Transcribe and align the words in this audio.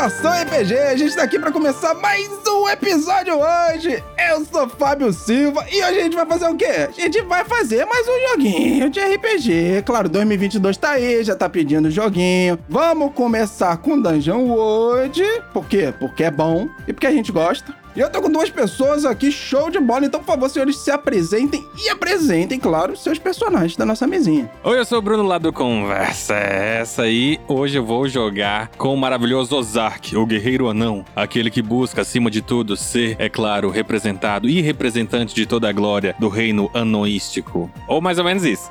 Estação 0.00 0.32
RPG, 0.32 0.78
a 0.78 0.96
gente 0.96 1.14
tá 1.14 1.24
aqui 1.24 1.38
pra 1.38 1.52
começar 1.52 1.92
mais 1.92 2.26
um 2.48 2.66
episódio 2.70 3.34
hoje. 3.34 4.02
Eu 4.30 4.46
sou 4.46 4.66
Fábio 4.66 5.12
Silva 5.12 5.66
e 5.70 5.76
hoje 5.76 5.98
a 5.98 6.02
gente 6.04 6.16
vai 6.16 6.24
fazer 6.24 6.46
o 6.46 6.56
quê? 6.56 6.88
A 6.88 6.90
gente 6.90 7.20
vai 7.20 7.44
fazer 7.44 7.84
mais 7.84 8.08
um 8.08 8.30
joguinho 8.30 8.88
de 8.88 8.98
RPG. 8.98 9.82
Claro, 9.84 10.08
2022 10.08 10.78
tá 10.78 10.92
aí, 10.92 11.22
já 11.22 11.36
tá 11.36 11.50
pedindo 11.50 11.90
joguinho. 11.90 12.58
Vamos 12.66 13.12
começar 13.12 13.76
com 13.76 14.00
Dungeon 14.00 14.46
World. 14.46 15.22
Por 15.52 15.66
quê? 15.66 15.92
Porque 16.00 16.24
é 16.24 16.30
bom 16.30 16.66
e 16.88 16.94
porque 16.94 17.06
a 17.06 17.12
gente 17.12 17.30
gosta. 17.30 17.79
E 17.96 17.98
eu 17.98 18.08
tô 18.08 18.22
com 18.22 18.30
duas 18.30 18.48
pessoas 18.48 19.04
aqui, 19.04 19.32
show 19.32 19.68
de 19.68 19.80
bola. 19.80 20.06
Então, 20.06 20.20
por 20.20 20.26
favor, 20.26 20.48
senhores, 20.48 20.76
se 20.76 20.92
apresentem 20.92 21.66
e 21.76 21.88
apresentem, 21.88 22.56
claro, 22.58 22.96
seus 22.96 23.18
personagens 23.18 23.74
da 23.74 23.84
nossa 23.84 24.06
mesinha. 24.06 24.48
Oi, 24.62 24.78
eu 24.78 24.84
sou 24.84 24.98
o 24.98 25.02
Bruno 25.02 25.24
lá 25.24 25.38
do 25.38 25.52
Conversa. 25.52 26.34
É 26.34 26.78
essa 26.82 27.02
aí, 27.02 27.40
hoje 27.48 27.76
eu 27.76 27.84
vou 27.84 28.08
jogar 28.08 28.68
com 28.78 28.94
o 28.94 28.96
maravilhoso 28.96 29.56
Ozark, 29.56 30.16
o 30.16 30.24
guerreiro 30.24 30.68
anão. 30.68 31.04
Aquele 31.16 31.50
que 31.50 31.60
busca, 31.60 32.02
acima 32.02 32.30
de 32.30 32.40
tudo, 32.40 32.76
ser, 32.76 33.16
é 33.18 33.28
claro, 33.28 33.70
representado 33.70 34.48
e 34.48 34.60
representante 34.60 35.34
de 35.34 35.44
toda 35.44 35.68
a 35.68 35.72
glória 35.72 36.14
do 36.16 36.28
reino 36.28 36.70
anoístico. 36.72 37.68
Ou 37.88 38.00
mais 38.00 38.18
ou 38.18 38.24
menos 38.24 38.44
isso. 38.44 38.70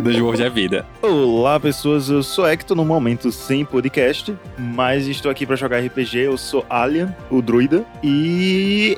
do 0.00 0.12
jogo 0.12 0.36
de 0.36 0.48
vida. 0.48 0.86
Olá, 1.02 1.58
pessoas. 1.58 2.08
Eu 2.08 2.22
sou 2.22 2.46
Hector, 2.46 2.76
no 2.76 2.84
momento 2.84 3.32
sem 3.32 3.64
podcast, 3.64 4.36
mas 4.56 5.08
estou 5.08 5.30
aqui 5.30 5.44
pra 5.44 5.56
jogar 5.56 5.80
RPG. 5.84 6.18
Eu 6.18 6.38
sou 6.38 6.64
Alien, 6.70 7.14
o 7.28 7.42
druida, 7.42 7.84
e 8.02 8.19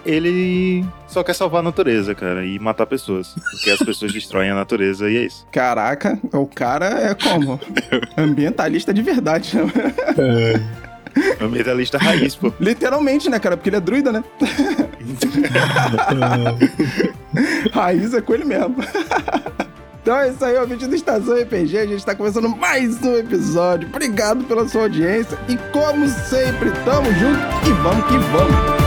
ele 0.04 0.84
só 1.06 1.22
quer 1.22 1.34
salvar 1.34 1.60
a 1.60 1.62
natureza, 1.62 2.14
cara, 2.14 2.44
e 2.44 2.58
matar 2.58 2.86
pessoas. 2.86 3.34
Porque 3.50 3.70
as 3.70 3.78
pessoas 3.78 4.12
destroem 4.14 4.50
a 4.50 4.54
natureza 4.54 5.10
e 5.10 5.16
é 5.16 5.24
isso. 5.26 5.46
Caraca, 5.50 6.18
o 6.32 6.46
cara 6.46 6.86
é 6.86 7.14
como? 7.14 7.60
Ambientalista 8.16 8.92
de 8.92 9.02
verdade. 9.02 9.56
né? 9.56 9.72
Ambientalista 11.40 11.98
raiz, 11.98 12.34
pô. 12.34 12.52
Literalmente, 12.58 13.28
né, 13.28 13.38
cara? 13.38 13.56
Porque 13.56 13.68
ele 13.68 13.76
é 13.76 13.80
druida, 13.80 14.12
né? 14.12 14.24
Raiz 17.72 18.14
é 18.14 18.20
com 18.20 18.34
ele 18.34 18.44
mesmo. 18.44 18.76
Então 20.02 20.16
é 20.16 20.30
isso 20.30 20.44
aí, 20.44 20.58
ouvinte 20.58 20.86
do 20.86 20.96
Estação 20.96 21.40
RPG. 21.40 21.78
A 21.78 21.86
gente 21.86 22.04
tá 22.04 22.14
começando 22.14 22.48
mais 22.48 23.00
um 23.02 23.16
episódio. 23.16 23.88
Obrigado 23.88 24.44
pela 24.44 24.68
sua 24.68 24.82
audiência. 24.82 25.38
E 25.48 25.56
como 25.70 26.08
sempre, 26.08 26.72
tamo 26.84 27.12
junto 27.12 27.68
e 27.68 27.72
vamos 27.82 28.04
que 28.06 28.18
vamos. 28.32 28.81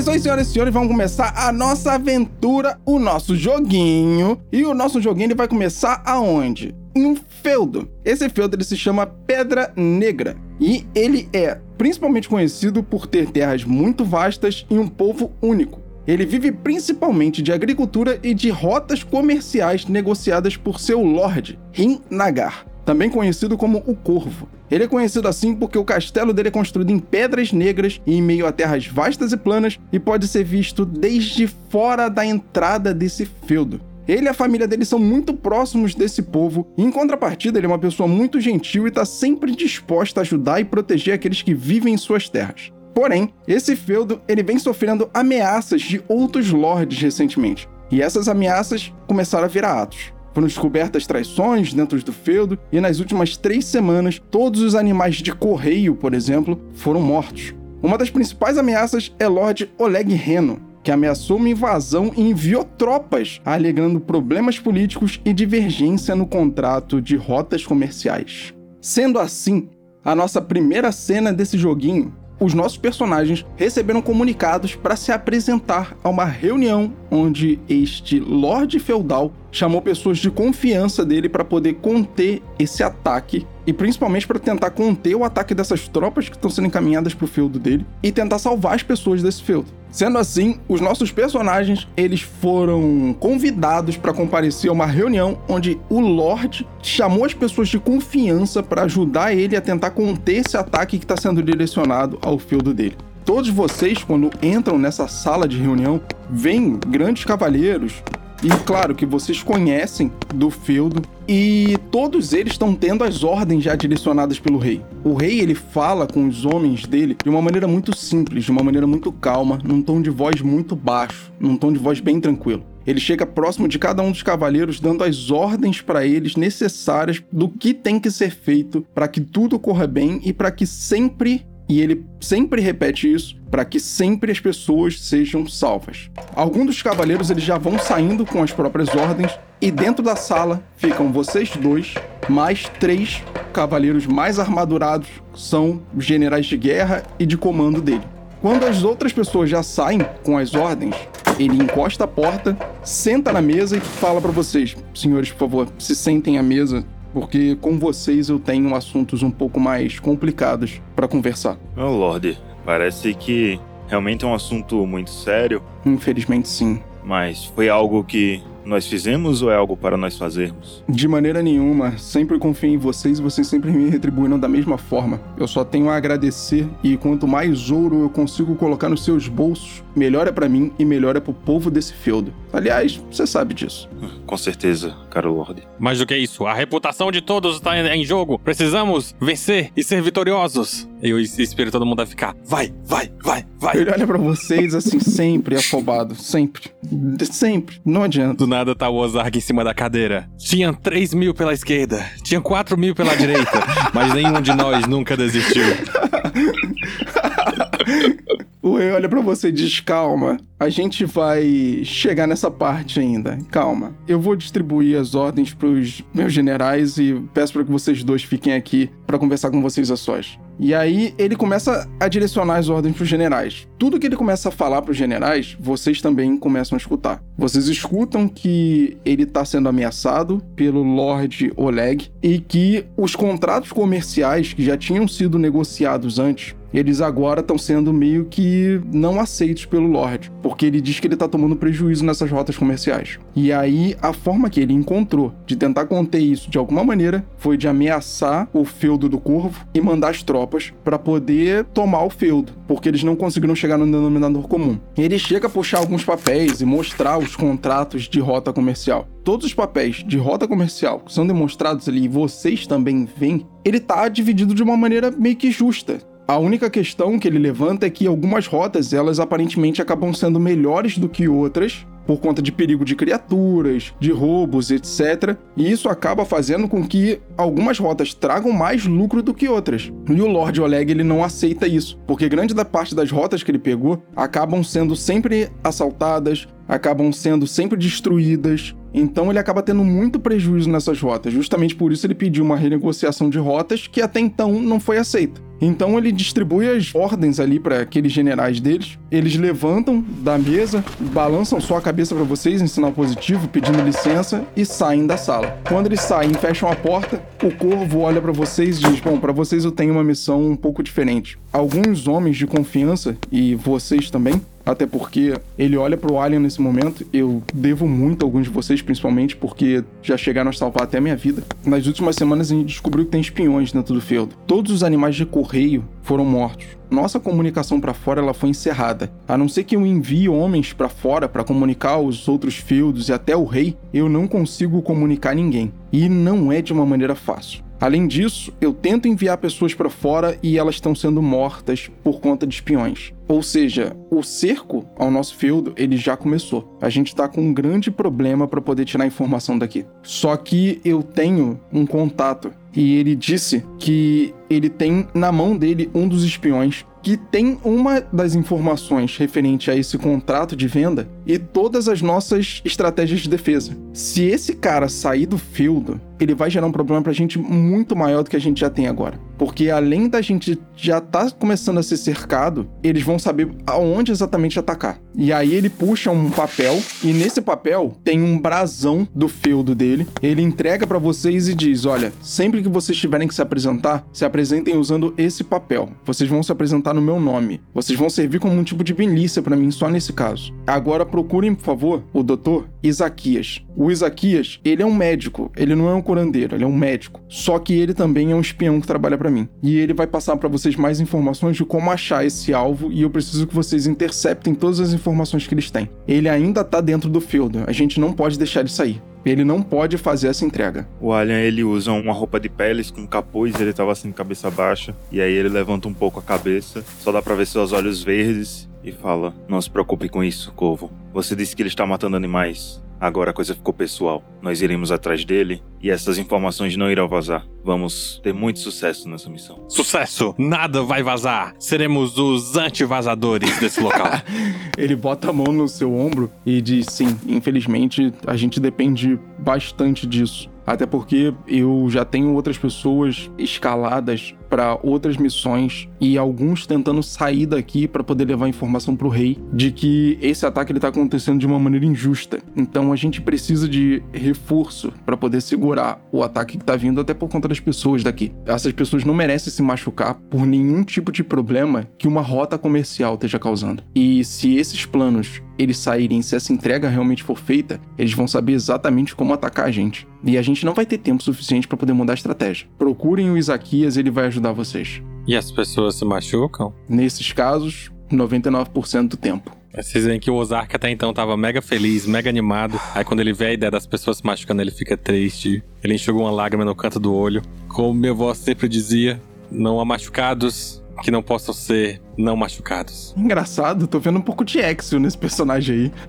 Isso 0.00 0.10
aí, 0.10 0.18
senhoras 0.18 0.48
e 0.48 0.52
senhores. 0.52 0.72
Vamos 0.72 0.88
começar 0.88 1.34
a 1.36 1.52
nossa 1.52 1.92
aventura, 1.92 2.80
o 2.86 2.98
nosso 2.98 3.36
joguinho. 3.36 4.40
E 4.50 4.64
o 4.64 4.72
nosso 4.72 4.98
joguinho 4.98 5.26
ele 5.26 5.34
vai 5.34 5.46
começar 5.46 6.02
aonde? 6.06 6.74
Em 6.96 7.04
um 7.04 7.14
feudo. 7.14 7.86
Esse 8.02 8.26
feudo 8.30 8.56
ele 8.56 8.64
se 8.64 8.78
chama 8.78 9.04
Pedra 9.04 9.70
Negra. 9.76 10.38
E 10.58 10.86
ele 10.94 11.28
é 11.34 11.58
principalmente 11.76 12.30
conhecido 12.30 12.82
por 12.82 13.06
ter 13.06 13.28
terras 13.28 13.62
muito 13.62 14.02
vastas 14.02 14.64
e 14.70 14.78
um 14.78 14.88
povo 14.88 15.32
único. 15.42 15.82
Ele 16.06 16.24
vive 16.24 16.50
principalmente 16.50 17.42
de 17.42 17.52
agricultura 17.52 18.18
e 18.22 18.32
de 18.32 18.48
rotas 18.48 19.02
comerciais 19.02 19.84
negociadas 19.84 20.56
por 20.56 20.80
seu 20.80 21.02
lord, 21.02 21.58
Rin 21.72 22.00
Nagar 22.08 22.64
também 22.90 23.08
conhecido 23.08 23.56
como 23.56 23.78
o 23.86 23.94
Corvo. 23.94 24.48
Ele 24.70 24.84
é 24.84 24.88
conhecido 24.88 25.26
assim 25.26 25.54
porque 25.54 25.76
o 25.76 25.84
castelo 25.84 26.32
dele 26.32 26.48
é 26.48 26.52
construído 26.52 26.90
em 26.90 26.98
pedras 26.98 27.52
negras 27.52 28.00
e 28.06 28.14
em 28.14 28.22
meio 28.22 28.46
a 28.46 28.52
terras 28.52 28.86
vastas 28.86 29.32
e 29.32 29.36
planas 29.36 29.78
e 29.92 29.98
pode 29.98 30.28
ser 30.28 30.44
visto 30.44 30.84
desde 30.86 31.46
fora 31.46 32.08
da 32.08 32.24
entrada 32.24 32.94
desse 32.94 33.24
feudo. 33.46 33.80
Ele 34.06 34.26
e 34.26 34.28
a 34.28 34.34
família 34.34 34.66
dele 34.66 34.84
são 34.84 34.98
muito 34.98 35.32
próximos 35.34 35.94
desse 35.94 36.22
povo, 36.22 36.66
e 36.76 36.82
em 36.82 36.90
contrapartida, 36.90 37.58
ele 37.58 37.66
é 37.66 37.68
uma 37.68 37.78
pessoa 37.78 38.08
muito 38.08 38.40
gentil 38.40 38.86
e 38.86 38.88
está 38.88 39.04
sempre 39.04 39.54
disposta 39.54 40.20
a 40.20 40.22
ajudar 40.22 40.60
e 40.60 40.64
proteger 40.64 41.14
aqueles 41.14 41.42
que 41.42 41.54
vivem 41.54 41.94
em 41.94 41.98
suas 41.98 42.28
terras. 42.28 42.72
Porém, 42.92 43.32
esse 43.46 43.76
feudo 43.76 44.20
ele 44.26 44.42
vem 44.42 44.58
sofrendo 44.58 45.08
ameaças 45.14 45.80
de 45.82 46.02
outros 46.08 46.50
lords 46.50 47.00
recentemente, 47.00 47.68
e 47.88 48.02
essas 48.02 48.26
ameaças 48.26 48.92
começaram 49.06 49.44
a 49.44 49.48
virar 49.48 49.80
atos. 49.80 50.12
Foram 50.32 50.46
descobertas 50.46 51.06
traições 51.06 51.72
dentro 51.74 52.02
do 52.02 52.12
feudo, 52.12 52.58
e 52.70 52.80
nas 52.80 53.00
últimas 53.00 53.36
três 53.36 53.64
semanas, 53.64 54.20
todos 54.30 54.62
os 54.62 54.74
animais 54.74 55.16
de 55.16 55.32
correio, 55.32 55.94
por 55.94 56.14
exemplo, 56.14 56.60
foram 56.74 57.00
mortos. 57.00 57.54
Uma 57.82 57.98
das 57.98 58.10
principais 58.10 58.58
ameaças 58.58 59.12
é 59.18 59.26
Lord 59.26 59.70
Oleg 59.78 60.12
Reno, 60.14 60.60
que 60.82 60.90
ameaçou 60.90 61.36
uma 61.36 61.48
invasão 61.48 62.12
e 62.16 62.22
enviou 62.22 62.64
tropas, 62.64 63.40
alegando 63.44 64.00
problemas 64.00 64.58
políticos 64.58 65.20
e 65.24 65.32
divergência 65.32 66.14
no 66.14 66.26
contrato 66.26 67.00
de 67.00 67.16
rotas 67.16 67.66
comerciais. 67.66 68.54
Sendo 68.80 69.18
assim, 69.18 69.68
a 70.04 70.14
nossa 70.14 70.40
primeira 70.40 70.92
cena 70.92 71.32
desse 71.32 71.58
joguinho 71.58 72.14
os 72.40 72.54
nossos 72.54 72.78
personagens 72.78 73.44
receberam 73.54 74.00
comunicados 74.00 74.74
para 74.74 74.96
se 74.96 75.12
apresentar 75.12 75.94
a 76.02 76.08
uma 76.08 76.24
reunião 76.24 76.92
onde 77.10 77.60
este 77.68 78.18
Lorde 78.18 78.80
Feudal 78.80 79.30
chamou 79.52 79.82
pessoas 79.82 80.18
de 80.18 80.30
confiança 80.30 81.04
dele 81.04 81.28
para 81.28 81.44
poder 81.44 81.74
conter 81.74 82.42
esse 82.58 82.82
ataque 82.82 83.46
e 83.66 83.72
principalmente 83.72 84.26
para 84.26 84.38
tentar 84.38 84.70
conter 84.70 85.14
o 85.14 85.24
ataque 85.24 85.54
dessas 85.54 85.86
tropas 85.86 86.28
que 86.28 86.36
estão 86.36 86.50
sendo 86.50 86.68
encaminhadas 86.68 87.12
para 87.12 87.26
o 87.26 87.28
feudo 87.28 87.58
dele 87.58 87.84
e 88.02 88.10
tentar 88.10 88.38
salvar 88.38 88.74
as 88.74 88.82
pessoas 88.82 89.22
desse 89.22 89.42
feudo. 89.42 89.79
Sendo 89.90 90.18
assim, 90.18 90.60
os 90.68 90.80
nossos 90.80 91.10
personagens 91.10 91.88
eles 91.96 92.20
foram 92.20 93.14
convidados 93.18 93.96
para 93.96 94.12
comparecer 94.12 94.70
a 94.70 94.72
uma 94.72 94.86
reunião 94.86 95.40
onde 95.48 95.80
o 95.88 95.98
Lorde 95.98 96.66
chamou 96.80 97.24
as 97.24 97.34
pessoas 97.34 97.68
de 97.68 97.78
confiança 97.78 98.62
para 98.62 98.82
ajudar 98.82 99.34
ele 99.34 99.56
a 99.56 99.60
tentar 99.60 99.90
conter 99.90 100.36
esse 100.36 100.56
ataque 100.56 100.98
que 100.98 101.04
está 101.04 101.16
sendo 101.16 101.42
direcionado 101.42 102.18
ao 102.22 102.38
feudo 102.38 102.72
dele. 102.72 102.96
Todos 103.24 103.50
vocês, 103.50 104.02
quando 104.02 104.30
entram 104.42 104.78
nessa 104.78 105.06
sala 105.06 105.46
de 105.46 105.58
reunião, 105.58 106.00
veem 106.30 106.78
grandes 106.88 107.24
cavaleiros, 107.24 108.02
e 108.42 108.48
claro 108.64 108.94
que 108.94 109.04
vocês 109.04 109.42
conhecem 109.42 110.10
do 110.34 110.48
feudo 110.48 111.02
e 111.28 111.76
todos 111.90 112.32
eles 112.32 112.52
estão 112.52 112.74
tendo 112.74 113.04
as 113.04 113.22
ordens 113.22 113.62
já 113.62 113.74
direcionadas 113.76 114.38
pelo 114.38 114.56
rei. 114.56 114.82
O 115.04 115.12
rei 115.12 115.40
ele 115.40 115.54
fala 115.54 116.06
com 116.06 116.26
os 116.26 116.46
homens 116.46 116.86
dele 116.86 117.16
de 117.22 117.28
uma 117.28 117.42
maneira 117.42 117.68
muito 117.68 117.94
simples, 117.94 118.44
de 118.44 118.50
uma 118.50 118.62
maneira 118.62 118.86
muito 118.86 119.12
calma, 119.12 119.58
num 119.62 119.82
tom 119.82 120.00
de 120.00 120.08
voz 120.08 120.40
muito 120.40 120.74
baixo, 120.74 121.30
num 121.38 121.54
tom 121.54 121.70
de 121.70 121.78
voz 121.78 122.00
bem 122.00 122.18
tranquilo. 122.18 122.64
Ele 122.86 122.98
chega 122.98 123.26
próximo 123.26 123.68
de 123.68 123.78
cada 123.78 124.02
um 124.02 124.10
dos 124.10 124.22
cavaleiros, 124.22 124.80
dando 124.80 125.04
as 125.04 125.30
ordens 125.30 125.82
para 125.82 126.06
eles 126.06 126.34
necessárias 126.34 127.22
do 127.30 127.48
que 127.48 127.74
tem 127.74 128.00
que 128.00 128.10
ser 128.10 128.30
feito 128.30 128.86
para 128.94 129.06
que 129.06 129.20
tudo 129.20 129.58
corra 129.58 129.86
bem 129.86 130.18
e 130.24 130.32
para 130.32 130.50
que 130.50 130.66
sempre 130.66 131.46
e 131.70 131.80
ele 131.80 132.04
sempre 132.20 132.60
repete 132.60 133.10
isso 133.10 133.36
para 133.48 133.64
que 133.64 133.78
sempre 133.78 134.32
as 134.32 134.40
pessoas 134.40 135.00
sejam 135.00 135.46
salvas. 135.46 136.10
Alguns 136.34 136.66
dos 136.66 136.82
cavaleiros 136.82 137.30
eles 137.30 137.44
já 137.44 137.58
vão 137.58 137.78
saindo 137.78 138.26
com 138.26 138.42
as 138.42 138.50
próprias 138.50 138.92
ordens 138.92 139.38
e 139.60 139.70
dentro 139.70 140.02
da 140.02 140.16
sala 140.16 140.60
ficam 140.76 141.12
vocês 141.12 141.50
dois 141.56 141.94
mais 142.28 142.64
três 142.80 143.22
cavaleiros 143.52 144.04
mais 144.04 144.40
armadurados, 144.40 145.08
são 145.32 145.80
generais 145.96 146.46
de 146.46 146.56
guerra 146.56 147.04
e 147.20 147.24
de 147.24 147.36
comando 147.36 147.80
dele. 147.80 148.02
Quando 148.40 148.64
as 148.64 148.82
outras 148.82 149.12
pessoas 149.12 149.48
já 149.48 149.62
saem 149.62 150.00
com 150.24 150.36
as 150.36 150.54
ordens, 150.54 150.96
ele 151.38 151.54
encosta 151.54 152.02
a 152.02 152.08
porta, 152.08 152.56
senta 152.82 153.32
na 153.32 153.40
mesa 153.40 153.76
e 153.76 153.80
fala 153.80 154.20
para 154.20 154.32
vocês: 154.32 154.76
"Senhores, 154.92 155.30
por 155.30 155.38
favor, 155.38 155.68
se 155.78 155.94
sentem 155.94 156.36
à 156.36 156.42
mesa 156.42 156.84
porque 157.12 157.56
com 157.60 157.78
vocês 157.78 158.28
eu 158.28 158.38
tenho 158.38 158.74
assuntos 158.74 159.22
um 159.22 159.30
pouco 159.30 159.58
mais 159.60 159.98
complicados 159.98 160.80
para 160.94 161.08
conversar. 161.08 161.56
Oh, 161.76 161.90
Lorde, 161.90 162.38
parece 162.64 163.14
que 163.14 163.58
realmente 163.88 164.24
é 164.24 164.28
um 164.28 164.34
assunto 164.34 164.86
muito 164.86 165.10
sério, 165.10 165.62
Infelizmente, 165.84 166.48
sim. 166.48 166.80
mas 167.04 167.44
foi 167.46 167.68
algo 167.68 168.04
que 168.04 168.42
nós 168.64 168.86
fizemos 168.86 169.42
ou 169.42 169.50
é 169.50 169.56
algo 169.56 169.76
para 169.76 169.96
nós 169.96 170.16
fazermos? 170.16 170.84
De 170.88 171.08
maneira 171.08 171.42
nenhuma, 171.42 171.96
sempre 171.98 172.38
confio 172.38 172.70
em 172.70 172.76
vocês 172.76 173.18
e 173.18 173.22
vocês 173.22 173.46
sempre 173.48 173.70
me 173.70 173.88
retribuíram 173.88 174.38
da 174.38 174.46
mesma 174.46 174.78
forma. 174.78 175.20
Eu 175.36 175.48
só 175.48 175.64
tenho 175.64 175.88
a 175.88 175.96
agradecer 175.96 176.68
e 176.84 176.96
quanto 176.96 177.26
mais 177.26 177.70
ouro 177.70 178.02
eu 178.02 178.10
consigo 178.10 178.54
colocar 178.54 178.88
nos 178.88 179.04
seus 179.04 179.26
bolsos, 179.28 179.82
melhor 179.96 180.28
é 180.28 180.32
para 180.32 180.48
mim 180.48 180.70
e 180.78 180.84
melhor 180.84 181.16
é 181.16 181.20
pro 181.20 181.32
povo 181.32 181.70
desse 181.70 181.94
feudo. 181.94 182.32
Aliás, 182.52 182.96
você 183.10 183.26
sabe 183.26 183.54
disso. 183.54 183.88
Com 184.26 184.36
certeza, 184.36 184.94
caro 185.10 185.32
Lorde. 185.34 185.62
Mais 185.78 185.98
do 185.98 186.06
que 186.06 186.16
isso, 186.16 186.46
a 186.46 186.54
reputação 186.54 187.10
de 187.12 187.20
todos 187.20 187.56
está 187.56 187.76
em 187.94 188.04
jogo. 188.04 188.38
Precisamos 188.38 189.14
vencer 189.20 189.70
e 189.76 189.82
ser 189.84 190.02
vitoriosos. 190.02 190.88
Eu 191.02 191.18
espero 191.18 191.70
todo 191.70 191.86
mundo 191.86 192.00
a 192.02 192.06
ficar. 192.06 192.34
Vai, 192.44 192.72
vai, 192.84 193.10
vai, 193.22 193.44
vai. 193.58 193.76
Ele 193.76 193.90
olha 193.90 194.06
pra 194.06 194.18
vocês 194.18 194.74
assim, 194.74 195.00
sempre 195.00 195.56
afobado. 195.56 196.14
Sempre. 196.14 196.70
De- 196.82 197.26
Sempre. 197.26 197.80
Não 197.84 198.02
adianta. 198.02 198.34
Do 198.34 198.46
nada 198.46 198.74
tá 198.74 198.88
o 198.88 198.96
Ozark 198.96 199.36
em 199.36 199.40
cima 199.40 199.64
da 199.64 199.72
cadeira. 199.72 200.28
Tinha 200.38 200.72
3 200.72 201.14
mil 201.14 201.32
pela 201.34 201.52
esquerda, 201.52 202.04
tinha 202.22 202.40
4 202.40 202.76
mil 202.76 202.94
pela 202.94 203.16
direita, 203.16 203.62
mas 203.94 204.12
nenhum 204.12 204.40
de 204.42 204.52
nós 204.54 204.86
nunca 204.86 205.16
desistiu. 205.16 205.64
O 208.62 208.76
rei 208.76 208.90
olha 208.90 209.08
pra 209.08 209.22
você 209.22 209.48
e 209.48 209.52
diz: 209.52 209.80
calma, 209.80 210.36
a 210.58 210.68
gente 210.68 211.06
vai 211.06 211.82
chegar 211.82 212.26
nessa 212.26 212.50
parte 212.50 213.00
ainda. 213.00 213.38
Calma. 213.50 213.94
Eu 214.06 214.20
vou 214.20 214.36
distribuir 214.36 214.98
as 214.98 215.14
ordens 215.14 215.54
pros 215.54 216.04
meus 216.12 216.32
generais 216.32 216.98
e 216.98 217.14
peço 217.32 217.54
para 217.54 217.64
que 217.64 217.70
vocês 217.70 218.04
dois 218.04 218.22
fiquem 218.22 218.52
aqui 218.52 218.90
pra 219.06 219.18
conversar 219.18 219.50
com 219.50 219.62
vocês 219.62 219.90
a 219.90 219.96
sós. 219.96 220.38
E 220.58 220.74
aí 220.74 221.14
ele 221.16 221.36
começa 221.36 221.88
a 221.98 222.06
direcionar 222.06 222.56
as 222.56 222.68
ordens 222.68 222.94
pros 222.94 223.08
generais. 223.08 223.66
Tudo 223.78 223.98
que 223.98 224.06
ele 224.06 224.16
começa 224.16 224.50
a 224.50 224.52
falar 224.52 224.82
pros 224.82 224.98
generais, 224.98 225.56
vocês 225.58 226.02
também 226.02 226.36
começam 226.36 226.76
a 226.76 226.78
escutar. 226.78 227.22
Vocês 227.38 227.66
escutam 227.66 228.28
que 228.28 228.98
ele 229.02 229.24
tá 229.24 229.42
sendo 229.42 229.70
ameaçado 229.70 230.42
pelo 230.54 230.82
Lord 230.82 231.50
Oleg 231.56 232.10
e 232.22 232.38
que 232.38 232.84
os 232.94 233.16
contratos 233.16 233.72
comerciais 233.72 234.52
que 234.52 234.62
já 234.62 234.76
tinham 234.76 235.08
sido 235.08 235.38
negociados 235.38 236.18
antes 236.18 236.54
eles 236.72 237.00
agora 237.00 237.40
estão 237.40 237.58
sendo 237.58 237.92
meio 237.92 238.24
que 238.24 238.80
não 238.92 239.20
aceitos 239.20 239.64
pelo 239.64 239.86
Lorde, 239.86 240.30
porque 240.42 240.66
ele 240.66 240.80
diz 240.80 241.00
que 241.00 241.06
ele 241.06 241.16
tá 241.16 241.28
tomando 241.28 241.56
prejuízo 241.56 242.04
nessas 242.04 242.30
rotas 242.30 242.56
comerciais. 242.56 243.18
E 243.34 243.52
aí, 243.52 243.96
a 244.00 244.12
forma 244.12 244.50
que 244.50 244.60
ele 244.60 244.72
encontrou 244.72 245.32
de 245.46 245.56
tentar 245.56 245.86
conter 245.86 246.20
isso 246.20 246.50
de 246.50 246.58
alguma 246.58 246.84
maneira 246.84 247.24
foi 247.36 247.56
de 247.56 247.68
ameaçar 247.68 248.48
o 248.52 248.64
feudo 248.64 249.08
do 249.08 249.18
Corvo 249.18 249.66
e 249.74 249.80
mandar 249.80 250.10
as 250.10 250.22
tropas 250.22 250.72
para 250.84 250.98
poder 250.98 251.64
tomar 251.66 252.04
o 252.04 252.10
feudo, 252.10 252.52
porque 252.66 252.88
eles 252.88 253.02
não 253.02 253.16
conseguiram 253.16 253.54
chegar 253.54 253.78
no 253.78 253.86
denominador 253.86 254.46
comum. 254.48 254.78
Ele 254.96 255.18
chega 255.18 255.46
a 255.46 255.50
puxar 255.50 255.78
alguns 255.78 256.04
papéis 256.04 256.60
e 256.60 256.64
mostrar 256.64 257.18
os 257.18 257.36
contratos 257.36 258.08
de 258.08 258.20
rota 258.20 258.52
comercial. 258.52 259.08
Todos 259.22 259.46
os 259.46 259.54
papéis 259.54 260.02
de 260.06 260.16
rota 260.16 260.48
comercial 260.48 261.00
que 261.00 261.12
são 261.12 261.26
demonstrados 261.26 261.88
ali 261.88 262.04
e 262.04 262.08
vocês 262.08 262.66
também 262.66 263.06
veem, 263.16 263.46
ele 263.64 263.78
tá 263.78 264.08
dividido 264.08 264.54
de 264.54 264.62
uma 264.62 264.76
maneira 264.76 265.10
meio 265.10 265.36
que 265.36 265.50
justa. 265.50 266.00
A 266.30 266.38
única 266.38 266.70
questão 266.70 267.18
que 267.18 267.26
ele 267.26 267.40
levanta 267.40 267.86
é 267.86 267.90
que 267.90 268.06
algumas 268.06 268.46
rotas, 268.46 268.92
elas 268.92 269.18
aparentemente 269.18 269.82
acabam 269.82 270.14
sendo 270.14 270.38
melhores 270.38 270.96
do 270.96 271.08
que 271.08 271.26
outras, 271.26 271.84
por 272.06 272.20
conta 272.20 272.40
de 272.40 272.52
perigo 272.52 272.84
de 272.84 272.94
criaturas, 272.94 273.92
de 273.98 274.12
roubos, 274.12 274.70
etc. 274.70 275.36
E 275.56 275.68
isso 275.68 275.88
acaba 275.88 276.24
fazendo 276.24 276.68
com 276.68 276.86
que 276.86 277.20
algumas 277.36 277.80
rotas 277.80 278.14
tragam 278.14 278.52
mais 278.52 278.86
lucro 278.86 279.24
do 279.24 279.34
que 279.34 279.48
outras. 279.48 279.92
E 280.08 280.20
o 280.20 280.28
Lord 280.28 280.60
Oleg 280.60 280.92
ele 280.92 281.02
não 281.02 281.24
aceita 281.24 281.66
isso, 281.66 281.98
porque 282.06 282.28
grande 282.28 282.54
da 282.54 282.64
parte 282.64 282.94
das 282.94 283.10
rotas 283.10 283.42
que 283.42 283.50
ele 283.50 283.58
pegou 283.58 284.00
acabam 284.14 284.62
sendo 284.62 284.94
sempre 284.94 285.48
assaltadas, 285.64 286.46
acabam 286.68 287.12
sendo 287.12 287.44
sempre 287.44 287.76
destruídas. 287.76 288.72
Então 288.92 289.30
ele 289.30 289.38
acaba 289.38 289.62
tendo 289.62 289.84
muito 289.84 290.18
prejuízo 290.18 290.70
nessas 290.70 291.00
rotas. 291.00 291.32
Justamente 291.32 291.74
por 291.74 291.92
isso 291.92 292.06
ele 292.06 292.14
pediu 292.14 292.44
uma 292.44 292.56
renegociação 292.56 293.30
de 293.30 293.38
rotas 293.38 293.86
que 293.86 294.02
até 294.02 294.20
então 294.20 294.60
não 294.60 294.80
foi 294.80 294.98
aceita. 294.98 295.40
Então 295.60 295.98
ele 295.98 296.10
distribui 296.10 296.68
as 296.68 296.94
ordens 296.94 297.38
ali 297.38 297.60
para 297.60 297.82
aqueles 297.82 298.10
generais 298.10 298.60
deles. 298.60 298.98
Eles 299.10 299.36
levantam 299.36 300.02
da 300.22 300.38
mesa, 300.38 300.82
balançam 301.12 301.60
só 301.60 301.76
a 301.76 301.82
cabeça 301.82 302.14
para 302.14 302.24
vocês 302.24 302.62
em 302.62 302.66
sinal 302.66 302.92
positivo, 302.92 303.46
pedindo 303.46 303.82
licença 303.82 304.42
e 304.56 304.64
saem 304.64 305.06
da 305.06 305.18
sala. 305.18 305.58
Quando 305.68 305.86
eles 305.86 306.00
saem, 306.00 306.32
fecham 306.32 306.70
a 306.70 306.76
porta, 306.76 307.22
o 307.42 307.50
corvo 307.50 308.00
olha 308.00 308.22
para 308.22 308.32
vocês 308.32 308.78
e 308.78 308.82
diz: 308.82 309.00
"Bom, 309.00 309.18
para 309.18 309.32
vocês 309.32 309.64
eu 309.64 309.72
tenho 309.72 309.92
uma 309.92 310.04
missão 310.04 310.42
um 310.42 310.56
pouco 310.56 310.82
diferente. 310.82 311.38
Alguns 311.52 312.08
homens 312.08 312.38
de 312.38 312.46
confiança 312.46 313.16
e 313.30 313.54
vocês 313.54 314.10
também 314.10 314.40
até 314.64 314.86
porque 314.86 315.34
ele 315.58 315.76
olha 315.76 315.96
pro 315.96 316.18
Alien 316.18 316.42
nesse 316.42 316.60
momento. 316.60 317.06
Eu 317.12 317.42
devo 317.52 317.86
muito 317.86 318.24
a 318.24 318.26
alguns 318.26 318.44
de 318.44 318.50
vocês, 318.50 318.82
principalmente 318.82 319.36
porque 319.36 319.84
já 320.02 320.16
chegaram 320.16 320.50
a 320.50 320.52
salvar 320.52 320.84
até 320.84 320.98
a 320.98 321.00
minha 321.00 321.16
vida. 321.16 321.42
Nas 321.64 321.86
últimas 321.86 322.16
semanas 322.16 322.50
a 322.50 322.54
gente 322.54 322.68
descobriu 322.68 323.04
que 323.04 323.10
tem 323.10 323.20
espiões 323.20 323.72
dentro 323.72 323.94
do 323.94 324.00
feudo. 324.00 324.34
Todos 324.46 324.72
os 324.72 324.82
animais 324.82 325.16
de 325.16 325.26
correio 325.26 325.84
foram 326.02 326.24
mortos. 326.24 326.66
Nossa 326.90 327.20
comunicação 327.20 327.80
para 327.80 327.94
fora 327.94 328.20
ela 328.20 328.34
foi 328.34 328.48
encerrada. 328.48 329.12
A 329.28 329.38
não 329.38 329.48
ser 329.48 329.62
que 329.64 329.76
eu 329.76 329.86
envie 329.86 330.28
homens 330.28 330.72
para 330.72 330.88
fora 330.88 331.28
para 331.28 331.44
comunicar 331.44 331.92
aos 331.92 332.26
outros 332.26 332.56
feudos 332.56 333.08
e 333.08 333.12
até 333.12 333.36
o 333.36 333.44
rei, 333.44 333.76
eu 333.94 334.08
não 334.08 334.26
consigo 334.26 334.82
comunicar 334.82 335.34
ninguém. 335.34 335.72
E 335.92 336.08
não 336.08 336.50
é 336.50 336.60
de 336.60 336.72
uma 336.72 336.84
maneira 336.84 337.14
fácil. 337.14 337.69
Além 337.80 338.06
disso, 338.06 338.52
eu 338.60 338.74
tento 338.74 339.08
enviar 339.08 339.38
pessoas 339.38 339.72
para 339.72 339.88
fora 339.88 340.38
e 340.42 340.58
elas 340.58 340.74
estão 340.74 340.94
sendo 340.94 341.22
mortas 341.22 341.90
por 342.04 342.20
conta 342.20 342.46
de 342.46 342.54
espiões. 342.54 343.12
Ou 343.26 343.42
seja, 343.42 343.96
o 344.10 344.22
cerco 344.22 344.84
ao 344.98 345.10
nosso 345.10 345.34
feudo, 345.34 345.72
ele 345.76 345.96
já 345.96 346.14
começou. 346.14 346.76
A 346.82 346.90
gente 346.90 347.14
tá 347.14 347.26
com 347.26 347.40
um 347.40 347.54
grande 347.54 347.90
problema 347.90 348.46
para 348.46 348.60
poder 348.60 348.84
tirar 348.84 349.06
informação 349.06 349.58
daqui. 349.58 349.86
Só 350.02 350.36
que 350.36 350.78
eu 350.84 351.02
tenho 351.02 351.58
um 351.72 351.86
contato 351.86 352.52
e 352.76 352.96
ele 352.96 353.16
disse 353.16 353.64
que 353.78 354.34
ele 354.50 354.68
tem 354.68 355.08
na 355.14 355.32
mão 355.32 355.56
dele 355.56 355.90
um 355.94 356.06
dos 356.06 356.22
espiões 356.22 356.84
que 357.02 357.16
tem 357.16 357.58
uma 357.64 358.00
das 358.12 358.34
informações 358.34 359.16
referente 359.16 359.70
a 359.70 359.76
esse 359.76 359.96
contrato 359.96 360.54
de 360.54 360.68
venda 360.68 361.08
e 361.26 361.38
todas 361.38 361.88
as 361.88 362.02
nossas 362.02 362.60
estratégias 362.62 363.20
de 363.20 363.28
defesa. 363.30 363.74
Se 363.92 364.24
esse 364.24 364.54
cara 364.54 364.88
sair 364.88 365.24
do 365.24 365.38
feudo, 365.38 365.98
ele 366.20 366.34
vai 366.34 366.50
gerar 366.50 366.66
um 366.66 366.72
problema 366.72 367.02
pra 367.02 367.12
gente 367.12 367.38
muito 367.38 367.96
maior 367.96 368.22
do 368.22 368.30
que 368.30 368.36
a 368.36 368.40
gente 368.40 368.60
já 368.60 368.70
tem 368.70 368.86
agora. 368.86 369.18
Porque 369.38 369.70
além 369.70 370.08
da 370.08 370.20
gente 370.20 370.58
já 370.76 371.00
tá 371.00 371.30
começando 371.30 371.78
a 371.78 371.82
ser 371.82 371.96
cercado, 371.96 372.68
eles 372.82 373.02
vão 373.02 373.18
saber 373.18 373.50
aonde 373.66 374.12
exatamente 374.12 374.58
atacar. 374.58 374.98
E 375.14 375.32
aí 375.32 375.54
ele 375.54 375.70
puxa 375.70 376.10
um 376.10 376.30
papel 376.30 376.80
e 377.02 377.12
nesse 377.12 377.40
papel 377.40 377.96
tem 378.04 378.22
um 378.22 378.38
brasão 378.38 379.08
do 379.14 379.28
feudo 379.28 379.74
dele. 379.74 380.06
Ele 380.22 380.42
entrega 380.42 380.86
pra 380.86 380.98
vocês 380.98 381.48
e 381.48 381.54
diz: 381.54 381.84
"Olha, 381.84 382.12
sempre 382.20 382.62
que 382.62 382.68
vocês 382.68 382.96
tiverem 382.96 383.26
que 383.26 383.34
se 383.34 383.42
apresentar, 383.42 384.04
se 384.12 384.24
apresentem 384.24 384.76
usando 384.76 385.14
esse 385.16 385.42
papel. 385.42 385.90
Vocês 386.04 386.28
vão 386.28 386.42
se 386.42 386.52
apresentar 386.52 386.94
no 386.94 387.02
meu 387.02 387.18
nome. 387.18 387.60
Vocês 387.74 387.98
vão 387.98 388.10
servir 388.10 388.40
como 388.40 388.54
um 388.54 388.64
tipo 388.64 388.84
de 388.84 388.94
milícia 388.94 389.42
pra 389.42 389.56
mim 389.56 389.70
só 389.70 389.88
nesse 389.88 390.12
caso. 390.12 390.52
Agora 390.66 391.06
procurem, 391.06 391.54
por 391.54 391.64
favor, 391.64 392.02
o 392.12 392.22
doutor 392.22 392.68
Isaquias. 392.82 393.62
O 393.76 393.90
Isaquias, 393.90 394.60
ele 394.64 394.82
é 394.82 394.86
um 394.86 394.94
médico, 394.94 395.50
ele 395.56 395.74
não 395.74 395.88
é 395.88 395.94
um 395.94 396.02
curandeiro, 396.02 396.56
ele 396.56 396.64
é 396.64 396.66
um 396.66 396.76
médico. 396.76 397.20
Só 397.28 397.58
que 397.58 397.74
ele 397.74 397.94
também 397.94 398.32
é 398.32 398.34
um 398.34 398.40
espião 398.40 398.80
que 398.80 398.86
trabalha 398.86 399.18
pra 399.18 399.30
mim. 399.30 399.48
E 399.62 399.76
ele 399.78 399.94
vai 399.94 400.06
passar 400.06 400.36
pra 400.36 400.48
vocês 400.48 400.76
mais 400.76 401.00
informações 401.00 401.56
de 401.56 401.64
como 401.64 401.90
achar 401.90 402.24
esse 402.24 402.52
alvo 402.52 402.90
e 402.92 403.02
eu 403.02 403.10
preciso 403.10 403.46
que 403.46 403.54
vocês 403.54 403.86
interceptem 403.86 404.54
todas 404.54 404.80
as 404.80 404.92
informações 404.92 405.46
que 405.46 405.54
eles 405.54 405.70
têm. 405.70 405.88
Ele 406.06 406.28
ainda 406.28 406.64
tá 406.64 406.80
dentro 406.80 407.08
do 407.10 407.20
feudo, 407.20 407.64
a 407.66 407.72
gente 407.72 408.00
não 408.00 408.12
pode 408.12 408.38
deixar 408.38 408.60
ele 408.60 408.70
sair. 408.70 409.02
Ele 409.24 409.44
não 409.44 409.60
pode 409.60 409.98
fazer 409.98 410.28
essa 410.28 410.46
entrega. 410.46 410.88
O 410.98 411.12
Alien, 411.12 411.40
ele 411.40 411.62
usa 411.62 411.92
uma 411.92 412.12
roupa 412.12 412.40
de 412.40 412.48
peles 412.48 412.90
com 412.90 413.06
capuz, 413.06 413.58
ele 413.60 413.72
tava 413.72 413.92
assim, 413.92 414.10
cabeça 414.12 414.50
baixa. 414.50 414.96
E 415.12 415.20
aí 415.20 415.32
ele 415.32 415.50
levanta 415.50 415.86
um 415.88 415.92
pouco 415.92 416.18
a 416.18 416.22
cabeça, 416.22 416.82
só 417.00 417.12
dá 417.12 417.20
pra 417.20 417.34
ver 417.34 417.46
seus 417.46 417.72
olhos 417.72 418.02
verdes 418.02 418.69
e 418.82 418.92
fala: 418.92 419.34
Não 419.48 419.60
se 419.60 419.70
preocupe 419.70 420.08
com 420.08 420.22
isso, 420.22 420.52
Corvo. 420.52 420.90
Você 421.12 421.34
disse 421.34 421.54
que 421.54 421.62
ele 421.62 421.68
está 421.68 421.86
matando 421.86 422.16
animais. 422.16 422.82
Agora 423.00 423.30
a 423.30 423.32
coisa 423.32 423.54
ficou 423.54 423.72
pessoal. 423.72 424.22
Nós 424.42 424.60
iremos 424.60 424.92
atrás 424.92 425.24
dele 425.24 425.62
e 425.82 425.90
essas 425.90 426.18
informações 426.18 426.76
não 426.76 426.90
irão 426.90 427.08
vazar. 427.08 427.46
Vamos 427.64 428.20
ter 428.22 428.34
muito 428.34 428.58
sucesso 428.58 429.08
nessa 429.08 429.30
missão. 429.30 429.64
Sucesso! 429.70 430.34
Nada 430.36 430.82
vai 430.82 431.02
vazar! 431.02 431.54
Seremos 431.58 432.18
os 432.18 432.58
anti-vazadores 432.58 433.58
desse 433.58 433.80
local. 433.80 434.10
Ele 434.76 434.94
bota 434.94 435.30
a 435.30 435.32
mão 435.32 435.50
no 435.50 435.66
seu 435.66 435.94
ombro 435.94 436.30
e 436.44 436.60
diz: 436.60 436.86
Sim, 436.90 437.18
infelizmente 437.26 438.12
a 438.26 438.36
gente 438.36 438.60
depende 438.60 439.18
bastante 439.38 440.06
disso. 440.06 440.50
Até 440.66 440.84
porque 440.84 441.32
eu 441.48 441.86
já 441.88 442.04
tenho 442.04 442.34
outras 442.34 442.58
pessoas 442.58 443.30
escaladas 443.38 444.34
para 444.50 444.78
outras 444.82 445.16
missões 445.16 445.88
e 446.00 446.18
alguns 446.18 446.66
tentando 446.66 447.02
sair 447.02 447.46
daqui 447.46 447.86
para 447.86 448.02
poder 448.02 448.24
levar 448.24 448.48
informação 448.48 448.96
pro 448.96 449.08
rei 449.08 449.38
de 449.52 449.70
que 449.70 450.18
esse 450.20 450.44
ataque 450.44 450.72
ele 450.72 450.80
tá 450.80 450.88
acontecendo 450.88 451.38
de 451.38 451.46
uma 451.46 451.58
maneira 451.58 451.86
injusta. 451.86 452.42
Então 452.56 452.92
a 452.92 452.96
gente 452.96 453.22
precisa 453.22 453.68
de 453.68 454.02
reforço 454.12 454.92
para 455.06 455.16
poder 455.16 455.40
segurar 455.40 456.04
o 456.10 456.22
ataque 456.22 456.58
que 456.58 456.64
tá 456.64 456.74
vindo 456.74 457.00
até 457.00 457.14
por 457.14 457.28
conta 457.28 457.46
das 457.46 457.60
pessoas 457.60 458.02
daqui. 458.02 458.32
Essas 458.44 458.72
pessoas 458.72 459.04
não 459.04 459.14
merecem 459.14 459.52
se 459.52 459.62
machucar 459.62 460.14
por 460.14 460.44
nenhum 460.44 460.82
tipo 460.82 461.12
de 461.12 461.22
problema 461.22 461.86
que 461.96 462.08
uma 462.08 462.20
rota 462.20 462.58
comercial 462.58 463.14
esteja 463.14 463.38
causando. 463.38 463.84
E 463.94 464.24
se 464.24 464.56
esses 464.56 464.84
planos 464.84 465.40
eles 465.62 465.78
saírem, 465.78 466.22
se 466.22 466.34
essa 466.34 466.52
entrega 466.52 466.88
realmente 466.88 467.22
for 467.22 467.38
feita, 467.38 467.80
eles 467.98 468.12
vão 468.12 468.26
saber 468.26 468.52
exatamente 468.52 469.14
como 469.14 469.32
atacar 469.34 469.66
a 469.66 469.70
gente. 469.70 470.06
E 470.24 470.36
a 470.38 470.42
gente 470.42 470.64
não 470.64 470.74
vai 470.74 470.86
ter 470.86 470.98
tempo 470.98 471.22
suficiente 471.22 471.68
para 471.68 471.76
poder 471.76 471.92
mudar 471.92 472.12
a 472.12 472.14
estratégia. 472.14 472.66
Procurem 472.78 473.30
o 473.30 473.38
Isaquias, 473.38 473.96
ele 473.96 474.10
vai 474.10 474.26
ajudar 474.26 474.52
vocês. 474.52 475.02
e 475.26 475.36
as 475.36 475.50
pessoas 475.52 475.94
se 475.96 476.04
machucam? 476.04 476.72
Nesses 476.88 477.32
casos, 477.32 477.90
99% 478.10 479.08
do 479.08 479.16
tempo. 479.16 479.56
Vocês 479.72 480.04
veem 480.04 480.18
que 480.18 480.30
o 480.30 480.34
Ozark 480.34 480.74
até 480.74 480.90
então 480.90 481.12
tava 481.14 481.36
mega 481.36 481.62
feliz, 481.62 482.04
mega 482.04 482.28
animado. 482.28 482.80
Aí 482.92 483.04
quando 483.04 483.20
ele 483.20 483.32
vê 483.32 483.46
a 483.46 483.52
ideia 483.52 483.70
das 483.70 483.86
pessoas 483.86 484.16
se 484.16 484.26
machucando, 484.26 484.60
ele 484.60 484.72
fica 484.72 484.96
triste. 484.96 485.62
Ele 485.84 485.94
enxugou 485.94 486.22
uma 486.22 486.30
lágrima 486.32 486.64
no 486.64 486.74
canto 486.74 486.98
do 486.98 487.14
olho. 487.14 487.40
Como 487.68 487.94
minha 487.94 488.10
avó 488.10 488.34
sempre 488.34 488.68
dizia, 488.68 489.22
não 489.48 489.78
há 489.78 489.84
machucados, 489.84 490.79
que 491.02 491.10
não 491.10 491.22
possam 491.22 491.54
ser 491.54 492.00
não 492.16 492.36
machucados. 492.36 493.14
Engraçado, 493.16 493.86
tô 493.86 493.98
vendo 493.98 494.18
um 494.18 494.22
pouco 494.22 494.44
de 494.44 494.58
Exio 494.58 495.00
nesse 495.00 495.18
personagem 495.18 495.74
aí. 495.74 495.92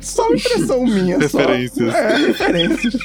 Só 0.00 0.26
uma 0.26 0.36
impressão 0.36 0.84
minha. 0.84 1.18
Referências. 1.18 1.92
Só. 1.92 1.98
É, 1.98 2.16
referências. 2.26 2.96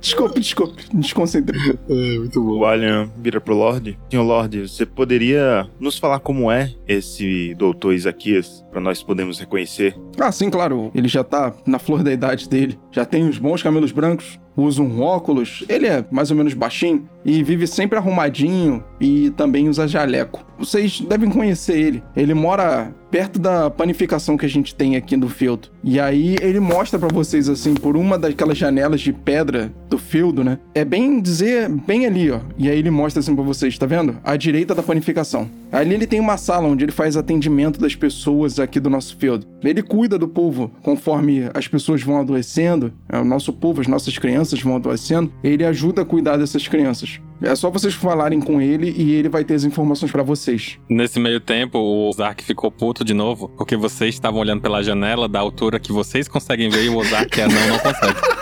Desculpe, 0.00 0.40
desculpe. 0.40 0.84
Desconcentrei. 0.92 1.78
É, 1.88 2.18
muito 2.18 2.58
O 2.58 2.64
Alien 2.64 3.10
vira 3.18 3.40
pro 3.40 3.54
Lorde. 3.54 3.98
Senhor 4.10 4.24
Lorde, 4.24 4.68
você 4.68 4.84
poderia 4.84 5.68
nos 5.78 5.98
falar 5.98 6.20
como 6.20 6.50
é 6.50 6.72
esse 6.88 7.54
doutor 7.54 7.94
Isaquias, 7.94 8.64
pra 8.70 8.80
nós 8.80 9.02
podermos 9.02 9.38
reconhecer? 9.38 9.96
Ah, 10.18 10.32
sim, 10.32 10.50
claro. 10.50 10.90
Ele 10.94 11.08
já 11.08 11.22
tá 11.22 11.52
na 11.66 11.78
flor 11.78 12.02
da 12.02 12.12
idade 12.12 12.48
dele. 12.48 12.78
Já 12.90 13.04
tem 13.04 13.28
os 13.28 13.38
bons 13.38 13.62
camelos 13.62 13.92
brancos. 13.92 14.38
Usa 14.56 14.82
um 14.82 15.02
óculos. 15.02 15.64
Ele 15.68 15.86
é 15.86 16.04
mais 16.10 16.30
ou 16.30 16.36
menos 16.36 16.54
baixinho. 16.54 17.08
E 17.24 17.42
vive 17.42 17.66
sempre 17.66 17.98
arrumadinho. 17.98 18.82
E 19.00 19.30
também 19.30 19.68
usa 19.68 19.86
jaleco. 19.86 20.44
Vocês 20.58 21.00
devem 21.00 21.30
conhecer 21.30 21.78
ele. 21.78 22.02
Ele 22.16 22.34
mora 22.34 22.92
perto 23.10 23.38
da 23.38 23.68
panificação 23.68 24.36
que 24.36 24.46
a 24.46 24.48
gente 24.48 24.74
tem 24.74 24.96
aqui 24.96 25.16
no 25.16 25.28
feudo. 25.28 25.68
E 25.84 26.00
aí 26.00 26.36
ele 26.40 26.60
mostra 26.60 26.98
pra 26.98 27.08
vocês 27.08 27.48
assim 27.48 27.74
por 27.74 27.96
uma 27.96 28.18
daquelas 28.18 28.56
janelas 28.56 29.00
de 29.00 29.12
pedra 29.12 29.72
do 29.90 29.98
feudo, 29.98 30.42
né? 30.42 30.58
É 30.74 30.84
bem 30.84 31.20
dizer, 31.20 31.68
bem 31.68 32.06
ali, 32.06 32.30
ó. 32.30 32.40
E 32.56 32.70
aí 32.70 32.78
ele 32.78 32.90
mostra 32.90 33.20
assim 33.20 33.34
pra 33.34 33.44
vocês, 33.44 33.76
tá 33.76 33.84
vendo? 33.84 34.16
À 34.24 34.36
direita 34.36 34.74
da 34.74 34.82
panificação. 34.82 35.50
Ali 35.70 35.94
ele 35.94 36.06
tem 36.06 36.20
uma 36.20 36.36
sala 36.36 36.68
onde 36.68 36.84
ele 36.84 36.92
faz 36.92 37.16
atendimento 37.16 37.78
das 37.78 37.94
pessoas 37.94 38.58
aqui 38.58 38.80
do 38.80 38.88
nosso 38.88 39.16
feudo. 39.16 39.46
Ele 39.62 39.82
cuida 39.82 40.18
do 40.18 40.28
povo 40.28 40.70
conforme 40.82 41.50
as 41.52 41.68
pessoas 41.68 42.02
vão 42.02 42.18
adoecendo, 42.18 42.92
é, 43.08 43.18
o 43.18 43.24
nosso 43.24 43.52
povo, 43.52 43.80
as 43.80 43.86
nossas 43.86 44.16
crianças 44.16 44.41
vão 44.62 44.76
adoecendo, 44.76 45.32
ele 45.44 45.64
ajuda 45.64 46.02
a 46.02 46.04
cuidar 46.04 46.36
dessas 46.36 46.66
crianças. 46.66 47.20
É 47.40 47.54
só 47.54 47.70
vocês 47.70 47.94
falarem 47.94 48.40
com 48.40 48.60
ele 48.60 48.92
e 48.96 49.12
ele 49.12 49.28
vai 49.28 49.44
ter 49.44 49.54
as 49.54 49.64
informações 49.64 50.10
pra 50.10 50.22
vocês. 50.22 50.78
Nesse 50.88 51.20
meio 51.20 51.40
tempo, 51.40 51.78
o 51.78 52.08
Ozark 52.08 52.42
ficou 52.42 52.70
puto 52.70 53.04
de 53.04 53.14
novo, 53.14 53.48
porque 53.56 53.76
vocês 53.76 54.14
estavam 54.14 54.40
olhando 54.40 54.60
pela 54.60 54.82
janela 54.82 55.28
da 55.28 55.40
altura 55.40 55.80
que 55.80 55.92
vocês 55.92 56.28
conseguem 56.28 56.68
ver 56.68 56.84
e 56.84 56.88
o 56.88 56.96
Ozark 56.96 57.40
é 57.40 57.44
anão 57.44 57.68
não 57.68 57.78
consegue. 57.78 58.20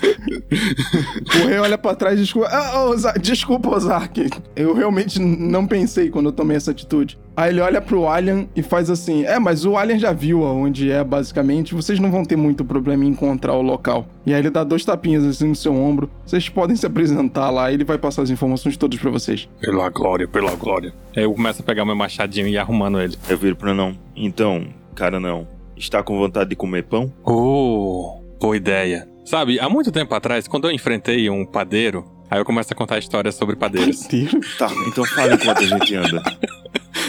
O 1.42 1.46
rei 1.46 1.58
olha 1.58 1.78
pra 1.78 1.94
trás 1.94 2.18
e 2.18 2.22
desculpa. 2.22 2.48
Ah, 2.50 2.84
Ozark, 2.86 3.18
desculpa, 3.20 3.70
Ozark. 3.70 4.30
Eu 4.56 4.74
realmente 4.74 5.20
não 5.20 5.66
pensei 5.66 6.10
quando 6.10 6.26
eu 6.26 6.32
tomei 6.32 6.56
essa 6.56 6.70
atitude. 6.70 7.18
Aí 7.36 7.50
ele 7.50 7.60
olha 7.60 7.80
pro 7.80 8.08
Alien 8.08 8.48
e 8.54 8.62
faz 8.62 8.90
assim: 8.90 9.24
É, 9.24 9.38
mas 9.38 9.64
o 9.64 9.76
Alien 9.76 9.98
já 9.98 10.12
viu 10.12 10.44
aonde 10.44 10.90
é, 10.90 11.02
basicamente. 11.02 11.74
Vocês 11.74 11.98
não 11.98 12.10
vão 12.10 12.24
ter 12.24 12.36
muito 12.36 12.64
problema 12.64 13.04
em 13.04 13.08
encontrar 13.08 13.54
o 13.54 13.62
local. 13.62 14.06
E 14.26 14.34
aí 14.34 14.40
ele 14.40 14.50
dá 14.50 14.64
dois 14.64 14.84
tapinhas 14.84 15.24
assim 15.24 15.48
no 15.48 15.56
seu 15.56 15.74
ombro. 15.74 16.10
Vocês 16.26 16.48
podem 16.48 16.76
se 16.76 16.84
apresentar 16.84 17.50
lá 17.50 17.70
e 17.70 17.74
ele 17.74 17.84
vai 17.84 17.98
passar 17.98 18.22
as 18.22 18.30
informações 18.30 18.76
todas 18.76 18.98
pra 18.98 19.10
vocês. 19.10 19.48
Pela 19.60 19.88
glória, 19.88 20.26
pela 20.28 20.54
glória. 20.56 20.92
Aí 21.16 21.22
eu 21.22 21.32
começo 21.32 21.62
a 21.62 21.64
pegar 21.64 21.84
meu 21.84 21.96
machadinho 21.96 22.46
e 22.46 22.52
ir 22.52 22.58
arrumando 22.58 23.00
ele. 23.00 23.16
Eu 23.28 23.38
viro 23.38 23.56
pro 23.56 23.72
não. 23.74 23.96
Então, 24.16 24.66
cara 24.94 25.18
não. 25.20 25.46
Está 25.76 26.02
com 26.02 26.18
vontade 26.18 26.50
de 26.50 26.56
comer 26.56 26.84
pão? 26.84 27.10
Oh, 27.24 28.20
boa 28.38 28.56
ideia. 28.56 29.08
Sabe, 29.24 29.60
há 29.60 29.68
muito 29.68 29.92
tempo 29.92 30.14
atrás, 30.14 30.48
quando 30.48 30.66
eu 30.68 30.72
enfrentei 30.72 31.28
um 31.30 31.44
padeiro, 31.44 32.04
aí 32.30 32.40
eu 32.40 32.44
começo 32.44 32.72
a 32.72 32.76
contar 32.76 32.98
histórias 32.98 33.34
sobre 33.34 33.56
padeiros. 33.56 34.06
Deus. 34.06 34.56
Tá, 34.58 34.70
então 34.86 35.04
fala 35.04 35.34
enquanto 35.34 35.58
a 35.58 35.66
gente 35.66 35.94
anda. 35.94 36.22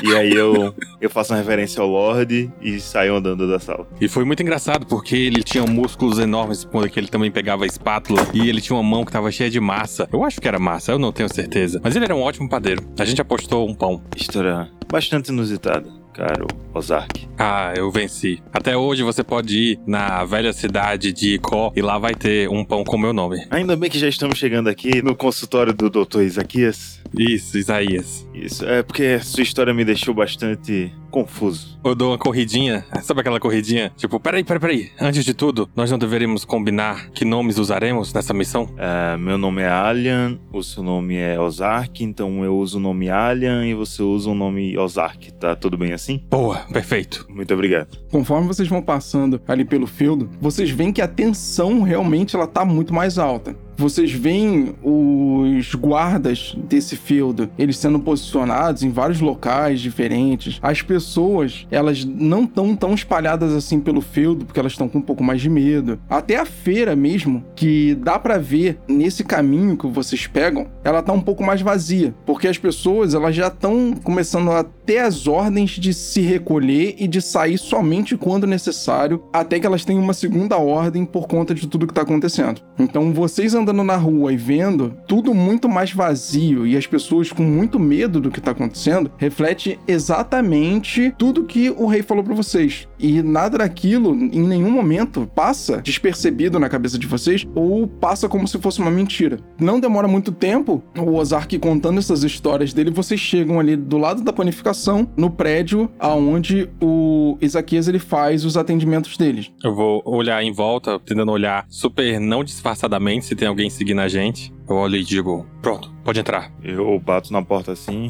E 0.04 0.16
aí 0.16 0.32
eu, 0.34 0.74
eu 1.00 1.10
faço 1.10 1.32
uma 1.32 1.38
reverência 1.38 1.82
ao 1.82 1.88
Lorde 1.88 2.52
e 2.60 2.80
saio 2.80 3.16
andando 3.16 3.48
da 3.48 3.60
sala. 3.60 3.88
E 4.00 4.08
foi 4.08 4.26
muito 4.26 4.42
engraçado, 4.42 4.86
porque 4.86 5.16
ele 5.16 5.44
tinha 5.44 5.64
músculos 5.66 6.18
enormes, 6.18 6.66
porque 6.66 7.00
ele 7.00 7.08
também 7.08 7.30
pegava 7.30 7.64
a 7.64 7.68
espátula, 7.68 8.28
e 8.34 8.50
ele 8.50 8.62
tinha 8.62 8.76
uma 8.76 8.84
mão 8.84 9.06
que 9.06 9.12
tava 9.12 9.32
cheia 9.32 9.50
de 9.50 9.60
massa. 9.60 10.10
Eu 10.12 10.24
acho 10.24 10.42
que 10.42 10.48
era 10.48 10.58
massa, 10.58 10.92
eu 10.92 11.00
não 11.00 11.12
tenho 11.12 11.32
certeza. 11.32 11.80
Mas 11.84 11.96
ele 11.96 12.06
era 12.06 12.16
um 12.16 12.22
ótimo 12.22 12.50
padeiro. 12.50 12.84
A 12.98 13.06
gente 13.06 13.22
apostou 13.22 13.70
um 13.70 13.76
pão. 13.76 14.02
História 14.16 14.70
bastante 14.92 15.30
inusitada, 15.30 15.88
caro 16.14 16.48
Ozark. 16.74 17.31
Ah, 17.44 17.74
eu 17.76 17.90
venci. 17.90 18.40
Até 18.54 18.78
hoje 18.78 19.02
você 19.02 19.24
pode 19.24 19.58
ir 19.58 19.80
na 19.88 20.24
velha 20.26 20.54
cidade 20.54 21.12
de 21.12 21.34
Icó 21.34 21.74
e 21.76 21.82
lá 21.82 21.98
vai 21.98 22.14
ter 22.14 22.48
um 22.48 22.64
pão 22.64 22.84
com 22.84 23.00
meu 23.00 23.14
nome. 23.14 23.44
Ainda 23.50 23.76
bem 23.76 23.90
que 23.90 23.98
já 23.98 24.08
estamos 24.08 24.38
chegando 24.38 24.70
aqui 24.70 25.02
no 25.02 25.16
consultório 25.16 25.74
do 25.74 25.90
Dr. 25.90 26.22
Isaquias. 26.22 27.02
Isso, 27.18 27.58
Isaías. 27.58 28.28
Isso, 28.32 28.64
é 28.64 28.84
porque 28.84 29.20
sua 29.20 29.42
história 29.42 29.74
me 29.74 29.84
deixou 29.84 30.14
bastante 30.14 30.94
confuso. 31.10 31.78
Eu 31.84 31.94
dou 31.94 32.12
uma 32.12 32.18
corridinha, 32.18 32.86
sabe 33.02 33.20
aquela 33.20 33.40
corridinha? 33.40 33.92
Tipo, 33.98 34.20
peraí, 34.20 34.44
peraí, 34.44 34.60
peraí. 34.60 34.92
Antes 35.00 35.26
de 35.26 35.34
tudo, 35.34 35.70
nós 35.76 35.92
não 35.92 36.00
deveríamos 36.00 36.46
combinar 36.46 37.10
que 37.10 37.26
nomes 37.26 37.58
usaremos 37.58 38.14
nessa 38.14 38.34
missão? 38.34 38.74
É, 38.78 39.18
meu 39.18 39.38
nome 39.38 39.62
é 39.62 39.68
Alien, 39.68 40.40
o 40.54 40.64
seu 40.64 40.82
nome 40.82 41.18
é 41.18 41.38
Ozark, 41.40 42.04
então 42.04 42.46
eu 42.46 42.56
uso 42.58 42.78
o 42.78 42.82
nome 42.82 43.10
Alien 43.10 43.70
e 43.70 43.74
você 43.74 44.02
usa 44.02 44.30
o 44.30 44.36
nome 44.36 44.78
Ozark, 44.78 45.34
tá 45.34 45.56
tudo 45.56 45.78
bem 45.78 45.92
assim? 45.92 46.24
Boa, 46.30 46.60
perfeito. 46.72 47.28
Muito 47.34 47.54
obrigado. 47.54 47.98
Conforme 48.12 48.48
vocês 48.48 48.68
vão 48.68 48.82
passando 48.82 49.42
ali 49.48 49.64
pelo 49.64 49.88
feudo, 49.88 50.30
vocês 50.40 50.70
veem 50.70 50.92
que 50.92 51.02
a 51.02 51.08
tensão 51.08 51.82
realmente 51.82 52.36
ela 52.36 52.48
tá 52.48 52.66
muito 52.66 52.94
mais 52.94 53.18
alta. 53.18 53.56
Vocês 53.82 54.12
veem 54.12 54.76
os 54.84 55.74
guardas 55.74 56.56
desse 56.70 56.96
feudo, 56.96 57.50
eles 57.58 57.78
sendo 57.78 58.00
posicionados 58.00 58.84
em 58.84 58.92
vários 58.92 59.20
locais 59.20 59.80
diferentes. 59.82 60.60
As 60.62 60.84
pessoas, 60.84 61.66
elas 61.72 62.06
não 62.06 62.44
estão 62.44 62.76
tão 62.76 62.94
espalhadas 62.94 63.52
assim 63.52 63.80
pelo 63.80 64.00
feudo, 64.00 64.46
porque 64.46 64.60
elas 64.60 64.74
estão 64.74 64.88
com 64.88 65.00
um 65.00 65.02
pouco 65.02 65.24
mais 65.24 65.42
de 65.42 65.50
medo. 65.50 66.00
Até 66.08 66.36
a 66.36 66.46
feira 66.46 66.96
mesmo, 66.96 67.44
que 67.56 67.96
dá 67.96 68.20
pra 68.20 68.38
ver 68.38 68.78
nesse 68.88 69.24
caminho 69.24 69.76
que 69.76 69.88
vocês 69.88 70.28
pegam, 70.28 70.68
ela 70.84 71.02
tá 71.02 71.12
um 71.12 71.20
pouco 71.20 71.44
mais 71.44 71.60
vazia, 71.62 72.14
porque 72.24 72.48
as 72.48 72.60
pessoas, 72.60 73.16
elas 73.16 73.36
já 73.36 73.48
estão 73.48 73.96
começando 74.04 74.52
a 74.52 74.64
ter 74.64 75.00
as 75.00 75.26
ordens 75.26 75.72
de 75.72 75.92
se 75.92 76.22
recolher 76.22 76.98
e 77.00 77.08
de 77.08 77.20
sair 77.20 77.58
somente 77.58 78.16
quando 78.16 78.46
necessário, 78.46 79.24
até 79.34 79.60
que 79.60 79.66
elas 79.66 79.84
tenham 79.84 80.04
uma 80.04 80.14
segunda 80.14 80.56
ordem 80.58 81.04
por 81.04 81.28
conta 81.28 81.56
de 81.56 81.68
tudo 81.68 81.88
que 81.88 81.94
tá 81.96 82.04
acontecendo. 82.04 82.62
Então, 82.78 83.12
vocês 83.12 83.56
andando 83.56 83.71
na 83.74 83.96
rua 83.96 84.34
e 84.34 84.38
vendo 84.38 84.94
tudo 85.08 85.34
muito 85.34 85.70
mais 85.70 85.92
vazio 85.92 86.66
e 86.66 86.76
as 86.76 86.88
pessoas 86.88 87.32
com 87.32 87.44
muito 87.44 87.80
medo 87.80 88.20
do 88.20 88.32
que 88.32 88.42
tá 88.42 88.52
acontecendo, 88.52 89.12
reflete 89.18 89.80
exatamente 89.88 91.14
tudo 91.18 91.46
que 91.46 91.70
o 91.70 91.86
rei 91.86 92.02
falou 92.02 92.24
para 92.24 92.36
vocês. 92.36 92.88
E 93.00 93.22
nada 93.22 93.58
daquilo, 93.58 94.14
em 94.14 94.42
nenhum 94.42 94.72
momento, 94.72 95.30
passa 95.36 95.82
despercebido 95.82 96.60
na 96.60 96.70
cabeça 96.70 96.98
de 96.98 97.08
vocês 97.08 97.48
ou 97.56 97.88
passa 97.88 98.30
como 98.30 98.48
se 98.48 98.60
fosse 98.60 98.80
uma 98.80 98.92
mentira. 98.92 99.40
Não 99.60 99.80
demora 99.80 100.08
muito 100.08 100.32
tempo, 100.32 100.84
o 100.98 101.16
Ozark 101.16 101.58
contando 101.60 102.00
essas 102.00 102.24
histórias 102.24 102.74
dele, 102.74 102.92
vocês 102.92 103.20
chegam 103.20 103.60
ali 103.60 103.76
do 103.76 103.98
lado 103.98 104.24
da 104.24 104.34
panificação, 104.34 105.08
no 105.16 105.30
prédio 105.30 105.90
aonde 106.00 106.70
o 106.82 107.38
Isaquias 107.42 107.88
ele 107.88 108.00
faz 108.00 108.46
os 108.46 108.58
atendimentos 108.58 109.18
deles. 109.18 109.52
Eu 109.64 109.76
vou 109.76 110.02
olhar 110.06 110.44
em 110.44 110.52
volta, 110.52 111.00
tentando 111.00 111.32
olhar 111.32 111.66
super 111.70 112.20
não 112.20 112.44
disfarçadamente 112.44 113.26
se 113.26 113.36
tem 113.36 113.48
alguém 113.48 113.61
seguindo 113.70 114.00
a 114.00 114.08
gente. 114.08 114.54
Eu 114.68 114.76
olho 114.76 114.96
e 114.96 115.04
digo: 115.04 115.46
Pronto, 115.62 115.94
pode 116.04 116.20
entrar. 116.20 116.52
Eu 116.64 117.00
bato 117.00 117.32
na 117.32 117.42
porta 117.42 117.72
assim. 117.72 118.10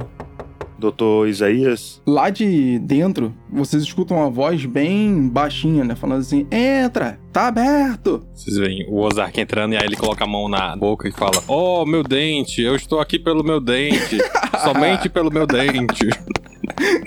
Doutor 0.77 1.27
Isaías, 1.27 2.01
Lá 2.07 2.31
de 2.31 2.79
dentro, 2.79 3.31
vocês 3.47 3.83
escutam 3.83 4.17
uma 4.17 4.31
voz 4.31 4.65
bem 4.65 5.29
baixinha, 5.29 5.83
né? 5.83 5.93
Falando 5.93 6.21
assim: 6.21 6.47
entra, 6.51 7.19
tá 7.31 7.49
aberto. 7.49 8.25
Vocês 8.33 8.57
veem 8.57 8.87
o 8.89 8.99
Ozark 8.99 9.39
entrando 9.39 9.73
e 9.73 9.77
aí 9.77 9.83
ele 9.85 9.95
coloca 9.95 10.23
a 10.23 10.27
mão 10.27 10.49
na 10.49 10.75
boca 10.75 11.07
e 11.07 11.11
fala: 11.11 11.43
Oh, 11.47 11.85
meu 11.85 12.01
dente, 12.01 12.63
eu 12.63 12.75
estou 12.75 12.99
aqui 12.99 13.19
pelo 13.19 13.43
meu 13.43 13.61
dente. 13.61 14.17
somente 14.63 15.07
pelo 15.07 15.31
meu 15.31 15.45
dente. 15.45 16.09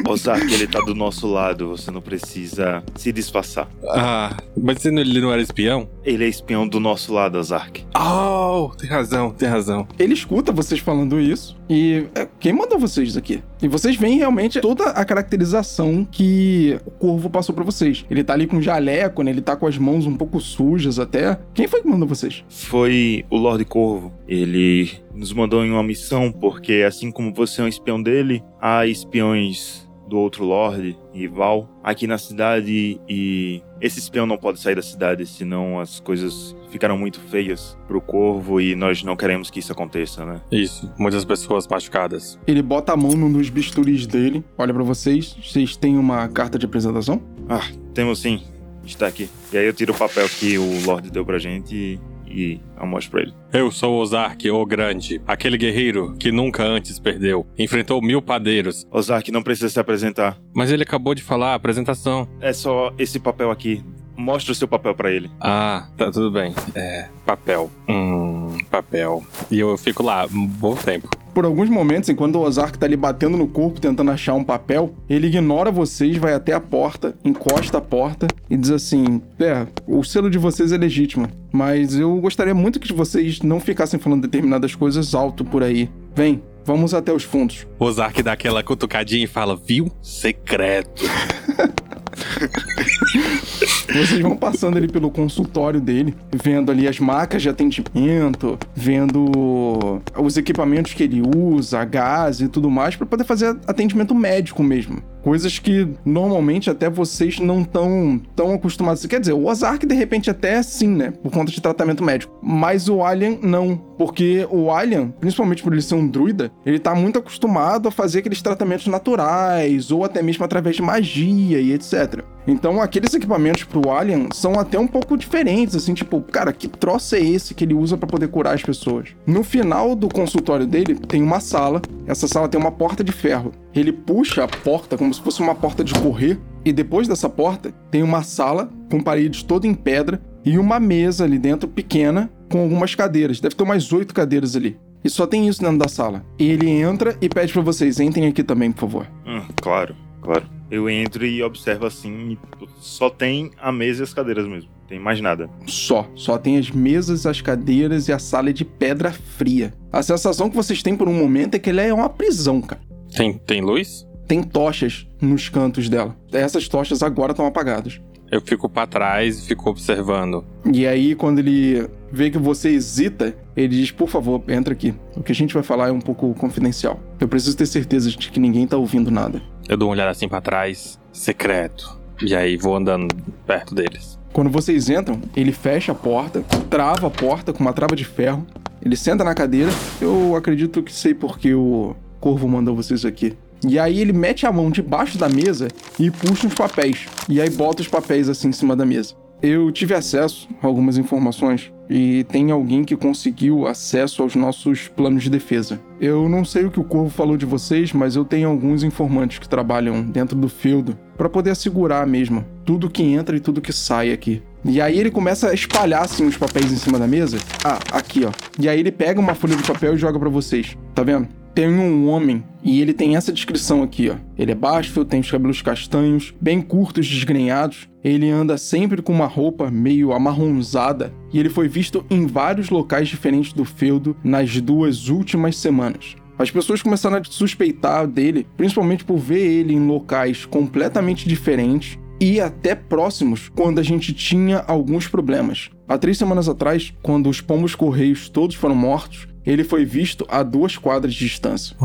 Ozark, 0.08 0.52
ele 0.52 0.66
tá 0.66 0.80
do 0.80 0.94
nosso 0.94 1.26
lado, 1.26 1.68
você 1.68 1.90
não 1.90 2.00
precisa 2.00 2.82
se 2.96 3.12
disfarçar. 3.12 3.68
Ah, 3.90 4.36
mas 4.56 4.84
ele 4.84 5.20
não- 5.20 5.32
era 5.32 5.42
espião? 5.42 5.88
Ele 6.04 6.24
é 6.24 6.28
espião 6.28 6.66
do 6.68 6.78
nosso 6.78 7.12
lado, 7.12 7.38
Ozark. 7.38 7.84
Oh, 7.96 8.70
tem 8.76 8.88
razão, 8.88 9.30
tem 9.30 9.48
razão. 9.48 9.86
Ele 9.98 10.14
escuta 10.14 10.52
vocês 10.52 10.80
falando 10.80 11.18
isso 11.18 11.56
e 11.68 12.06
é, 12.14 12.28
quem 12.38 12.52
mandou 12.52 12.78
vocês 12.78 13.16
aqui? 13.16 13.42
E 13.62 13.68
vocês 13.68 13.96
veem 13.96 14.18
realmente 14.18 14.60
toda 14.60 14.84
a 14.90 15.04
caracterização 15.04 16.06
que 16.10 16.78
o 16.84 16.90
corvo 16.90 17.30
passou 17.30 17.54
pra 17.54 17.64
vocês. 17.64 18.04
Ele 18.10 18.22
tá 18.22 18.34
ali 18.34 18.46
com 18.46 18.60
jaleco, 18.60 19.22
né? 19.22 19.30
Ele 19.30 19.40
tá 19.40 19.56
com 19.56 19.66
as 19.66 19.78
mãos 19.78 20.06
um 20.06 20.16
pouco 20.16 20.38
sujas 20.40 20.98
até. 20.98 21.38
Quem 21.54 21.66
foi 21.66 21.80
que 21.82 21.88
mandou 21.88 22.06
vocês? 22.06 22.44
Foi 22.48 23.24
o 23.30 23.36
Lorde 23.36 23.64
Corvo. 23.64 24.12
Ele 24.28 24.90
nos 25.14 25.32
mandou 25.32 25.64
em 25.64 25.70
uma 25.70 25.82
missão 25.82 26.30
porque, 26.30 26.84
assim 26.86 27.10
como 27.10 27.32
você 27.32 27.60
é 27.60 27.64
um 27.64 27.68
espião 27.68 28.02
dele, 28.02 28.42
há 28.60 28.86
espiões 28.86 29.84
do 30.08 30.18
outro 30.18 30.44
Lorde, 30.44 30.98
rival, 31.12 31.68
aqui 31.82 32.06
na 32.06 32.18
cidade 32.18 33.00
e 33.08 33.62
esse 33.80 33.98
espião 33.98 34.26
não 34.26 34.36
pode 34.36 34.60
sair 34.60 34.74
da 34.74 34.82
cidade, 34.82 35.26
senão 35.26 35.80
as 35.80 35.98
coisas 35.98 36.54
ficarão 36.70 36.98
muito 36.98 37.20
feias 37.20 37.76
pro 37.86 38.00
Corvo 38.00 38.60
e 38.60 38.74
nós 38.74 39.02
não 39.02 39.16
queremos 39.16 39.50
que 39.50 39.60
isso 39.60 39.72
aconteça, 39.72 40.24
né? 40.26 40.40
Isso, 40.52 40.92
muitas 40.98 41.24
pessoas 41.24 41.66
machucadas. 41.66 42.38
Ele 42.46 42.62
bota 42.62 42.92
a 42.92 42.96
mão 42.96 43.12
num 43.12 43.32
dos 43.32 43.48
bisturis 43.48 44.06
dele, 44.06 44.44
olha 44.58 44.74
pra 44.74 44.82
vocês. 44.82 45.36
Vocês 45.42 45.76
têm 45.76 45.96
uma 45.96 46.28
carta 46.28 46.58
de 46.58 46.66
apresentação? 46.66 47.22
Ah, 47.48 47.66
temos 47.94 48.20
sim. 48.20 48.42
Está 48.84 49.06
aqui. 49.06 49.30
E 49.50 49.56
aí 49.56 49.66
eu 49.66 49.72
tiro 49.72 49.94
o 49.94 49.96
papel 49.96 50.28
que 50.28 50.58
o 50.58 50.84
Lorde 50.84 51.10
deu 51.10 51.24
pra 51.24 51.38
gente 51.38 51.74
e, 51.74 52.00
e 52.34 52.60
eu 52.80 52.86
mostro 52.86 53.12
pra 53.12 53.22
ele. 53.22 53.32
Eu 53.52 53.70
sou 53.70 53.94
Ozark, 54.00 54.50
o 54.50 54.66
Grande, 54.66 55.20
aquele 55.26 55.56
guerreiro 55.56 56.16
que 56.18 56.32
nunca 56.32 56.64
antes 56.64 56.98
perdeu. 56.98 57.46
Enfrentou 57.58 58.02
mil 58.02 58.20
padeiros, 58.20 58.86
Ozark 58.90 59.30
não 59.30 59.42
precisa 59.42 59.68
se 59.68 59.78
apresentar. 59.78 60.38
mas 60.54 60.70
ele 60.70 60.82
acabou 60.82 61.14
de 61.14 61.22
falar 61.22 61.52
a 61.52 61.54
apresentação. 61.54 62.28
É 62.40 62.52
só 62.52 62.92
esse 62.98 63.18
papel 63.20 63.50
aqui. 63.50 63.82
Mostra 64.16 64.52
o 64.52 64.54
seu 64.54 64.68
papel 64.68 64.94
pra 64.94 65.10
ele. 65.10 65.30
Ah, 65.40 65.86
tá 65.96 66.10
tudo 66.10 66.30
bem. 66.30 66.54
É, 66.74 67.08
papel. 67.26 67.70
Hum, 67.88 68.56
papel. 68.70 69.24
E 69.50 69.58
eu 69.58 69.76
fico 69.76 70.02
lá 70.02 70.26
um 70.32 70.46
bom 70.46 70.74
tempo. 70.74 71.08
Por 71.34 71.44
alguns 71.44 71.68
momentos, 71.68 72.08
enquanto 72.08 72.36
o 72.36 72.42
Ozark 72.42 72.78
tá 72.78 72.86
ali 72.86 72.96
batendo 72.96 73.36
no 73.36 73.48
corpo 73.48 73.80
tentando 73.80 74.12
achar 74.12 74.34
um 74.34 74.44
papel, 74.44 74.94
ele 75.10 75.26
ignora 75.26 75.68
vocês, 75.68 76.16
vai 76.16 76.32
até 76.32 76.52
a 76.52 76.60
porta, 76.60 77.16
encosta 77.24 77.78
a 77.78 77.80
porta 77.80 78.28
e 78.48 78.56
diz 78.56 78.70
assim: 78.70 79.20
É, 79.40 79.66
o 79.84 80.04
selo 80.04 80.30
de 80.30 80.38
vocês 80.38 80.70
é 80.70 80.76
legítimo, 80.76 81.28
mas 81.52 81.96
eu 81.96 82.16
gostaria 82.20 82.54
muito 82.54 82.78
que 82.78 82.92
vocês 82.92 83.42
não 83.42 83.58
ficassem 83.58 83.98
falando 83.98 84.22
determinadas 84.22 84.76
coisas 84.76 85.12
alto 85.12 85.44
por 85.44 85.64
aí. 85.64 85.90
Vem, 86.14 86.40
vamos 86.64 86.94
até 86.94 87.12
os 87.12 87.24
fundos. 87.24 87.66
Ozark 87.80 88.22
dá 88.22 88.32
aquela 88.34 88.62
cutucadinha 88.62 89.24
e 89.24 89.26
fala, 89.26 89.56
viu? 89.56 89.90
Secreto. 90.00 91.02
Vocês 93.92 94.20
vão 94.20 94.36
passando 94.36 94.76
ali 94.76 94.88
pelo 94.88 95.10
consultório 95.10 95.80
dele, 95.80 96.14
vendo 96.32 96.70
ali 96.70 96.88
as 96.88 96.98
macas 96.98 97.42
de 97.42 97.48
atendimento, 97.48 98.58
vendo 98.74 100.02
os 100.18 100.36
equipamentos 100.36 100.92
que 100.94 101.02
ele 101.02 101.22
usa, 101.22 101.84
gás 101.84 102.40
e 102.40 102.48
tudo 102.48 102.70
mais, 102.70 102.96
para 102.96 103.06
poder 103.06 103.24
fazer 103.24 103.56
atendimento 103.66 104.14
médico 104.14 104.62
mesmo. 104.62 105.02
Coisas 105.24 105.58
que 105.58 105.88
normalmente 106.04 106.68
até 106.68 106.90
vocês 106.90 107.38
não 107.38 107.62
estão 107.62 108.20
tão 108.36 108.52
acostumados. 108.52 109.06
Quer 109.06 109.20
dizer, 109.20 109.32
o 109.32 109.46
Ozark 109.46 109.86
de 109.86 109.94
repente 109.94 110.28
até 110.28 110.62
sim, 110.62 110.88
né? 110.88 111.12
Por 111.22 111.32
conta 111.32 111.50
de 111.50 111.62
tratamento 111.62 112.04
médico. 112.04 112.38
Mas 112.42 112.90
o 112.90 113.02
Alien 113.02 113.38
não. 113.42 113.74
Porque 113.96 114.46
o 114.50 114.70
Alien, 114.70 115.14
principalmente 115.18 115.62
por 115.62 115.72
ele 115.72 115.80
ser 115.80 115.94
um 115.94 116.06
druida, 116.06 116.52
ele 116.66 116.78
tá 116.78 116.94
muito 116.94 117.18
acostumado 117.18 117.88
a 117.88 117.90
fazer 117.90 118.18
aqueles 118.18 118.42
tratamentos 118.42 118.86
naturais, 118.86 119.90
ou 119.90 120.04
até 120.04 120.22
mesmo 120.22 120.44
através 120.44 120.76
de 120.76 120.82
magia 120.82 121.58
e 121.58 121.72
etc. 121.72 122.22
Então, 122.46 122.80
aqueles 122.80 123.14
equipamentos 123.14 123.64
pro 123.64 123.90
Alien 123.90 124.28
são 124.32 124.58
até 124.58 124.78
um 124.78 124.86
pouco 124.86 125.16
diferentes, 125.16 125.74
assim, 125.74 125.94
tipo, 125.94 126.20
cara, 126.20 126.52
que 126.52 126.68
troço 126.68 127.14
é 127.14 127.20
esse 127.20 127.54
que 127.54 127.64
ele 127.64 127.74
usa 127.74 127.96
para 127.96 128.06
poder 128.06 128.28
curar 128.28 128.54
as 128.54 128.62
pessoas? 128.62 129.08
No 129.26 129.42
final 129.42 129.94
do 129.96 130.08
consultório 130.08 130.66
dele, 130.66 130.94
tem 130.94 131.22
uma 131.22 131.40
sala. 131.40 131.80
Essa 132.06 132.28
sala 132.28 132.48
tem 132.48 132.60
uma 132.60 132.72
porta 132.72 133.02
de 133.02 133.12
ferro. 133.12 133.52
Ele 133.74 133.92
puxa 133.92 134.44
a 134.44 134.48
porta 134.48 134.96
como 134.98 135.12
se 135.12 135.20
fosse 135.20 135.40
uma 135.40 135.54
porta 135.54 135.82
de 135.82 135.94
correr, 135.94 136.38
e 136.64 136.72
depois 136.72 137.08
dessa 137.08 137.28
porta 137.28 137.72
tem 137.90 138.02
uma 138.02 138.22
sala 138.22 138.70
com 138.90 139.00
paredes 139.00 139.42
toda 139.42 139.66
em 139.66 139.74
pedra 139.74 140.20
e 140.44 140.58
uma 140.58 140.80
mesa 140.80 141.24
ali 141.24 141.38
dentro 141.38 141.68
pequena 141.68 142.30
com 142.50 142.60
algumas 142.60 142.94
cadeiras. 142.94 143.40
Deve 143.40 143.54
ter 143.54 143.62
umas 143.62 143.92
oito 143.92 144.14
cadeiras 144.14 144.56
ali. 144.56 144.78
E 145.04 145.10
só 145.10 145.26
tem 145.26 145.46
isso 145.46 145.60
dentro 145.60 145.78
da 145.78 145.88
sala. 145.88 146.24
E 146.38 146.50
ele 146.50 146.70
entra 146.70 147.16
e 147.20 147.28
pede 147.28 147.52
para 147.52 147.60
vocês, 147.60 148.00
entrem 148.00 148.26
aqui 148.26 148.42
também, 148.42 148.72
por 148.72 148.80
favor. 148.80 149.06
Hum, 149.26 149.42
claro, 149.60 149.94
claro. 150.24 150.46
Eu 150.70 150.88
entro 150.88 151.24
e 151.24 151.42
observo 151.42 151.86
assim, 151.86 152.32
e 152.32 152.38
só 152.80 153.10
tem 153.10 153.50
a 153.60 153.70
mesa 153.70 154.02
e 154.02 154.04
as 154.04 154.14
cadeiras 154.14 154.46
mesmo. 154.48 154.70
Tem 154.88 154.98
mais 154.98 155.20
nada. 155.20 155.48
Só. 155.66 156.08
Só 156.14 156.36
tem 156.36 156.58
as 156.58 156.70
mesas, 156.70 157.26
as 157.26 157.40
cadeiras 157.40 158.08
e 158.08 158.12
a 158.12 158.18
sala 158.18 158.50
é 158.50 158.52
de 158.52 158.64
pedra 158.64 159.12
fria. 159.12 159.72
A 159.92 160.02
sensação 160.02 160.50
que 160.50 160.56
vocês 160.56 160.82
têm 160.82 160.96
por 160.96 161.08
um 161.08 161.14
momento 161.14 161.54
é 161.54 161.58
que 161.58 161.70
ela 161.70 161.82
é 161.82 161.92
uma 161.92 162.08
prisão, 162.08 162.60
cara. 162.60 162.80
Tem, 163.14 163.34
tem 163.38 163.60
luz? 163.60 164.06
Tem 164.26 164.42
tochas 164.42 165.06
nos 165.20 165.48
cantos 165.48 165.88
dela. 165.88 166.16
Essas 166.32 166.68
tochas 166.68 167.02
agora 167.02 167.32
estão 167.32 167.46
apagadas. 167.46 168.00
Eu 168.30 168.40
fico 168.40 168.68
pra 168.68 168.86
trás 168.86 169.38
e 169.38 169.46
fico 169.46 169.70
observando. 169.70 170.44
E 170.72 170.86
aí, 170.86 171.14
quando 171.14 171.38
ele 171.38 171.88
vê 172.10 172.30
que 172.30 172.38
você 172.38 172.70
hesita, 172.70 173.36
ele 173.56 173.76
diz: 173.76 173.90
Por 173.90 174.08
favor, 174.08 174.42
entra 174.48 174.72
aqui. 174.72 174.94
O 175.14 175.22
que 175.22 175.30
a 175.30 175.34
gente 175.34 175.54
vai 175.54 175.62
falar 175.62 175.88
é 175.88 175.92
um 175.92 176.00
pouco 176.00 176.34
confidencial. 176.34 176.98
Eu 177.20 177.28
preciso 177.28 177.56
ter 177.56 177.66
certeza 177.66 178.10
de 178.10 178.30
que 178.30 178.40
ninguém 178.40 178.66
tá 178.66 178.76
ouvindo 178.76 179.10
nada. 179.10 179.40
Eu 179.68 179.76
dou 179.76 179.88
uma 179.88 179.94
olhada 179.94 180.10
assim 180.10 180.28
pra 180.28 180.40
trás, 180.40 180.98
secreto. 181.12 181.98
E 182.22 182.34
aí 182.34 182.56
vou 182.56 182.76
andando 182.76 183.14
perto 183.46 183.74
deles. 183.74 184.18
Quando 184.32 184.50
vocês 184.50 184.90
entram, 184.90 185.20
ele 185.34 185.52
fecha 185.52 185.92
a 185.92 185.94
porta, 185.94 186.42
trava 186.68 187.06
a 187.06 187.10
porta 187.10 187.52
com 187.52 187.60
uma 187.60 187.72
trava 187.72 187.96
de 187.96 188.04
ferro. 188.04 188.46
Ele 188.82 188.96
senta 188.96 189.24
na 189.24 189.34
cadeira. 189.34 189.70
Eu 190.00 190.36
acredito 190.36 190.82
que 190.82 190.92
sei 190.92 191.14
porque 191.14 191.54
o 191.54 191.94
Corvo 192.20 192.48
mandou 192.48 192.74
vocês 192.74 193.04
aqui. 193.04 193.36
E 193.66 193.78
aí 193.78 194.00
ele 194.00 194.12
mete 194.12 194.46
a 194.46 194.52
mão 194.52 194.70
debaixo 194.70 195.16
da 195.16 195.28
mesa 195.28 195.68
e 195.98 196.10
puxa 196.10 196.46
uns 196.46 196.54
papéis. 196.54 197.06
E 197.28 197.40
aí 197.40 197.48
bota 197.48 197.80
os 197.80 197.88
papéis 197.88 198.28
assim 198.28 198.48
em 198.48 198.52
cima 198.52 198.76
da 198.76 198.84
mesa. 198.84 199.14
Eu 199.40 199.72
tive 199.72 199.94
acesso 199.94 200.48
a 200.62 200.66
algumas 200.66 200.98
informações 200.98 201.72
e 201.88 202.24
tem 202.24 202.50
alguém 202.50 202.84
que 202.84 202.96
conseguiu 202.96 203.66
acesso 203.66 204.22
aos 204.22 204.34
nossos 204.34 204.88
planos 204.88 205.22
de 205.22 205.30
defesa. 205.30 205.80
Eu 206.00 206.28
não 206.28 206.44
sei 206.44 206.64
o 206.64 206.70
que 206.70 206.80
o 206.80 206.84
Corvo 206.84 207.10
falou 207.10 207.36
de 207.36 207.46
vocês, 207.46 207.92
mas 207.92 208.16
eu 208.16 208.24
tenho 208.24 208.48
alguns 208.48 208.82
informantes 208.82 209.38
que 209.38 209.48
trabalham 209.48 210.02
dentro 210.02 210.36
do 210.36 210.48
feudo 210.48 210.98
para 211.16 211.28
poder 211.28 211.50
assegurar 211.50 212.06
mesmo 212.06 212.44
tudo 212.64 212.90
que 212.90 213.02
entra 213.02 213.36
e 213.36 213.40
tudo 213.40 213.60
que 213.60 213.72
sai 213.72 214.12
aqui. 214.12 214.42
E 214.64 214.80
aí 214.80 214.98
ele 214.98 215.10
começa 215.10 215.50
a 215.50 215.54
espalhar 215.54 216.02
assim 216.02 216.26
os 216.26 216.36
papéis 216.36 216.72
em 216.72 216.76
cima 216.76 216.98
da 216.98 217.06
mesa. 217.06 217.38
Ah, 217.62 217.78
aqui 217.92 218.24
ó. 218.24 218.32
E 218.58 218.68
aí 218.68 218.80
ele 218.80 218.90
pega 218.90 219.20
uma 219.20 219.34
folha 219.34 219.54
de 219.54 219.62
papel 219.62 219.94
e 219.94 219.98
joga 219.98 220.18
para 220.18 220.30
vocês. 220.30 220.76
Tá 220.94 221.02
vendo? 221.02 221.28
Tem 221.54 221.68
um 221.68 222.08
homem 222.08 222.42
e 222.64 222.80
ele 222.80 222.92
tem 222.92 223.14
essa 223.14 223.32
descrição 223.32 223.80
aqui, 223.84 224.10
ó. 224.10 224.16
Ele 224.36 224.50
é 224.50 224.56
baixo, 224.56 225.04
tem 225.04 225.20
os 225.20 225.30
cabelos 225.30 225.62
castanhos, 225.62 226.34
bem 226.40 226.60
curtos, 226.60 227.06
desgrenhados. 227.06 227.88
Ele 228.02 228.28
anda 228.28 228.58
sempre 228.58 229.00
com 229.00 229.12
uma 229.12 229.26
roupa 229.26 229.70
meio 229.70 230.12
amarronzada 230.12 231.14
e 231.32 231.38
ele 231.38 231.48
foi 231.48 231.68
visto 231.68 232.04
em 232.10 232.26
vários 232.26 232.70
locais 232.70 233.08
diferentes 233.08 233.52
do 233.52 233.64
feudo 233.64 234.16
nas 234.24 234.60
duas 234.60 235.08
últimas 235.08 235.56
semanas. 235.56 236.16
As 236.36 236.50
pessoas 236.50 236.82
começaram 236.82 237.18
a 237.18 237.22
suspeitar 237.22 238.08
dele, 238.08 238.48
principalmente 238.56 239.04
por 239.04 239.18
ver 239.18 239.46
ele 239.46 239.74
em 239.74 239.86
locais 239.86 240.44
completamente 240.44 241.28
diferentes 241.28 241.96
e 242.20 242.40
até 242.40 242.74
próximos 242.74 243.48
quando 243.54 243.78
a 243.78 243.82
gente 243.82 244.12
tinha 244.12 244.64
alguns 244.66 245.06
problemas. 245.06 245.70
Há 245.86 245.96
três 245.98 246.18
semanas 246.18 246.48
atrás, 246.48 246.92
quando 247.00 247.30
os 247.30 247.40
pombos 247.40 247.76
correios 247.76 248.28
todos 248.28 248.56
foram 248.56 248.74
mortos, 248.74 249.28
ele 249.46 249.64
foi 249.64 249.84
visto 249.84 250.24
a 250.28 250.42
duas 250.42 250.76
quadras 250.76 251.14
de 251.14 251.20
distância. 251.20 251.76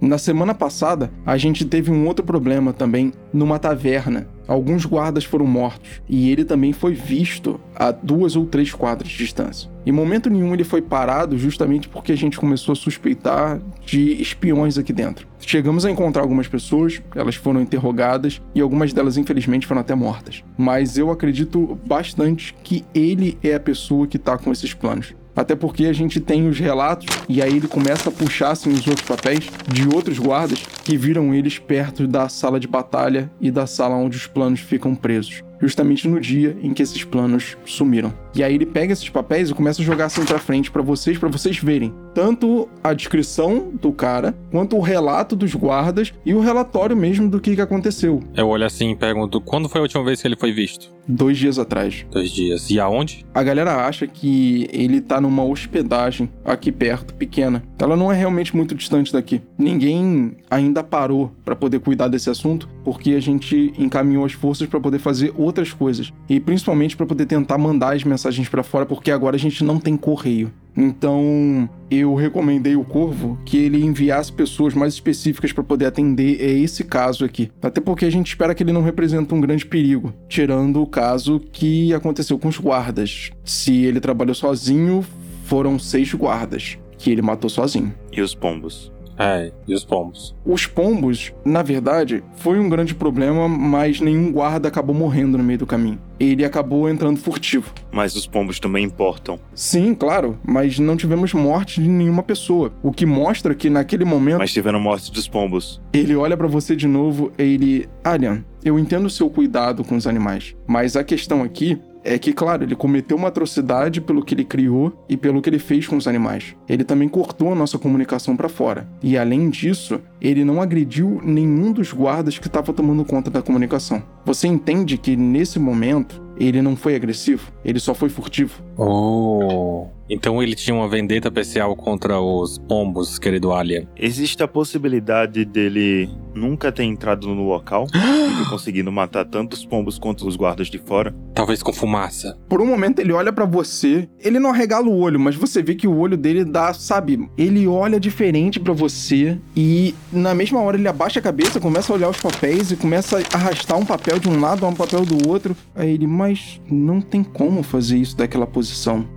Na 0.00 0.18
semana 0.18 0.54
passada, 0.54 1.10
a 1.24 1.36
gente 1.36 1.64
teve 1.64 1.90
um 1.90 2.06
outro 2.06 2.24
problema 2.24 2.72
também 2.72 3.12
numa 3.32 3.58
taverna. 3.58 4.28
Alguns 4.48 4.84
guardas 4.84 5.24
foram 5.24 5.44
mortos 5.44 6.00
e 6.08 6.30
ele 6.30 6.44
também 6.44 6.72
foi 6.72 6.94
visto 6.94 7.60
a 7.74 7.90
duas 7.90 8.36
ou 8.36 8.46
três 8.46 8.72
quadras 8.72 9.10
de 9.10 9.18
distância. 9.18 9.68
Em 9.84 9.90
momento 9.90 10.30
nenhum 10.30 10.54
ele 10.54 10.62
foi 10.62 10.80
parado 10.80 11.36
justamente 11.36 11.88
porque 11.88 12.12
a 12.12 12.16
gente 12.16 12.38
começou 12.38 12.72
a 12.72 12.76
suspeitar 12.76 13.60
de 13.84 14.20
espiões 14.22 14.78
aqui 14.78 14.92
dentro. 14.92 15.26
Chegamos 15.40 15.84
a 15.84 15.90
encontrar 15.90 16.22
algumas 16.22 16.46
pessoas, 16.46 17.02
elas 17.14 17.34
foram 17.34 17.60
interrogadas 17.60 18.40
e 18.54 18.60
algumas 18.60 18.92
delas 18.92 19.16
infelizmente 19.16 19.66
foram 19.66 19.80
até 19.80 19.96
mortas. 19.96 20.44
Mas 20.56 20.96
eu 20.96 21.10
acredito 21.10 21.78
bastante 21.84 22.54
que 22.62 22.84
ele 22.94 23.36
é 23.42 23.54
a 23.54 23.60
pessoa 23.60 24.06
que 24.06 24.18
tá 24.18 24.38
com 24.38 24.52
esses 24.52 24.72
planos. 24.72 25.12
Até 25.36 25.54
porque 25.54 25.84
a 25.84 25.92
gente 25.92 26.18
tem 26.18 26.48
os 26.48 26.58
relatos 26.58 27.06
e 27.28 27.42
aí 27.42 27.54
ele 27.54 27.68
começa 27.68 28.08
a 28.08 28.12
puxar 28.12 28.52
assim, 28.52 28.72
os 28.72 28.86
outros 28.86 29.06
papéis 29.06 29.50
de 29.68 29.86
outros 29.94 30.18
guardas 30.18 30.64
que 30.82 30.96
viram 30.96 31.34
eles 31.34 31.58
perto 31.58 32.06
da 32.06 32.28
sala 32.28 32.58
de 32.58 32.66
batalha 32.66 33.30
e 33.38 33.50
da 33.50 33.66
sala 33.66 33.94
onde 33.94 34.16
os 34.16 34.26
planos 34.26 34.60
ficam 34.60 34.94
presos. 34.94 35.42
Justamente 35.60 36.06
no 36.06 36.20
dia 36.20 36.56
em 36.62 36.74
que 36.74 36.82
esses 36.82 37.02
planos 37.02 37.56
sumiram. 37.64 38.12
E 38.34 38.42
aí 38.42 38.54
ele 38.54 38.66
pega 38.66 38.92
esses 38.92 39.08
papéis 39.08 39.48
e 39.48 39.54
começa 39.54 39.80
a 39.80 39.84
jogar 39.84 40.06
assim 40.06 40.24
pra 40.24 40.38
frente 40.38 40.70
para 40.70 40.82
vocês, 40.82 41.16
para 41.16 41.30
vocês 41.30 41.58
verem 41.58 41.94
tanto 42.14 42.68
a 42.84 42.92
descrição 42.92 43.70
do 43.80 43.90
cara, 43.90 44.34
quanto 44.50 44.76
o 44.76 44.80
relato 44.80 45.34
dos 45.34 45.54
guardas 45.54 46.12
e 46.24 46.34
o 46.34 46.40
relatório 46.40 46.96
mesmo 46.96 47.28
do 47.28 47.40
que, 47.40 47.54
que 47.54 47.60
aconteceu. 47.60 48.22
Eu 48.34 48.48
olho 48.48 48.66
assim 48.66 48.90
e 48.90 48.96
pergunto: 48.96 49.40
quando 49.40 49.68
foi 49.68 49.80
a 49.80 49.82
última 49.82 50.04
vez 50.04 50.20
que 50.20 50.28
ele 50.28 50.36
foi 50.36 50.52
visto? 50.52 50.95
Dois 51.08 51.38
dias 51.38 51.58
atrás. 51.58 52.04
Dois 52.10 52.30
dias. 52.30 52.68
E 52.70 52.80
aonde? 52.80 53.24
A 53.34 53.42
galera 53.42 53.86
acha 53.86 54.06
que 54.06 54.68
ele 54.72 55.00
tá 55.00 55.20
numa 55.20 55.44
hospedagem 55.44 56.28
aqui 56.44 56.72
perto, 56.72 57.14
pequena. 57.14 57.62
Ela 57.78 57.96
não 57.96 58.10
é 58.10 58.16
realmente 58.16 58.56
muito 58.56 58.74
distante 58.74 59.12
daqui. 59.12 59.40
Ninguém 59.56 60.36
ainda 60.50 60.82
parou 60.82 61.32
para 61.44 61.54
poder 61.54 61.78
cuidar 61.80 62.08
desse 62.08 62.28
assunto, 62.30 62.68
porque 62.84 63.12
a 63.12 63.20
gente 63.20 63.72
encaminhou 63.78 64.24
as 64.24 64.32
forças 64.32 64.68
para 64.68 64.80
poder 64.80 64.98
fazer 64.98 65.32
outras 65.36 65.72
coisas 65.72 66.12
e 66.28 66.40
principalmente 66.40 66.96
para 66.96 67.06
poder 67.06 67.26
tentar 67.26 67.58
mandar 67.58 67.94
as 67.94 68.04
mensagens 68.04 68.48
para 68.48 68.62
fora, 68.62 68.86
porque 68.86 69.10
agora 69.10 69.36
a 69.36 69.38
gente 69.38 69.62
não 69.62 69.78
tem 69.78 69.96
correio. 69.96 70.52
Então, 70.76 71.68
eu 71.90 72.14
recomendei 72.14 72.76
o 72.76 72.84
Corvo 72.84 73.38
que 73.44 73.56
ele 73.56 73.82
enviasse 73.82 74.32
pessoas 74.32 74.74
mais 74.74 74.94
específicas 74.94 75.52
para 75.52 75.64
poder 75.64 75.86
atender 75.86 76.40
a 76.40 76.52
esse 76.60 76.84
caso 76.84 77.24
aqui. 77.24 77.50
Até 77.62 77.80
porque 77.80 78.04
a 78.04 78.10
gente 78.10 78.28
espera 78.28 78.54
que 78.54 78.62
ele 78.62 78.72
não 78.72 78.82
represente 78.82 79.32
um 79.32 79.40
grande 79.40 79.64
perigo, 79.64 80.12
tirando 80.28 80.82
o 80.82 80.86
caso 80.86 81.40
que 81.52 81.94
aconteceu 81.94 82.38
com 82.38 82.48
os 82.48 82.58
guardas. 82.58 83.30
Se 83.44 83.84
ele 83.84 84.00
trabalhou 84.00 84.34
sozinho, 84.34 85.04
foram 85.44 85.78
seis 85.78 86.12
guardas 86.12 86.78
que 86.98 87.10
ele 87.10 87.22
matou 87.22 87.48
sozinho. 87.48 87.94
E 88.12 88.20
os 88.20 88.34
pombos? 88.34 88.92
É, 89.18 89.50
e 89.66 89.74
os 89.74 89.84
pombos? 89.84 90.34
Os 90.44 90.66
pombos, 90.66 91.32
na 91.44 91.62
verdade, 91.62 92.22
foi 92.36 92.58
um 92.58 92.68
grande 92.68 92.94
problema, 92.94 93.48
mas 93.48 94.00
nenhum 94.00 94.30
guarda 94.30 94.68
acabou 94.68 94.94
morrendo 94.94 95.38
no 95.38 95.44
meio 95.44 95.58
do 95.60 95.66
caminho. 95.66 95.98
Ele 96.18 96.44
acabou 96.44 96.88
entrando 96.88 97.18
furtivo. 97.18 97.72
Mas 97.92 98.14
os 98.14 98.26
pombos 98.26 98.58
também 98.58 98.84
importam. 98.84 99.38
Sim, 99.54 99.94
claro, 99.94 100.38
mas 100.44 100.78
não 100.78 100.96
tivemos 100.96 101.32
morte 101.34 101.82
de 101.82 101.88
nenhuma 101.88 102.22
pessoa. 102.22 102.72
O 102.82 102.92
que 102.92 103.04
mostra 103.04 103.54
que 103.54 103.68
naquele 103.70 104.04
momento 104.04 104.38
Mas 104.38 104.52
tiveram 104.52 104.80
morte 104.80 105.12
dos 105.12 105.28
pombos. 105.28 105.80
ele 105.92 106.14
olha 106.16 106.36
pra 106.36 106.46
você 106.46 106.74
de 106.74 106.86
novo 106.86 107.32
e 107.38 107.42
ele, 107.42 107.88
Alien, 108.04 108.44
eu 108.64 108.78
entendo 108.78 109.06
o 109.06 109.10
seu 109.10 109.28
cuidado 109.30 109.84
com 109.84 109.96
os 109.96 110.06
animais, 110.06 110.56
mas 110.66 110.96
a 110.96 111.04
questão 111.04 111.42
aqui 111.42 111.78
é 112.06 112.18
que, 112.18 112.32
claro, 112.32 112.62
ele 112.62 112.76
cometeu 112.76 113.16
uma 113.16 113.28
atrocidade 113.28 114.00
pelo 114.00 114.24
que 114.24 114.32
ele 114.32 114.44
criou 114.44 115.04
e 115.08 115.16
pelo 115.16 115.42
que 115.42 115.50
ele 115.50 115.58
fez 115.58 115.88
com 115.88 115.96
os 115.96 116.06
animais. 116.06 116.54
Ele 116.68 116.84
também 116.84 117.08
cortou 117.08 117.52
a 117.52 117.54
nossa 117.54 117.78
comunicação 117.78 118.36
pra 118.36 118.48
fora. 118.48 118.88
E 119.02 119.18
além 119.18 119.50
disso, 119.50 120.00
ele 120.20 120.44
não 120.44 120.62
agrediu 120.62 121.20
nenhum 121.24 121.72
dos 121.72 121.92
guardas 121.92 122.38
que 122.38 122.46
estava 122.46 122.72
tomando 122.72 123.04
conta 123.04 123.28
da 123.28 123.42
comunicação. 123.42 124.02
Você 124.24 124.46
entende 124.46 124.96
que 124.96 125.16
nesse 125.16 125.58
momento 125.58 126.22
ele 126.38 126.62
não 126.62 126.76
foi 126.76 126.94
agressivo, 126.94 127.50
ele 127.64 127.80
só 127.80 127.92
foi 127.92 128.08
furtivo. 128.08 128.62
Oh. 128.76 129.86
Então 130.08 130.42
ele 130.42 130.54
tinha 130.54 130.74
uma 130.74 130.88
vendetta 130.88 131.28
especial 131.28 131.74
contra 131.74 132.20
os 132.20 132.58
pombos, 132.58 133.18
querido 133.18 133.52
Alien. 133.52 133.88
Existe 133.96 134.42
a 134.42 134.48
possibilidade 134.48 135.44
dele 135.44 136.08
nunca 136.34 136.70
ter 136.70 136.84
entrado 136.84 137.26
no 137.34 137.48
local 137.48 137.86
e 137.90 138.44
ter 138.44 138.48
conseguido 138.48 138.92
matar 138.92 139.24
tanto 139.24 139.54
os 139.54 139.64
pombos 139.64 139.98
quanto 139.98 140.26
os 140.28 140.36
guardas 140.36 140.68
de 140.68 140.78
fora. 140.78 141.14
Talvez 141.34 141.62
com 141.62 141.72
fumaça. 141.72 142.38
Por 142.48 142.60
um 142.60 142.66
momento 142.66 143.00
ele 143.00 143.12
olha 143.12 143.32
pra 143.32 143.44
você, 143.44 144.08
ele 144.20 144.38
não 144.38 144.50
arregala 144.50 144.86
o 144.86 144.98
olho, 144.98 145.18
mas 145.18 145.34
você 145.34 145.62
vê 145.62 145.74
que 145.74 145.88
o 145.88 145.98
olho 145.98 146.16
dele 146.16 146.44
dá, 146.44 146.72
sabe? 146.72 147.28
Ele 147.36 147.66
olha 147.66 147.98
diferente 147.98 148.60
pra 148.60 148.72
você 148.72 149.38
e 149.56 149.94
na 150.12 150.34
mesma 150.34 150.60
hora 150.60 150.76
ele 150.76 150.86
abaixa 150.86 151.18
a 151.18 151.22
cabeça, 151.22 151.58
começa 151.58 151.92
a 151.92 151.96
olhar 151.96 152.08
os 152.08 152.20
papéis 152.20 152.70
e 152.70 152.76
começa 152.76 153.18
a 153.18 153.36
arrastar 153.36 153.76
um 153.78 153.84
papel 153.84 154.18
de 154.18 154.28
um 154.28 154.40
lado 154.40 154.64
a 154.64 154.68
um 154.68 154.74
papel 154.74 155.04
do 155.04 155.28
outro. 155.28 155.56
Aí 155.74 155.90
ele, 155.90 156.06
mas 156.06 156.60
não 156.70 157.00
tem 157.00 157.24
como 157.24 157.62
fazer 157.62 157.96
isso 157.96 158.16
daquela 158.16 158.46
posição. 158.46 158.65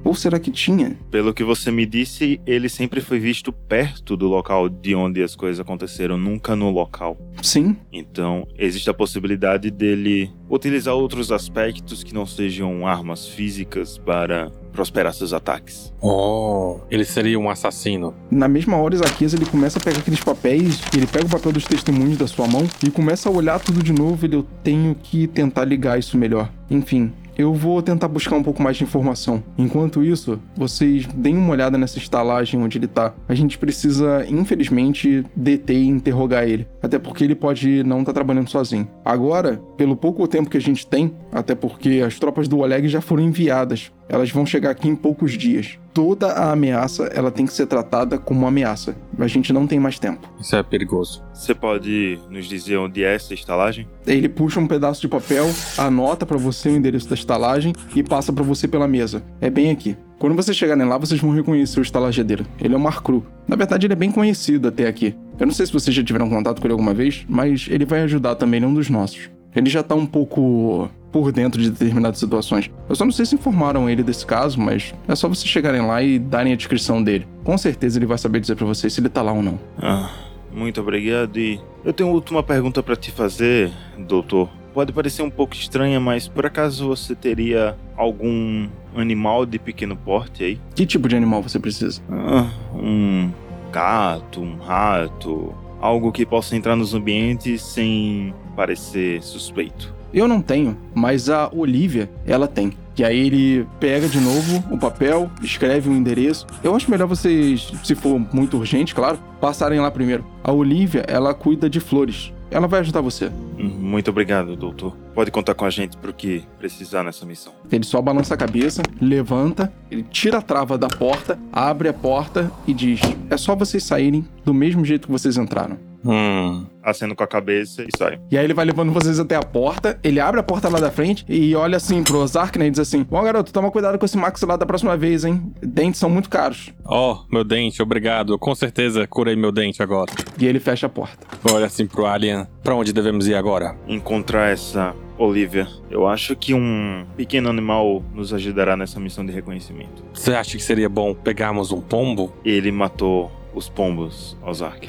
Ou 0.03 0.13
será 0.15 0.39
que 0.39 0.51
tinha? 0.51 0.97
Pelo 1.11 1.33
que 1.33 1.43
você 1.43 1.71
me 1.71 1.85
disse, 1.85 2.39
ele 2.45 2.69
sempre 2.69 3.01
foi 3.01 3.19
visto 3.19 3.51
perto 3.51 4.15
do 4.15 4.27
local 4.27 4.69
de 4.69 4.95
onde 4.95 5.23
as 5.23 5.35
coisas 5.35 5.59
aconteceram, 5.59 6.17
nunca 6.17 6.55
no 6.55 6.69
local. 6.69 7.17
Sim, 7.41 7.75
Então, 7.91 8.47
existe 8.57 8.89
a 8.89 8.93
possibilidade 8.93 9.71
dele 9.71 10.31
utilizar 10.49 10.93
outros 10.93 11.31
aspectos 11.31 12.03
que 12.03 12.13
não 12.13 12.25
sejam 12.25 12.85
armas 12.85 13.27
físicas 13.27 13.97
para 13.97 14.51
prosperar 14.71 15.13
seus 15.13 15.33
ataques. 15.33 15.93
Oh. 16.01 16.79
Ele 16.89 17.03
seria 17.03 17.39
um 17.39 17.49
assassino. 17.49 18.13
Na 18.31 18.47
mesma 18.47 18.77
hora, 18.77 18.95
Isaquias 18.95 19.33
ele 19.33 19.45
começa 19.45 19.79
a 19.79 19.81
pegar 19.81 19.99
aqueles 19.99 20.21
papéis, 20.21 20.81
ele 20.95 21.07
pega 21.07 21.25
o 21.25 21.29
papel 21.29 21.51
dos 21.51 21.65
testemunhos 21.65 22.17
da 22.17 22.27
sua 22.27 22.47
mão 22.47 22.67
e 22.85 22.89
começa 22.89 23.29
a 23.29 23.31
olhar 23.31 23.59
tudo 23.59 23.83
de 23.83 23.91
novo. 23.91 24.25
Ele, 24.25 24.37
eu 24.37 24.45
tenho 24.63 24.95
que 24.95 25.27
tentar 25.27 25.65
ligar 25.65 25.99
isso 25.99 26.17
melhor. 26.17 26.49
Enfim, 26.69 27.11
eu 27.39 27.53
vou 27.53 27.81
tentar 27.81 28.09
buscar 28.09 28.35
um 28.35 28.43
pouco 28.43 28.61
mais 28.61 28.75
de 28.75 28.83
informação. 28.83 29.41
Enquanto 29.57 30.03
isso, 30.03 30.37
vocês 30.57 31.05
deem 31.05 31.37
uma 31.37 31.53
olhada 31.53 31.77
nessa 31.77 31.97
estalagem 31.97 32.61
onde 32.61 32.77
ele 32.77 32.85
tá. 32.85 33.13
A 33.29 33.33
gente 33.33 33.57
precisa, 33.57 34.25
infelizmente, 34.27 35.23
deter 35.33 35.77
e 35.77 35.87
interrogar 35.87 36.43
ele. 36.43 36.67
Até 36.83 36.99
porque 36.99 37.23
ele 37.23 37.35
pode 37.35 37.81
não 37.85 38.01
estar 38.01 38.11
trabalhando 38.11 38.49
sozinho. 38.49 38.89
Agora, 39.05 39.61
pelo 39.77 39.95
pouco 39.95 40.27
tempo 40.27 40.49
que 40.49 40.57
a 40.57 40.61
gente 40.61 40.85
tem, 40.85 41.13
até 41.31 41.55
porque 41.55 42.03
as 42.05 42.19
tropas 42.19 42.45
do 42.49 42.59
Oleg 42.59 42.89
já 42.89 42.99
foram 42.99 43.23
enviadas. 43.23 43.89
Elas 44.09 44.31
vão 44.31 44.45
chegar 44.45 44.71
aqui 44.71 44.89
em 44.89 44.95
poucos 44.95 45.37
dias. 45.37 45.77
Toda 45.93 46.27
a 46.27 46.51
ameaça, 46.51 47.03
ela 47.13 47.29
tem 47.29 47.45
que 47.45 47.53
ser 47.53 47.67
tratada 47.67 48.17
como 48.17 48.41
uma 48.41 48.47
ameaça. 48.47 48.95
A 49.17 49.27
gente 49.27 49.53
não 49.53 49.67
tem 49.67 49.79
mais 49.79 49.99
tempo. 49.99 50.27
Isso 50.39 50.55
é 50.55 50.63
perigoso. 50.63 51.23
Você 51.33 51.53
pode 51.53 52.19
nos 52.29 52.47
dizer 52.47 52.77
onde 52.77 53.03
é 53.03 53.13
essa 53.13 53.33
estalagem? 53.33 53.87
Ele 54.07 54.27
puxa 54.27 54.59
um 54.59 54.67
pedaço 54.67 55.01
de 55.01 55.07
papel, 55.07 55.45
anota 55.77 56.25
pra 56.25 56.37
você 56.37 56.69
o 56.69 56.75
endereço 56.75 57.07
da 57.07 57.15
estalagem 57.15 57.73
e 57.95 58.01
passa 58.01 58.33
pra 58.33 58.43
você 58.43 58.67
pela 58.67 58.87
mesa. 58.87 59.23
É 59.39 59.49
bem 59.49 59.69
aqui. 59.69 59.95
Quando 60.17 60.35
vocês 60.35 60.57
chegarem 60.57 60.85
lá, 60.85 60.97
vocês 60.97 61.21
vão 61.21 61.31
reconhecer 61.31 61.79
o 61.79 61.83
estalagedeiro. 61.83 62.45
Ele 62.59 62.73
é 62.73 62.77
o 62.77 62.79
Marcru. 62.79 63.25
Na 63.47 63.55
verdade, 63.55 63.85
ele 63.85 63.93
é 63.93 63.95
bem 63.95 64.11
conhecido 64.11 64.67
até 64.67 64.87
aqui. 64.87 65.15
Eu 65.39 65.45
não 65.45 65.53
sei 65.53 65.65
se 65.65 65.71
vocês 65.71 65.95
já 65.95 66.03
tiveram 66.03 66.29
contato 66.29 66.59
com 66.59 66.67
ele 66.67 66.73
alguma 66.73 66.93
vez, 66.93 67.25
mas 67.29 67.67
ele 67.69 67.85
vai 67.85 68.01
ajudar 68.01 68.35
também 68.35 68.59
num 68.59 68.73
dos 68.73 68.89
nossos. 68.89 69.29
Ele 69.55 69.69
já 69.69 69.81
tá 69.81 69.95
um 69.95 70.05
pouco 70.05 70.89
por 71.11 71.31
dentro 71.31 71.61
de 71.61 71.69
determinadas 71.69 72.19
situações. 72.19 72.69
Eu 72.87 72.95
só 72.95 73.05
não 73.05 73.11
sei 73.11 73.25
se 73.25 73.35
informaram 73.35 73.89
ele 73.89 74.03
desse 74.03 74.25
caso, 74.25 74.59
mas 74.59 74.93
é 75.07 75.15
só 75.15 75.27
vocês 75.27 75.49
chegarem 75.49 75.81
lá 75.81 76.01
e 76.01 76.19
darem 76.19 76.53
a 76.53 76.55
descrição 76.55 77.03
dele. 77.03 77.27
Com 77.43 77.57
certeza 77.57 77.97
ele 77.97 78.05
vai 78.05 78.17
saber 78.17 78.39
dizer 78.39 78.55
pra 78.55 78.65
vocês 78.65 78.93
se 78.93 79.01
ele 79.01 79.09
tá 79.09 79.21
lá 79.21 79.31
ou 79.31 79.41
não. 79.41 79.59
Ah, 79.81 80.11
muito 80.51 80.79
obrigado. 80.81 81.37
E 81.37 81.59
eu 81.83 81.93
tenho 81.93 82.09
uma 82.09 82.15
última 82.15 82.43
pergunta 82.43 82.81
para 82.83 82.95
te 82.95 83.11
fazer, 83.11 83.71
doutor. 83.97 84.49
Pode 84.73 84.93
parecer 84.93 85.23
um 85.23 85.29
pouco 85.29 85.55
estranha, 85.55 85.99
mas 85.99 86.27
por 86.27 86.45
acaso 86.45 86.87
você 86.87 87.15
teria 87.15 87.75
algum 87.97 88.67
animal 88.95 89.45
de 89.45 89.57
pequeno 89.57 89.95
porte 89.95 90.43
aí? 90.43 90.59
Que 90.75 90.85
tipo 90.85 91.07
de 91.07 91.15
animal 91.15 91.41
você 91.41 91.59
precisa? 91.59 92.01
Ah, 92.09 92.49
um 92.73 93.31
gato, 93.71 94.41
um 94.41 94.57
rato, 94.57 95.53
algo 95.81 96.11
que 96.11 96.25
possa 96.25 96.55
entrar 96.55 96.75
nos 96.75 96.93
ambientes 96.93 97.61
sem 97.61 98.33
parecer 98.55 99.23
suspeito. 99.23 99.98
Eu 100.13 100.27
não 100.27 100.41
tenho, 100.41 100.77
mas 100.93 101.29
a 101.29 101.49
Olivia, 101.53 102.09
ela 102.25 102.47
tem. 102.47 102.73
E 102.97 103.03
aí 103.03 103.27
ele 103.27 103.67
pega 103.79 104.09
de 104.09 104.19
novo 104.19 104.63
o 104.69 104.77
papel, 104.77 105.31
escreve 105.41 105.89
um 105.89 105.95
endereço. 105.95 106.45
Eu 106.61 106.75
acho 106.75 106.91
melhor 106.91 107.07
vocês, 107.07 107.71
se 107.83 107.95
for 107.95 108.19
muito 108.33 108.57
urgente, 108.57 108.93
claro, 108.93 109.17
passarem 109.39 109.79
lá 109.79 109.89
primeiro. 109.89 110.25
A 110.43 110.51
Olivia, 110.51 111.05
ela 111.07 111.33
cuida 111.33 111.69
de 111.69 111.79
flores. 111.79 112.33
Ela 112.51 112.67
vai 112.67 112.79
ajudar 112.79 113.01
você. 113.01 113.31
Muito 113.57 114.09
obrigado, 114.09 114.55
doutor. 114.55 114.97
Pode 115.13 115.29
contar 115.29 115.53
com 115.53 115.65
a 115.65 115.69
gente 115.69 115.95
pro 115.97 116.11
que 116.11 116.43
precisar 116.57 117.03
nessa 117.03 117.25
missão. 117.25 117.53
Ele 117.71 117.83
só 117.83 118.01
balança 118.01 118.33
a 118.33 118.37
cabeça, 118.37 118.81
levanta, 118.99 119.71
ele 119.89 120.03
tira 120.03 120.39
a 120.39 120.41
trava 120.41 120.77
da 120.77 120.87
porta, 120.87 121.37
abre 121.53 121.87
a 121.87 121.93
porta 121.93 122.51
e 122.65 122.73
diz: 122.73 122.99
É 123.29 123.37
só 123.37 123.55
vocês 123.55 123.83
saírem 123.83 124.27
do 124.43 124.53
mesmo 124.53 124.83
jeito 124.83 125.05
que 125.07 125.11
vocês 125.11 125.37
entraram. 125.37 125.77
Hum. 126.05 126.65
Acendo 126.81 127.15
com 127.15 127.23
a 127.23 127.27
cabeça 127.27 127.83
e 127.83 127.89
sai. 127.97 128.19
E 128.31 128.37
aí 128.37 128.43
ele 128.43 128.53
vai 128.53 128.65
levando 128.65 128.91
vocês 128.91 129.19
até 129.19 129.35
a 129.35 129.43
porta, 129.43 129.99
ele 130.03 130.19
abre 130.19 130.39
a 130.39 130.43
porta 130.43 130.69
lá 130.69 130.79
da 130.79 130.89
frente 130.89 131.25
e 131.27 131.53
olha 131.55 131.77
assim 131.77 132.03
pro 132.03 132.19
Ozark, 132.19 132.57
né? 132.57 132.67
E 132.67 132.71
diz 132.71 132.79
assim: 132.79 133.03
Bom, 133.03 133.21
garoto, 133.21 133.51
toma 133.51 133.69
cuidado 133.69 133.99
com 133.99 134.05
esse 134.05 134.17
Max 134.17 134.41
lá 134.41 134.55
da 134.55 134.65
próxima 134.65 134.95
vez, 134.95 135.25
hein? 135.25 135.53
Dentes 135.61 135.99
são 135.99 136.09
muito 136.09 136.29
caros. 136.29 136.73
Oh, 136.85 137.17
meu 137.31 137.43
dente, 137.43 137.81
obrigado. 137.81 138.33
Eu 138.33 138.39
com 138.39 138.55
certeza 138.55 139.05
curei 139.05 139.35
meu 139.35 139.51
dente 139.51 139.83
agora. 139.83 140.11
E 140.39 140.45
ele 140.47 140.59
fecha 140.59 140.87
a 140.87 140.89
porta. 140.89 141.27
Olha 141.51 141.65
assim 141.65 141.85
pro 141.85 142.05
Alien. 142.05 142.47
Pra 142.63 142.75
onde 142.75 142.93
devemos 142.93 143.27
ir 143.27 143.35
agora? 143.35 143.75
Encontrar 143.87 144.51
essa 144.51 144.95
Olivia. 145.17 145.67
Eu 145.91 146.07
acho 146.07 146.35
que 146.35 146.53
um 146.53 147.05
pequeno 147.17 147.49
animal 147.49 148.01
nos 148.13 148.33
ajudará 148.33 148.77
nessa 148.77 148.99
missão 148.99 149.25
de 149.25 149.33
reconhecimento. 149.33 150.03
Você 150.13 150.33
acha 150.33 150.57
que 150.57 150.63
seria 150.63 150.87
bom 150.87 151.13
pegarmos 151.13 151.71
um 151.71 151.81
pombo? 151.81 152.33
Ele 152.45 152.71
matou 152.71 153.29
os 153.53 153.67
pombos, 153.67 154.37
Ozark. 154.41 154.87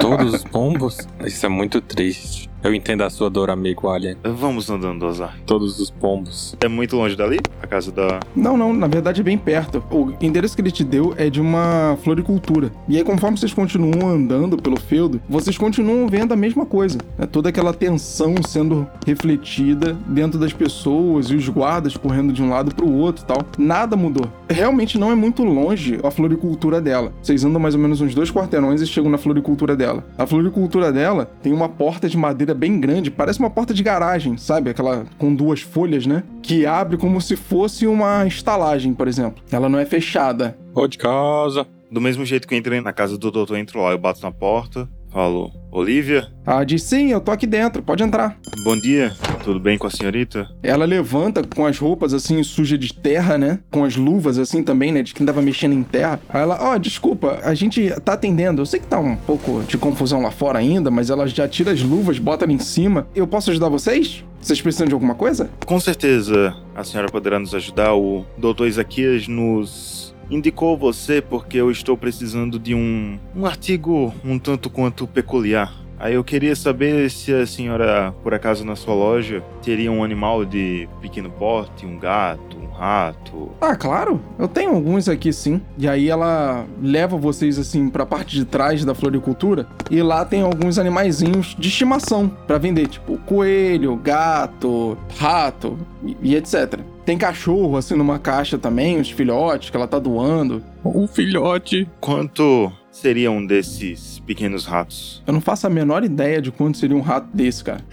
Todos 0.00 0.34
os 0.34 0.44
pombos? 0.44 0.98
Isso 1.24 1.44
é 1.46 1.48
muito 1.48 1.80
triste. 1.80 2.50
Eu 2.64 2.72
entendo 2.72 3.02
a 3.02 3.10
sua 3.10 3.28
dor, 3.28 3.50
amigo 3.50 3.90
Alien. 3.90 4.16
Vamos 4.24 4.70
andando, 4.70 5.04
Ozark. 5.04 5.38
Todos 5.42 5.78
os 5.78 5.90
pombos. 5.90 6.56
É 6.64 6.66
muito 6.66 6.96
longe 6.96 7.14
dali? 7.14 7.38
A 7.62 7.66
casa 7.66 7.92
da. 7.92 8.20
Não, 8.34 8.56
não, 8.56 8.72
na 8.72 8.86
verdade 8.86 9.20
é 9.20 9.24
bem 9.24 9.36
perto. 9.36 9.84
O 9.90 10.14
endereço 10.18 10.56
que 10.56 10.62
ele 10.62 10.70
te 10.70 10.82
deu 10.82 11.12
é 11.18 11.28
de 11.28 11.42
uma 11.42 11.98
floricultura. 12.02 12.72
E 12.88 12.96
aí, 12.96 13.04
conforme 13.04 13.36
vocês 13.36 13.52
continuam 13.52 14.08
andando 14.08 14.56
pelo 14.56 14.80
feudo, 14.80 15.20
vocês 15.28 15.58
continuam 15.58 16.08
vendo 16.08 16.32
a 16.32 16.36
mesma 16.36 16.64
coisa. 16.64 16.96
Né? 17.18 17.26
Toda 17.26 17.50
aquela 17.50 17.74
tensão 17.74 18.34
sendo 18.42 18.88
refletida 19.06 19.92
dentro 20.06 20.40
das 20.40 20.54
pessoas 20.54 21.26
e 21.26 21.34
os 21.34 21.46
guardas 21.50 21.98
correndo 21.98 22.32
de 22.32 22.42
um 22.42 22.48
lado 22.48 22.74
pro 22.74 22.90
outro 22.90 23.24
e 23.24 23.26
tal. 23.26 23.44
Nada 23.58 23.94
mudou. 23.94 24.26
Realmente 24.48 24.98
não 24.98 25.10
é 25.10 25.14
muito 25.14 25.44
longe 25.44 26.00
a 26.02 26.10
floricultura 26.10 26.80
dela. 26.80 27.12
Vocês 27.20 27.44
andam 27.44 27.60
mais 27.60 27.74
ou 27.74 27.80
menos 27.82 28.00
uns 28.00 28.14
dois 28.14 28.30
quarteirões 28.30 28.80
e 28.80 28.86
chegam 28.86 29.10
na 29.10 29.18
floricultura 29.18 29.76
dela. 29.76 30.02
A 30.16 30.26
floricultura 30.26 30.90
dela 30.90 31.30
tem 31.42 31.52
uma 31.52 31.68
porta 31.68 32.08
de 32.08 32.16
madeira 32.16 32.53
bem 32.54 32.80
grande, 32.80 33.10
parece 33.10 33.38
uma 33.38 33.50
porta 33.50 33.74
de 33.74 33.82
garagem, 33.82 34.36
sabe? 34.36 34.70
Aquela 34.70 35.04
com 35.18 35.34
duas 35.34 35.60
folhas, 35.60 36.06
né? 36.06 36.22
Que 36.42 36.64
abre 36.64 36.96
como 36.96 37.20
se 37.20 37.36
fosse 37.36 37.86
uma 37.86 38.26
estalagem, 38.26 38.94
por 38.94 39.08
exemplo. 39.08 39.42
Ela 39.50 39.68
não 39.68 39.78
é 39.78 39.84
fechada. 39.84 40.56
Ô 40.74 40.86
de 40.86 40.98
casa. 40.98 41.66
Do 41.90 42.00
mesmo 42.00 42.24
jeito 42.24 42.48
que 42.48 42.54
eu 42.54 42.58
entrei 42.58 42.80
na 42.80 42.92
casa 42.92 43.16
do 43.16 43.30
doutor, 43.30 43.54
eu 43.54 43.60
entro 43.60 43.80
lá, 43.80 43.92
eu 43.92 43.98
bato 43.98 44.20
na 44.22 44.32
porta, 44.32 44.88
falo: 45.14 45.52
Olivia, 45.70 46.26
Ela 46.44 46.64
diz: 46.64 46.82
Sim, 46.82 47.10
eu 47.10 47.20
tô 47.20 47.30
aqui 47.30 47.46
dentro, 47.46 47.82
pode 47.82 48.02
entrar. 48.02 48.36
bom 48.64 48.76
dia, 48.76 49.12
tudo 49.44 49.58
bem 49.60 49.78
com 49.78 49.86
a 49.86 49.90
senhorita? 49.90 50.48
Ela 50.62 50.84
levanta 50.84 51.42
com 51.42 51.64
as 51.64 51.78
roupas 51.78 52.12
assim 52.12 52.42
sujas 52.42 52.78
de 52.78 52.92
terra, 52.92 53.38
né? 53.38 53.60
Com 53.70 53.84
as 53.84 53.96
luvas 53.96 54.38
assim 54.38 54.62
também, 54.62 54.92
né? 54.92 55.02
De 55.02 55.14
quem 55.14 55.24
tava 55.24 55.40
mexendo 55.40 55.72
em 55.72 55.82
terra. 55.82 56.20
Aí 56.28 56.42
ela, 56.42 56.58
ó, 56.60 56.76
desculpa, 56.76 57.38
a 57.44 57.54
gente 57.54 57.88
tá 58.04 58.14
atendendo. 58.14 58.60
Eu 58.60 58.66
sei 58.66 58.80
que 58.80 58.86
tá 58.86 58.98
um 58.98 59.16
pouco 59.16 59.62
de 59.66 59.78
confusão 59.78 60.20
lá 60.20 60.30
fora 60.30 60.58
ainda, 60.58 60.90
mas 60.90 61.08
ela 61.10 61.26
já 61.26 61.46
tira 61.48 61.70
as 61.70 61.80
luvas, 61.82 62.18
bota 62.18 62.44
ali 62.44 62.54
em 62.54 62.58
cima. 62.58 63.06
Eu 63.14 63.26
posso 63.26 63.50
ajudar 63.50 63.68
vocês? 63.68 64.24
Vocês 64.40 64.60
precisam 64.60 64.86
de 64.86 64.92
alguma 64.92 65.14
coisa? 65.14 65.48
Com 65.64 65.80
certeza 65.80 66.54
a 66.74 66.84
senhora 66.84 67.08
poderá 67.10 67.38
nos 67.38 67.54
ajudar. 67.54 67.94
O 67.94 68.26
doutor 68.36 68.66
Isaquias 68.68 69.26
nos 69.26 70.13
indicou 70.30 70.76
você 70.76 71.20
porque 71.20 71.56
eu 71.58 71.70
estou 71.70 71.96
precisando 71.96 72.58
de 72.58 72.74
um, 72.74 73.18
um 73.34 73.46
artigo 73.46 74.14
um 74.24 74.38
tanto 74.38 74.70
quanto 74.70 75.06
peculiar. 75.06 75.72
Aí 75.98 76.14
eu 76.14 76.24
queria 76.24 76.56
saber 76.56 77.10
se 77.10 77.32
a 77.32 77.46
senhora, 77.46 78.12
por 78.22 78.34
acaso 78.34 78.64
na 78.64 78.76
sua 78.76 78.94
loja, 78.94 79.42
teria 79.62 79.90
um 79.90 80.02
animal 80.02 80.44
de 80.44 80.88
pequeno 81.00 81.30
porte, 81.30 81.86
um 81.86 81.98
gato, 81.98 82.58
rato. 82.78 83.52
Ah, 83.60 83.76
claro. 83.76 84.20
Eu 84.38 84.48
tenho 84.48 84.70
alguns 84.74 85.08
aqui 85.08 85.32
sim. 85.32 85.60
E 85.78 85.88
aí 85.88 86.08
ela 86.08 86.66
leva 86.82 87.16
vocês 87.16 87.58
assim 87.58 87.88
pra 87.88 88.04
parte 88.04 88.36
de 88.36 88.44
trás 88.44 88.84
da 88.84 88.94
floricultura 88.94 89.66
e 89.90 90.02
lá 90.02 90.24
tem 90.24 90.42
alguns 90.42 90.78
animaizinhos 90.78 91.54
de 91.58 91.68
estimação 91.68 92.28
pra 92.46 92.58
vender, 92.58 92.88
tipo 92.88 93.18
coelho, 93.18 93.96
gato, 93.96 94.96
rato 95.18 95.78
e, 96.04 96.16
e 96.22 96.36
etc. 96.36 96.80
Tem 97.04 97.18
cachorro 97.18 97.76
assim 97.76 97.94
numa 97.94 98.18
caixa 98.18 98.58
também, 98.58 98.98
os 98.98 99.10
filhotes 99.10 99.70
que 99.70 99.76
ela 99.76 99.86
tá 99.86 99.98
doando. 99.98 100.62
Um 100.84 101.06
filhote. 101.06 101.88
Quanto 102.00 102.72
seria 102.94 103.30
um 103.30 103.44
desses 103.44 104.20
pequenos 104.20 104.64
ratos? 104.64 105.22
Eu 105.26 105.32
não 105.32 105.40
faço 105.40 105.66
a 105.66 105.70
menor 105.70 106.04
ideia 106.04 106.40
de 106.40 106.50
quanto 106.50 106.78
seria 106.78 106.96
um 106.96 107.00
rato 107.00 107.28
desse, 107.34 107.62
cara. 107.64 107.84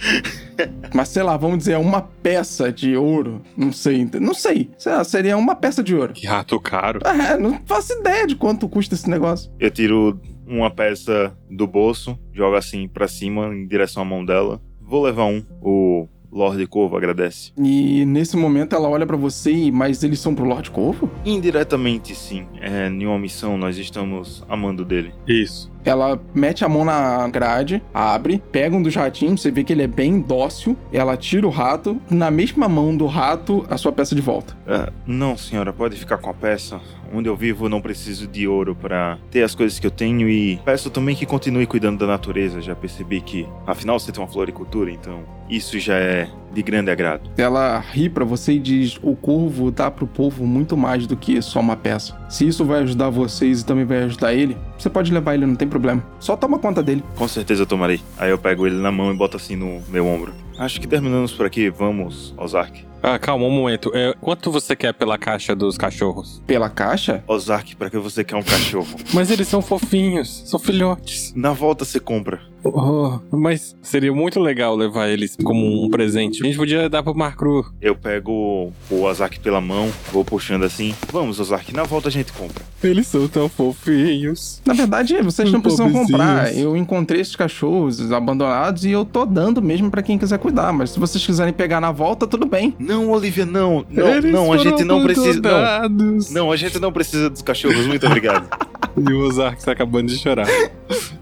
Mas 0.94 1.10
sei 1.10 1.24
lá, 1.24 1.36
vamos 1.36 1.58
dizer, 1.58 1.78
uma 1.78 2.02
peça 2.02 2.72
de 2.72 2.96
ouro. 2.96 3.42
Não 3.58 3.74
sei, 3.74 4.08
não 4.20 4.34
sei. 4.34 4.70
Sei 4.78 4.92
lá, 4.92 5.04
seria 5.04 5.38
uma 5.38 5.56
peça 5.56 5.84
de 5.84 5.96
ouro. 5.96 6.14
Que 6.14 6.28
rato 6.28 6.60
caro. 6.60 7.00
É, 7.06 7.38
não 7.38 7.60
faço 7.66 7.94
ideia 7.94 8.28
de 8.28 8.36
quanto 8.36 8.70
custa 8.70 8.94
esse 8.94 9.10
negócio. 9.10 9.52
Eu 9.60 9.72
tiro 9.72 10.20
uma 10.46 10.70
peça 10.70 11.36
do 11.50 11.66
bolso, 11.66 12.18
jogo 12.32 12.56
assim 12.56 12.88
pra 12.88 13.08
cima 13.08 13.48
em 13.54 13.66
direção 13.66 14.04
à 14.04 14.06
mão 14.06 14.24
dela. 14.24 14.62
Vou 14.80 15.04
levar 15.04 15.26
um. 15.26 15.44
O 15.62 16.08
Lorde 16.32 16.66
Corvo 16.66 16.96
agradece. 16.96 17.52
E 17.58 18.06
nesse 18.06 18.38
momento 18.38 18.76
ela 18.76 18.88
olha 18.90 19.06
pra 19.06 19.18
você, 19.18 19.52
e 19.52 19.72
mas 19.72 20.04
eles 20.04 20.20
são 20.20 20.34
pro 20.34 20.46
Lorde 20.46 20.72
Corvo? 20.72 21.10
Indiretamente, 21.26 22.16
sim. 22.16 22.48
É, 22.60 22.88
em 22.88 23.06
uma 23.06 23.20
missão, 23.20 23.58
nós 23.58 23.78
estamos 23.78 24.44
amando 24.48 24.86
dele. 24.86 25.14
Isso. 25.28 25.72
Ela 25.84 26.22
mete 26.34 26.64
a 26.64 26.70
mão 26.70 26.86
na 26.86 27.28
grade, 27.28 27.82
abre, 27.94 28.42
pega 28.52 28.76
um 28.76 28.84
dos 28.84 28.96
ratinhos, 28.96 29.42
você 29.42 29.50
vê 29.50 29.64
que 29.64 29.74
ele 29.74 29.82
é 29.82 29.88
bem 29.88 30.22
dócil. 30.22 30.78
Ela 30.94 31.18
tira 31.18 31.48
o 31.48 31.50
rato, 31.50 32.00
na 32.10 32.30
mesma 32.30 32.70
mão 32.70 32.96
do 32.96 33.08
rato, 33.08 33.66
a 33.70 33.78
sua 33.78 33.92
peça 33.92 34.14
de 34.14 34.22
volta. 34.22 34.56
É, 34.68 34.92
não, 35.08 35.36
senhora, 35.36 35.74
pode 35.74 35.96
ficar 35.98 36.20
com 36.20 36.30
a 36.30 36.34
peça. 36.34 36.80
Onde 37.14 37.28
eu 37.28 37.36
vivo, 37.36 37.68
não 37.68 37.82
preciso 37.82 38.28
de 38.28 38.48
ouro 38.48 38.76
para 38.76 39.18
ter 39.30 39.44
as 39.44 39.54
coisas 39.54 39.80
que 39.80 39.86
eu 39.86 39.92
tenho 39.92 40.30
e 40.30 40.60
peço 40.64 40.90
também 40.90 41.16
que 41.16 41.26
continue 41.26 41.66
cuidando 41.66 42.00
da 42.00 42.08
natureza. 42.08 42.62
Já 42.62 42.76
percebi 42.76 43.22
que, 43.22 43.48
afinal, 43.68 44.00
você 44.00 44.12
tem 44.12 44.22
uma 44.22 44.30
floricultura, 44.30 44.92
então 44.92 45.24
isso 45.50 45.78
já 45.80 45.96
é 45.96 46.30
de 46.54 46.62
grande 46.62 46.90
agrado. 46.90 47.30
Ela 47.38 47.80
ri 47.80 48.10
pra 48.10 48.24
você 48.24 48.54
e 48.54 48.60
diz: 48.60 48.98
O 49.02 49.16
corvo 49.16 49.72
dá 49.72 49.92
pro 49.92 50.08
povo 50.08 50.46
muito 50.46 50.78
mais 50.78 51.06
do 51.06 51.16
que 51.18 51.42
só 51.42 51.60
uma 51.60 51.76
peça. 51.76 52.18
Se 52.30 52.48
isso 52.48 52.64
vai 52.66 52.82
ajudar 52.82 53.10
vocês 53.10 53.62
e 53.62 53.66
também 53.66 53.86
vai 53.86 54.04
ajudar 54.04 54.34
ele, 54.34 54.58
você 54.78 54.90
pode 54.90 55.12
levar 55.12 55.34
ele, 55.34 55.46
não 55.46 55.56
tem 55.56 55.68
problema. 55.68 56.04
Só 56.20 56.36
toma 56.36 56.60
conta 56.60 56.82
dele. 56.82 57.04
Com 57.16 57.28
certeza 57.28 57.64
eu 57.64 57.68
tomarei. 57.68 58.00
Aí 58.18 58.30
eu 58.30 58.38
pego 58.38 58.66
ele 58.66 58.78
na 58.78 58.92
mão 58.92 59.14
e 59.14 59.18
boto 59.18 59.38
assim 59.38 59.56
no 59.56 59.82
meu 59.90 60.08
ombro. 60.08 60.34
Acho 60.58 60.80
que 60.80 60.88
terminamos 60.88 61.32
por 61.34 61.46
aqui. 61.46 61.70
Vamos, 61.70 62.34
Ozark. 62.38 62.91
Ah, 63.04 63.18
calma, 63.18 63.46
um 63.46 63.52
momento. 63.52 63.92
É, 63.96 64.14
quanto 64.22 64.52
você 64.52 64.76
quer 64.76 64.94
pela 64.94 65.18
caixa 65.18 65.56
dos 65.56 65.78
cachorros? 65.78 66.42
Pela 66.46 66.70
caixa? 66.70 67.24
Ozark, 67.28 67.76
pra 67.76 67.90
que 67.90 67.98
você 67.98 68.24
quer 68.24 68.36
um 68.36 68.44
cachorro? 68.44 68.96
Mas 69.14 69.32
eles 69.32 69.48
são 69.48 69.62
fofinhos, 69.62 70.44
são 70.46 70.60
filhotes. 70.60 71.34
Na 71.36 71.52
volta 71.52 71.84
você 71.84 72.00
compra. 72.00 72.51
Oh, 72.64 73.20
mas 73.32 73.76
seria 73.82 74.14
muito 74.14 74.40
legal 74.40 74.76
levar 74.76 75.08
eles 75.10 75.36
como 75.44 75.84
um 75.84 75.90
presente. 75.90 76.44
A 76.44 76.46
gente 76.46 76.58
podia 76.58 76.90
dar 76.90 77.02
pro 77.04 77.16
Marcru. 77.16 77.66
Eu 77.82 77.96
pego 77.96 78.72
o 78.90 79.02
Ozark 79.04 79.40
pela 79.40 79.60
mão, 79.60 79.90
vou 80.12 80.24
puxando 80.24 80.64
assim. 80.64 80.94
Vamos, 81.12 81.40
Ozark, 81.40 81.74
na 81.74 81.84
volta 81.84 82.10
a 82.10 82.12
gente 82.12 82.32
compra. 82.34 82.64
Eles 82.84 83.08
são 83.08 83.28
tão 83.28 83.50
fofinhos. 83.50 84.62
Na 84.66 84.74
verdade, 84.74 85.20
vocês 85.22 85.52
não 85.52 85.60
Hum, 85.60 85.62
precisam 85.62 85.88
pobrezinhos. 85.92 86.12
comprar. 86.22 86.56
Eu 86.58 86.76
encontrei 86.78 87.22
esses 87.22 87.36
cachorros 87.36 88.12
abandonados 88.12 88.86
e 88.86 88.92
eu 88.92 89.04
tô 89.06 89.26
dando 89.26 89.62
mesmo 89.62 89.90
pra 89.90 90.02
quem 90.02 90.18
quiser 90.18 90.38
cuidar. 90.40 90.72
Mas 90.72 90.92
se 90.92 91.00
vocês 91.00 91.26
quiserem 91.26 91.54
pegar 91.54 91.82
na 91.82 91.92
volta, 91.92 92.26
tudo 92.28 92.46
bem. 92.46 92.76
Não, 92.80 93.10
Olivia, 93.12 93.46
não. 93.46 93.86
Não, 93.90 94.08
Eles 94.08 94.32
não, 94.34 94.52
a 94.54 94.58
gente 94.58 94.84
não 94.84 95.04
precisa. 95.04 95.42
Não, 95.90 96.18
não, 96.32 96.52
a 96.52 96.56
gente 96.56 96.80
não 96.80 96.92
precisa 96.92 97.30
dos 97.30 97.42
cachorros. 97.42 97.86
Muito 97.88 98.06
obrigado. 98.06 98.48
E 99.10 99.14
o 99.14 99.28
Ozark 99.28 99.64
tá 99.64 99.72
acabando 99.72 100.10
de 100.10 100.18
chorar. 100.18 100.48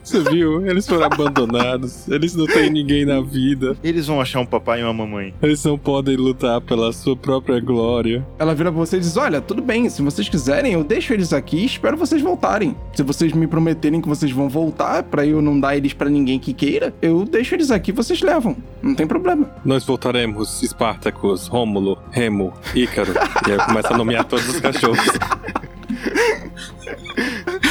Você 0.09 0.23
viu? 0.23 0.65
Eles 0.65 0.87
foram 0.87 1.05
abandonados. 1.05 2.07
Eles 2.07 2.33
não 2.33 2.47
têm 2.47 2.71
ninguém 2.71 3.05
na 3.05 3.21
vida. 3.21 3.77
Eles 3.83 4.07
vão 4.07 4.19
achar 4.19 4.39
um 4.39 4.45
papai 4.45 4.81
e 4.81 4.83
uma 4.83 4.93
mamãe. 4.93 5.35
Eles 5.39 5.63
não 5.63 5.77
podem 5.77 6.15
lutar 6.15 6.59
pela 6.61 6.91
sua 6.91 7.15
própria 7.15 7.59
glória. 7.59 8.25
Ela 8.39 8.55
vira 8.55 8.71
pra 8.71 8.79
você 8.79 8.97
e 8.97 8.99
diz: 8.99 9.15
Olha, 9.17 9.39
tudo 9.39 9.61
bem, 9.61 9.87
se 9.87 10.01
vocês 10.01 10.27
quiserem, 10.27 10.73
eu 10.73 10.83
deixo 10.83 11.13
eles 11.13 11.31
aqui 11.31 11.57
e 11.57 11.65
espero 11.65 11.95
vocês 11.95 12.23
voltarem. 12.23 12.75
Se 12.95 13.03
vocês 13.03 13.33
me 13.33 13.45
prometerem 13.45 14.01
que 14.01 14.09
vocês 14.09 14.31
vão 14.31 14.49
voltar, 14.49 15.03
pra 15.03 15.27
eu 15.27 15.43
não 15.43 15.59
dar 15.59 15.77
eles 15.77 15.93
pra 15.93 16.09
ninguém 16.09 16.39
que 16.39 16.53
queira, 16.53 16.91
eu 17.03 17.23
deixo 17.23 17.53
eles 17.53 17.69
aqui 17.69 17.91
e 17.91 17.93
vocês 17.93 18.21
levam. 18.21 18.57
Não 18.81 18.95
tem 18.95 19.05
problema. 19.05 19.47
Nós 19.63 19.85
voltaremos, 19.85 20.59
Spartacus, 20.61 21.45
Rômulo, 21.45 21.99
Remo, 22.09 22.51
Ícaro. 22.73 23.13
e 23.47 23.51
aí 23.51 23.57
começa 23.59 23.93
a 23.93 23.97
nomear 23.97 24.25
todos 24.25 24.49
os 24.49 24.59
cachorros. 24.59 25.07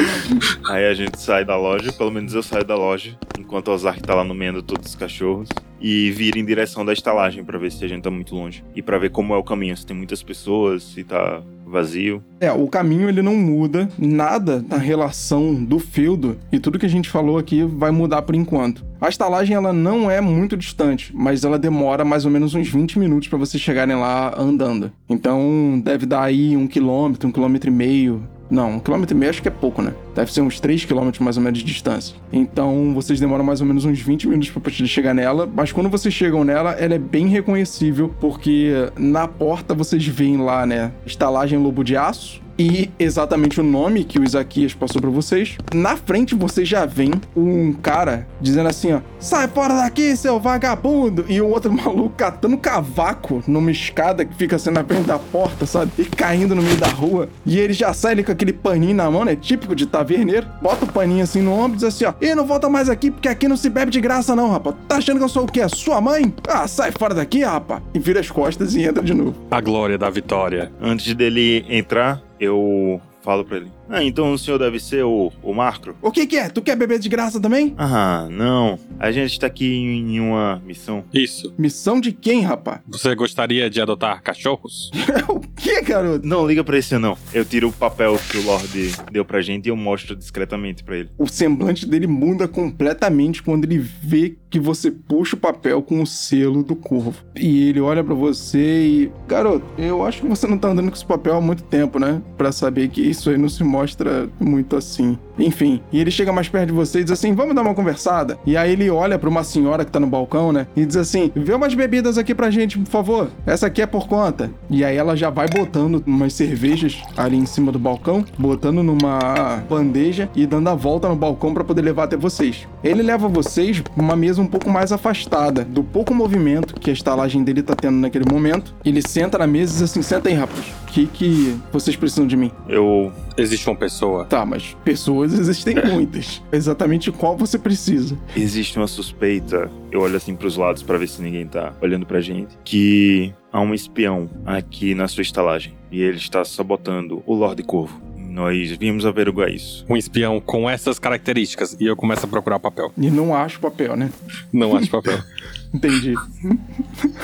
Aí 0.68 0.86
a 0.86 0.94
gente 0.94 1.18
sai 1.20 1.44
da 1.44 1.56
loja, 1.56 1.92
pelo 1.92 2.10
menos 2.10 2.34
eu 2.34 2.42
saio 2.42 2.64
da 2.64 2.74
loja, 2.74 3.16
enquanto 3.38 3.68
o 3.68 3.72
Ozark 3.72 4.02
tá 4.02 4.14
lá 4.14 4.24
nomeando 4.24 4.62
todos 4.62 4.88
os 4.88 4.94
cachorros. 4.94 5.48
E 5.80 6.10
vira 6.10 6.38
em 6.38 6.44
direção 6.44 6.84
da 6.84 6.92
estalagem 6.92 7.44
pra 7.44 7.58
ver 7.58 7.70
se 7.70 7.84
a 7.84 7.88
gente 7.88 8.02
tá 8.02 8.10
muito 8.10 8.34
longe. 8.34 8.64
E 8.74 8.80
pra 8.80 8.98
ver 8.98 9.10
como 9.10 9.34
é 9.34 9.36
o 9.36 9.44
caminho, 9.44 9.76
se 9.76 9.84
tem 9.84 9.96
muitas 9.96 10.22
pessoas, 10.22 10.82
se 10.82 11.04
tá 11.04 11.42
vazio. 11.66 12.22
É, 12.40 12.50
o 12.50 12.66
caminho 12.68 13.08
ele 13.08 13.20
não 13.20 13.36
muda, 13.36 13.88
nada 13.98 14.64
na 14.66 14.78
relação 14.78 15.52
do 15.52 15.78
feudo 15.78 16.38
e 16.50 16.58
tudo 16.58 16.78
que 16.78 16.86
a 16.86 16.88
gente 16.88 17.10
falou 17.10 17.36
aqui 17.36 17.64
vai 17.64 17.90
mudar 17.90 18.22
por 18.22 18.34
enquanto. 18.34 18.84
A 19.00 19.08
estalagem 19.08 19.54
ela 19.54 19.72
não 19.72 20.10
é 20.10 20.20
muito 20.20 20.56
distante, 20.56 21.12
mas 21.14 21.44
ela 21.44 21.58
demora 21.58 22.04
mais 22.04 22.24
ou 22.24 22.30
menos 22.30 22.54
uns 22.54 22.68
20 22.68 22.98
minutos 22.98 23.28
pra 23.28 23.38
vocês 23.38 23.62
chegarem 23.62 23.96
lá 23.96 24.32
andando. 24.38 24.90
Então 25.08 25.80
deve 25.84 26.06
dar 26.06 26.22
aí 26.22 26.56
um 26.56 26.66
quilômetro, 26.66 27.28
um 27.28 27.32
quilômetro 27.32 27.68
e 27.68 27.72
meio. 27.72 28.22
Não, 28.50 28.72
um 28.72 28.78
quilômetro 28.78 29.16
e 29.16 29.18
meio 29.18 29.30
acho 29.30 29.42
que 29.42 29.48
é 29.48 29.50
pouco, 29.50 29.82
né? 29.82 29.92
Deve 30.14 30.32
ser 30.32 30.40
uns 30.40 30.60
3 30.60 30.84
quilômetros 30.84 31.20
mais 31.20 31.36
ou 31.36 31.42
menos 31.42 31.58
de 31.58 31.64
distância. 31.64 32.16
Então 32.32 32.94
vocês 32.94 33.18
demoram 33.18 33.44
mais 33.44 33.60
ou 33.60 33.66
menos 33.66 33.84
uns 33.84 34.00
20 34.00 34.28
minutos 34.28 34.50
poder 34.50 34.70
chegar 34.86 35.14
nela, 35.14 35.48
mas 35.52 35.72
quando 35.72 35.88
vocês 35.88 36.14
chegam 36.14 36.44
nela, 36.44 36.72
ela 36.72 36.94
é 36.94 36.98
bem 36.98 37.26
reconhecível, 37.26 38.14
porque 38.20 38.72
na 38.96 39.26
porta 39.26 39.74
vocês 39.74 40.06
veem 40.06 40.38
lá, 40.38 40.64
né? 40.64 40.92
Estalagem 41.04 41.58
Lobo 41.58 41.82
de 41.82 41.96
Aço. 41.96 42.45
E 42.58 42.90
exatamente 42.98 43.60
o 43.60 43.64
nome 43.64 44.04
que 44.04 44.18
o 44.18 44.24
Isaquias 44.24 44.72
passou 44.74 45.00
pra 45.00 45.10
vocês. 45.10 45.56
Na 45.74 45.96
frente 45.96 46.34
vocês 46.34 46.68
já 46.68 46.86
vem 46.86 47.12
um 47.36 47.72
cara 47.72 48.26
dizendo 48.40 48.68
assim, 48.68 48.92
ó: 48.92 49.00
Sai 49.18 49.46
fora 49.48 49.74
daqui, 49.74 50.16
seu 50.16 50.40
vagabundo! 50.40 51.24
E 51.28 51.40
o 51.40 51.48
outro 51.48 51.72
maluco 51.72 52.14
catando 52.16 52.56
cavaco 52.56 53.42
numa 53.46 53.70
escada 53.70 54.24
que 54.24 54.34
fica 54.34 54.56
assim 54.56 54.70
na 54.70 54.84
frente 54.84 55.06
da 55.06 55.18
porta, 55.18 55.66
sabe? 55.66 55.90
E 55.98 56.04
caindo 56.04 56.54
no 56.54 56.62
meio 56.62 56.76
da 56.76 56.88
rua. 56.88 57.28
E 57.44 57.58
ele 57.58 57.72
já 57.72 57.92
sai 57.92 58.12
ali 58.12 58.24
com 58.24 58.32
aquele 58.32 58.52
paninho 58.52 58.94
na 58.94 59.10
mão, 59.10 59.24
né? 59.24 59.36
Típico 59.36 59.74
de 59.74 59.86
taverneiro. 59.86 60.46
Bota 60.62 60.84
o 60.84 60.92
paninho 60.92 61.22
assim 61.22 61.42
no 61.42 61.52
ombro 61.52 61.72
e 61.72 61.76
diz 61.76 61.84
assim, 61.84 62.04
ó: 62.04 62.14
E 62.20 62.34
não 62.34 62.46
volta 62.46 62.68
mais 62.68 62.88
aqui 62.88 63.10
porque 63.10 63.28
aqui 63.28 63.46
não 63.48 63.56
se 63.56 63.68
bebe 63.68 63.90
de 63.90 64.00
graça, 64.00 64.34
não, 64.34 64.50
rapaz. 64.50 64.76
Tá 64.88 64.96
achando 64.96 65.18
que 65.18 65.24
eu 65.24 65.28
sou 65.28 65.44
o 65.44 65.46
quê? 65.46 65.60
A 65.60 65.68
Sua 65.68 66.00
mãe? 66.00 66.32
Ah, 66.48 66.66
sai 66.66 66.90
fora 66.90 67.14
daqui, 67.14 67.42
rapaz. 67.44 67.82
E 67.92 67.98
vira 67.98 68.20
as 68.20 68.30
costas 68.30 68.74
e 68.74 68.82
entra 68.82 69.02
de 69.02 69.12
novo. 69.12 69.34
A 69.50 69.60
glória 69.60 69.98
da 69.98 70.08
vitória. 70.08 70.72
Antes 70.80 71.14
dele 71.14 71.64
entrar, 71.68 72.22
eu 72.38 73.00
falo 73.22 73.44
pra 73.44 73.58
ele. 73.58 73.75
Ah, 73.88 74.02
então 74.02 74.32
o 74.32 74.38
senhor 74.38 74.58
deve 74.58 74.78
ser 74.80 75.04
o, 75.04 75.32
o 75.42 75.54
Marcro? 75.54 75.96
O 76.02 76.10
que 76.10 76.26
que 76.26 76.36
é? 76.36 76.48
Tu 76.48 76.60
quer 76.62 76.76
beber 76.76 76.98
de 76.98 77.08
graça 77.08 77.40
também? 77.40 77.74
Ah, 77.78 78.28
não. 78.30 78.78
A 78.98 79.10
gente 79.12 79.38
tá 79.38 79.46
aqui 79.46 79.66
em 79.66 80.20
uma 80.20 80.60
missão. 80.64 81.04
Isso. 81.12 81.54
Missão 81.56 82.00
de 82.00 82.12
quem, 82.12 82.42
rapaz? 82.42 82.80
Você 82.88 83.14
gostaria 83.14 83.70
de 83.70 83.80
adotar 83.80 84.22
cachorros? 84.22 84.90
o 85.28 85.40
que, 85.40 85.80
garoto? 85.82 86.26
Não, 86.26 86.46
liga 86.46 86.64
pra 86.64 86.78
esse 86.78 86.98
não. 86.98 87.16
Eu 87.32 87.44
tiro 87.44 87.68
o 87.68 87.72
papel 87.72 88.18
que 88.30 88.38
o 88.38 88.44
Lorde 88.44 88.92
deu 89.12 89.24
pra 89.24 89.40
gente 89.40 89.66
e 89.66 89.68
eu 89.68 89.76
mostro 89.76 90.16
discretamente 90.16 90.82
pra 90.82 90.96
ele. 90.96 91.10
O 91.18 91.26
semblante 91.26 91.86
dele 91.86 92.06
muda 92.06 92.48
completamente 92.48 93.42
quando 93.42 93.64
ele 93.64 93.78
vê 93.78 94.36
que 94.50 94.60
você 94.60 94.90
puxa 94.90 95.36
o 95.36 95.38
papel 95.38 95.82
com 95.82 96.02
o 96.02 96.06
selo 96.06 96.62
do 96.62 96.74
corvo. 96.74 97.14
E 97.36 97.68
ele 97.68 97.80
olha 97.80 98.02
pra 98.02 98.14
você 98.14 98.86
e. 98.86 99.12
Garoto, 99.28 99.64
eu 99.76 100.04
acho 100.04 100.22
que 100.22 100.28
você 100.28 100.46
não 100.46 100.58
tá 100.58 100.68
andando 100.68 100.88
com 100.88 100.96
esse 100.96 101.04
papel 101.04 101.36
há 101.36 101.40
muito 101.40 101.62
tempo, 101.64 101.98
né? 101.98 102.22
Pra 102.36 102.50
saber 102.52 102.88
que 102.88 103.02
isso 103.02 103.28
aí 103.30 103.36
não 103.36 103.48
se 103.48 103.62
mostra 103.76 104.28
muito 104.40 104.74
assim. 104.74 105.18
Enfim, 105.38 105.82
e 105.92 106.00
ele 106.00 106.10
chega 106.10 106.32
mais 106.32 106.48
perto 106.48 106.68
de 106.68 106.72
você 106.72 107.00
e 107.00 107.04
diz 107.04 107.12
assim: 107.12 107.34
vamos 107.34 107.54
dar 107.54 107.60
uma 107.62 107.74
conversada. 107.74 108.38
E 108.46 108.56
aí 108.56 108.72
ele 108.72 108.88
olha 108.88 109.18
pra 109.18 109.28
uma 109.28 109.44
senhora 109.44 109.84
que 109.84 109.90
tá 109.90 110.00
no 110.00 110.06
balcão, 110.06 110.52
né? 110.52 110.66
E 110.74 110.84
diz 110.86 110.96
assim: 110.96 111.30
vê 111.34 111.52
umas 111.52 111.74
bebidas 111.74 112.16
aqui 112.16 112.34
pra 112.34 112.50
gente, 112.50 112.78
por 112.78 112.90
favor. 112.90 113.28
Essa 113.44 113.66
aqui 113.66 113.82
é 113.82 113.86
por 113.86 114.08
conta. 114.08 114.50
E 114.70 114.84
aí 114.84 114.96
ela 114.96 115.14
já 115.14 115.28
vai 115.28 115.46
botando 115.48 116.02
umas 116.06 116.32
cervejas 116.32 117.02
ali 117.16 117.36
em 117.36 117.44
cima 117.44 117.70
do 117.70 117.78
balcão, 117.78 118.24
botando 118.38 118.82
numa 118.82 119.62
bandeja 119.68 120.28
e 120.34 120.46
dando 120.46 120.68
a 120.68 120.74
volta 120.74 121.08
no 121.08 121.16
balcão 121.16 121.52
para 121.52 121.64
poder 121.64 121.82
levar 121.82 122.04
até 122.04 122.16
vocês. 122.16 122.66
Ele 122.82 123.02
leva 123.02 123.28
vocês 123.28 123.80
pra 123.80 124.02
uma 124.02 124.16
mesa 124.16 124.40
um 124.40 124.46
pouco 124.46 124.70
mais 124.70 124.90
afastada 124.90 125.64
do 125.64 125.84
pouco 125.84 126.14
movimento 126.14 126.74
que 126.74 126.90
a 126.90 126.92
estalagem 126.92 127.44
dele 127.44 127.62
tá 127.62 127.74
tendo 127.74 127.98
naquele 127.98 128.24
momento. 128.30 128.74
Ele 128.84 129.02
senta 129.02 129.36
na 129.36 129.46
mesa 129.46 129.72
e 129.72 129.74
diz 129.74 129.82
assim: 129.82 130.00
senta 130.00 130.30
aí, 130.30 130.34
rapaz. 130.34 130.64
O 130.84 130.86
que, 130.86 131.06
que 131.06 131.56
vocês 131.70 131.94
precisam 131.94 132.26
de 132.26 132.36
mim? 132.36 132.50
Eu. 132.68 133.12
Existe 133.36 133.65
uma 133.70 133.76
pessoa. 133.76 134.24
Tá, 134.24 134.44
mas 134.44 134.76
pessoas 134.84 135.32
existem 135.32 135.74
muitas. 135.90 136.42
Exatamente 136.52 137.10
qual 137.12 137.36
você 137.36 137.58
precisa. 137.58 138.16
Existe 138.36 138.76
uma 138.78 138.86
suspeita. 138.86 139.70
Eu 139.90 140.00
olho 140.00 140.16
assim 140.16 140.34
pros 140.34 140.56
lados 140.56 140.82
pra 140.82 140.98
ver 140.98 141.08
se 141.08 141.22
ninguém 141.22 141.46
tá 141.46 141.74
olhando 141.80 142.06
pra 142.06 142.20
gente. 142.20 142.56
Que 142.64 143.32
há 143.52 143.60
um 143.60 143.72
espião 143.74 144.28
aqui 144.44 144.94
na 144.94 145.08
sua 145.08 145.22
estalagem. 145.22 145.74
E 145.90 146.00
ele 146.02 146.16
está 146.18 146.44
sabotando 146.44 147.22
o 147.26 147.34
Lorde 147.34 147.62
Corvo. 147.62 148.00
Nós 148.36 148.70
vimos 148.72 149.06
averiguar 149.06 149.48
isso. 149.48 149.82
Um 149.88 149.96
espião 149.96 150.38
com 150.38 150.68
essas 150.68 150.98
características. 150.98 151.74
E 151.80 151.86
eu 151.86 151.96
começo 151.96 152.26
a 152.26 152.28
procurar 152.28 152.58
papel. 152.58 152.92
E 152.94 153.10
não 153.10 153.34
acho 153.34 153.58
papel, 153.58 153.96
né? 153.96 154.12
Não 154.52 154.76
acho 154.76 154.90
papel. 154.90 155.18
Entendi. 155.72 156.12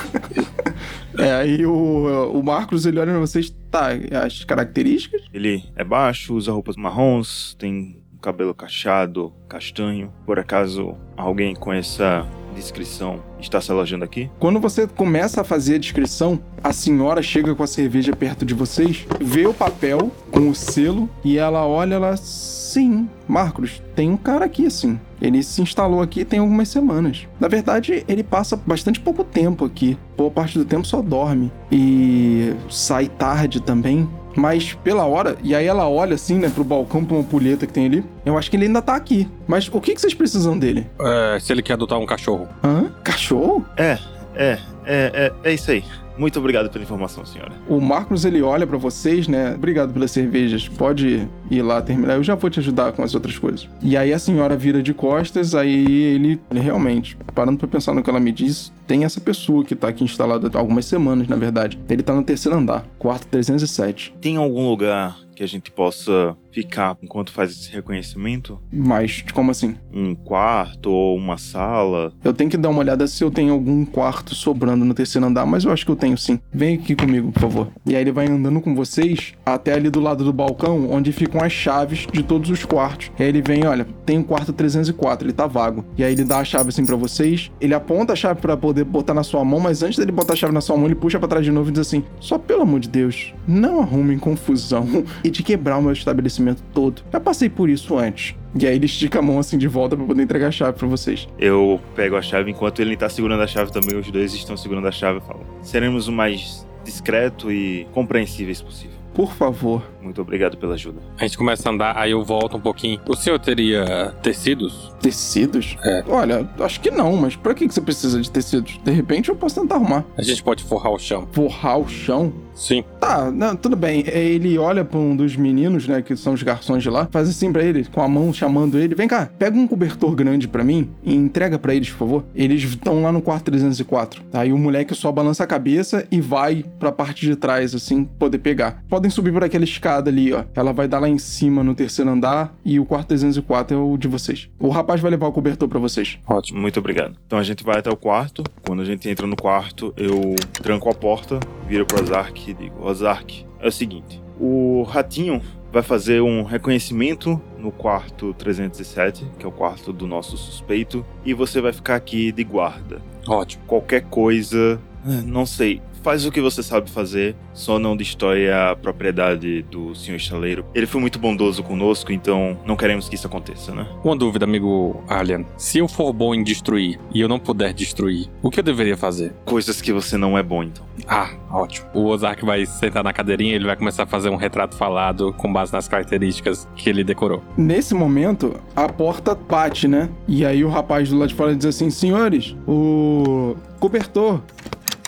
é, 1.19 1.31
aí 1.33 1.67
o, 1.67 2.31
o 2.33 2.41
Marcos, 2.41 2.87
ele 2.87 2.99
olha 2.99 3.11
pra 3.11 3.19
vocês, 3.19 3.55
tá, 3.69 3.89
as 4.25 4.43
características? 4.43 5.21
Ele 5.31 5.63
é 5.75 5.83
baixo, 5.83 6.33
usa 6.33 6.51
roupas 6.51 6.75
marrons, 6.75 7.55
tem 7.59 8.03
um 8.11 8.17
cabelo 8.17 8.55
cacheado, 8.55 9.31
castanho. 9.47 10.11
Por 10.25 10.39
acaso 10.39 10.97
alguém 11.15 11.53
com 11.53 11.71
essa 11.71 12.27
descrição 12.53 13.19
está 13.39 13.59
se 13.59 13.71
alojando 13.71 14.05
aqui? 14.05 14.29
Quando 14.39 14.59
você 14.59 14.87
começa 14.87 15.41
a 15.41 15.43
fazer 15.43 15.75
a 15.75 15.79
descrição, 15.79 16.39
a 16.63 16.71
senhora 16.71 17.21
chega 17.21 17.53
com 17.53 17.63
a 17.63 17.67
cerveja 17.67 18.15
perto 18.15 18.45
de 18.45 18.53
vocês, 18.53 19.05
vê 19.19 19.45
o 19.45 19.53
papel 19.53 20.11
com 20.31 20.49
o 20.49 20.55
selo 20.55 21.09
e 21.23 21.37
ela 21.37 21.65
olha, 21.65 21.95
ela, 21.95 22.15
sim, 22.15 23.09
Marcos, 23.27 23.81
tem 23.95 24.09
um 24.09 24.17
cara 24.17 24.45
aqui 24.45 24.65
assim. 24.65 24.99
Ele 25.21 25.41
se 25.41 25.61
instalou 25.61 26.01
aqui 26.01 26.25
tem 26.25 26.39
algumas 26.39 26.67
semanas. 26.69 27.27
Na 27.39 27.47
verdade, 27.47 28.03
ele 28.07 28.23
passa 28.23 28.55
bastante 28.55 28.99
pouco 28.99 29.23
tempo 29.23 29.63
aqui. 29.65 29.97
Boa 30.17 30.29
parte 30.29 30.57
do 30.57 30.65
tempo 30.65 30.85
só 30.85 31.01
dorme 31.01 31.51
e 31.71 32.53
sai 32.69 33.07
tarde 33.07 33.61
também. 33.61 34.07
Mas 34.35 34.73
pela 34.73 35.05
hora, 35.05 35.37
e 35.43 35.55
aí 35.55 35.65
ela 35.65 35.87
olha 35.87 36.15
assim, 36.15 36.37
né, 36.37 36.49
pro 36.49 36.63
balcão, 36.63 37.03
pra 37.03 37.15
uma 37.15 37.23
pulheta 37.23 37.65
que 37.67 37.73
tem 37.73 37.85
ali. 37.85 38.03
Eu 38.25 38.37
acho 38.37 38.49
que 38.49 38.57
ele 38.57 38.65
ainda 38.65 38.81
tá 38.81 38.95
aqui. 38.95 39.27
Mas 39.47 39.67
o 39.67 39.79
que, 39.79 39.93
que 39.93 40.01
vocês 40.01 40.13
precisam 40.13 40.57
dele? 40.57 40.87
É, 40.99 41.39
se 41.39 41.51
ele 41.51 41.61
quer 41.61 41.73
adotar 41.73 41.99
um 41.99 42.05
cachorro. 42.05 42.47
Hã? 42.63 42.91
Cachorro? 43.03 43.65
É, 43.77 43.97
é, 44.35 44.57
é, 44.85 45.11
é, 45.13 45.31
é 45.43 45.53
isso 45.53 45.71
aí. 45.71 45.83
Muito 46.17 46.39
obrigado 46.39 46.69
pela 46.69 46.83
informação, 46.83 47.25
senhora. 47.25 47.53
O 47.67 47.79
Marcos 47.79 48.25
ele 48.25 48.41
olha 48.41 48.67
pra 48.67 48.77
vocês, 48.77 49.27
né? 49.27 49.53
Obrigado 49.55 49.93
pelas 49.93 50.11
cervejas. 50.11 50.67
Pode 50.67 51.27
ir 51.49 51.61
lá 51.61 51.81
terminar. 51.81 52.15
Eu 52.15 52.23
já 52.23 52.35
vou 52.35 52.49
te 52.49 52.59
ajudar 52.59 52.91
com 52.91 53.03
as 53.03 53.15
outras 53.15 53.37
coisas. 53.37 53.67
E 53.81 53.97
aí 53.97 54.13
a 54.13 54.19
senhora 54.19 54.55
vira 54.55 54.81
de 54.81 54.93
costas, 54.93 55.55
aí 55.55 55.85
ele, 56.03 56.39
ele 56.51 56.59
realmente, 56.59 57.17
parando 57.33 57.57
pra 57.57 57.67
pensar 57.67 57.93
no 57.93 58.03
que 58.03 58.09
ela 58.09 58.19
me 58.19 58.31
disse, 58.31 58.71
tem 58.85 59.03
essa 59.03 59.19
pessoa 59.19 59.63
que 59.63 59.75
tá 59.75 59.87
aqui 59.87 60.03
instalada 60.03 60.49
há 60.53 60.59
algumas 60.59 60.85
semanas, 60.85 61.27
na 61.27 61.35
verdade. 61.35 61.79
Ele 61.89 62.03
tá 62.03 62.13
no 62.13 62.23
terceiro 62.23 62.57
andar, 62.57 62.85
quarto 62.99 63.27
307. 63.27 64.13
Tem 64.21 64.37
algum 64.37 64.69
lugar 64.69 65.17
que 65.35 65.43
a 65.43 65.47
gente 65.47 65.71
possa 65.71 66.37
ficar 66.53 66.95
enquanto 67.01 67.31
faz 67.31 67.51
esse 67.51 67.71
reconhecimento? 67.71 68.59
Mas 68.71 69.23
como 69.33 69.51
assim? 69.51 69.75
Um 69.91 70.13
quarto 70.13 70.91
ou 70.91 71.17
uma 71.17 71.37
sala? 71.37 72.13
Eu 72.23 72.33
tenho 72.33 72.49
que 72.49 72.57
dar 72.57 72.69
uma 72.69 72.79
olhada 72.79 73.07
se 73.07 73.23
eu 73.23 73.31
tenho 73.31 73.51
algum 73.53 73.83
quarto 73.83 74.35
sobrando 74.35 74.85
no 74.85 74.93
terceiro 74.93 75.25
andar, 75.25 75.45
mas 75.45 75.65
eu 75.65 75.71
acho 75.71 75.85
que 75.85 75.91
eu 75.91 75.95
tenho 75.95 76.17
sim. 76.17 76.39
Vem 76.53 76.75
aqui 76.75 76.95
comigo, 76.95 77.31
por 77.31 77.39
favor. 77.39 77.67
E 77.85 77.95
aí 77.95 78.01
ele 78.01 78.11
vai 78.11 78.27
andando 78.27 78.61
com 78.61 78.75
vocês 78.75 79.33
até 79.45 79.73
ali 79.73 79.89
do 79.89 79.99
lado 79.99 80.23
do 80.23 80.31
balcão, 80.31 80.91
onde 80.91 81.11
ficam 81.11 81.41
as 81.41 81.51
chaves 81.51 82.05
de 82.11 82.21
todos 82.21 82.49
os 82.49 82.63
quartos. 82.63 83.11
E 83.17 83.23
aí 83.23 83.29
ele 83.29 83.41
vem, 83.41 83.65
olha, 83.65 83.87
tem 84.05 84.19
o 84.19 84.23
quarto 84.23 84.53
304, 84.53 85.25
ele 85.25 85.33
tá 85.33 85.47
vago. 85.47 85.83
E 85.97 86.03
aí 86.03 86.13
ele 86.13 86.23
dá 86.23 86.39
a 86.39 86.45
chave 86.45 86.69
assim 86.69 86.85
para 86.85 86.95
vocês. 86.95 87.51
Ele 87.59 87.73
aponta 87.73 88.13
a 88.13 88.15
chave 88.15 88.39
para 88.39 88.55
poder 88.55 88.83
botar 88.83 89.13
na 89.13 89.23
sua 89.23 89.43
mão, 89.43 89.59
mas 89.59 89.81
antes 89.81 89.97
dele 89.97 90.11
botar 90.11 90.33
a 90.33 90.35
chave 90.35 90.53
na 90.53 90.61
sua 90.61 90.77
mão, 90.77 90.85
ele 90.85 90.95
puxa 90.95 91.17
para 91.17 91.27
trás 91.27 91.45
de 91.45 91.51
novo 91.51 91.69
e 91.69 91.71
diz 91.71 91.81
assim: 91.81 92.03
"Só 92.19 92.37
pelo 92.37 92.61
amor 92.61 92.79
de 92.79 92.89
Deus, 92.89 93.33
não 93.47 93.81
arrumem 93.81 94.19
confusão 94.19 95.03
e 95.23 95.29
de 95.29 95.41
quebrar 95.41 95.77
o 95.77 95.81
meu 95.81 95.93
estabelecimento 95.93 96.42
todo. 96.73 97.01
Já 97.11 97.19
passei 97.19 97.49
por 97.49 97.69
isso 97.69 97.97
antes." 97.97 98.35
E 98.59 98.67
aí 98.67 98.75
ele 98.75 98.85
estica 98.85 99.19
a 99.19 99.21
mão 99.21 99.39
assim 99.39 99.57
de 99.57 99.67
volta 99.67 99.95
para 99.95 100.05
poder 100.05 100.21
entregar 100.21 100.47
a 100.47 100.51
chave 100.51 100.77
para 100.77 100.87
vocês. 100.87 101.27
Eu 101.39 101.79
pego 101.95 102.15
a 102.15 102.21
chave 102.21 102.51
enquanto 102.51 102.81
ele 102.81 102.95
tá 102.95 103.09
segurando 103.09 103.41
a 103.41 103.47
chave 103.47 103.71
também, 103.71 103.97
os 103.97 104.09
dois 104.11 104.33
estão 104.33 104.55
segurando 104.55 104.87
a 104.87 104.91
chave 104.91 105.19
e 105.19 105.21
falo: 105.21 105.41
"Seremos 105.61 106.07
o 106.07 106.11
mais 106.11 106.67
discreto 106.83 107.51
e 107.51 107.87
compreensíveis 107.93 108.61
possível." 108.61 109.03
Por 109.13 109.31
favor. 109.31 109.83
Muito 110.01 110.19
obrigado 110.21 110.57
pela 110.57 110.73
ajuda. 110.73 110.99
A 111.19 111.23
gente 111.23 111.37
começa 111.37 111.69
a 111.69 111.71
andar, 111.71 111.95
aí 111.95 112.11
eu 112.11 112.23
volto 112.23 112.57
um 112.57 112.59
pouquinho. 112.59 112.99
O 113.07 113.15
senhor 113.15 113.37
teria 113.37 114.11
tecidos? 114.23 114.91
Tecidos? 114.99 115.77
É. 115.83 116.03
Olha, 116.07 116.49
acho 116.59 116.79
que 116.81 116.89
não, 116.89 117.15
mas 117.15 117.35
pra 117.35 117.53
que 117.53 117.67
você 117.67 117.79
precisa 117.79 118.19
de 118.19 118.29
tecidos? 118.31 118.79
De 118.83 118.91
repente 118.91 119.29
eu 119.29 119.35
posso 119.35 119.61
tentar 119.61 119.75
arrumar. 119.75 120.03
A 120.17 120.23
gente 120.23 120.41
pode 120.41 120.63
forrar 120.63 120.89
o 120.89 120.97
chão. 120.97 121.27
Forrar 121.31 121.77
o 121.77 121.87
chão? 121.87 122.33
Sim. 122.55 122.83
Tá, 122.99 123.31
não, 123.31 123.55
tudo 123.55 123.75
bem. 123.75 124.03
É, 124.07 124.23
Ele 124.23 124.57
olha 124.57 124.83
pra 124.85 124.99
um 124.99 125.15
dos 125.15 125.35
meninos, 125.35 125.87
né, 125.87 126.01
que 126.01 126.15
são 126.15 126.33
os 126.33 126.43
garçons 126.43 126.83
de 126.83 126.89
lá, 126.89 127.07
faz 127.11 127.29
assim 127.29 127.51
pra 127.51 127.63
ele, 127.63 127.85
com 127.85 128.01
a 128.01 128.07
mão 128.07 128.31
chamando 128.33 128.77
ele: 128.77 128.95
vem 128.95 129.07
cá, 129.07 129.29
pega 129.37 129.57
um 129.57 129.67
cobertor 129.67 130.15
grande 130.15 130.47
pra 130.47 130.63
mim 130.63 130.89
e 131.03 131.13
entrega 131.15 131.57
pra 131.59 131.73
eles, 131.75 131.89
por 131.89 131.97
favor. 131.97 132.23
Eles 132.35 132.61
estão 132.63 133.01
lá 133.01 133.11
no 133.11 133.21
quarto 133.21 133.45
304. 133.45 134.21
Aí 134.33 134.51
o 134.53 134.57
moleque 134.57 134.93
só 134.95 135.11
balança 135.11 135.43
a 135.43 135.47
cabeça 135.47 136.05
e 136.11 136.21
vai 136.21 136.63
pra 136.79 136.91
parte 136.91 137.25
de 137.25 137.35
trás, 137.35 137.73
assim, 137.75 138.03
poder 138.03 138.37
pegar. 138.39 138.83
Podem 138.89 139.09
subir 139.09 139.31
por 139.33 139.43
aquela 139.43 139.63
escada 139.63 140.09
ali, 140.09 140.33
ó. 140.33 140.43
Ela 140.55 140.71
vai 140.73 140.87
dar 140.87 140.99
lá 140.99 141.09
em 141.09 141.17
cima 141.17 141.63
no 141.63 141.75
terceiro 141.75 142.09
andar 142.11 142.55
e 142.63 142.79
o 142.79 142.85
quarto 142.85 143.07
304 143.09 143.75
é 143.77 143.79
o 143.79 143.97
de 143.97 144.07
vocês. 144.07 144.49
O 144.59 144.69
rapaz 144.69 145.01
vai 145.01 145.11
levar 145.11 145.27
o 145.27 145.31
cobertor 145.31 145.67
pra 145.67 145.79
vocês. 145.79 146.17
Ótimo. 146.27 146.59
Muito 146.59 146.79
obrigado. 146.79 147.15
Então 147.25 147.39
a 147.39 147.43
gente 147.43 147.63
vai 147.63 147.79
até 147.79 147.89
o 147.89 147.97
quarto. 147.97 148.43
Quando 148.65 148.81
a 148.81 148.85
gente 148.85 149.09
entra 149.09 149.25
no 149.27 149.35
quarto, 149.35 149.93
eu 149.97 150.35
tranco 150.61 150.89
a 150.89 150.93
porta, 150.93 151.39
viro 151.67 151.85
pro 151.85 152.03
Ozark 152.43 152.51
e 152.51 152.53
digo: 152.53 152.85
Ozark, 152.85 153.45
é 153.59 153.67
o 153.67 153.71
seguinte: 153.71 154.21
o 154.39 154.83
ratinho 154.83 155.41
vai 155.71 155.81
fazer 155.81 156.21
um 156.21 156.43
reconhecimento 156.43 157.41
no 157.57 157.71
quarto 157.71 158.33
307, 158.33 159.25
que 159.39 159.45
é 159.45 159.47
o 159.47 159.51
quarto 159.51 159.91
do 159.91 160.05
nosso 160.05 160.37
suspeito, 160.37 161.05
e 161.25 161.33
você 161.33 161.61
vai 161.61 161.73
ficar 161.73 161.95
aqui 161.95 162.31
de 162.31 162.43
guarda. 162.43 163.01
Ótimo. 163.27 163.63
Qualquer 163.65 164.03
coisa, 164.03 164.79
não 165.25 165.45
sei, 165.45 165.81
faz 166.03 166.25
o 166.25 166.31
que 166.31 166.41
você 166.41 166.61
sabe 166.61 166.89
fazer, 166.89 167.35
só 167.53 167.79
não 167.79 167.95
destrói 167.95 168.51
a 168.51 168.75
propriedade 168.75 169.63
do 169.63 169.95
senhor 169.95 170.17
estaleiro. 170.17 170.65
Ele 170.75 170.85
foi 170.85 170.99
muito 170.99 171.17
bondoso 171.17 171.63
conosco, 171.63 172.11
então 172.11 172.57
não 172.65 172.75
queremos 172.75 173.07
que 173.07 173.15
isso 173.15 173.25
aconteça, 173.25 173.73
né? 173.73 173.87
Uma 174.03 174.15
dúvida, 174.15 174.43
amigo 174.45 175.01
Alien. 175.07 175.45
Se 175.57 175.79
eu 175.79 175.87
for 175.87 176.11
bom 176.11 176.35
em 176.35 176.43
destruir 176.43 176.99
e 177.13 177.21
eu 177.21 177.29
não 177.29 177.39
puder 177.39 177.73
destruir, 177.73 178.29
o 178.41 178.51
que 178.51 178.59
eu 178.59 178.63
deveria 178.63 178.97
fazer? 178.97 179.33
Coisas 179.45 179.81
que 179.81 179.93
você 179.93 180.17
não 180.17 180.37
é 180.37 180.43
bom, 180.43 180.61
então. 180.61 180.85
Ah, 181.07 181.29
ótimo. 181.49 181.87
O 181.93 182.05
Ozark 182.07 182.45
vai 182.45 182.65
sentar 182.65 183.03
na 183.03 183.13
cadeirinha 183.13 183.53
e 183.53 183.55
ele 183.55 183.65
vai 183.65 183.75
começar 183.75 184.03
a 184.03 184.05
fazer 184.05 184.29
um 184.29 184.35
retrato 184.35 184.75
falado 184.75 185.33
com 185.33 185.51
base 185.51 185.71
nas 185.71 185.87
características 185.87 186.67
que 186.75 186.89
ele 186.89 187.03
decorou. 187.03 187.41
Nesse 187.57 187.95
momento, 187.95 188.59
a 188.75 188.89
porta 188.89 189.33
bate, 189.33 189.87
né? 189.87 190.09
E 190.27 190.45
aí 190.45 190.65
o 190.65 190.69
rapaz 190.69 191.09
do 191.09 191.17
lado 191.17 191.29
de 191.29 191.35
fora 191.35 191.55
diz 191.55 191.65
assim: 191.65 191.89
Senhores, 191.89 192.55
o 192.67 193.55
cobertor. 193.79 194.41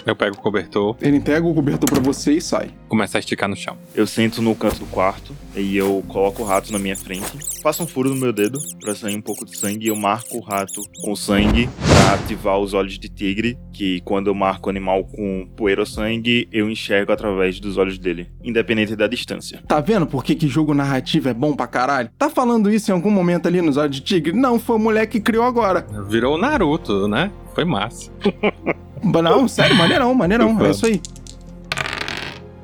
Eu 0.06 0.15
pego 0.15 0.36
o 0.36 0.39
cobertor, 0.39 0.96
Ele 1.02 1.18
entrega 1.18 1.46
o 1.48 1.54
cobertor 1.54 1.89
pra 1.89 2.00
você 2.00 2.34
e 2.34 2.41
sai. 2.41 2.70
começo 2.88 3.18
a 3.18 3.20
esticar 3.20 3.50
no 3.50 3.56
chão. 3.56 3.76
Eu 3.96 4.06
sento 4.06 4.41
no 4.41 4.54
canto 4.56 4.80
do 4.80 4.86
quarto 4.86 5.34
e 5.56 5.76
eu 5.76 6.04
coloco 6.08 6.44
o 6.44 6.46
rato 6.46 6.72
na 6.72 6.78
minha 6.78 6.96
frente, 6.96 7.26
passo 7.63 7.82
um 7.84 7.88
furo 7.88 8.10
no 8.10 8.15
meu 8.15 8.32
dedo 8.32 8.60
pra 8.80 8.94
sair 8.94 9.15
um 9.15 9.22
pouco 9.22 9.44
de 9.46 9.58
sangue 9.58 9.86
e 9.86 9.89
eu 9.89 9.96
marco 9.96 10.38
o 10.38 10.41
rato 10.41 10.82
com 11.02 11.15
sangue 11.15 11.68
pra 11.88 12.13
ativar 12.13 12.60
os 12.60 12.74
olhos 12.74 13.00
de 13.00 13.10
tigre, 13.10 13.58
que 13.74 14.00
quando 14.02 14.28
eu 14.28 14.36
marco 14.36 14.68
o 14.68 14.70
animal 14.70 15.04
com 15.06 15.48
poeira 15.56 15.82
ou 15.82 15.86
sangue, 15.88 16.48
eu 16.52 16.70
enxergo 16.70 17.12
através 17.12 17.60
dos 17.60 17.78
olhos 17.78 17.98
dele, 17.98 18.30
independente 18.44 18.96
da 18.96 19.08
distância. 19.08 19.62
Tá 19.68 19.80
vendo 19.82 20.06
por 20.06 20.24
que, 20.24 20.36
que 20.36 20.48
jogo 20.48 20.74
narrativo 20.74 21.30
é 21.30 21.34
bom 21.34 21.56
pra 21.56 21.65
caralho? 21.68 22.10
Tá 22.18 22.30
falando 22.30 22.72
isso 22.72 22.91
em 22.91 22.94
algum 22.94 23.10
momento 23.12 23.48
ali 23.48 23.62
nos 23.62 23.76
olhos 23.78 23.96
de 23.96 24.02
tigre? 24.02 24.34
Não, 24.34 24.60
foi 24.60 24.76
o 24.76 24.80
moleque 24.80 25.13
que 25.20 25.22
criou 25.22 25.44
agora. 25.46 25.86
Virou 26.08 26.36
o 26.36 26.38
Naruto, 26.38 27.08
né? 27.08 27.32
Foi 27.56 27.65
massa. 27.65 28.12
Não, 29.06 29.48
sério, 29.48 29.76
maneirão, 29.76 30.13
maneirão. 30.13 30.65
É 30.65 30.72
isso 30.72 30.86
aí. 30.86 31.02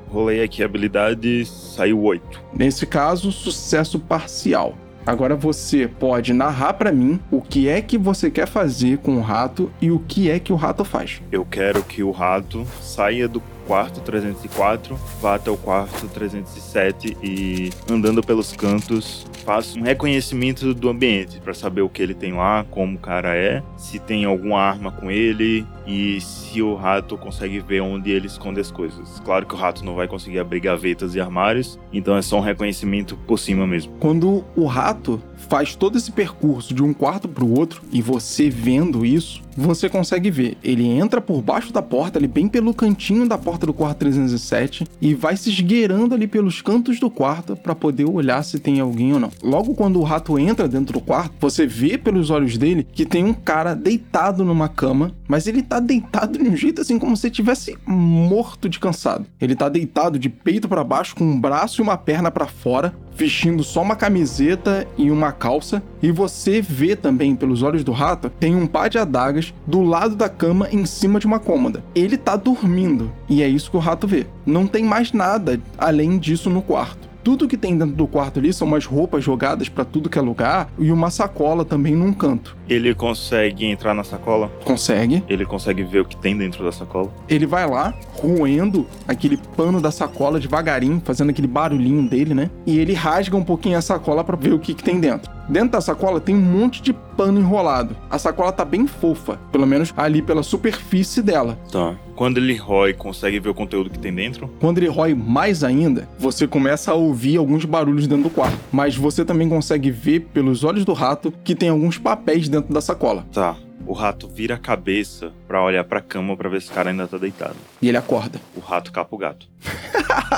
Rolei 0.09 0.43
aqui 0.43 0.61
a 0.61 0.65
habilidade, 0.65 1.45
saiu 1.45 2.01
8. 2.01 2.41
Nesse 2.53 2.85
caso, 2.85 3.31
sucesso 3.31 3.97
parcial. 3.97 4.75
Agora 5.05 5.35
você 5.35 5.87
pode 5.87 6.31
narrar 6.33 6.73
pra 6.73 6.91
mim 6.91 7.19
o 7.31 7.41
que 7.41 7.67
é 7.67 7.81
que 7.81 7.97
você 7.97 8.29
quer 8.29 8.47
fazer 8.47 8.97
com 8.99 9.17
o 9.17 9.21
rato 9.21 9.71
e 9.81 9.89
o 9.89 9.99
que 9.99 10.29
é 10.29 10.37
que 10.37 10.53
o 10.53 10.55
rato 10.55 10.83
faz. 10.85 11.21
Eu 11.31 11.43
quero 11.43 11.81
que 11.83 12.03
o 12.03 12.11
rato 12.11 12.67
saia 12.81 13.27
do 13.27 13.41
quarto 13.61 14.01
304, 14.01 14.99
vá 15.21 15.35
até 15.35 15.49
o 15.49 15.57
quarto 15.57 16.07
307 16.07 17.17
e 17.21 17.69
andando 17.89 18.21
pelos 18.21 18.53
cantos, 18.53 19.25
faça 19.45 19.77
um 19.79 19.83
reconhecimento 19.83 20.73
do 20.73 20.89
ambiente 20.89 21.39
para 21.39 21.53
saber 21.53 21.81
o 21.81 21.89
que 21.89 22.01
ele 22.01 22.13
tem 22.13 22.33
lá, 22.33 22.65
como 22.69 22.95
o 22.95 22.99
cara 22.99 23.35
é, 23.35 23.63
se 23.77 23.99
tem 23.99 24.25
alguma 24.25 24.59
arma 24.59 24.91
com 24.91 25.09
ele 25.09 25.65
e 25.85 26.21
se 26.21 26.61
o 26.61 26.75
rato 26.75 27.17
consegue 27.17 27.59
ver 27.59 27.81
onde 27.81 28.11
ele 28.11 28.27
esconde 28.27 28.59
as 28.59 28.71
coisas. 28.71 29.19
Claro 29.25 29.45
que 29.45 29.53
o 29.53 29.57
rato 29.57 29.83
não 29.83 29.95
vai 29.95 30.07
conseguir 30.07 30.39
abrir 30.39 30.59
gavetas 30.59 31.15
e 31.15 31.19
armários, 31.19 31.79
então 31.91 32.15
é 32.15 32.21
só 32.21 32.37
um 32.37 32.41
reconhecimento 32.41 33.17
por 33.27 33.39
cima 33.39 33.65
mesmo. 33.65 33.93
Quando 33.99 34.45
o 34.55 34.65
rato 34.65 35.21
faz 35.49 35.75
todo 35.75 35.97
esse 35.97 36.11
percurso 36.11 36.73
de 36.73 36.83
um 36.83 36.93
quarto 36.93 37.27
para 37.27 37.43
o 37.43 37.57
outro 37.57 37.81
e 37.91 38.01
você 38.01 38.49
vendo 38.49 39.05
isso, 39.05 39.41
você 39.55 39.89
consegue 39.89 40.31
ver. 40.31 40.57
Ele 40.63 40.87
entra 40.87 41.19
por 41.19 41.41
baixo 41.41 41.73
da 41.73 41.81
porta, 41.81 42.17
ali 42.17 42.27
bem 42.27 42.47
pelo 42.47 42.73
cantinho 42.73 43.27
da 43.27 43.37
porta 43.37 43.50
do 43.59 43.73
quarto 43.73 43.99
307 43.99 44.85
e 45.01 45.13
vai 45.13 45.35
se 45.35 45.49
esgueirando 45.49 46.15
ali 46.15 46.27
pelos 46.27 46.61
cantos 46.61 46.99
do 46.99 47.09
quarto 47.09 47.55
para 47.55 47.75
poder 47.75 48.05
olhar 48.05 48.43
se 48.43 48.59
tem 48.59 48.79
alguém 48.79 49.13
ou 49.13 49.19
não. 49.19 49.31
Logo 49.43 49.73
quando 49.73 49.99
o 49.99 50.03
rato 50.03 50.37
entra 50.39 50.67
dentro 50.67 50.93
do 50.93 51.01
quarto, 51.01 51.33
você 51.39 51.65
vê 51.65 51.97
pelos 51.97 52.29
olhos 52.29 52.57
dele 52.57 52.87
que 52.91 53.05
tem 53.05 53.25
um 53.25 53.33
cara 53.33 53.73
deitado 53.73 54.43
numa 54.43 54.67
cama, 54.67 55.11
mas 55.27 55.47
ele 55.47 55.61
tá 55.61 55.79
deitado 55.79 56.37
de 56.37 56.49
um 56.49 56.55
jeito 56.55 56.81
assim 56.81 56.97
como 56.97 57.15
se 57.17 57.29
tivesse 57.29 57.77
morto 57.85 58.69
de 58.69 58.79
cansado. 58.79 59.25
Ele 59.39 59.55
tá 59.55 59.69
deitado 59.69 60.17
de 60.17 60.29
peito 60.29 60.67
para 60.67 60.83
baixo 60.83 61.15
com 61.15 61.23
um 61.23 61.39
braço 61.39 61.81
e 61.81 61.83
uma 61.83 61.97
perna 61.97 62.31
para 62.31 62.47
fora, 62.47 62.93
vestindo 63.15 63.63
só 63.63 63.81
uma 63.81 63.95
camiseta 63.95 64.87
e 64.97 65.11
uma 65.11 65.31
calça, 65.31 65.83
e 66.01 66.11
você 66.11 66.61
vê 66.61 66.95
também 66.95 67.35
pelos 67.35 67.61
olhos 67.61 67.83
do 67.83 67.91
rato, 67.91 68.29
tem 68.29 68.55
um 68.55 68.65
par 68.65 68.89
de 68.89 68.97
adagas 68.97 69.53
do 69.67 69.81
lado 69.81 70.15
da 70.15 70.29
cama 70.29 70.67
em 70.71 70.85
cima 70.85 71.19
de 71.19 71.25
uma 71.25 71.39
cômoda. 71.39 71.83
Ele 71.93 72.17
tá 72.17 72.35
dormindo, 72.35 73.11
e 73.29 73.40
é 73.43 73.47
isso 73.47 73.71
que 73.71 73.77
o 73.77 73.79
rato 73.79 74.07
vê. 74.07 74.25
Não 74.45 74.67
tem 74.67 74.83
mais 74.83 75.11
nada 75.11 75.59
além 75.77 76.17
disso 76.17 76.49
no 76.49 76.61
quarto. 76.61 77.09
Tudo 77.23 77.47
que 77.47 77.57
tem 77.57 77.77
dentro 77.77 77.95
do 77.95 78.07
quarto 78.07 78.39
ali 78.39 78.51
são 78.51 78.67
umas 78.67 78.85
roupas 78.85 79.23
jogadas 79.23 79.69
para 79.69 79.85
tudo 79.85 80.09
que 80.09 80.17
é 80.17 80.21
lugar 80.21 80.71
e 80.79 80.91
uma 80.91 81.11
sacola 81.11 81.63
também 81.63 81.95
num 81.95 82.11
canto. 82.11 82.57
Ele 82.71 82.95
consegue 82.95 83.65
entrar 83.65 83.93
na 83.93 84.01
sacola? 84.01 84.49
Consegue. 84.63 85.21
Ele 85.27 85.45
consegue 85.45 85.83
ver 85.83 85.99
o 85.99 86.05
que 86.05 86.15
tem 86.15 86.37
dentro 86.37 86.63
da 86.63 86.71
sacola? 86.71 87.13
Ele 87.27 87.45
vai 87.45 87.69
lá, 87.69 87.93
roendo 88.13 88.87
aquele 89.05 89.35
pano 89.57 89.81
da 89.81 89.91
sacola 89.91 90.39
devagarinho, 90.39 91.01
fazendo 91.03 91.31
aquele 91.31 91.47
barulhinho 91.47 92.07
dele, 92.07 92.33
né? 92.33 92.49
E 92.65 92.79
ele 92.79 92.93
rasga 92.93 93.35
um 93.35 93.43
pouquinho 93.43 93.77
a 93.77 93.81
sacola 93.81 94.23
para 94.23 94.37
ver 94.37 94.53
o 94.53 94.59
que, 94.59 94.73
que 94.73 94.81
tem 94.81 95.01
dentro. 95.01 95.29
Dentro 95.49 95.71
da 95.71 95.81
sacola 95.81 96.21
tem 96.21 96.33
um 96.33 96.39
monte 96.39 96.81
de 96.81 96.93
pano 96.93 97.41
enrolado. 97.41 97.95
A 98.09 98.17
sacola 98.17 98.53
tá 98.53 98.63
bem 98.63 98.87
fofa, 98.87 99.37
pelo 99.51 99.67
menos 99.67 99.93
ali 99.97 100.21
pela 100.21 100.43
superfície 100.43 101.21
dela. 101.21 101.57
Tá. 101.69 101.95
Quando 102.15 102.37
ele 102.37 102.55
rói, 102.55 102.93
consegue 102.93 103.39
ver 103.39 103.49
o 103.49 103.53
conteúdo 103.53 103.89
que 103.89 103.97
tem 103.97 104.13
dentro? 104.13 104.49
Quando 104.59 104.77
ele 104.77 104.87
rói 104.87 105.13
mais 105.13 105.63
ainda, 105.63 106.07
você 106.19 106.47
começa 106.47 106.91
a 106.91 106.93
ouvir 106.93 107.37
alguns 107.37 107.65
barulhos 107.65 108.07
dentro 108.07 108.25
do 108.25 108.29
quarto. 108.29 108.57
Mas 108.71 108.95
você 108.95 109.25
também 109.25 109.49
consegue 109.49 109.89
ver 109.89 110.21
pelos 110.33 110.63
olhos 110.63 110.85
do 110.85 110.93
rato 110.93 111.33
que 111.43 111.55
tem 111.55 111.69
alguns 111.69 111.97
papéis 111.97 112.47
dentro 112.47 112.60
da 112.69 112.81
sacola. 112.81 113.25
Tá. 113.31 113.55
O 113.85 113.93
rato 113.93 114.27
vira 114.27 114.55
a 114.55 114.57
cabeça 114.57 115.31
pra 115.47 115.63
olhar 115.63 115.83
pra 115.83 116.01
cama 116.01 116.37
pra 116.37 116.49
ver 116.49 116.61
se 116.61 116.69
o 116.69 116.73
cara 116.73 116.91
ainda 116.91 117.07
tá 117.07 117.17
deitado. 117.17 117.55
E 117.81 117.89
ele 117.89 117.97
acorda. 117.97 118.39
O 118.55 118.59
rato 118.59 118.91
capa 118.91 119.15
o 119.15 119.17
gato. 119.17 119.47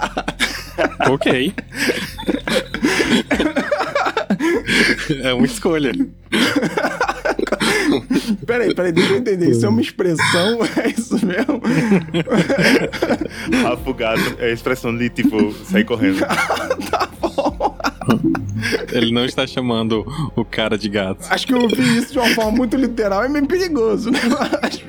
ok. 1.10 1.54
é 5.24 5.34
uma 5.34 5.46
escolha. 5.46 5.92
Peraí, 8.46 8.74
peraí, 8.74 8.92
deixa 8.92 9.14
eu 9.14 9.18
entender. 9.18 9.50
Isso 9.50 9.66
é 9.66 9.70
uma 9.70 9.82
expressão? 9.82 10.60
É 10.84 10.90
isso 10.90 11.26
mesmo? 11.26 11.62
Rapa 13.62 13.90
o 13.90 13.94
gato 13.94 14.36
é 14.40 14.46
a 14.46 14.52
expressão 14.52 14.96
de 14.96 15.10
tipo 15.10 15.54
sair 15.66 15.84
correndo. 15.84 16.20
tá 16.90 17.03
bom. 17.03 17.03
Ele 18.92 19.12
não 19.12 19.26
está 19.26 19.46
chamando 19.46 20.06
o 20.36 20.46
cara 20.46 20.78
de 20.78 20.90
gato. 20.90 21.26
Acho 21.30 21.48
que 21.48 21.54
eu 21.54 21.62
ouvi 21.62 21.98
isso 21.98 22.14
de 22.14 22.20
uma 22.20 22.30
forma 22.30 22.52
muito 22.52 22.76
literal 22.76 23.24
é 23.24 23.30
meio 23.30 23.46
perigoso, 23.48 24.10
né? 24.12 24.20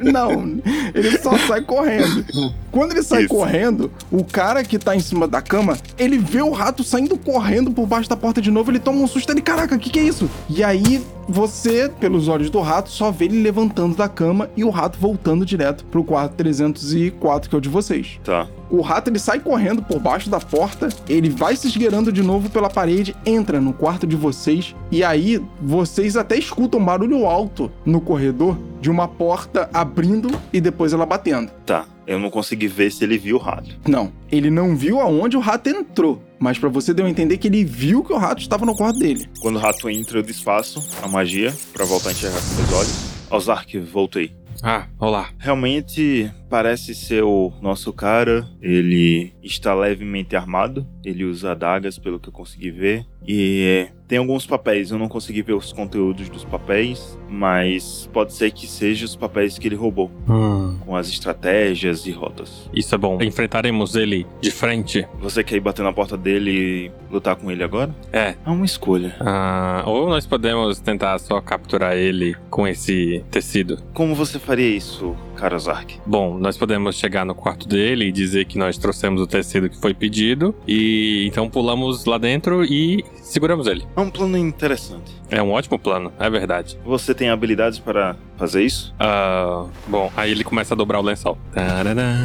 Não, 0.03 0.59
ele 0.95 1.19
só 1.19 1.37
sai 1.39 1.63
correndo. 1.63 2.25
Quando 2.71 2.93
ele 2.93 3.03
sai 3.03 3.23
Isso. 3.23 3.29
correndo, 3.29 3.91
o 4.11 4.25
cara 4.25 4.65
que 4.65 4.79
tá 4.79 4.95
em 4.95 5.01
cima 5.01 5.27
da 5.27 5.41
cama, 5.41 5.79
ele 5.99 6.19
vê 6.19 6.43
o 6.43 6.51
rato 6.51 6.83
saindo 6.83 7.17
correndo 7.17 7.71
por 7.71 7.87
baixo 7.87 8.09
da 8.09 8.17
porta 8.17 8.41
de 8.41 8.51
novo, 8.51 8.71
ele 8.71 8.79
toma 8.79 8.99
um 8.99 9.07
susto, 9.07 9.31
ele, 9.33 9.41
caraca, 9.41 9.75
o 9.75 9.79
que 9.79 9.91
que 9.91 9.99
é 9.99 10.03
isso? 10.03 10.29
E 10.51 10.63
aí, 10.63 11.03
você, 11.29 11.89
pelos 11.89 12.29
olhos 12.29 12.51
do 12.51 12.61
rato, 12.61 12.91
só 12.91 13.11
vê 13.11 13.25
ele 13.27 13.43
levantando 13.43 13.97
da 13.97 14.09
cama 14.09 14.51
e 14.57 14.65
o 14.65 14.71
rato 14.71 14.99
voltando 14.99 15.45
direto 15.45 15.85
pro 15.87 16.05
quarto 16.05 16.35
304, 16.35 17.49
que 17.49 17.55
é 17.55 17.59
o 17.59 17.61
de 17.61 17.69
vocês. 17.69 18.21
Tá. 18.23 18.47
O 18.71 18.81
rato 18.81 19.11
ele 19.11 19.19
sai 19.19 19.41
correndo 19.41 19.83
por 19.83 20.01
baixo 20.01 20.29
da 20.29 20.41
porta, 20.41 20.89
ele 21.09 21.29
vai 21.29 21.55
se 21.57 21.69
esgueirando 21.69 22.13
de 22.13 22.23
novo 22.23 22.51
pela 22.51 22.69
parede, 22.69 23.15
entra 23.25 23.61
no 23.61 23.73
quarto 23.73 24.07
de 24.07 24.17
vocês 24.17 24.75
e 24.91 25.05
aí 25.05 25.41
vocês 25.61 26.17
até 26.17 26.37
escutam 26.37 26.81
um 26.81 26.85
barulho 26.85 27.27
alto 27.27 27.71
no 27.85 28.01
corredor 28.01 28.59
de 28.81 28.91
uma 28.91 29.07
porta 29.07 29.69
abrindo 29.73 30.29
e 30.53 30.61
depois 30.61 30.93
ela 30.93 31.07
batendo. 31.07 31.51
Tá. 31.65 31.87
Eu 32.07 32.19
não 32.19 32.31
consegui 32.31 32.69
ver 32.69 32.91
se 32.93 33.03
ele 33.03 33.17
viu 33.17 33.37
o 33.37 33.39
rato. 33.41 33.71
Não, 33.89 34.13
ele 34.31 34.51
não 34.51 34.77
viu 34.77 35.01
aonde 35.01 35.37
o 35.37 35.41
rato 35.41 35.69
entrou, 35.69 36.23
mas 36.39 36.59
pra 36.59 36.69
você 36.69 36.93
deu 36.93 37.07
a 37.07 37.11
entender 37.11 37.39
que 37.39 37.49
ele 37.49 37.65
viu 37.65 38.05
que 38.05 38.13
o 38.13 38.19
rato 38.19 38.43
estava 38.43 38.67
no 38.67 38.77
quarto 38.77 38.99
dele. 38.99 39.29
Quando 39.41 39.57
o 39.57 39.61
rato 39.61 39.89
entra, 39.89 40.19
eu 40.19 40.23
desfaço 40.23 40.87
a 41.03 41.09
magia 41.09 41.55
pra 41.73 41.85
voltar 41.85 42.11
a 42.11 42.13
enxergar 42.13 42.41
com 42.41 42.55
meus 42.57 42.73
olhos. 42.73 43.15
Ozark, 43.31 43.79
voltei. 43.81 44.33
Ah, 44.63 44.87
olá. 44.99 45.31
Realmente 45.39 46.31
parece 46.55 46.95
ser 46.95 47.25
o 47.25 47.53
nosso 47.61 47.93
cara. 47.93 48.49
Ele 48.63 49.33
está 49.43 49.75
levemente 49.75 50.37
armado. 50.37 50.87
Ele 51.05 51.25
usa 51.25 51.51
adagas, 51.51 51.99
pelo 51.99 52.21
que 52.21 52.29
eu 52.29 52.33
consegui 52.33 52.71
ver. 52.71 53.05
E 53.27 53.89
tem 54.07 54.19
alguns 54.19 54.47
papéis. 54.47 54.91
Eu 54.93 54.99
não 54.99 55.09
consegui 55.09 55.43
ver 55.43 55.55
os 55.55 55.73
conteúdos 55.73 56.29
dos 56.29 56.45
papéis, 56.45 57.19
mas 57.29 58.09
pode 58.13 58.33
ser 58.35 58.53
que 58.53 58.67
sejam 58.69 59.05
os 59.07 59.17
papéis 59.17 59.59
que 59.59 59.67
ele 59.67 59.75
roubou, 59.75 60.11
Hum, 60.29 60.79
com 60.87 60.95
as 60.95 61.09
estratégias 61.09 62.07
e 62.07 62.13
rotas. 62.13 62.71
isso 62.73 62.95
é 62.95 62.99
bom. 62.99 63.19
Enfrentaremos 63.21 63.97
ele 63.97 64.25
de 64.41 64.51
frente. 64.53 65.07
Você 65.21 65.43
quer 65.43 65.57
ir 65.57 65.61
bater 65.61 65.83
na 65.83 65.93
porta 65.93 66.17
dele 66.17 66.51
e 66.51 67.13
lutar 67.13 67.35
com 67.37 67.51
ele 67.51 67.65
agora? 67.65 67.93
É. 68.13 68.35
É 68.47 68.51
uma 68.51 68.65
escolha. 68.65 69.17
Ah, 69.21 69.83
ou 69.87 70.09
nós 70.09 70.25
podemos 70.27 70.79
tentar 70.81 71.19
só 71.19 71.41
capturar 71.41 71.97
ele 71.97 72.37
com 72.49 72.67
esse 72.69 73.25
tecido. 73.31 73.83
Como 73.93 74.15
você 74.15 74.39
faria 74.39 74.69
isso, 74.77 75.17
cara 75.35 75.57
Ozark? 75.57 76.01
Bom, 76.07 76.39
nós 76.39 76.57
podemos 76.57 76.97
chegar 76.97 77.25
no 77.25 77.35
quarto 77.35 77.69
dele 77.69 78.07
e 78.07 78.13
dizer 78.13 78.45
que 78.47 78.59
nós 78.59 78.79
trouxemos 78.79 79.21
o 79.21 79.27
tecido 79.27 79.69
que 79.69 79.79
foi 79.79 79.93
pedido. 79.93 80.55
E 80.67 81.27
então 81.27 81.49
pulamos 81.49 82.05
lá 82.05 82.19
dentro 82.19 82.65
e 82.65 83.05
seguramos 83.17 83.67
ele. 83.67 83.85
É 83.97 84.01
um 84.01 84.11
plano 84.11 84.39
interessante. 84.39 85.13
É 85.31 85.43
um 85.43 85.53
ótimo 85.53 85.79
plano, 85.79 86.13
é 86.19 86.31
verdade. 86.31 86.79
Você 86.85 87.15
tem 87.15 87.29
habilidades 87.29 87.79
para 87.79 88.17
fazer 88.37 88.63
isso? 88.63 88.95
Ah, 88.99 89.67
bom, 89.87 90.11
aí 90.17 90.31
ele 90.31 90.45
começa 90.45 90.75
a 90.75 90.77
dobrar 90.77 91.01
o 91.01 91.03
lençol. 91.03 91.37
Tarará, 91.53 92.17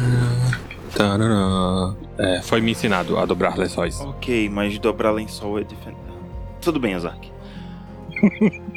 tarará. 0.96 1.94
É, 2.18 2.42
foi 2.42 2.60
me 2.60 2.72
ensinado 2.72 3.18
a 3.18 3.24
dobrar 3.24 3.56
lençóis. 3.58 4.00
Ok, 4.00 4.48
mas 4.48 4.78
dobrar 4.78 5.10
lençol 5.10 5.58
é 5.58 5.64
diferente. 5.64 6.00
Tudo 6.60 6.78
bem, 6.78 6.94
Ozark. 6.94 7.30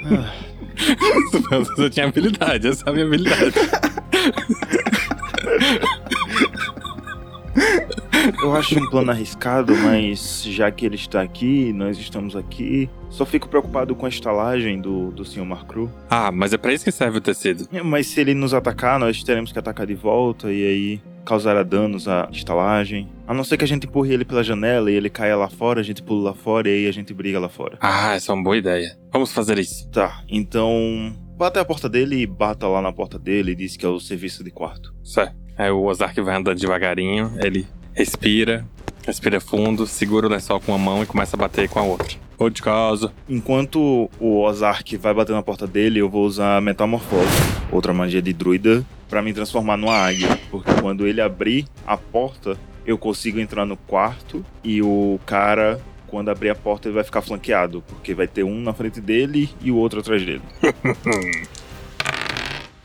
Você 1.77 1.89
tinha 1.89 2.07
habilidade, 2.07 2.67
essa 2.67 2.83
é 2.85 2.89
a 2.89 2.93
minha 2.93 3.05
habilidade. 3.05 3.53
eu 8.41 8.55
acho 8.55 8.79
um 8.79 8.89
plano 8.89 9.11
arriscado, 9.11 9.75
mas 9.75 10.43
já 10.43 10.71
que 10.71 10.85
ele 10.85 10.95
está 10.95 11.21
aqui, 11.21 11.73
nós 11.73 11.97
estamos 11.97 12.35
aqui. 12.35 12.89
Só 13.09 13.25
fico 13.25 13.47
preocupado 13.47 13.95
com 13.95 14.05
a 14.05 14.09
estalagem 14.09 14.81
do, 14.81 15.11
do 15.11 15.23
Sr. 15.23 15.45
Marcru. 15.45 15.91
Ah, 16.09 16.31
mas 16.31 16.53
é 16.53 16.57
pra 16.57 16.73
isso 16.73 16.83
que 16.83 16.91
serve 16.91 17.17
o 17.19 17.21
tecido. 17.21 17.67
É, 17.71 17.83
Mas 17.83 18.07
se 18.07 18.19
ele 18.19 18.33
nos 18.33 18.53
atacar, 18.53 18.99
nós 18.99 19.23
teremos 19.23 19.51
que 19.51 19.59
atacar 19.59 19.85
de 19.85 19.93
volta 19.93 20.51
e 20.51 20.65
aí 20.65 21.01
causará 21.23 21.63
danos 21.63 22.07
à 22.07 22.27
estalagem. 22.31 23.09
A 23.27 23.33
não 23.33 23.43
ser 23.43 23.57
que 23.57 23.63
a 23.63 23.67
gente 23.67 23.85
empurre 23.87 24.13
ele 24.13 24.25
pela 24.25 24.43
janela 24.43 24.91
e 24.91 24.95
ele 24.95 25.09
caia 25.09 25.35
lá 25.37 25.49
fora, 25.49 25.79
a 25.79 25.83
gente 25.83 26.01
pula 26.01 26.31
lá 26.31 26.33
fora 26.33 26.67
e 26.69 26.73
aí 26.73 26.87
a 26.87 26.91
gente 26.91 27.13
briga 27.13 27.39
lá 27.39 27.49
fora. 27.49 27.77
Ah, 27.79 28.15
essa 28.15 28.31
é 28.31 28.35
uma 28.35 28.43
boa 28.43 28.57
ideia. 28.57 28.97
Vamos 29.11 29.31
fazer 29.31 29.57
isso. 29.59 29.89
Tá, 29.89 30.23
então. 30.29 31.15
Vá 31.37 31.47
até 31.47 31.59
a 31.59 31.65
porta 31.65 31.89
dele 31.89 32.21
e 32.21 32.27
bata 32.27 32.67
lá 32.67 32.81
na 32.81 32.91
porta 32.93 33.17
dele 33.17 33.51
e 33.51 33.55
diz 33.55 33.75
que 33.75 33.85
é 33.85 33.89
o 33.89 33.99
serviço 33.99 34.43
de 34.43 34.51
quarto. 34.51 34.93
Certo. 35.03 35.42
Aí 35.57 35.69
o 35.69 35.83
Ozark 35.83 36.19
vai 36.21 36.35
andando 36.35 36.59
devagarinho, 36.59 37.33
ele 37.41 37.67
respira, 37.93 38.65
respira 39.05 39.39
fundo, 39.39 39.85
segura 39.85 40.27
o 40.27 40.29
lençol 40.29 40.59
com 40.59 40.71
uma 40.71 40.77
mão 40.77 41.03
e 41.03 41.05
começa 41.05 41.35
a 41.35 41.39
bater 41.39 41.69
com 41.69 41.79
a 41.79 41.83
outra. 41.83 42.17
Ou 42.37 42.49
de 42.49 42.61
casa. 42.61 43.13
Enquanto 43.29 44.09
o 44.19 44.41
Ozark 44.41 44.97
vai 44.97 45.13
bater 45.13 45.33
na 45.33 45.43
porta 45.43 45.67
dele, 45.67 45.99
eu 45.99 46.09
vou 46.09 46.25
usar 46.25 46.61
Metamorfose, 46.61 47.29
outra 47.71 47.93
magia 47.93 48.21
de 48.21 48.33
druida, 48.33 48.83
pra 49.07 49.21
me 49.21 49.33
transformar 49.33 49.77
numa 49.77 49.95
águia. 49.95 50.39
Porque 50.49 50.71
quando 50.81 51.05
ele 51.05 51.21
abrir 51.21 51.65
a 51.85 51.95
porta, 51.95 52.57
eu 52.85 52.97
consigo 52.97 53.39
entrar 53.39 53.65
no 53.65 53.77
quarto 53.77 54.43
e 54.63 54.81
o 54.81 55.19
cara, 55.25 55.79
quando 56.07 56.29
abrir 56.29 56.49
a 56.49 56.55
porta, 56.55 56.87
ele 56.87 56.95
vai 56.95 57.03
ficar 57.03 57.21
flanqueado. 57.21 57.83
Porque 57.87 58.13
vai 58.13 58.27
ter 58.27 58.43
um 58.43 58.59
na 58.59 58.73
frente 58.73 58.99
dele 58.99 59.49
e 59.61 59.71
o 59.71 59.75
outro 59.75 59.99
atrás 59.99 60.25
dele. 60.25 60.41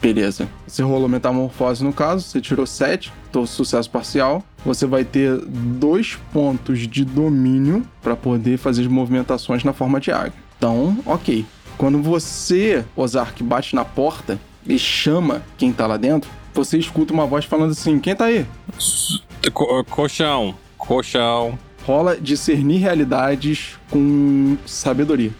Beleza. 0.00 0.48
Você 0.66 0.82
rolou 0.82 1.08
metamorfose 1.08 1.82
no 1.82 1.92
caso, 1.92 2.22
você 2.24 2.40
tirou 2.40 2.66
7, 2.66 3.12
então 3.28 3.44
sucesso 3.44 3.90
parcial. 3.90 4.44
Você 4.64 4.86
vai 4.86 5.04
ter 5.04 5.36
dois 5.46 6.16
pontos 6.32 6.86
de 6.86 7.04
domínio 7.04 7.84
para 8.00 8.14
poder 8.14 8.58
fazer 8.58 8.82
as 8.82 8.86
movimentações 8.88 9.64
na 9.64 9.72
forma 9.72 9.98
de 10.00 10.12
águia. 10.12 10.32
Então, 10.56 10.98
ok. 11.04 11.44
Quando 11.76 12.00
você, 12.02 12.84
Ozark, 12.96 13.42
bate 13.42 13.74
na 13.74 13.84
porta 13.84 14.38
e 14.66 14.78
chama 14.78 15.42
quem 15.56 15.72
tá 15.72 15.86
lá 15.86 15.96
dentro, 15.96 16.30
você 16.54 16.76
escuta 16.78 17.12
uma 17.12 17.26
voz 17.26 17.44
falando 17.44 17.70
assim: 17.70 17.98
Quem 18.00 18.14
tá 18.16 18.26
aí? 18.26 18.44
Co- 19.52 19.84
colchão, 19.84 20.54
colchão. 20.76 21.58
Rola 21.84 22.16
discernir 22.20 22.78
realidades 22.78 23.78
com 23.90 24.56
sabedoria. 24.66 25.30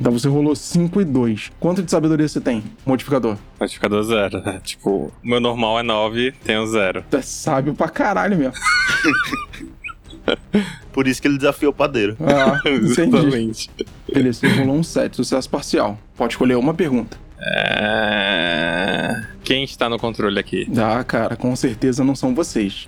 Então 0.00 0.12
você 0.12 0.28
rolou 0.28 0.54
5 0.54 1.00
e 1.00 1.04
2. 1.04 1.50
Quanto 1.58 1.82
de 1.82 1.90
sabedoria 1.90 2.28
você 2.28 2.40
tem? 2.40 2.62
Modificador. 2.86 3.36
Modificador 3.58 4.02
zero. 4.04 4.40
né? 4.42 4.60
Tipo, 4.62 4.90
o 4.90 5.12
meu 5.28 5.40
normal 5.40 5.80
é 5.80 5.82
9, 5.82 6.32
tenho 6.44 6.64
zero. 6.66 7.04
Tu 7.10 7.16
é 7.16 7.22
sábio 7.22 7.74
pra 7.74 7.88
caralho 7.88 8.36
mesmo. 8.36 8.54
Por 10.92 11.06
isso 11.06 11.20
que 11.22 11.28
ele 11.28 11.36
desafiou 11.38 11.72
o 11.72 11.74
padeiro. 11.74 12.16
Ah, 12.20 12.60
entendi. 12.68 12.86
Exatamente. 13.16 13.70
Beleza, 14.12 14.40
você 14.40 14.48
rolou 14.48 14.76
um 14.76 14.82
7, 14.82 15.16
sucesso 15.16 15.48
parcial. 15.48 15.98
Pode 16.16 16.34
escolher 16.34 16.56
uma 16.56 16.74
pergunta. 16.74 17.16
É... 17.40 19.22
Quem 19.44 19.64
está 19.64 19.88
no 19.88 19.98
controle 19.98 20.38
aqui? 20.38 20.70
Ah, 20.76 21.02
cara, 21.04 21.36
com 21.36 21.54
certeza 21.56 22.04
não 22.04 22.14
são 22.14 22.34
vocês. 22.34 22.86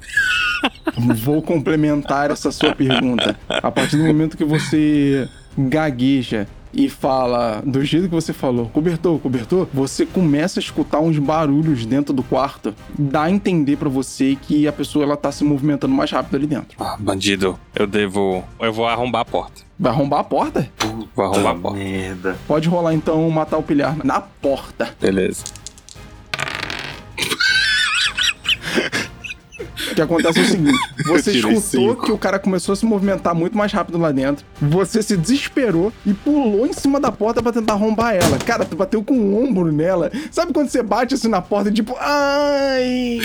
Vou 1.16 1.40
complementar 1.40 2.30
essa 2.30 2.50
sua 2.52 2.74
pergunta. 2.74 3.38
A 3.48 3.70
partir 3.70 3.96
do 3.96 4.04
momento 4.04 4.36
que 4.36 4.44
você 4.44 5.28
gagueja 5.56 6.46
e 6.72 6.88
fala 6.88 7.62
do 7.64 7.84
jeito 7.84 8.08
que 8.08 8.14
você 8.14 8.32
falou, 8.32 8.66
cobertor, 8.66 9.18
cobertor, 9.18 9.66
você 9.72 10.06
começa 10.06 10.60
a 10.60 10.62
escutar 10.62 11.00
uns 11.00 11.18
barulhos 11.18 11.84
dentro 11.84 12.12
do 12.14 12.22
quarto. 12.22 12.74
Dá 12.98 13.22
a 13.24 13.30
entender 13.30 13.76
pra 13.76 13.88
você 13.88 14.36
que 14.40 14.66
a 14.66 14.72
pessoa 14.72 15.04
ela 15.04 15.16
tá 15.16 15.32
se 15.32 15.44
movimentando 15.44 15.94
mais 15.94 16.10
rápido 16.10 16.36
ali 16.36 16.46
dentro. 16.46 16.76
Ah, 16.78 16.96
bandido, 16.98 17.58
eu 17.74 17.86
devo. 17.86 18.44
Eu 18.60 18.72
vou 18.72 18.86
arrombar 18.86 19.22
a 19.22 19.24
porta. 19.24 19.62
Vai 19.78 19.92
arrombar 19.92 20.20
a 20.20 20.24
porta? 20.24 20.68
Vou 21.14 21.24
arrombar 21.24 21.52
a 21.52 21.58
porta. 21.58 21.78
merda. 21.78 22.36
Pode 22.46 22.68
rolar 22.68 22.94
então 22.94 23.28
matar 23.30 23.56
o 23.58 23.62
pilhar 23.62 23.96
na 24.04 24.20
porta. 24.20 24.94
Beleza. 25.00 25.44
O 29.90 29.94
que 29.94 30.02
acontece 30.02 30.38
é 30.38 30.42
o 30.42 30.46
seguinte: 30.46 30.78
você 31.06 31.32
escutou 31.32 31.60
cinco. 31.60 32.06
que 32.06 32.12
o 32.12 32.18
cara 32.18 32.38
começou 32.38 32.72
a 32.72 32.76
se 32.76 32.84
movimentar 32.84 33.34
muito 33.34 33.56
mais 33.56 33.72
rápido 33.72 33.98
lá 33.98 34.12
dentro. 34.12 34.44
Você 34.60 35.02
se 35.02 35.16
desesperou 35.16 35.92
e 36.04 36.12
pulou 36.12 36.66
em 36.66 36.72
cima 36.72 37.00
da 37.00 37.10
porta 37.10 37.42
pra 37.42 37.52
tentar 37.52 37.74
arrombar 37.74 38.14
ela. 38.14 38.38
Cara, 38.38 38.64
tu 38.64 38.76
bateu 38.76 39.02
com 39.02 39.14
o 39.14 39.42
ombro 39.44 39.72
nela. 39.72 40.10
Sabe 40.30 40.52
quando 40.52 40.68
você 40.68 40.82
bate 40.82 41.14
assim 41.14 41.28
na 41.28 41.40
porta 41.40 41.70
e 41.70 41.72
tipo, 41.72 41.96
ai, 41.98 43.20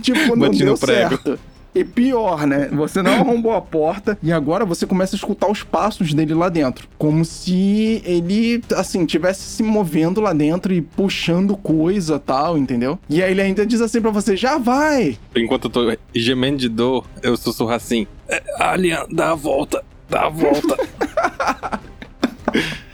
tipo, 0.02 0.36
não 0.36 0.48
Bati 0.48 0.58
deu 0.64 0.76
certo. 0.76 1.38
E 1.74 1.84
pior, 1.84 2.46
né? 2.46 2.68
Você 2.72 3.00
não 3.00 3.12
arrombou 3.12 3.54
a 3.54 3.60
porta 3.60 4.18
e 4.22 4.32
agora 4.32 4.64
você 4.64 4.86
começa 4.86 5.14
a 5.14 5.18
escutar 5.18 5.48
os 5.48 5.62
passos 5.62 6.12
dele 6.12 6.34
lá 6.34 6.48
dentro. 6.48 6.88
Como 6.98 7.24
se 7.24 8.02
ele, 8.04 8.62
assim, 8.74 9.06
tivesse 9.06 9.42
se 9.42 9.62
movendo 9.62 10.20
lá 10.20 10.32
dentro 10.32 10.72
e 10.72 10.82
puxando 10.82 11.56
coisa 11.56 12.18
tal, 12.18 12.58
entendeu? 12.58 12.98
E 13.08 13.22
aí 13.22 13.30
ele 13.30 13.42
ainda 13.42 13.64
diz 13.64 13.80
assim 13.80 14.00
pra 14.00 14.10
você: 14.10 14.36
já 14.36 14.58
vai! 14.58 15.16
Enquanto 15.36 15.66
eu 15.66 15.70
tô 15.70 15.96
gemendo 16.14 16.58
de 16.58 16.68
dor, 16.68 17.06
eu 17.22 17.36
sussurro 17.36 17.72
assim: 17.72 18.06
"É, 18.28 18.42
Alien, 18.58 19.06
dá 19.10 19.30
a 19.30 19.34
volta, 19.34 19.84
dá 20.08 20.26
a 20.26 20.28
volta. 20.28 20.76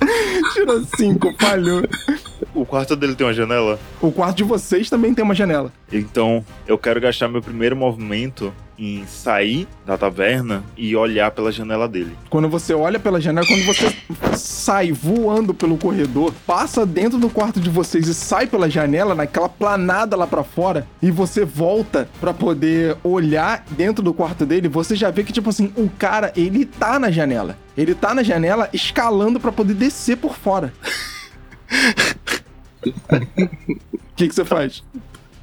Tirou 0.52 0.84
cinco, 0.96 1.34
falhou. 1.38 1.82
O 2.54 2.64
quarto 2.64 2.96
dele 2.96 3.14
tem 3.14 3.26
uma 3.26 3.32
janela? 3.34 3.78
O 4.00 4.10
quarto 4.10 4.38
de 4.38 4.44
vocês 4.44 4.88
também 4.88 5.14
tem 5.14 5.24
uma 5.24 5.34
janela. 5.34 5.72
Então, 5.92 6.44
eu 6.66 6.78
quero 6.78 7.00
gastar 7.00 7.28
meu 7.28 7.42
primeiro 7.42 7.76
movimento 7.76 8.52
em 8.78 9.06
sair 9.06 9.66
da 9.84 9.96
taverna 9.96 10.62
e 10.76 10.94
olhar 10.94 11.30
pela 11.30 11.50
janela 11.50 11.88
dele. 11.88 12.16
Quando 12.28 12.48
você 12.48 12.74
olha 12.74 12.98
pela 12.98 13.20
janela, 13.20 13.46
quando 13.46 13.64
você 13.64 13.94
sai 14.36 14.92
voando 14.92 15.54
pelo 15.54 15.76
corredor, 15.76 16.32
passa 16.46 16.84
dentro 16.84 17.18
do 17.18 17.30
quarto 17.30 17.60
de 17.60 17.70
vocês 17.70 18.06
e 18.06 18.14
sai 18.14 18.46
pela 18.46 18.68
janela, 18.68 19.14
naquela 19.14 19.48
planada 19.48 20.16
lá 20.16 20.26
pra 20.26 20.44
fora, 20.44 20.86
e 21.02 21.10
você 21.10 21.44
volta 21.44 22.08
pra 22.20 22.34
poder 22.34 22.96
olhar 23.02 23.64
dentro 23.70 24.02
do 24.02 24.12
quarto 24.12 24.44
dele, 24.44 24.68
você 24.68 24.94
já 24.94 25.10
vê 25.10 25.24
que, 25.24 25.32
tipo 25.32 25.48
assim, 25.50 25.72
o 25.76 25.88
cara, 25.88 26.32
ele 26.36 26.64
tá 26.64 26.98
na 26.98 27.10
janela. 27.10 27.56
Ele 27.76 27.94
tá 27.94 28.14
na 28.14 28.22
janela 28.22 28.68
escalando 28.72 29.38
pra 29.38 29.52
poder 29.52 29.74
descer 29.74 30.16
por 30.16 30.34
fora. 30.34 30.72
O 32.86 34.16
que 34.16 34.28
que 34.28 34.34
você 34.34 34.44
faz? 34.44 34.82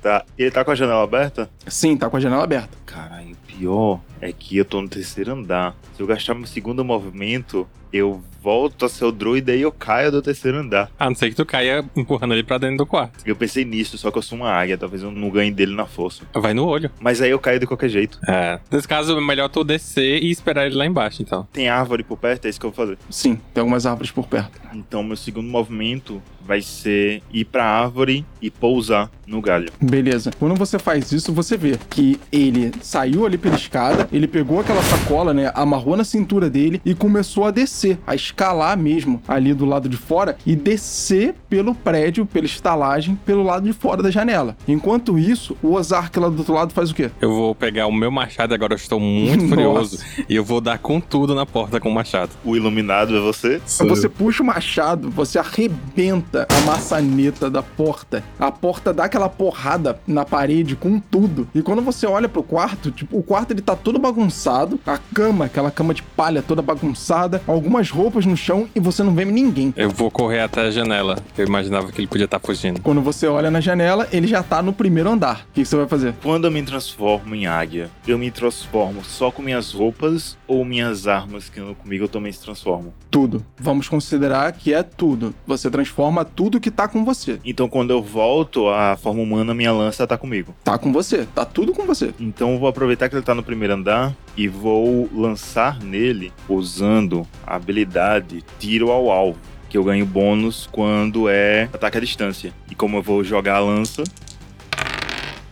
Tá. 0.01 0.25
Ele 0.37 0.51
tá 0.51 0.65
com 0.65 0.71
a 0.71 0.75
janela 0.75 1.03
aberta? 1.03 1.49
Sim, 1.67 1.95
tá 1.95 2.09
com 2.09 2.17
a 2.17 2.19
janela 2.19 2.43
aberta. 2.43 2.77
Caralho, 2.85 3.22
pior 3.57 3.99
é 4.19 4.31
que 4.31 4.57
eu 4.57 4.65
tô 4.65 4.81
no 4.81 4.89
terceiro 4.89 5.33
andar. 5.33 5.75
Se 5.95 6.01
eu 6.01 6.07
gastar 6.07 6.33
meu 6.33 6.47
segundo 6.47 6.83
movimento, 6.83 7.67
eu 7.91 8.21
volto 8.43 8.85
a 8.85 8.89
ser 8.89 9.05
o 9.05 9.11
druida 9.11 9.55
e 9.55 9.61
eu 9.61 9.71
caio 9.71 10.11
do 10.11 10.21
terceiro 10.21 10.57
andar. 10.57 10.91
A 10.99 11.07
não 11.07 11.15
ser 11.15 11.29
que 11.29 11.35
tu 11.35 11.45
caia 11.45 11.85
empurrando 11.95 12.33
ele 12.33 12.43
pra 12.43 12.57
dentro 12.57 12.77
do 12.77 12.85
quarto. 12.85 13.23
Eu 13.25 13.37
pensei 13.37 13.63
nisso, 13.63 13.97
só 13.97 14.11
que 14.11 14.17
eu 14.17 14.21
sou 14.21 14.37
uma 14.37 14.51
águia, 14.51 14.77
talvez 14.77 15.01
eu 15.01 15.11
não 15.11 15.29
ganhe 15.29 15.49
dele 15.49 15.73
na 15.73 15.85
força. 15.85 16.23
Vai 16.33 16.53
no 16.53 16.65
olho. 16.65 16.91
Mas 16.99 17.21
aí 17.21 17.29
eu 17.29 17.39
caio 17.39 17.59
de 17.59 17.65
qualquer 17.65 17.87
jeito. 17.87 18.19
É. 18.27 18.59
Nesse 18.69 18.87
caso, 18.87 19.17
é 19.17 19.21
melhor 19.21 19.47
tu 19.47 19.63
descer 19.63 20.21
e 20.21 20.29
esperar 20.29 20.65
ele 20.65 20.75
lá 20.75 20.85
embaixo, 20.85 21.21
então. 21.21 21.47
Tem 21.53 21.69
árvore 21.69 22.03
por 22.03 22.17
perto, 22.17 22.45
é 22.45 22.49
isso 22.49 22.59
que 22.59 22.65
eu 22.65 22.71
vou 22.71 22.85
fazer. 22.85 22.97
Sim, 23.09 23.39
tem 23.53 23.61
algumas 23.61 23.85
árvores 23.85 24.11
por 24.11 24.27
perto. 24.27 24.59
Então 24.73 25.03
meu 25.03 25.15
segundo 25.15 25.47
movimento 25.47 26.21
vai 26.45 26.61
ser 26.61 27.21
ir 27.31 27.45
pra 27.45 27.63
árvore 27.63 28.25
e 28.41 28.49
pousar 28.49 29.09
no 29.25 29.41
galho. 29.41 29.71
Beleza. 29.81 30.31
Quando 30.37 30.55
você 30.55 30.77
faz 30.77 31.11
isso, 31.11 31.31
você 31.31 31.55
vê 31.55 31.77
que 31.89 32.19
ele 32.31 32.71
saiu 32.81 33.25
ali 33.25 33.37
pela 33.37 33.55
escada, 33.55 34.09
ele 34.11 34.27
pegou 34.27 34.59
aquela 34.59 34.81
sacola, 34.83 35.33
né, 35.33 35.51
amarrou 35.55 35.95
na 35.95 36.03
cintura 36.03 36.49
dele 36.49 36.81
e 36.83 36.93
começou 36.93 37.45
a 37.45 37.51
descer, 37.51 37.97
a 38.05 38.13
escalar 38.33 38.75
mesmo 38.77 39.21
ali 39.27 39.53
do 39.53 39.65
lado 39.65 39.87
de 39.87 39.95
fora 39.95 40.35
e 40.45 40.55
descer 40.55 41.35
pelo 41.47 41.75
prédio, 41.75 42.25
pela 42.25 42.45
estalagem, 42.45 43.15
pelo 43.25 43.43
lado 43.43 43.65
de 43.65 43.73
fora 43.73 44.01
da 44.01 44.09
janela. 44.09 44.57
Enquanto 44.67 45.17
isso, 45.17 45.55
o 45.61 45.73
Ozark 45.73 46.17
lá 46.19 46.29
do 46.29 46.39
outro 46.39 46.53
lado 46.53 46.73
faz 46.73 46.89
o 46.89 46.95
quê? 46.95 47.11
Eu 47.21 47.33
vou 47.33 47.53
pegar 47.55 47.85
o 47.85 47.91
meu 47.91 48.11
machado, 48.11 48.53
agora 48.53 48.73
eu 48.73 48.77
estou 48.77 48.99
muito 48.99 49.47
furioso. 49.49 49.99
E 50.27 50.35
eu 50.35 50.43
vou 50.43 50.59
dar 50.59 50.79
com 50.79 50.99
tudo 50.99 51.35
na 51.35 51.45
porta 51.45 51.79
com 51.79 51.89
o 51.89 51.93
machado. 51.93 52.31
O 52.43 52.55
iluminado 52.55 53.15
é 53.15 53.19
você? 53.19 53.61
Você 53.65 54.09
puxa 54.09 54.41
o 54.41 54.45
machado, 54.45 55.09
você 55.11 55.37
arrebenta 55.37 56.47
a 56.49 56.61
maçaneta 56.61 57.49
da 57.49 57.61
porta. 57.61 58.23
A 58.39 58.51
porta 58.51 58.91
dá 58.93 59.05
aquela 59.05 59.29
porrada 59.29 59.99
na 60.07 60.25
parede 60.25 60.75
com 60.75 60.99
tudo. 60.99 61.47
E 61.53 61.61
quando 61.61 61.81
você 61.81 62.07
olha 62.07 62.27
pro 62.27 62.41
quarto, 62.41 62.89
tipo, 62.91 63.17
o 63.17 63.23
quarto 63.23 63.51
ele 63.51 63.61
tá 63.61 63.75
todo 63.75 63.99
bagunçado, 63.99 64.79
a 64.85 64.97
cama, 64.97 65.45
aquela 65.45 65.69
cama 65.69 65.93
de 65.93 66.01
palha 66.01 66.41
toda 66.41 66.61
bagunçada, 66.61 67.41
algumas 67.47 67.89
roupas 67.91 68.22
no 68.25 68.35
chão 68.37 68.67
e 68.75 68.79
você 68.79 69.03
não 69.03 69.13
vê 69.13 69.25
ninguém. 69.25 69.73
Eu 69.77 69.89
vou 69.89 70.09
correr 70.11 70.41
até 70.41 70.61
a 70.61 70.71
janela. 70.71 71.17
Eu 71.37 71.45
imaginava 71.47 71.91
que 71.91 71.99
ele 71.99 72.07
podia 72.07 72.25
estar 72.25 72.39
fugindo. 72.39 72.81
Quando 72.81 73.01
você 73.01 73.27
olha 73.27 73.49
na 73.51 73.59
janela, 73.61 74.07
ele 74.11 74.27
já 74.27 74.41
tá 74.43 74.61
no 74.61 74.73
primeiro 74.73 75.09
andar. 75.09 75.45
O 75.49 75.53
que 75.53 75.61
que 75.61 75.65
você 75.65 75.75
vai 75.75 75.87
fazer? 75.87 76.13
Quando 76.21 76.45
eu 76.45 76.51
me 76.51 76.61
transformo 76.63 77.35
em 77.35 77.45
águia, 77.47 77.89
eu 78.07 78.17
me 78.17 78.29
transformo 78.31 79.03
só 79.03 79.31
com 79.31 79.41
minhas 79.41 79.71
roupas 79.71 80.37
ou 80.47 80.63
minhas 80.65 81.07
armas 81.07 81.49
que 81.49 81.59
eu- 81.59 81.75
comigo 81.75 82.03
eu 82.05 82.07
também 82.09 82.31
se 82.31 82.41
transformo? 82.41 82.93
Tudo. 83.09 83.45
Vamos 83.59 83.87
considerar 83.87 84.51
que 84.53 84.73
é 84.73 84.83
tudo. 84.83 85.33
Você 85.45 85.69
transforma 85.69 86.25
tudo 86.25 86.59
que 86.59 86.71
tá 86.71 86.87
com 86.87 87.03
você. 87.05 87.39
Então 87.45 87.67
quando 87.69 87.91
eu 87.91 88.01
volto 88.01 88.67
à 88.69 88.95
forma 88.97 89.21
humana, 89.21 89.53
minha 89.53 89.71
lança 89.71 90.05
tá 90.07 90.17
comigo. 90.17 90.53
Tá 90.63 90.77
com 90.77 90.91
você. 90.91 91.27
Tá 91.33 91.45
tudo 91.45 91.73
com 91.73 91.85
você. 91.85 92.13
Então 92.19 92.53
eu 92.53 92.59
vou 92.59 92.67
aproveitar 92.67 93.09
que 93.09 93.15
ele 93.15 93.21
tá 93.23 93.33
no 93.35 93.43
primeiro 93.43 93.73
andar 93.73 94.15
e 94.35 94.47
vou 94.47 95.07
lançar 95.13 95.79
nele 95.79 96.31
usando 96.49 97.27
a 97.45 97.55
habilidade 97.55 98.12
tiro 98.59 98.91
ao 98.91 99.09
alvo. 99.11 99.39
Que 99.69 99.77
eu 99.77 99.83
ganho 99.83 100.05
bônus 100.05 100.69
quando 100.71 101.27
é 101.27 101.63
ataque 101.73 101.97
à 101.97 102.01
distância. 102.01 102.53
E 102.69 102.75
como 102.75 102.97
eu 102.97 103.01
vou 103.01 103.23
jogar 103.23 103.55
a 103.55 103.59
lança. 103.59 104.03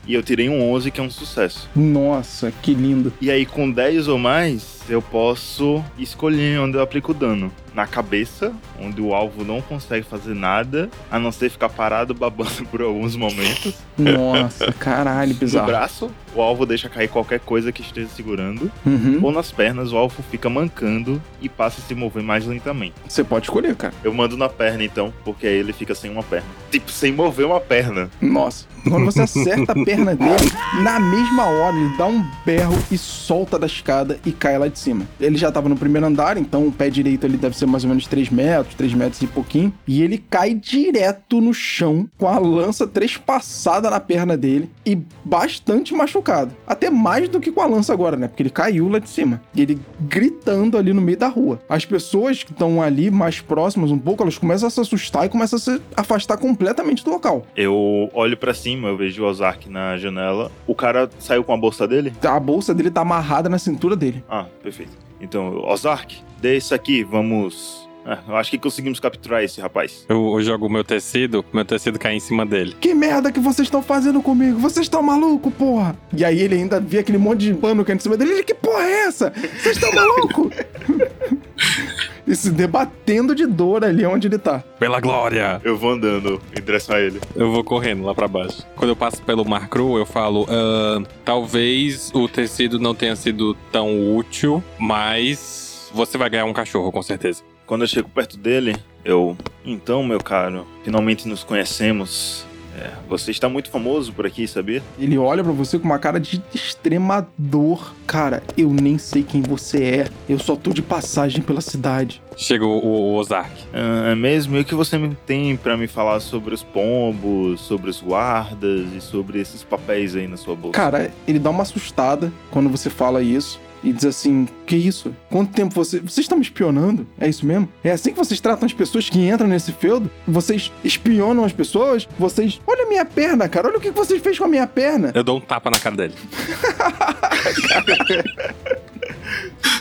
E 0.07 0.15
eu 0.15 0.23
tirei 0.23 0.49
um 0.49 0.71
11, 0.73 0.89
que 0.91 0.99
é 0.99 1.03
um 1.03 1.11
sucesso. 1.11 1.69
Nossa, 1.75 2.51
que 2.61 2.73
lindo. 2.73 3.13
E 3.21 3.29
aí, 3.29 3.45
com 3.45 3.69
10 3.69 4.07
ou 4.07 4.17
mais, 4.17 4.79
eu 4.89 4.99
posso 5.01 5.81
escolher 5.97 6.59
onde 6.59 6.75
eu 6.75 6.81
aplico 6.81 7.11
o 7.11 7.15
dano. 7.15 7.51
Na 7.75 7.85
cabeça, 7.85 8.51
onde 8.79 8.99
o 8.99 9.13
alvo 9.13 9.45
não 9.45 9.61
consegue 9.61 10.05
fazer 10.05 10.33
nada, 10.33 10.89
a 11.09 11.19
não 11.19 11.31
ser 11.31 11.49
ficar 11.51 11.69
parado 11.69 12.15
babando 12.15 12.65
por 12.69 12.81
alguns 12.81 13.15
momentos. 13.15 13.75
Nossa, 13.97 14.71
caralho, 14.73 15.33
No 15.33 15.39
bizarro. 15.39 15.67
braço, 15.67 16.11
o 16.35 16.41
alvo 16.41 16.65
deixa 16.65 16.89
cair 16.89 17.07
qualquer 17.07 17.39
coisa 17.39 17.71
que 17.71 17.81
esteja 17.81 18.07
segurando. 18.09 18.71
Uhum. 18.85 19.19
Ou 19.21 19.31
nas 19.31 19.51
pernas, 19.51 19.91
o 19.91 19.97
alvo 19.97 20.23
fica 20.29 20.49
mancando 20.49 21.21
e 21.41 21.49
passa 21.49 21.81
a 21.81 21.83
se 21.83 21.93
mover 21.93 22.23
mais 22.23 22.45
lentamente. 22.45 22.95
Você 23.07 23.23
pode 23.23 23.45
escolher, 23.45 23.75
cara. 23.75 23.93
Eu 24.03 24.13
mando 24.13 24.37
na 24.37 24.49
perna 24.49 24.83
então, 24.83 25.13
porque 25.23 25.47
aí 25.47 25.55
ele 25.55 25.73
fica 25.73 25.93
sem 25.93 26.09
uma 26.11 26.23
perna. 26.23 26.47
Tipo, 26.69 26.91
sem 26.91 27.11
mover 27.11 27.45
uma 27.45 27.59
perna. 27.59 28.09
Nossa. 28.21 28.65
Quando 28.87 29.05
você 29.05 29.21
acerta 29.21 29.73
a 29.73 29.85
perna 29.85 30.15
dele, 30.15 30.51
na 30.83 30.99
mesma 30.99 31.45
hora 31.45 31.75
ele 31.75 31.95
dá 31.97 32.07
um 32.07 32.25
berro 32.43 32.77
e 32.91 32.97
solta 32.97 33.59
da 33.59 33.67
escada 33.67 34.19
e 34.25 34.31
cai 34.31 34.57
lá 34.57 34.67
de 34.67 34.79
cima. 34.79 35.05
Ele 35.19 35.37
já 35.37 35.51
tava 35.51 35.69
no 35.69 35.75
primeiro 35.75 36.07
andar, 36.07 36.35
então 36.37 36.67
o 36.67 36.71
pé 36.71 36.89
direito 36.89 37.25
ele 37.25 37.37
deve 37.37 37.55
ser 37.55 37.67
mais 37.67 37.83
ou 37.83 37.89
menos 37.89 38.07
3 38.07 38.29
metros, 38.29 38.73
3 38.73 38.93
metros 38.95 39.21
e 39.21 39.27
pouquinho. 39.27 39.71
E 39.87 40.01
ele 40.01 40.17
cai 40.17 40.55
direto 40.55 41.39
no 41.39 41.53
chão, 41.53 42.09
com 42.17 42.27
a 42.27 42.39
lança 42.39 42.87
trespassada 42.87 43.89
na 43.89 43.99
perna 43.99 44.35
dele 44.35 44.71
e 44.83 44.97
bastante 45.23 45.93
machucado. 45.93 46.20
Até 46.67 46.89
mais 46.89 47.27
do 47.27 47.39
que 47.39 47.51
com 47.51 47.61
a 47.61 47.65
lança 47.65 47.91
agora, 47.93 48.15
né? 48.15 48.27
Porque 48.27 48.43
ele 48.43 48.49
caiu 48.49 48.87
lá 48.89 48.99
de 48.99 49.09
cima. 49.09 49.41
E 49.55 49.61
ele 49.61 49.79
gritando 49.99 50.77
ali 50.77 50.93
no 50.93 51.01
meio 51.01 51.17
da 51.17 51.27
rua. 51.27 51.59
As 51.67 51.85
pessoas 51.85 52.43
que 52.43 52.51
estão 52.51 52.81
ali 52.81 53.09
mais 53.11 53.39
próximas 53.39 53.91
um 53.91 53.99
pouco, 53.99 54.23
elas 54.23 54.37
começam 54.37 54.67
a 54.67 54.69
se 54.69 54.79
assustar 54.79 55.25
e 55.25 55.29
começam 55.29 55.57
a 55.57 55.59
se 55.59 55.81
afastar 55.95 56.37
completamente 56.37 57.03
do 57.03 57.11
local. 57.11 57.45
Eu 57.55 58.09
olho 58.13 58.37
pra 58.37 58.53
cima, 58.53 58.87
eu 58.87 58.97
vejo 58.97 59.23
o 59.23 59.25
Ozark 59.25 59.69
na 59.69 59.97
janela. 59.97 60.51
O 60.67 60.75
cara 60.75 61.09
saiu 61.19 61.43
com 61.43 61.53
a 61.53 61.57
bolsa 61.57 61.87
dele? 61.87 62.13
A 62.23 62.39
bolsa 62.39 62.73
dele 62.73 62.91
tá 62.91 63.01
amarrada 63.01 63.49
na 63.49 63.57
cintura 63.57 63.95
dele. 63.95 64.23
Ah, 64.29 64.45
perfeito. 64.61 64.91
Então, 65.19 65.63
Ozark, 65.67 66.17
dê 66.41 66.57
isso 66.57 66.73
aqui, 66.73 67.03
vamos. 67.03 67.80
Ah, 68.05 68.19
eu 68.27 68.35
acho 68.35 68.51
que 68.51 68.57
conseguimos 68.57 68.99
capturar 68.99 69.43
esse 69.43 69.61
rapaz. 69.61 70.05
Eu, 70.09 70.33
eu 70.37 70.43
jogo 70.43 70.65
o 70.65 70.69
meu 70.69 70.83
tecido, 70.83 71.45
meu 71.53 71.63
tecido 71.65 71.99
cai 71.99 72.15
em 72.15 72.19
cima 72.19 72.45
dele. 72.45 72.75
Que 72.79 72.93
merda 72.93 73.31
que 73.31 73.39
vocês 73.39 73.67
estão 73.67 73.81
fazendo 73.81 74.21
comigo? 74.21 74.59
Vocês 74.59 74.85
estão 74.85 75.01
maluco, 75.03 75.51
porra? 75.51 75.95
E 76.15 76.25
aí 76.25 76.39
ele 76.39 76.55
ainda 76.55 76.79
vê 76.79 76.99
aquele 76.99 77.17
monte 77.17 77.41
de 77.41 77.53
pano 77.53 77.85
caindo 77.85 77.99
em 77.99 78.03
cima 78.03 78.17
dele. 78.17 78.31
Ele, 78.31 78.43
que 78.43 78.53
porra 78.53 78.83
é 78.83 79.07
essa? 79.07 79.31
Vocês 79.31 79.77
estão 79.77 79.93
maluco? 79.93 80.51
e 82.25 82.35
se 82.35 82.49
debatendo 82.51 83.35
de 83.35 83.45
dor 83.45 83.83
ali 83.83 84.05
onde 84.05 84.27
ele 84.27 84.37
tá. 84.37 84.63
Pela 84.79 84.99
glória! 84.99 85.61
Eu 85.63 85.77
vou 85.77 85.91
andando 85.91 86.41
em 86.57 86.61
direção 86.61 86.95
a 86.95 86.99
ele. 86.99 87.19
Eu 87.35 87.51
vou 87.51 87.63
correndo 87.63 88.03
lá 88.03 88.15
pra 88.15 88.27
baixo. 88.27 88.65
Quando 88.75 88.89
eu 88.89 88.95
passo 88.95 89.21
pelo 89.21 89.45
Mar 89.45 89.67
Cru, 89.69 89.97
eu 89.97 90.05
falo: 90.05 90.47
"Ah, 90.49 91.01
talvez 91.23 92.11
o 92.13 92.27
tecido 92.27 92.79
não 92.79 92.95
tenha 92.95 93.15
sido 93.15 93.55
tão 93.71 94.15
útil, 94.15 94.63
mas 94.79 95.89
você 95.93 96.17
vai 96.17 96.29
ganhar 96.29 96.45
um 96.45 96.53
cachorro, 96.53 96.91
com 96.91 97.01
certeza. 97.01 97.43
Quando 97.71 97.83
eu 97.83 97.87
chego 97.87 98.09
perto 98.09 98.35
dele, 98.37 98.75
eu. 99.05 99.37
Então, 99.63 100.03
meu 100.03 100.19
caro, 100.19 100.67
finalmente 100.83 101.25
nos 101.25 101.41
conhecemos. 101.41 102.45
É, 102.77 102.89
você 103.07 103.31
está 103.31 103.47
muito 103.47 103.69
famoso 103.69 104.11
por 104.11 104.25
aqui, 104.25 104.45
sabia? 104.45 104.83
Ele 104.99 105.17
olha 105.17 105.41
pra 105.41 105.53
você 105.53 105.79
com 105.79 105.85
uma 105.85 105.97
cara 105.97 106.19
de 106.19 106.43
extrema 106.53 107.25
dor. 107.37 107.95
Cara, 108.05 108.43
eu 108.57 108.73
nem 108.73 108.97
sei 108.97 109.23
quem 109.23 109.41
você 109.41 109.83
é. 109.83 110.07
Eu 110.27 110.37
só 110.37 110.57
tô 110.57 110.71
de 110.71 110.81
passagem 110.81 111.41
pela 111.41 111.61
cidade. 111.61 112.21
Chega 112.35 112.65
o, 112.65 112.77
o 112.77 113.15
Ozark. 113.15 113.53
Ah, 113.73 114.09
é 114.11 114.15
mesmo? 114.15 114.57
E 114.57 114.59
o 114.59 114.65
que 114.65 114.75
você 114.75 114.97
me 114.97 115.15
tem 115.25 115.55
pra 115.55 115.77
me 115.77 115.87
falar 115.87 116.19
sobre 116.19 116.53
os 116.53 116.63
pombos, 116.63 117.61
sobre 117.61 117.89
os 117.89 118.01
guardas 118.01 118.91
e 118.93 118.99
sobre 118.99 119.39
esses 119.39 119.63
papéis 119.63 120.13
aí 120.13 120.27
na 120.27 120.35
sua 120.35 120.55
bolsa? 120.57 120.73
Cara, 120.73 121.09
ele 121.25 121.39
dá 121.39 121.49
uma 121.49 121.63
assustada 121.63 122.33
quando 122.49 122.67
você 122.67 122.89
fala 122.89 123.23
isso. 123.23 123.61
E 123.83 123.91
diz 123.91 124.05
assim: 124.05 124.47
Que 124.65 124.75
isso? 124.75 125.13
Quanto 125.29 125.53
tempo 125.53 125.73
você. 125.73 125.99
Vocês 125.99 126.25
estão 126.25 126.37
me 126.37 126.43
espionando? 126.43 127.07
É 127.19 127.27
isso 127.27 127.45
mesmo? 127.45 127.67
É 127.83 127.91
assim 127.91 128.11
que 128.11 128.17
vocês 128.17 128.39
tratam 128.39 128.65
as 128.65 128.73
pessoas 128.73 129.09
que 129.09 129.27
entram 129.27 129.47
nesse 129.47 129.71
feudo? 129.71 130.09
Vocês 130.27 130.71
espionam 130.83 131.43
as 131.43 131.53
pessoas? 131.53 132.07
Vocês. 132.17 132.59
Olha 132.67 132.85
a 132.85 132.89
minha 132.89 133.05
perna, 133.05 133.49
cara. 133.49 133.67
Olha 133.67 133.77
o 133.77 133.81
que 133.81 133.91
vocês 133.91 134.21
fez 134.21 134.37
com 134.37 134.45
a 134.45 134.47
minha 134.47 134.67
perna. 134.67 135.11
Eu 135.15 135.23
dou 135.23 135.37
um 135.37 135.41
tapa 135.41 135.69
na 135.69 135.79
cara 135.79 135.95
dele. 135.95 136.13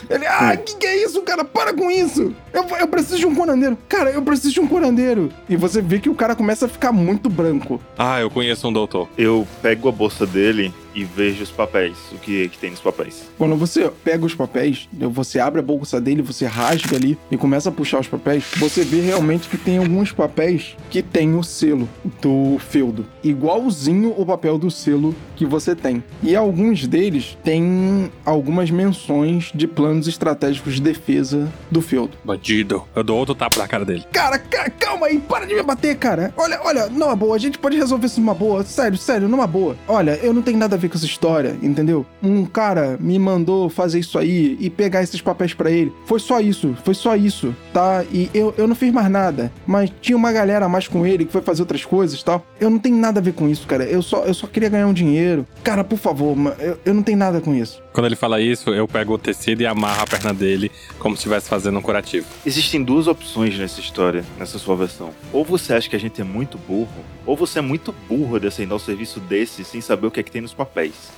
Ele, 0.09 0.25
ah, 0.27 0.57
que 0.57 0.75
que 0.75 0.85
é 0.85 1.05
isso, 1.05 1.21
cara? 1.21 1.45
Para 1.45 1.73
com 1.73 1.89
isso! 1.89 2.35
Eu, 2.51 2.65
eu 2.77 2.87
preciso 2.87 3.17
de 3.17 3.25
um 3.25 3.33
curandeiro. 3.33 3.77
Cara, 3.87 4.11
eu 4.11 4.21
preciso 4.21 4.53
de 4.53 4.59
um 4.59 4.67
curandeiro. 4.67 5.31
E 5.47 5.55
você 5.55 5.81
vê 5.81 5.99
que 5.99 6.09
o 6.09 6.15
cara 6.15 6.35
começa 6.35 6.65
a 6.65 6.69
ficar 6.69 6.91
muito 6.91 7.29
branco. 7.29 7.81
Ah, 7.97 8.19
eu 8.19 8.29
conheço 8.29 8.67
um 8.67 8.73
doutor. 8.73 9.07
Eu 9.17 9.47
pego 9.61 9.87
a 9.87 9.91
bolsa 9.91 10.25
dele 10.25 10.73
e 10.93 11.03
vejo 11.03 11.43
os 11.43 11.51
papéis, 11.51 11.97
o 12.11 12.15
que, 12.17 12.49
que 12.49 12.57
tem 12.57 12.71
nos 12.71 12.79
papéis. 12.79 13.23
Quando 13.37 13.55
você 13.55 13.89
pega 14.03 14.25
os 14.25 14.35
papéis, 14.35 14.87
você 14.93 15.39
abre 15.39 15.59
a 15.59 15.63
bolsa 15.63 15.99
dele, 16.01 16.21
você 16.21 16.45
rasga 16.45 16.95
ali 16.95 17.17
e 17.29 17.37
começa 17.37 17.69
a 17.69 17.71
puxar 17.71 17.99
os 17.99 18.07
papéis, 18.07 18.43
você 18.57 18.83
vê 18.83 19.01
realmente 19.01 19.47
que 19.47 19.57
tem 19.57 19.77
alguns 19.77 20.11
papéis 20.11 20.75
que 20.89 21.01
tem 21.01 21.35
o 21.35 21.43
selo 21.43 21.87
do 22.21 22.57
feudo. 22.59 23.05
Igualzinho 23.23 24.13
o 24.17 24.25
papel 24.25 24.57
do 24.57 24.69
selo 24.69 25.15
que 25.35 25.45
você 25.45 25.75
tem. 25.75 26.03
E 26.21 26.35
alguns 26.35 26.85
deles 26.87 27.37
têm 27.43 28.11
algumas 28.25 28.69
menções 28.69 29.51
de 29.55 29.67
planos 29.67 30.07
estratégicos 30.07 30.75
de 30.75 30.81
defesa 30.81 31.51
do 31.69 31.81
feudo. 31.81 32.17
Bandido. 32.23 32.83
Eu 32.95 33.03
dou 33.03 33.17
outro 33.17 33.33
tapa 33.33 33.57
na 33.59 33.67
cara 33.67 33.83
dele. 33.83 34.03
Cara, 34.11 34.37
ca- 34.37 34.69
calma 34.69 35.07
aí, 35.07 35.19
para 35.19 35.45
de 35.45 35.55
me 35.55 35.63
bater, 35.63 35.95
cara. 35.97 36.33
Olha, 36.37 36.59
olha, 36.63 36.87
numa 36.87 37.15
boa, 37.15 37.35
a 37.35 37.39
gente 37.39 37.57
pode 37.57 37.75
resolver 37.77 38.05
isso 38.05 38.19
numa 38.19 38.33
boa. 38.33 38.63
Sério, 38.63 38.97
sério, 38.97 39.27
numa 39.27 39.47
boa. 39.47 39.75
Olha, 39.87 40.19
eu 40.21 40.33
não 40.33 40.41
tenho 40.41 40.57
nada 40.57 40.75
a 40.75 40.79
ver 40.81 40.89
com 40.89 40.97
essa 40.97 41.05
história, 41.05 41.55
entendeu? 41.61 42.05
Um 42.21 42.45
cara 42.45 42.97
me 42.99 43.17
mandou 43.17 43.69
fazer 43.69 43.99
isso 43.99 44.17
aí 44.17 44.57
e 44.59 44.69
pegar 44.69 45.03
esses 45.03 45.21
papéis 45.21 45.53
pra 45.53 45.71
ele. 45.71 45.93
Foi 46.05 46.19
só 46.19 46.39
isso, 46.39 46.75
foi 46.83 46.93
só 46.93 47.15
isso, 47.15 47.55
tá? 47.73 48.03
E 48.11 48.29
eu, 48.33 48.53
eu 48.57 48.67
não 48.67 48.75
fiz 48.75 48.91
mais 48.91 49.09
nada. 49.09 49.51
Mas 49.65 49.91
tinha 50.01 50.17
uma 50.17 50.31
galera 50.31 50.65
a 50.65 50.69
mais 50.69 50.87
com 50.87 51.05
ele 51.05 51.25
que 51.25 51.31
foi 51.31 51.41
fazer 51.41 51.61
outras 51.61 51.85
coisas 51.85 52.19
e 52.19 52.25
tal. 52.25 52.45
Eu 52.59 52.69
não 52.69 52.79
tenho 52.79 52.97
nada 52.97 53.19
a 53.19 53.23
ver 53.23 53.33
com 53.33 53.47
isso, 53.47 53.65
cara. 53.67 53.83
Eu 53.83 54.01
só, 54.01 54.23
eu 54.23 54.33
só 54.33 54.47
queria 54.47 54.69
ganhar 54.69 54.87
um 54.87 54.93
dinheiro. 54.93 55.45
Cara, 55.63 55.83
por 55.83 55.97
favor, 55.97 56.35
eu, 56.59 56.77
eu 56.83 56.93
não 56.93 57.03
tenho 57.03 57.17
nada 57.17 57.39
com 57.39 57.53
isso. 57.53 57.81
Quando 57.93 58.05
ele 58.05 58.15
fala 58.15 58.39
isso, 58.39 58.69
eu 58.69 58.87
pego 58.87 59.13
o 59.13 59.17
tecido 59.17 59.61
e 59.61 59.65
amarro 59.65 60.03
a 60.03 60.07
perna 60.07 60.33
dele 60.33 60.71
como 60.97 61.15
se 61.15 61.21
estivesse 61.21 61.49
fazendo 61.49 61.77
um 61.77 61.81
curativo. 61.81 62.25
Existem 62.45 62.83
duas 62.83 63.07
opções 63.07 63.57
nessa 63.57 63.79
história, 63.79 64.23
nessa 64.39 64.57
sua 64.57 64.75
versão. 64.75 65.11
Ou 65.33 65.43
você 65.43 65.73
acha 65.73 65.89
que 65.89 65.95
a 65.95 65.99
gente 65.99 66.21
é 66.21 66.23
muito 66.23 66.57
burro, 66.57 66.87
ou 67.25 67.35
você 67.35 67.59
é 67.59 67.61
muito 67.61 67.93
burro 68.07 68.39
de 68.39 68.47
aceitar 68.47 68.75
um 68.75 68.79
serviço 68.79 69.19
desse 69.19 69.63
sem 69.63 69.81
saber 69.81 70.07
o 70.07 70.11
que 70.11 70.19
é 70.19 70.23
que 70.23 70.31
tem 70.31 70.41
nos 70.41 70.53
papéis. 70.53 70.70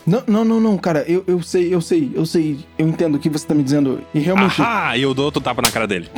Não, 0.05 0.23
não, 0.27 0.45
não, 0.45 0.59
não, 0.59 0.77
cara. 0.77 1.05
Eu, 1.07 1.23
eu 1.27 1.41
sei, 1.41 1.73
eu 1.73 1.81
sei, 1.81 2.11
eu 2.13 2.25
sei. 2.25 2.59
Eu 2.77 2.87
entendo 2.87 3.15
o 3.15 3.19
que 3.19 3.29
você 3.29 3.45
tá 3.45 3.53
me 3.53 3.63
dizendo. 3.63 4.01
E 4.13 4.19
realmente. 4.19 4.61
Ahá! 4.61 4.97
E 4.97 5.01
eu 5.03 5.13
dou 5.13 5.25
outro 5.25 5.41
tapa 5.41 5.61
na 5.61 5.71
cara 5.71 5.87
dele. 5.87 6.09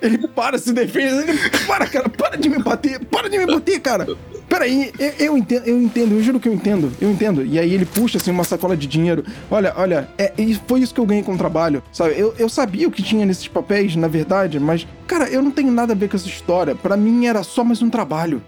Ele 0.00 0.28
para, 0.28 0.56
se 0.58 0.72
defende. 0.72 1.30
Ele, 1.30 1.38
para, 1.66 1.86
cara, 1.86 2.08
para 2.08 2.36
de 2.36 2.48
me 2.48 2.58
bater, 2.58 3.04
para 3.06 3.28
de 3.28 3.38
me 3.38 3.46
bater, 3.46 3.80
cara. 3.80 4.06
Peraí, 4.48 4.92
eu, 4.98 5.12
eu 5.18 5.36
entendo, 5.36 5.66
eu 5.66 5.82
entendo, 5.82 6.14
eu 6.14 6.22
juro 6.22 6.38
que 6.38 6.48
eu 6.48 6.52
entendo, 6.52 6.92
eu 7.00 7.10
entendo. 7.10 7.44
E 7.44 7.58
aí 7.58 7.74
ele 7.74 7.84
puxa 7.84 8.18
assim 8.18 8.30
uma 8.30 8.44
sacola 8.44 8.76
de 8.76 8.86
dinheiro. 8.86 9.24
Olha, 9.50 9.74
olha, 9.76 10.08
é, 10.16 10.32
e 10.38 10.54
foi 10.66 10.80
isso 10.80 10.94
que 10.94 11.00
eu 11.00 11.06
ganhei 11.06 11.24
com 11.24 11.34
o 11.34 11.38
trabalho, 11.38 11.82
sabe? 11.92 12.14
Eu, 12.16 12.32
eu 12.38 12.48
sabia 12.48 12.86
o 12.86 12.90
que 12.90 13.02
tinha 13.02 13.26
nesses 13.26 13.48
papéis, 13.48 13.96
na 13.96 14.06
verdade, 14.06 14.60
mas, 14.60 14.86
cara, 15.06 15.28
eu 15.28 15.42
não 15.42 15.50
tenho 15.50 15.72
nada 15.72 15.92
a 15.92 15.96
ver 15.96 16.08
com 16.08 16.16
essa 16.16 16.28
história. 16.28 16.74
Pra 16.74 16.96
mim 16.96 17.26
era 17.26 17.42
só 17.42 17.64
mais 17.64 17.82
um 17.82 17.90
trabalho. 17.90 18.40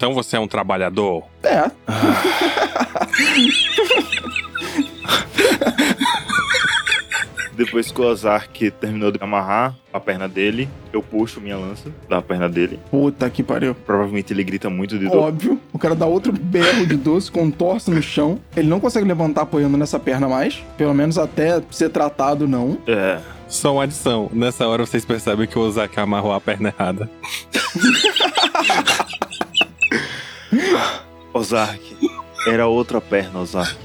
Então 0.00 0.14
você 0.14 0.34
é 0.34 0.40
um 0.40 0.48
trabalhador. 0.48 1.24
É, 1.42 1.70
Depois 7.54 7.92
que 7.92 8.00
o 8.00 8.04
Ozark 8.04 8.70
terminou 8.70 9.12
de 9.12 9.22
amarrar 9.22 9.76
a 9.92 10.00
perna 10.00 10.26
dele, 10.26 10.70
eu 10.90 11.02
puxo 11.02 11.38
minha 11.38 11.58
lança 11.58 11.90
da 12.08 12.22
perna 12.22 12.48
dele. 12.48 12.80
puta 12.90 13.28
que 13.28 13.42
pariu. 13.42 13.74
Provavelmente 13.74 14.32
ele 14.32 14.42
grita 14.42 14.70
muito 14.70 14.98
de 14.98 15.06
dor. 15.06 15.24
Óbvio, 15.24 15.60
o 15.70 15.78
cara 15.78 15.94
dá 15.94 16.06
outro 16.06 16.32
berro 16.32 16.86
de 16.86 16.96
doce, 16.96 17.30
contorce 17.30 17.90
no 17.90 18.00
chão. 18.00 18.40
Ele 18.56 18.68
não 18.68 18.80
consegue 18.80 19.06
levantar 19.06 19.42
apoiando 19.42 19.76
nessa 19.76 20.00
perna 20.00 20.26
mais. 20.26 20.64
Pelo 20.78 20.94
menos 20.94 21.18
até 21.18 21.62
ser 21.70 21.90
tratado, 21.90 22.48
não. 22.48 22.78
É. 22.86 23.20
Só 23.46 23.74
uma 23.74 23.82
adição. 23.82 24.30
Nessa 24.32 24.66
hora 24.66 24.86
vocês 24.86 25.04
percebem 25.04 25.46
que 25.46 25.58
o 25.58 25.60
Ozaki 25.60 26.00
amarrou 26.00 26.32
a 26.32 26.40
perna 26.40 26.72
errada. 26.74 27.10
Ozark. 31.32 31.80
Era 32.46 32.66
outra 32.66 33.00
perna, 33.00 33.40
Ozark. 33.40 33.76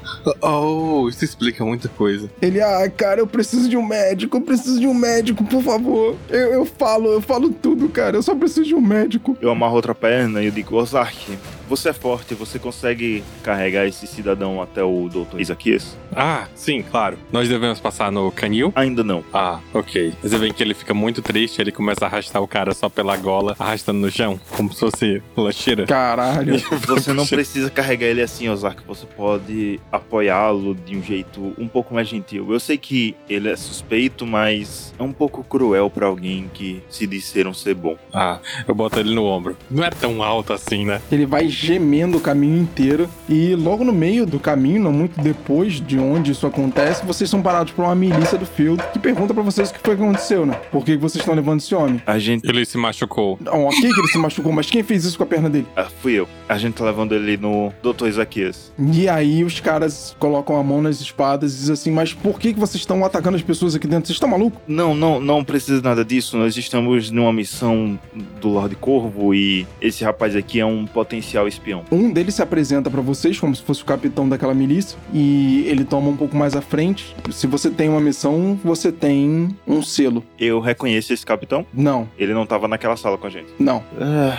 Oh, 0.42 1.08
isso 1.10 1.24
explica 1.24 1.64
muita 1.64 1.88
coisa. 1.90 2.30
Ele, 2.42 2.62
ah, 2.62 2.90
cara, 2.90 3.20
eu 3.20 3.28
preciso 3.28 3.70
de 3.70 3.78
um 3.78 3.86
médico, 3.86 4.38
eu 4.38 4.42
preciso 4.42 4.80
de 4.80 4.88
um 4.88 4.94
médico, 4.94 5.44
por 5.44 5.62
favor. 5.62 6.16
Eu, 6.30 6.54
eu 6.54 6.66
falo, 6.66 7.12
eu 7.12 7.22
falo 7.22 7.50
tudo, 7.50 7.90
cara. 7.90 8.18
Eu 8.18 8.24
só 8.24 8.34
preciso 8.34 8.64
de 8.64 8.74
um 8.74 8.82
médico. 8.82 9.38
Eu 9.42 9.52
amarro 9.52 9.76
outra 9.76 9.94
perna 9.94 10.42
e 10.42 10.46
eu 10.46 10.52
digo, 10.52 10.76
Ozark, 10.78 11.38
você 11.68 11.90
é 11.90 11.94
forte, 11.94 12.34
você 12.34 12.60
consegue 12.60 13.24
carregar 13.44 13.86
esse 13.86 14.08
cidadão 14.08 14.62
até 14.62 14.84
o 14.84 15.10
Dr. 15.10 15.40
Isaquias? 15.40 15.98
Ah, 16.16 16.48
sim, 16.56 16.82
claro. 16.82 17.18
Nós 17.32 17.50
devemos 17.50 17.80
passar 17.80 18.12
no 18.12 18.32
canil? 18.32 18.72
Ainda 18.76 19.04
não. 19.04 19.24
Ah, 19.34 19.60
ok. 19.74 20.14
Você 20.22 20.38
vê 20.38 20.52
que 20.52 20.64
ele 20.64 20.74
fica 20.74 20.94
muito 20.94 21.22
triste, 21.22 21.62
ele 21.62 21.72
começa 21.72 22.06
a 22.06 22.08
arrastar 22.08 22.42
o 22.42 22.48
cara 22.48 22.74
só 22.74 22.90
pela 22.90 23.18
gola, 23.18 23.56
arrastando 23.60 24.00
no 24.00 24.12
chão, 24.12 24.40
como 24.56 24.72
se 24.74 24.80
fosse 24.80 25.24
lancheira. 25.36 25.86
Caralho. 25.86 26.56
Você 26.88 27.14
não 27.14 27.26
precisa 27.26 27.70
carregar 27.70 28.08
ele 28.08 28.22
assim, 28.22 28.48
Ozark. 28.50 28.84
Você 28.88 29.06
pode 29.06 29.80
apoiá-lo 29.92 30.76
de 30.76 30.96
um 30.96 31.04
jeito 31.04 31.54
um 31.58 31.68
pouco 31.68 31.94
mais 31.94 32.08
gentil. 32.08 32.52
Eu 32.52 32.60
sei 32.60 32.78
que 32.78 33.16
ele 33.30 33.50
é 33.50 33.56
suspeito, 33.56 34.26
mas 34.26 34.94
é 34.98 35.04
um 35.04 35.12
pouco 35.12 35.44
cruel 35.44 35.90
pra 35.90 36.08
alguém 36.08 36.50
que 36.54 36.82
se 36.90 37.06
diz 37.08 37.26
ser 37.26 37.48
um 37.48 37.54
ser 37.54 37.74
bom. 37.76 37.98
Ah, 38.14 38.40
eu 38.68 38.74
boto 38.76 39.00
ele 39.00 39.14
no 39.14 39.26
ombro. 39.26 39.58
Não 39.70 39.84
é 39.84 39.90
tão 39.90 40.24
alto 40.24 40.54
assim, 40.54 40.86
né? 40.86 41.02
Ele 41.12 41.26
vai 41.26 41.50
gemendo 41.56 42.18
o 42.18 42.22
caminho 42.22 42.58
inteiro 42.58 43.10
e 43.30 43.56
logo 43.56 43.84
no 43.84 43.94
meio 43.94 44.26
do 44.26 44.40
caminho, 44.40 44.84
não 44.84 44.92
muito 44.92 45.20
depois 45.22 45.80
de 45.82 45.98
onde 45.98 46.32
isso 46.32 46.46
acontece, 46.46 47.06
vocês 47.06 47.30
são 47.30 47.42
parados 47.42 47.72
por 47.72 47.86
uma 47.86 47.96
milícia 47.96 48.38
do 48.38 48.46
field 48.46 48.84
que 48.92 49.00
pergunta 49.00 49.34
pra 49.34 49.42
vocês 49.42 49.70
o 49.70 49.74
que 49.74 49.80
foi 49.80 49.96
que 49.96 50.04
aconteceu, 50.04 50.46
né? 50.46 50.60
Por 50.72 50.84
que 50.84 50.98
vocês 50.98 51.22
estão 51.22 51.34
levando 51.34 51.60
esse 51.60 51.74
homem? 51.74 52.02
A 52.06 52.20
gente. 52.20 52.48
Ele 52.48 52.66
se 52.66 52.78
machucou. 52.78 53.38
Não, 53.42 53.66
ok 53.66 53.82
que 53.82 54.00
ele 54.00 54.08
se 54.08 54.18
machucou, 54.18 54.52
mas 54.52 54.70
quem 54.70 54.84
fez 54.84 55.06
isso 55.06 55.18
com 55.18 55.24
a 55.24 55.28
perna 55.28 55.50
dele? 55.50 55.68
Ah, 55.76 55.88
fui 56.02 56.14
eu. 56.14 56.28
A 56.50 56.58
gente 56.58 56.74
tá 56.74 56.86
levando 56.86 57.16
ele 57.16 57.38
no 57.38 57.72
Dr. 57.82 58.08
Isaquias. 58.08 58.72
E 58.78 59.08
aí 59.08 59.44
os 59.44 59.60
caras 59.60 60.16
colocam 60.20 60.58
a 60.58 60.64
mão 60.64 60.82
nas 60.82 61.00
espadas 61.00 61.54
e 61.54 61.58
dizem 61.58 61.74
assim, 61.74 61.92
mas 61.92 62.14
por 62.14 62.40
que 62.40 62.54
que 62.54 62.60
vocês 62.60 62.82
estão 62.82 63.04
atacando 63.06 63.38
as 63.38 63.44
pessoas 63.44 63.76
aqui 63.76 63.88
dentro? 63.88 64.08
Vocês 64.08 64.16
estão 64.16 64.30
malucos? 64.30 64.60
Não, 64.68 64.94
não, 64.94 65.20
não 65.20 65.44
precisa 65.44 65.82
nada 65.82 66.04
disso. 66.04 66.38
Nós 66.38 66.56
estamos 66.58 67.10
numa 67.10 67.34
missão 67.34 68.00
do 68.42 68.50
Lorde 68.50 68.76
Corvo 68.76 69.34
e 69.34 69.66
esse 69.82 70.04
rapaz 70.04 70.36
aqui 70.36 70.60
é 70.60 70.66
um 70.66 70.86
potencial 70.86 71.45
espião. 71.48 71.84
Um 71.92 72.12
deles 72.12 72.36
se 72.36 72.42
apresenta 72.42 72.90
pra 72.90 73.02
vocês 73.02 73.40
como 73.40 73.56
se 73.56 73.62
fosse 73.62 73.82
o 73.82 73.86
capitão 73.86 74.28
daquela 74.28 74.54
milícia 74.54 74.98
e 75.14 75.66
ele 75.68 75.84
toma 75.86 76.10
um 76.10 76.16
pouco 76.18 76.36
mais 76.36 76.56
à 76.56 76.62
frente. 76.62 77.16
Se 77.32 77.48
você 77.48 77.70
tem 77.70 77.90
uma 77.90 78.00
missão, 78.02 78.60
você 78.64 78.92
tem 78.92 79.56
um 79.68 79.82
selo. 79.82 80.24
Eu 80.40 80.60
reconheço 80.60 81.14
esse 81.14 81.26
capitão. 81.26 81.66
Não, 81.74 82.08
Ele 82.18 82.34
não 82.34 82.46
tava 82.46 82.68
naquela 82.68 82.96
sala 82.98 83.18
com 83.18 83.28
a 83.28 83.30
gente. 83.30 83.48
não. 83.60 83.84
Ah, 84.00 84.38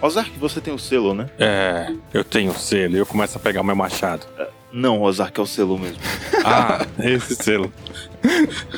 Ozark, 0.00 0.30
você 0.38 0.60
tem 0.60 0.72
o 0.72 0.78
selo, 0.78 1.12
né? 1.12 1.28
É, 1.40 1.92
eu 2.14 2.22
tenho 2.22 2.52
selo 2.54 2.94
e 2.94 2.98
eu 2.98 3.06
começo 3.06 3.36
a 3.36 3.40
pegar 3.40 3.60
o 3.62 3.64
meu 3.64 3.74
machado. 3.74 4.26
Não, 4.72 5.02
Ozark 5.02 5.38
é 5.40 5.42
o 5.42 5.46
selo 5.46 5.78
mesmo. 5.78 5.98
Ah, 6.44 6.86
esse 7.00 7.34
selo. 7.34 7.70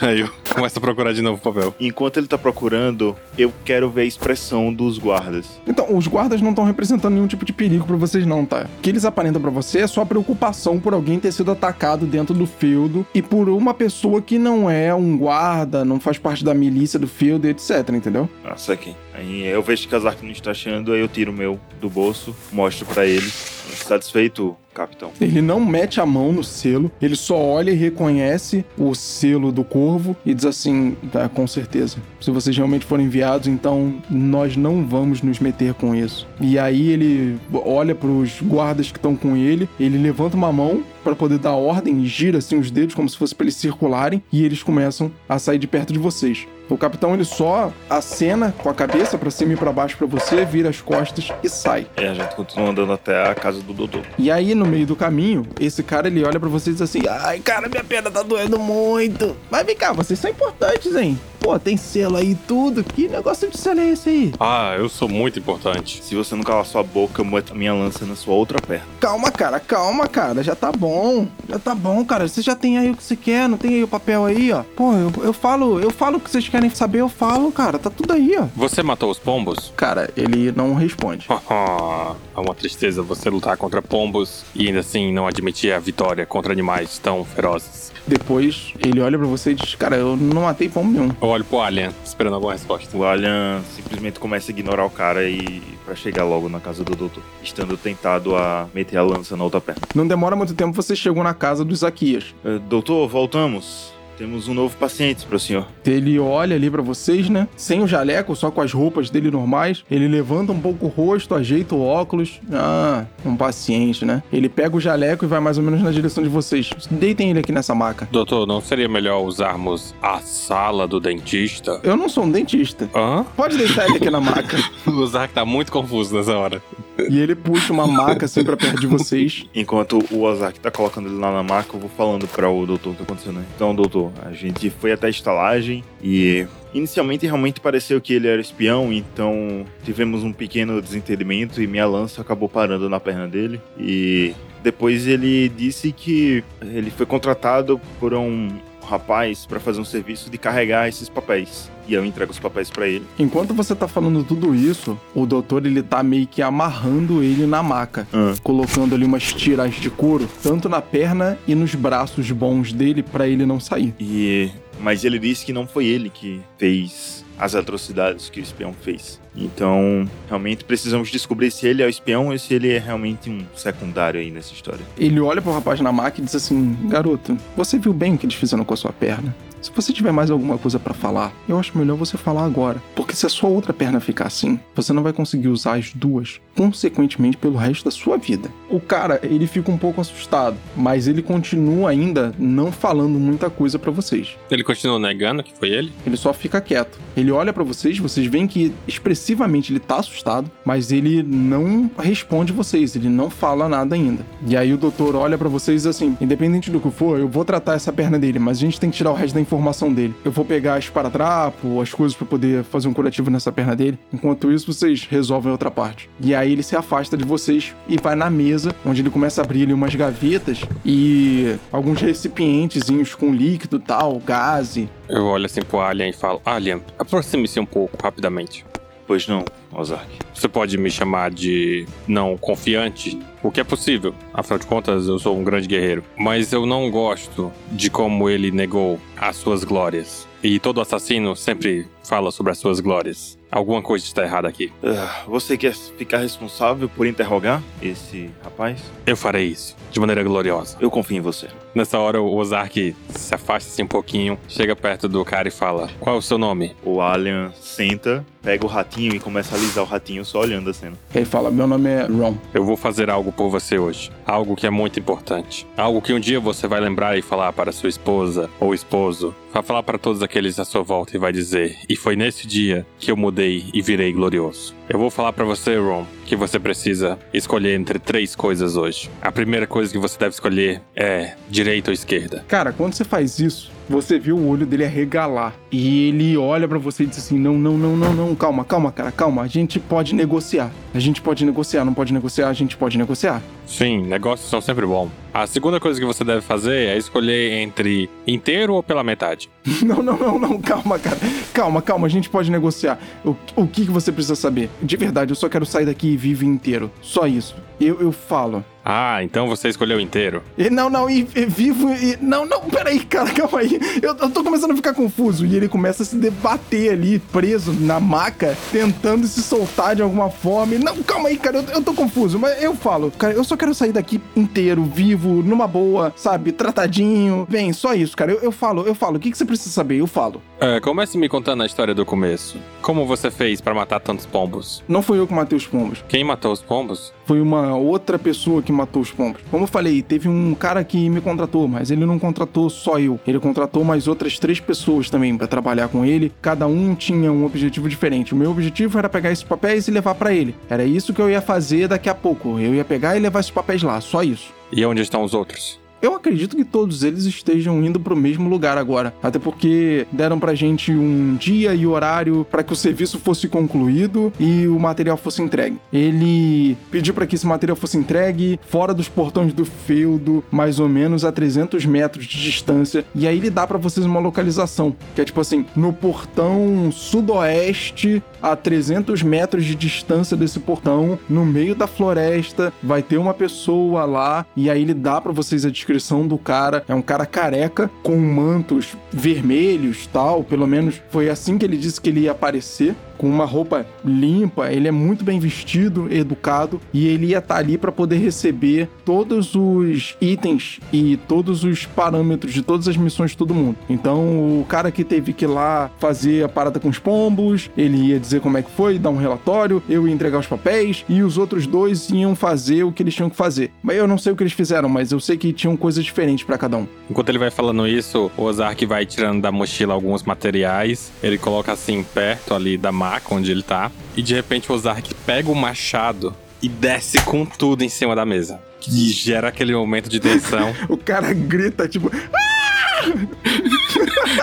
Aí 0.00 0.20
eu 0.20 0.30
começo 0.52 0.78
a 0.78 0.80
procurar 0.80 1.12
de 1.12 1.22
novo 1.22 1.38
o 1.38 1.52
papel. 1.52 1.74
Enquanto 1.80 2.16
ele 2.18 2.26
tá 2.26 2.38
procurando, 2.38 3.16
eu 3.36 3.52
quero 3.64 3.90
ver 3.90 4.02
a 4.02 4.04
expressão 4.04 4.72
dos 4.72 4.98
guardas. 4.98 5.60
Então, 5.66 5.96
os 5.96 6.06
guardas 6.06 6.40
não 6.40 6.50
estão 6.50 6.64
representando 6.64 7.14
nenhum 7.14 7.26
tipo 7.26 7.44
de 7.44 7.52
perigo 7.52 7.86
pra 7.86 7.96
vocês 7.96 8.26
não, 8.26 8.44
tá? 8.44 8.66
O 8.78 8.80
que 8.80 8.90
eles 8.90 9.04
aparentam 9.04 9.40
pra 9.40 9.50
você 9.50 9.80
é 9.80 9.86
só 9.86 10.04
preocupação 10.04 10.78
por 10.78 10.94
alguém 10.94 11.18
ter 11.18 11.32
sido 11.32 11.50
atacado 11.50 12.06
dentro 12.06 12.34
do 12.34 12.46
feudo 12.46 13.06
e 13.14 13.22
por 13.22 13.48
uma 13.48 13.74
pessoa 13.74 14.20
que 14.22 14.38
não 14.38 14.68
é 14.68 14.94
um 14.94 15.16
guarda, 15.16 15.84
não 15.84 16.00
faz 16.00 16.18
parte 16.18 16.44
da 16.44 16.54
milícia 16.54 16.98
do 16.98 17.08
feudo, 17.08 17.46
etc, 17.46 17.88
entendeu? 17.90 18.28
Nossa, 18.44 18.72
aqui. 18.72 18.94
Aí 19.14 19.44
eu 19.44 19.62
vejo 19.62 19.86
que 19.86 19.94
Ozark 19.94 20.24
não 20.24 20.32
está 20.32 20.52
achando, 20.52 20.92
aí 20.92 21.00
eu 21.00 21.08
tiro 21.08 21.30
o 21.30 21.34
meu 21.34 21.60
do 21.80 21.90
bolso, 21.90 22.34
mostro 22.52 22.86
pra 22.86 23.06
ele. 23.06 23.30
Satisfeito, 23.30 24.56
capitão. 24.74 25.12
Ele 25.20 25.40
não 25.40 25.60
mete 25.60 26.00
a 26.00 26.06
mão 26.06 26.32
no 26.32 26.42
selo, 26.42 26.90
ele 27.00 27.14
só 27.14 27.36
olha 27.36 27.70
e 27.70 27.74
reconhece 27.74 28.64
o 28.76 28.94
selo 28.94 29.29
do 29.38 29.64
corvo 29.64 30.16
e 30.24 30.34
diz 30.34 30.44
assim: 30.44 30.96
tá, 31.12 31.28
com 31.28 31.46
certeza. 31.46 31.98
Se 32.20 32.30
vocês 32.30 32.56
realmente 32.56 32.84
forem 32.84 33.06
enviados, 33.06 33.46
então 33.46 33.94
nós 34.10 34.56
não 34.56 34.84
vamos 34.84 35.22
nos 35.22 35.38
meter 35.38 35.74
com 35.74 35.94
isso. 35.94 36.26
E 36.40 36.58
aí 36.58 36.88
ele 36.88 37.38
olha 37.52 37.94
pros 37.94 38.40
guardas 38.42 38.90
que 38.90 38.98
estão 38.98 39.14
com 39.14 39.36
ele, 39.36 39.68
ele 39.78 39.98
levanta 39.98 40.36
uma 40.36 40.52
mão 40.52 40.82
para 41.04 41.14
poder 41.14 41.38
dar 41.38 41.54
ordem 41.54 42.04
gira 42.04 42.38
assim 42.38 42.58
os 42.58 42.70
dedos 42.70 42.94
como 42.94 43.08
se 43.08 43.16
fosse 43.16 43.34
para 43.34 43.44
eles 43.44 43.56
circularem 43.56 44.22
e 44.32 44.44
eles 44.44 44.62
começam 44.62 45.10
a 45.28 45.38
sair 45.38 45.58
de 45.58 45.66
perto 45.66 45.92
de 45.92 45.98
vocês. 45.98 46.46
O 46.70 46.78
capitão 46.78 47.14
ele 47.14 47.24
só 47.24 47.72
acena 47.88 48.54
com 48.58 48.68
a 48.68 48.74
cabeça 48.74 49.18
para 49.18 49.30
cima 49.30 49.54
e 49.54 49.56
para 49.56 49.72
baixo 49.72 49.96
para 49.96 50.06
você, 50.06 50.44
vira 50.44 50.68
as 50.68 50.80
costas 50.80 51.28
e 51.42 51.48
sai. 51.48 51.86
E 52.00 52.04
a 52.04 52.14
gente 52.14 52.34
continua 52.36 52.70
andando 52.70 52.92
até 52.92 53.28
a 53.28 53.34
casa 53.34 53.60
do 53.60 53.72
doutor. 53.72 54.02
E 54.16 54.30
aí, 54.30 54.54
no 54.54 54.64
meio 54.64 54.86
do 54.86 54.96
caminho, 54.96 55.46
esse 55.58 55.82
cara 55.82 56.06
ele 56.06 56.24
olha 56.24 56.38
pra 56.38 56.48
vocês 56.48 56.76
e 56.76 56.78
diz 56.78 56.82
assim: 56.82 57.02
Ai, 57.08 57.40
cara, 57.40 57.68
minha 57.68 57.84
perna 57.84 58.10
tá 58.10 58.22
doendo 58.22 58.58
muito. 58.58 59.36
Mas 59.50 59.66
vem 59.66 59.76
cá, 59.76 59.92
vocês 59.92 60.18
são 60.18 60.30
importantes, 60.30 60.94
hein? 60.94 61.18
Pô, 61.40 61.58
tem 61.58 61.76
selo 61.76 62.16
aí 62.16 62.32
e 62.32 62.34
tudo. 62.34 62.84
Que 62.84 63.08
negócio 63.08 63.48
de 63.48 63.56
selo 63.56 63.80
é 63.80 63.88
esse 63.88 64.08
aí? 64.10 64.32
Ah, 64.38 64.74
eu 64.78 64.90
sou 64.90 65.08
muito 65.08 65.38
importante. 65.38 66.04
Se 66.04 66.14
você 66.14 66.36
não 66.36 66.42
calar 66.42 66.66
sua 66.66 66.82
boca, 66.82 67.22
eu 67.22 67.24
meto 67.24 67.54
a 67.54 67.56
minha 67.56 67.72
lança 67.72 68.04
na 68.04 68.14
sua 68.14 68.34
outra 68.34 68.60
perna. 68.60 68.84
Calma, 69.00 69.30
cara, 69.30 69.58
calma, 69.58 70.06
cara. 70.06 70.42
Já 70.42 70.54
tá 70.54 70.70
bom. 70.70 71.26
Já 71.48 71.58
tá 71.58 71.74
bom, 71.74 72.04
cara. 72.04 72.28
Você 72.28 72.42
já 72.42 72.54
tem 72.54 72.76
aí 72.76 72.90
o 72.90 72.96
que 72.96 73.02
você 73.02 73.16
quer, 73.16 73.48
não 73.48 73.56
tem 73.56 73.76
aí 73.76 73.82
o 73.82 73.88
papel 73.88 74.26
aí, 74.26 74.52
ó. 74.52 74.62
Pô, 74.76 74.92
eu, 74.92 75.12
eu 75.24 75.32
falo, 75.32 75.80
eu 75.80 75.90
falo 75.90 76.18
o 76.18 76.20
que 76.20 76.30
vocês 76.30 76.46
querem 76.46 76.59
saber, 76.68 77.00
eu 77.00 77.08
falo, 77.08 77.50
cara. 77.50 77.78
Tá 77.78 77.88
tudo 77.88 78.12
aí, 78.12 78.36
ó. 78.38 78.46
Você 78.56 78.82
matou 78.82 79.10
os 79.10 79.18
pombos? 79.18 79.72
Cara, 79.76 80.10
ele 80.16 80.52
não 80.52 80.74
responde. 80.74 81.26
é 81.30 82.40
uma 82.40 82.54
tristeza 82.54 83.02
você 83.02 83.30
lutar 83.30 83.56
contra 83.56 83.80
pombos 83.80 84.44
e 84.54 84.66
ainda 84.66 84.80
assim 84.80 85.12
não 85.12 85.26
admitir 85.26 85.72
a 85.72 85.78
vitória 85.78 86.26
contra 86.26 86.52
animais 86.52 86.98
tão 86.98 87.24
ferozes. 87.24 87.92
Depois 88.06 88.72
ele 88.84 89.00
olha 89.00 89.16
pra 89.16 89.26
você 89.26 89.52
e 89.52 89.54
diz: 89.54 89.74
Cara, 89.74 89.96
eu 89.96 90.16
não 90.16 90.42
matei 90.42 90.68
pombo 90.68 90.90
nenhum. 90.90 91.10
Eu 91.20 91.28
olho 91.28 91.44
pro 91.44 91.60
Alien, 91.60 91.90
esperando 92.04 92.34
alguma 92.34 92.52
resposta. 92.52 92.96
O 92.96 93.04
Alien 93.04 93.62
simplesmente 93.74 94.18
começa 94.18 94.50
a 94.50 94.52
ignorar 94.52 94.84
o 94.84 94.90
cara 94.90 95.28
e 95.28 95.62
para 95.84 95.94
chegar 95.94 96.24
logo 96.24 96.48
na 96.48 96.60
casa 96.60 96.84
do 96.84 96.94
doutor, 96.94 97.22
estando 97.42 97.76
tentado 97.76 98.36
a 98.36 98.68
meter 98.74 98.96
a 98.96 99.02
lança 99.02 99.36
na 99.36 99.44
outra 99.44 99.60
perna. 99.60 99.82
Não 99.94 100.06
demora 100.06 100.36
muito 100.36 100.54
tempo, 100.54 100.72
você 100.72 100.94
chegou 100.94 101.22
na 101.22 101.34
casa 101.34 101.64
do 101.64 101.72
Isaquias. 101.72 102.34
Eh, 102.44 102.58
doutor, 102.68 103.08
voltamos. 103.08 103.92
Temos 104.20 104.48
um 104.48 104.52
novo 104.52 104.76
paciente 104.76 105.24
para 105.24 105.36
o 105.36 105.40
senhor. 105.40 105.66
Ele 105.82 106.18
olha 106.18 106.54
ali 106.54 106.70
pra 106.70 106.82
vocês, 106.82 107.30
né? 107.30 107.48
Sem 107.56 107.82
o 107.82 107.86
jaleco, 107.86 108.36
só 108.36 108.50
com 108.50 108.60
as 108.60 108.70
roupas 108.70 109.08
dele 109.08 109.30
normais. 109.30 109.82
Ele 109.90 110.06
levanta 110.06 110.52
um 110.52 110.60
pouco 110.60 110.84
o 110.84 110.88
rosto, 110.90 111.34
ajeita 111.34 111.74
o 111.74 111.80
óculos. 111.80 112.38
Ah, 112.52 113.06
um 113.24 113.34
paciente, 113.34 114.04
né? 114.04 114.22
Ele 114.30 114.50
pega 114.50 114.76
o 114.76 114.80
jaleco 114.80 115.24
e 115.24 115.28
vai 115.28 115.40
mais 115.40 115.56
ou 115.56 115.64
menos 115.64 115.80
na 115.80 115.90
direção 115.90 116.22
de 116.22 116.28
vocês. 116.28 116.68
Deitem 116.90 117.30
ele 117.30 117.38
aqui 117.38 117.50
nessa 117.50 117.74
maca. 117.74 118.06
Doutor, 118.12 118.46
não 118.46 118.60
seria 118.60 118.90
melhor 118.90 119.24
usarmos 119.24 119.94
a 120.02 120.18
sala 120.18 120.86
do 120.86 121.00
dentista? 121.00 121.80
Eu 121.82 121.96
não 121.96 122.06
sou 122.06 122.24
um 122.24 122.30
dentista. 122.30 122.90
Hã? 122.94 123.24
Pode 123.34 123.56
deitar 123.56 123.86
ele 123.86 123.96
aqui 123.96 124.10
na 124.10 124.20
maca. 124.20 124.58
O 124.86 125.06
Zark 125.06 125.32
tá 125.32 125.46
muito 125.46 125.72
confuso 125.72 126.14
nessa 126.14 126.36
hora. 126.36 126.60
E 127.08 127.18
ele 127.18 127.34
puxa 127.34 127.72
uma 127.72 127.86
maca 127.86 128.26
assim 128.26 128.44
pra 128.44 128.56
perto 128.56 128.80
de 128.80 128.86
vocês. 128.86 129.46
Enquanto 129.54 129.98
o 130.10 130.22
Ozark 130.22 130.58
tá 130.60 130.70
colocando 130.70 131.08
ele 131.08 131.18
lá 131.18 131.32
na 131.32 131.42
maca, 131.42 131.74
eu 131.74 131.80
vou 131.80 131.88
falando 131.88 132.26
para 132.26 132.50
o 132.50 132.66
doutor 132.66 132.90
o 132.90 132.92
que 132.92 132.98
tá 132.98 133.04
acontecendo. 133.04 133.44
Então, 133.54 133.74
doutor, 133.74 134.09
a 134.22 134.32
gente 134.32 134.70
foi 134.70 134.92
até 134.92 135.06
a 135.06 135.10
estalagem 135.10 135.84
e 136.02 136.46
inicialmente 136.72 137.26
realmente 137.26 137.60
pareceu 137.60 138.00
que 138.00 138.14
ele 138.14 138.28
era 138.28 138.40
espião, 138.40 138.92
então 138.92 139.64
tivemos 139.84 140.22
um 140.22 140.32
pequeno 140.32 140.80
desentendimento 140.80 141.62
e 141.62 141.66
minha 141.66 141.86
lança 141.86 142.20
acabou 142.20 142.48
parando 142.48 142.88
na 142.88 143.00
perna 143.00 143.26
dele. 143.26 143.60
E 143.78 144.34
depois 144.62 145.06
ele 145.06 145.48
disse 145.48 145.92
que 145.92 146.44
ele 146.60 146.90
foi 146.90 147.06
contratado 147.06 147.80
por 147.98 148.14
um 148.14 148.50
rapaz 148.90 149.46
para 149.46 149.60
fazer 149.60 149.80
um 149.80 149.84
serviço 149.84 150.28
de 150.28 150.36
carregar 150.36 150.88
esses 150.88 151.08
papéis. 151.08 151.70
E 151.86 151.94
eu 151.94 152.04
entrego 152.04 152.32
os 152.32 152.38
papéis 152.38 152.70
para 152.70 152.86
ele. 152.86 153.04
Enquanto 153.18 153.54
você 153.54 153.74
tá 153.74 153.88
falando 153.88 154.22
tudo 154.22 154.54
isso, 154.54 154.98
o 155.14 155.26
doutor 155.26 155.66
ele 155.66 155.82
tá 155.82 156.02
meio 156.02 156.26
que 156.26 156.42
amarrando 156.42 157.22
ele 157.22 157.46
na 157.46 157.62
maca. 157.62 158.06
Ah. 158.12 158.34
Colocando 158.42 158.94
ali 158.94 159.04
umas 159.04 159.32
tiras 159.32 159.74
de 159.74 159.90
couro, 159.90 160.28
tanto 160.42 160.68
na 160.68 160.80
perna 160.80 161.38
e 161.46 161.54
nos 161.54 161.74
braços 161.74 162.30
bons 162.30 162.72
dele 162.72 163.02
pra 163.02 163.26
ele 163.26 163.46
não 163.46 163.58
sair. 163.58 163.94
E 163.98 164.50
mas 164.80 165.04
ele 165.04 165.18
disse 165.18 165.44
que 165.44 165.52
não 165.52 165.66
foi 165.66 165.86
ele 165.86 166.08
que 166.08 166.40
fez 166.56 167.24
as 167.38 167.54
atrocidades 167.54 168.30
que 168.30 168.40
o 168.40 168.42
espião 168.42 168.72
fez. 168.72 169.19
Então, 169.34 170.08
realmente 170.28 170.64
precisamos 170.64 171.08
descobrir 171.10 171.50
se 171.50 171.66
ele 171.66 171.82
é 171.82 171.86
o 171.86 171.88
espião 171.88 172.28
ou 172.28 172.38
se 172.38 172.52
ele 172.52 172.72
é 172.72 172.78
realmente 172.78 173.30
um 173.30 173.44
secundário 173.54 174.20
aí 174.20 174.30
nessa 174.30 174.52
história. 174.52 174.84
Ele 174.98 175.20
olha 175.20 175.40
pro 175.40 175.52
rapaz 175.52 175.80
na 175.80 175.92
maca 175.92 176.20
e 176.20 176.24
diz 176.24 176.34
assim: 176.34 176.76
Garoto, 176.88 177.36
você 177.56 177.78
viu 177.78 177.92
bem 177.92 178.14
o 178.14 178.18
que 178.18 178.26
eles 178.26 178.34
fizeram 178.34 178.64
com 178.64 178.74
a 178.74 178.76
sua 178.76 178.92
perna? 178.92 179.34
Se 179.60 179.70
você 179.74 179.92
tiver 179.92 180.10
mais 180.10 180.30
alguma 180.30 180.56
coisa 180.56 180.78
pra 180.78 180.94
falar, 180.94 181.32
eu 181.46 181.58
acho 181.58 181.76
melhor 181.76 181.96
você 181.96 182.16
falar 182.16 182.44
agora. 182.44 182.82
Porque 182.94 183.14
se 183.14 183.26
a 183.26 183.28
sua 183.28 183.50
outra 183.50 183.74
perna 183.74 184.00
ficar 184.00 184.26
assim, 184.26 184.58
você 184.74 184.92
não 184.92 185.02
vai 185.02 185.12
conseguir 185.12 185.48
usar 185.48 185.78
as 185.78 185.92
duas, 185.92 186.40
consequentemente, 186.56 187.36
pelo 187.36 187.56
resto 187.56 187.84
da 187.84 187.90
sua 187.90 188.16
vida. 188.16 188.48
O 188.70 188.80
cara, 188.80 189.20
ele 189.22 189.46
fica 189.46 189.70
um 189.70 189.76
pouco 189.76 190.00
assustado, 190.00 190.56
mas 190.74 191.06
ele 191.06 191.22
continua 191.22 191.90
ainda 191.90 192.32
não 192.38 192.72
falando 192.72 193.18
muita 193.18 193.50
coisa 193.50 193.78
pra 193.78 193.90
vocês. 193.90 194.36
Ele 194.50 194.64
continua 194.64 194.98
negando 194.98 195.42
que 195.42 195.56
foi 195.56 195.68
ele? 195.68 195.92
Ele 196.06 196.16
só 196.16 196.32
fica 196.32 196.60
quieto. 196.60 196.98
Ele 197.14 197.30
olha 197.30 197.52
pra 197.52 197.64
vocês, 197.64 197.98
vocês 197.98 198.26
veem 198.26 198.46
que 198.46 198.72
expressivamente 198.88 199.72
ele 199.72 199.80
tá 199.80 199.96
assustado, 199.96 200.50
mas 200.64 200.90
ele 200.90 201.22
não 201.22 201.90
responde 201.98 202.52
vocês, 202.52 202.96
ele 202.96 203.08
não 203.08 203.28
fala 203.28 203.68
nada 203.68 203.94
ainda. 203.94 204.24
E 204.46 204.56
aí 204.56 204.72
o 204.72 204.78
doutor 204.78 205.14
olha 205.16 205.36
pra 205.36 205.48
vocês 205.48 205.86
assim, 205.86 206.16
independente 206.20 206.70
do 206.70 206.80
que 206.80 206.90
for, 206.90 207.18
eu 207.18 207.28
vou 207.28 207.44
tratar 207.44 207.74
essa 207.74 207.92
perna 207.92 208.18
dele, 208.18 208.38
mas 208.38 208.56
a 208.56 208.60
gente 208.60 208.80
tem 208.80 208.90
que 208.90 208.96
tirar 208.96 209.10
o 209.10 209.14
resto 209.14 209.34
da 209.34 209.40
informação 209.50 209.92
dele. 209.92 210.14
Eu 210.24 210.30
vou 210.30 210.44
pegar 210.44 210.78
esparadrapo, 210.78 211.80
as 211.80 211.92
coisas 211.92 212.16
pra 212.16 212.26
poder 212.26 212.62
fazer 212.62 212.86
um 212.86 212.94
curativo 212.94 213.30
nessa 213.30 213.50
perna 213.50 213.74
dele. 213.74 213.98
Enquanto 214.12 214.52
isso, 214.52 214.72
vocês 214.72 215.06
resolvem 215.10 215.50
outra 215.50 215.70
parte. 215.70 216.08
E 216.20 216.34
aí 216.34 216.52
ele 216.52 216.62
se 216.62 216.76
afasta 216.76 217.16
de 217.16 217.24
vocês 217.24 217.74
e 217.88 217.96
vai 217.96 218.14
na 218.14 218.30
mesa, 218.30 218.74
onde 218.86 219.02
ele 219.02 219.10
começa 219.10 219.40
a 219.40 219.44
abrir 219.44 219.64
ali 219.64 219.72
umas 219.72 219.94
gavetas 219.94 220.60
e 220.84 221.56
alguns 221.72 222.00
recipientezinhos 222.00 223.14
com 223.14 223.34
líquido 223.34 223.80
tal, 223.80 224.20
gase, 224.20 224.88
Eu 225.08 225.24
olho 225.26 225.46
assim 225.46 225.62
pro 225.62 225.80
Alien 225.80 226.10
e 226.10 226.12
falo: 226.12 226.40
Alien, 226.44 226.82
aproxime-se 226.98 227.58
um 227.58 227.66
pouco 227.66 227.98
rapidamente. 228.00 228.64
Pois 229.10 229.26
não, 229.26 229.44
Ozark. 229.72 230.06
Você 230.32 230.46
pode 230.46 230.78
me 230.78 230.88
chamar 230.88 231.32
de 231.32 231.84
não 232.06 232.36
confiante? 232.38 233.18
O 233.42 233.50
que 233.50 233.58
é 233.58 233.64
possível, 233.64 234.14
afinal 234.32 234.60
de 234.60 234.66
contas 234.66 235.08
eu 235.08 235.18
sou 235.18 235.36
um 235.36 235.42
grande 235.42 235.66
guerreiro. 235.66 236.04
Mas 236.16 236.52
eu 236.52 236.64
não 236.64 236.88
gosto 236.92 237.52
de 237.72 237.90
como 237.90 238.30
ele 238.30 238.52
negou 238.52 239.00
as 239.16 239.34
suas 239.34 239.64
glórias. 239.64 240.28
E 240.44 240.60
todo 240.60 240.80
assassino 240.80 241.34
sempre 241.34 241.88
fala 242.02 242.30
sobre 242.30 242.52
as 242.52 242.58
suas 242.58 242.80
glórias. 242.80 243.38
Alguma 243.50 243.82
coisa 243.82 244.04
está 244.04 244.22
errada 244.22 244.46
aqui. 244.48 244.72
Ah, 244.82 245.24
você 245.26 245.56
quer 245.56 245.74
ficar 245.74 246.18
responsável 246.18 246.88
por 246.88 247.06
interrogar 247.06 247.60
esse 247.82 248.30
rapaz? 248.44 248.80
Eu 249.04 249.16
farei 249.16 249.46
isso, 249.46 249.76
de 249.90 249.98
maneira 249.98 250.22
gloriosa. 250.22 250.76
Eu 250.80 250.90
confio 250.90 251.16
em 251.16 251.20
você. 251.20 251.48
Nessa 251.74 251.98
hora, 251.98 252.20
o 252.20 252.36
Ozark 252.36 252.94
se 253.08 253.34
afasta 253.34 253.82
um 253.82 253.86
pouquinho, 253.86 254.38
chega 254.48 254.74
perto 254.76 255.08
do 255.08 255.24
cara 255.24 255.48
e 255.48 255.50
fala: 255.50 255.88
Qual 255.98 256.14
é 256.14 256.18
o 256.18 256.22
seu 256.22 256.38
nome? 256.38 256.76
O 256.84 257.00
Alien 257.00 257.50
senta, 257.60 258.24
pega 258.42 258.64
o 258.64 258.68
ratinho 258.68 259.14
e 259.14 259.20
começa 259.20 259.54
a 259.54 259.58
alisar 259.58 259.84
o 259.84 259.86
ratinho 259.86 260.24
só 260.24 260.40
olhando 260.40 260.70
a 260.70 260.74
cena. 260.74 260.96
Ele 261.14 261.24
fala: 261.24 261.50
Meu 261.50 261.66
nome 261.66 261.88
é 261.88 262.06
Ron. 262.06 262.36
Eu 262.54 262.64
vou 262.64 262.76
fazer 262.76 263.10
algo 263.10 263.32
por 263.32 263.48
você 263.50 263.78
hoje. 263.78 264.10
Algo 264.24 264.54
que 264.54 264.66
é 264.66 264.70
muito 264.70 264.98
importante. 265.00 265.66
Algo 265.76 266.00
que 266.00 266.12
um 266.12 266.20
dia 266.20 266.38
você 266.38 266.68
vai 266.68 266.80
lembrar 266.80 267.18
e 267.18 267.22
falar 267.22 267.52
para 267.52 267.72
sua 267.72 267.88
esposa 267.88 268.48
ou 268.60 268.74
esposo. 268.74 269.34
Vai 269.52 269.62
falar 269.64 269.82
para 269.82 269.98
todos 269.98 270.22
aqueles 270.22 270.58
à 270.60 270.64
sua 270.64 270.82
volta 270.82 271.16
e 271.16 271.18
vai 271.18 271.32
dizer: 271.32 271.76
E 271.88 271.96
foi 272.00 272.16
nesse 272.16 272.46
dia 272.46 272.86
que 272.98 273.10
eu 273.10 273.16
mudei 273.16 273.66
e 273.74 273.82
virei 273.82 274.10
glorioso. 274.10 274.74
Eu 274.88 274.98
vou 274.98 275.10
falar 275.10 275.34
para 275.34 275.44
você, 275.44 275.76
Ron, 275.76 276.06
que 276.24 276.34
você 276.34 276.58
precisa 276.58 277.18
escolher 277.32 277.78
entre 277.78 277.98
três 277.98 278.34
coisas 278.34 278.74
hoje. 278.74 279.10
A 279.20 279.30
primeira 279.30 279.66
coisa 279.66 279.92
que 279.92 279.98
você 279.98 280.18
deve 280.18 280.32
escolher 280.32 280.80
é 280.96 281.34
direita 281.48 281.90
ou 281.90 281.94
esquerda. 281.94 282.42
Cara, 282.48 282.72
quando 282.72 282.94
você 282.94 283.04
faz 283.04 283.38
isso, 283.38 283.70
você 283.90 284.20
vê 284.20 284.30
o 284.30 284.46
olho 284.46 284.64
dele 284.64 284.84
arregalar. 284.84 285.52
E 285.70 286.08
ele 286.08 286.36
olha 286.36 286.68
pra 286.68 286.78
você 286.78 287.02
e 287.02 287.06
diz 287.06 287.18
assim: 287.18 287.38
Não, 287.38 287.58
não, 287.58 287.76
não, 287.76 287.96
não, 287.96 288.12
não, 288.14 288.34
calma, 288.36 288.64
calma, 288.64 288.92
cara, 288.92 289.10
calma. 289.10 289.42
A 289.42 289.46
gente 289.48 289.80
pode 289.80 290.14
negociar. 290.14 290.70
A 290.94 290.98
gente 291.00 291.20
pode 291.20 291.44
negociar, 291.44 291.84
não 291.84 291.92
pode 291.92 292.12
negociar, 292.12 292.48
a 292.48 292.52
gente 292.52 292.76
pode 292.76 292.96
negociar. 292.96 293.42
Sim, 293.66 294.02
negócios 294.02 294.48
são 294.48 294.60
sempre 294.60 294.86
bons. 294.86 295.10
A 295.32 295.46
segunda 295.46 295.78
coisa 295.78 295.98
que 295.98 296.06
você 296.06 296.24
deve 296.24 296.40
fazer 296.40 296.88
é 296.88 296.96
escolher 296.96 297.52
entre 297.60 298.08
inteiro 298.26 298.74
ou 298.74 298.82
pela 298.82 299.02
metade. 299.02 299.48
Não, 299.82 300.02
não, 300.02 300.16
não, 300.16 300.38
não, 300.38 300.60
calma, 300.60 300.98
cara. 300.98 301.18
Calma, 301.52 301.82
calma, 301.82 302.06
a 302.06 302.10
gente 302.10 302.28
pode 302.28 302.50
negociar. 302.50 302.98
O, 303.24 303.34
o 303.56 303.66
que, 303.66 303.86
que 303.86 303.90
você 303.90 304.12
precisa 304.12 304.34
saber? 304.34 304.68
De 304.82 304.96
verdade, 304.96 305.32
eu 305.32 305.36
só 305.36 305.48
quero 305.48 305.64
sair 305.66 305.86
daqui 305.86 306.16
vivo 306.16 306.44
inteiro. 306.44 306.90
Só 307.00 307.26
isso. 307.26 307.56
Eu, 307.80 308.00
eu 308.00 308.12
falo. 308.12 308.64
Ah, 308.84 309.22
então 309.22 309.46
você 309.46 309.68
escolheu 309.68 310.00
inteiro. 310.00 310.42
E, 310.56 310.70
não, 310.70 310.88
não, 310.88 311.08
e, 311.08 311.26
e 311.34 311.44
vivo 311.46 311.90
e. 311.90 312.16
Não, 312.20 312.46
não, 312.46 312.62
peraí, 312.62 313.00
cara, 313.00 313.30
calma 313.30 313.60
aí. 313.60 313.78
Eu, 314.02 314.16
eu 314.16 314.30
tô 314.30 314.42
começando 314.42 314.72
a 314.72 314.76
ficar 314.76 314.94
confuso. 314.94 315.44
E 315.46 315.54
ele 315.54 315.68
começa 315.68 316.02
a 316.02 316.06
se 316.06 316.16
debater 316.16 316.92
ali, 316.92 317.18
preso 317.18 317.72
na 317.72 318.00
maca, 318.00 318.56
tentando 318.72 319.26
se 319.26 319.42
soltar 319.42 319.94
de 319.94 320.02
alguma 320.02 320.30
forma. 320.30 320.74
E, 320.74 320.78
não, 320.78 321.02
calma 321.02 321.28
aí, 321.28 321.36
cara, 321.36 321.58
eu, 321.58 321.64
eu 321.74 321.82
tô 321.82 321.92
confuso. 321.92 322.38
Mas 322.38 322.62
eu 322.62 322.74
falo, 322.74 323.10
cara, 323.10 323.34
eu 323.34 323.44
só 323.44 323.56
quero 323.56 323.74
sair 323.74 323.92
daqui 323.92 324.20
inteiro, 324.34 324.82
vivo, 324.84 325.42
numa 325.42 325.66
boa, 325.66 326.12
sabe, 326.16 326.52
tratadinho. 326.52 327.46
Bem, 327.48 327.72
só 327.72 327.94
isso, 327.94 328.16
cara. 328.16 328.32
Eu, 328.32 328.40
eu 328.40 328.52
falo, 328.52 328.82
eu 328.86 328.94
falo. 328.94 329.16
O 329.16 329.20
que, 329.20 329.30
que 329.30 329.36
você 329.36 329.44
precisa 329.44 329.70
saber? 329.70 329.98
Eu 329.98 330.06
falo. 330.06 330.42
É, 330.58 330.80
comece 330.80 331.16
me 331.18 331.28
contando 331.28 331.62
a 331.62 331.66
história 331.66 331.94
do 331.94 332.04
começo. 332.04 332.58
Como 332.82 333.06
você 333.06 333.30
fez 333.30 333.60
pra 333.60 333.74
matar 333.74 334.00
tantos 334.00 334.26
pombos? 334.26 334.82
Não 334.88 335.02
fui 335.02 335.18
eu 335.18 335.26
que 335.26 335.34
matei 335.34 335.56
os 335.56 335.66
pombos. 335.66 336.04
Quem 336.08 336.24
matou 336.24 336.52
os 336.52 336.62
pombos? 336.62 337.12
Foi 337.24 337.40
uma 337.40 337.76
outra 337.76 338.18
pessoa 338.18 338.60
que 338.62 338.69
matou 338.72 339.02
os 339.02 339.10
pombos. 339.10 339.40
Como 339.50 339.64
eu 339.64 339.68
falei, 339.68 340.02
teve 340.02 340.28
um 340.28 340.54
cara 340.54 340.82
que 340.84 341.08
me 341.08 341.20
contratou, 341.20 341.66
mas 341.68 341.90
ele 341.90 342.04
não 342.04 342.18
contratou 342.18 342.68
só 342.70 342.98
eu. 342.98 343.18
Ele 343.26 343.38
contratou 343.38 343.84
mais 343.84 344.08
outras 344.08 344.38
três 344.38 344.60
pessoas 344.60 345.10
também 345.10 345.36
pra 345.36 345.46
trabalhar 345.46 345.88
com 345.88 346.04
ele. 346.04 346.32
Cada 346.40 346.66
um 346.66 346.94
tinha 346.94 347.32
um 347.32 347.44
objetivo 347.44 347.88
diferente. 347.88 348.34
O 348.34 348.36
meu 348.36 348.50
objetivo 348.50 348.98
era 348.98 349.08
pegar 349.08 349.30
esses 349.30 349.44
papéis 349.44 349.88
e 349.88 349.90
levar 349.90 350.14
pra 350.14 350.32
ele. 350.32 350.54
Era 350.68 350.84
isso 350.84 351.12
que 351.12 351.20
eu 351.20 351.30
ia 351.30 351.40
fazer 351.40 351.88
daqui 351.88 352.08
a 352.08 352.14
pouco. 352.14 352.58
Eu 352.58 352.74
ia 352.74 352.84
pegar 352.84 353.16
e 353.16 353.20
levar 353.20 353.40
esses 353.40 353.50
papéis 353.50 353.82
lá, 353.82 354.00
só 354.00 354.22
isso. 354.22 354.52
E 354.72 354.84
onde 354.84 355.02
estão 355.02 355.22
os 355.22 355.34
outros? 355.34 355.80
Eu 356.02 356.14
acredito 356.14 356.56
que 356.56 356.64
todos 356.64 357.02
eles 357.02 357.24
estejam 357.24 357.82
indo 357.84 358.00
pro 358.00 358.16
mesmo 358.16 358.48
lugar 358.48 358.78
agora. 358.78 359.14
Até 359.22 359.38
porque 359.38 360.06
deram 360.10 360.40
pra 360.40 360.54
gente 360.54 360.92
um 360.92 361.36
dia 361.36 361.74
e 361.74 361.86
horário 361.86 362.46
para 362.50 362.62
que 362.62 362.72
o 362.72 362.76
serviço 362.76 363.18
fosse 363.18 363.48
concluído 363.48 364.32
e 364.40 364.66
o 364.66 364.78
material 364.78 365.16
fosse 365.16 365.42
entregue. 365.42 365.78
Ele 365.92 366.76
pediu 366.90 367.12
para 367.12 367.26
que 367.26 367.34
esse 367.34 367.46
material 367.46 367.76
fosse 367.76 367.98
entregue 367.98 368.58
fora 368.66 368.94
dos 368.94 369.08
portões 369.08 369.52
do 369.52 369.64
feudo, 369.64 370.42
mais 370.50 370.80
ou 370.80 370.88
menos 370.88 371.24
a 371.24 371.32
300 371.32 371.84
metros 371.84 372.26
de 372.26 372.40
distância. 372.40 373.04
E 373.14 373.26
aí 373.26 373.36
ele 373.36 373.50
dá 373.50 373.66
para 373.66 373.78
vocês 373.78 374.06
uma 374.06 374.20
localização, 374.20 374.96
que 375.14 375.20
é 375.20 375.24
tipo 375.24 375.40
assim, 375.40 375.66
no 375.76 375.92
portão 375.92 376.90
sudoeste, 376.90 378.22
a 378.42 378.56
300 378.56 379.22
metros 379.22 379.64
de 379.64 379.74
distância 379.74 380.36
desse 380.36 380.60
portão, 380.60 381.18
no 381.28 381.44
meio 381.44 381.74
da 381.74 381.86
floresta, 381.86 382.72
vai 382.82 383.02
ter 383.02 383.18
uma 383.18 383.34
pessoa 383.34 384.04
lá 384.04 384.46
e 384.56 384.70
aí 384.70 384.82
ele 384.82 384.94
dá 384.94 385.20
para 385.20 385.32
vocês 385.32 385.64
a 385.64 385.70
descrição 385.70 386.26
do 386.26 386.38
cara. 386.38 386.84
É 386.88 386.94
um 386.94 387.02
cara 387.02 387.26
careca 387.26 387.90
com 388.02 388.18
mantos 388.18 388.96
vermelhos, 389.12 390.06
tal, 390.06 390.44
pelo 390.44 390.66
menos 390.66 391.00
foi 391.10 391.28
assim 391.28 391.58
que 391.58 391.64
ele 391.64 391.76
disse 391.76 392.00
que 392.00 392.10
ele 392.10 392.20
ia 392.20 392.32
aparecer 392.32 392.94
com 393.20 393.28
uma 393.28 393.44
roupa 393.44 393.84
limpa, 394.02 394.72
ele 394.72 394.88
é 394.88 394.90
muito 394.90 395.22
bem 395.22 395.38
vestido, 395.38 396.10
educado 396.10 396.80
e 396.90 397.06
ele 397.06 397.26
ia 397.26 397.38
estar 397.38 397.56
ali 397.56 397.76
para 397.76 397.92
poder 397.92 398.16
receber 398.16 398.88
todos 399.04 399.54
os 399.54 400.16
itens 400.22 400.80
e 400.90 401.18
todos 401.28 401.62
os 401.62 401.84
parâmetros 401.84 402.54
de 402.54 402.62
todas 402.62 402.88
as 402.88 402.96
missões 402.96 403.32
de 403.32 403.36
todo 403.36 403.54
mundo. 403.54 403.76
Então, 403.90 404.60
o 404.60 404.64
cara 404.66 404.90
que 404.90 405.04
teve 405.04 405.34
que 405.34 405.44
ir 405.44 405.48
lá 405.48 405.90
fazer 405.98 406.44
a 406.44 406.48
parada 406.48 406.80
com 406.80 406.88
os 406.88 406.98
pombos, 406.98 407.70
ele 407.76 407.98
ia 408.06 408.18
dizer 408.30 408.40
como 408.40 408.56
é 408.56 408.62
que 408.62 408.70
foi, 408.70 408.98
dar 408.98 409.10
um 409.10 409.16
relatório, 409.16 409.82
eu 409.88 410.06
ia 410.06 410.14
entregar 410.14 410.38
os 410.38 410.46
papéis 410.46 411.04
e 411.08 411.22
os 411.22 411.36
outros 411.36 411.66
dois 411.66 412.08
iam 412.10 412.36
fazer 412.36 412.84
o 412.84 412.92
que 412.92 413.02
eles 413.02 413.14
tinham 413.14 413.28
que 413.28 413.36
fazer. 413.36 413.72
Mas 413.82 413.96
eu 413.96 414.06
não 414.06 414.16
sei 414.16 414.32
o 414.32 414.36
que 414.36 414.42
eles 414.42 414.52
fizeram, 414.52 414.88
mas 414.88 415.10
eu 415.10 415.18
sei 415.18 415.36
que 415.36 415.52
tinham 415.52 415.76
coisas 415.76 416.04
diferentes 416.04 416.44
para 416.44 416.56
cada 416.56 416.76
um. 416.76 416.86
Enquanto 417.10 417.28
ele 417.28 417.38
vai 417.38 417.50
falando 417.50 417.86
isso, 417.86 418.30
o 418.36 418.42
Ozark 418.42 418.86
vai 418.86 419.04
tirando 419.04 419.42
da 419.42 419.50
mochila 419.50 419.94
alguns 419.94 420.22
materiais. 420.22 421.10
Ele 421.22 421.36
coloca 421.36 421.72
assim 421.72 422.04
perto 422.04 422.54
ali 422.54 422.76
da 422.76 422.92
maca 422.92 423.34
onde 423.34 423.50
ele 423.50 423.62
tá. 423.62 423.90
E 424.16 424.22
de 424.22 424.34
repente 424.34 424.70
o 424.70 424.74
Ozark 424.74 425.12
pega 425.26 425.50
o 425.50 425.54
machado 425.54 426.34
e 426.62 426.68
desce 426.68 427.20
com 427.24 427.44
tudo 427.44 427.82
em 427.82 427.88
cima 427.88 428.14
da 428.14 428.24
mesa. 428.24 428.60
Que 428.80 429.10
gera 429.10 429.48
aquele 429.48 429.74
momento 429.74 430.08
de 430.08 430.20
tensão. 430.20 430.74
O 430.88 430.96
cara 430.96 431.32
grita, 431.32 431.88
tipo. 431.88 432.10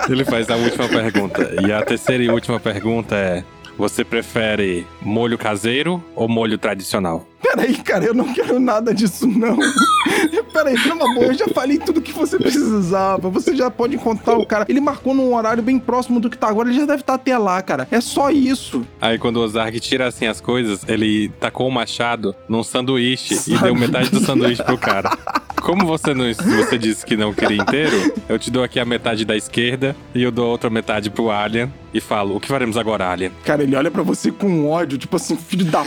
ele 0.08 0.24
faz 0.24 0.48
a 0.50 0.56
última 0.56 0.88
pergunta. 0.88 1.56
E 1.66 1.72
a 1.72 1.82
terceira 1.82 2.22
e 2.22 2.28
última 2.28 2.58
pergunta 2.60 3.14
é: 3.16 3.44
Você 3.78 4.04
prefere 4.04 4.84
molho 5.00 5.38
caseiro 5.38 6.02
ou 6.16 6.28
molho 6.28 6.58
tradicional? 6.58 7.24
Peraí, 7.40 7.76
cara, 7.76 8.04
eu 8.06 8.12
não 8.12 8.34
quero 8.34 8.58
nada 8.58 8.92
disso, 8.92 9.24
não. 9.28 9.56
Peraí, 10.52 10.74
numa 10.88 11.14
boa, 11.14 11.26
eu 11.26 11.34
já 11.34 11.46
falei 11.46 11.78
tudo 11.78 12.02
que 12.02 12.12
você 12.12 12.36
precisava. 12.36 13.30
Você 13.30 13.54
já 13.54 13.70
pode 13.70 13.94
encontrar 13.94 14.36
o 14.36 14.44
cara. 14.44 14.66
Ele 14.68 14.80
marcou 14.80 15.14
num 15.14 15.32
horário 15.32 15.62
bem 15.62 15.78
próximo 15.78 16.18
do 16.18 16.28
que 16.28 16.36
tá 16.36 16.48
agora, 16.48 16.68
ele 16.68 16.80
já 16.80 16.86
deve 16.86 17.02
estar 17.02 17.14
até 17.14 17.38
lá, 17.38 17.62
cara. 17.62 17.86
É 17.92 18.00
só 18.00 18.30
isso. 18.30 18.84
Aí 19.00 19.16
quando 19.16 19.36
o 19.36 19.44
Ozark 19.44 19.78
tira 19.78 20.08
assim 20.08 20.26
as 20.26 20.40
coisas, 20.40 20.80
ele 20.88 21.28
tacou 21.40 21.68
o 21.68 21.72
machado 21.72 22.34
num 22.48 22.64
sanduíche 22.64 23.34
e 23.46 23.56
deu 23.58 23.76
metade 23.76 24.10
do 24.10 24.18
sanduíche 24.18 24.64
pro 24.64 24.76
cara. 24.76 25.16
Como 25.62 25.86
você 25.86 26.14
não 26.14 26.32
você 26.32 26.78
disse 26.78 27.04
que 27.04 27.16
não 27.16 27.32
queria 27.32 27.56
inteiro, 27.60 28.12
eu 28.28 28.38
te 28.38 28.50
dou 28.50 28.62
aqui 28.62 28.78
a 28.80 28.84
metade 28.84 29.24
da 29.24 29.36
esquerda 29.36 29.94
e 30.14 30.22
eu 30.22 30.30
dou 30.30 30.46
a 30.46 30.48
outra 30.48 30.70
metade 30.70 31.10
pro 31.10 31.30
Alien 31.30 31.72
e 31.92 32.00
falo: 32.00 32.36
"O 32.36 32.40
que 32.40 32.48
faremos 32.48 32.76
agora, 32.76 33.08
Alien?" 33.10 33.32
Cara, 33.44 33.62
ele 33.62 33.76
olha 33.76 33.90
pra 33.90 34.02
você 34.02 34.30
com 34.30 34.68
ódio, 34.68 34.98
tipo 34.98 35.16
assim, 35.16 35.36
filho 35.36 35.64
da 35.64 35.84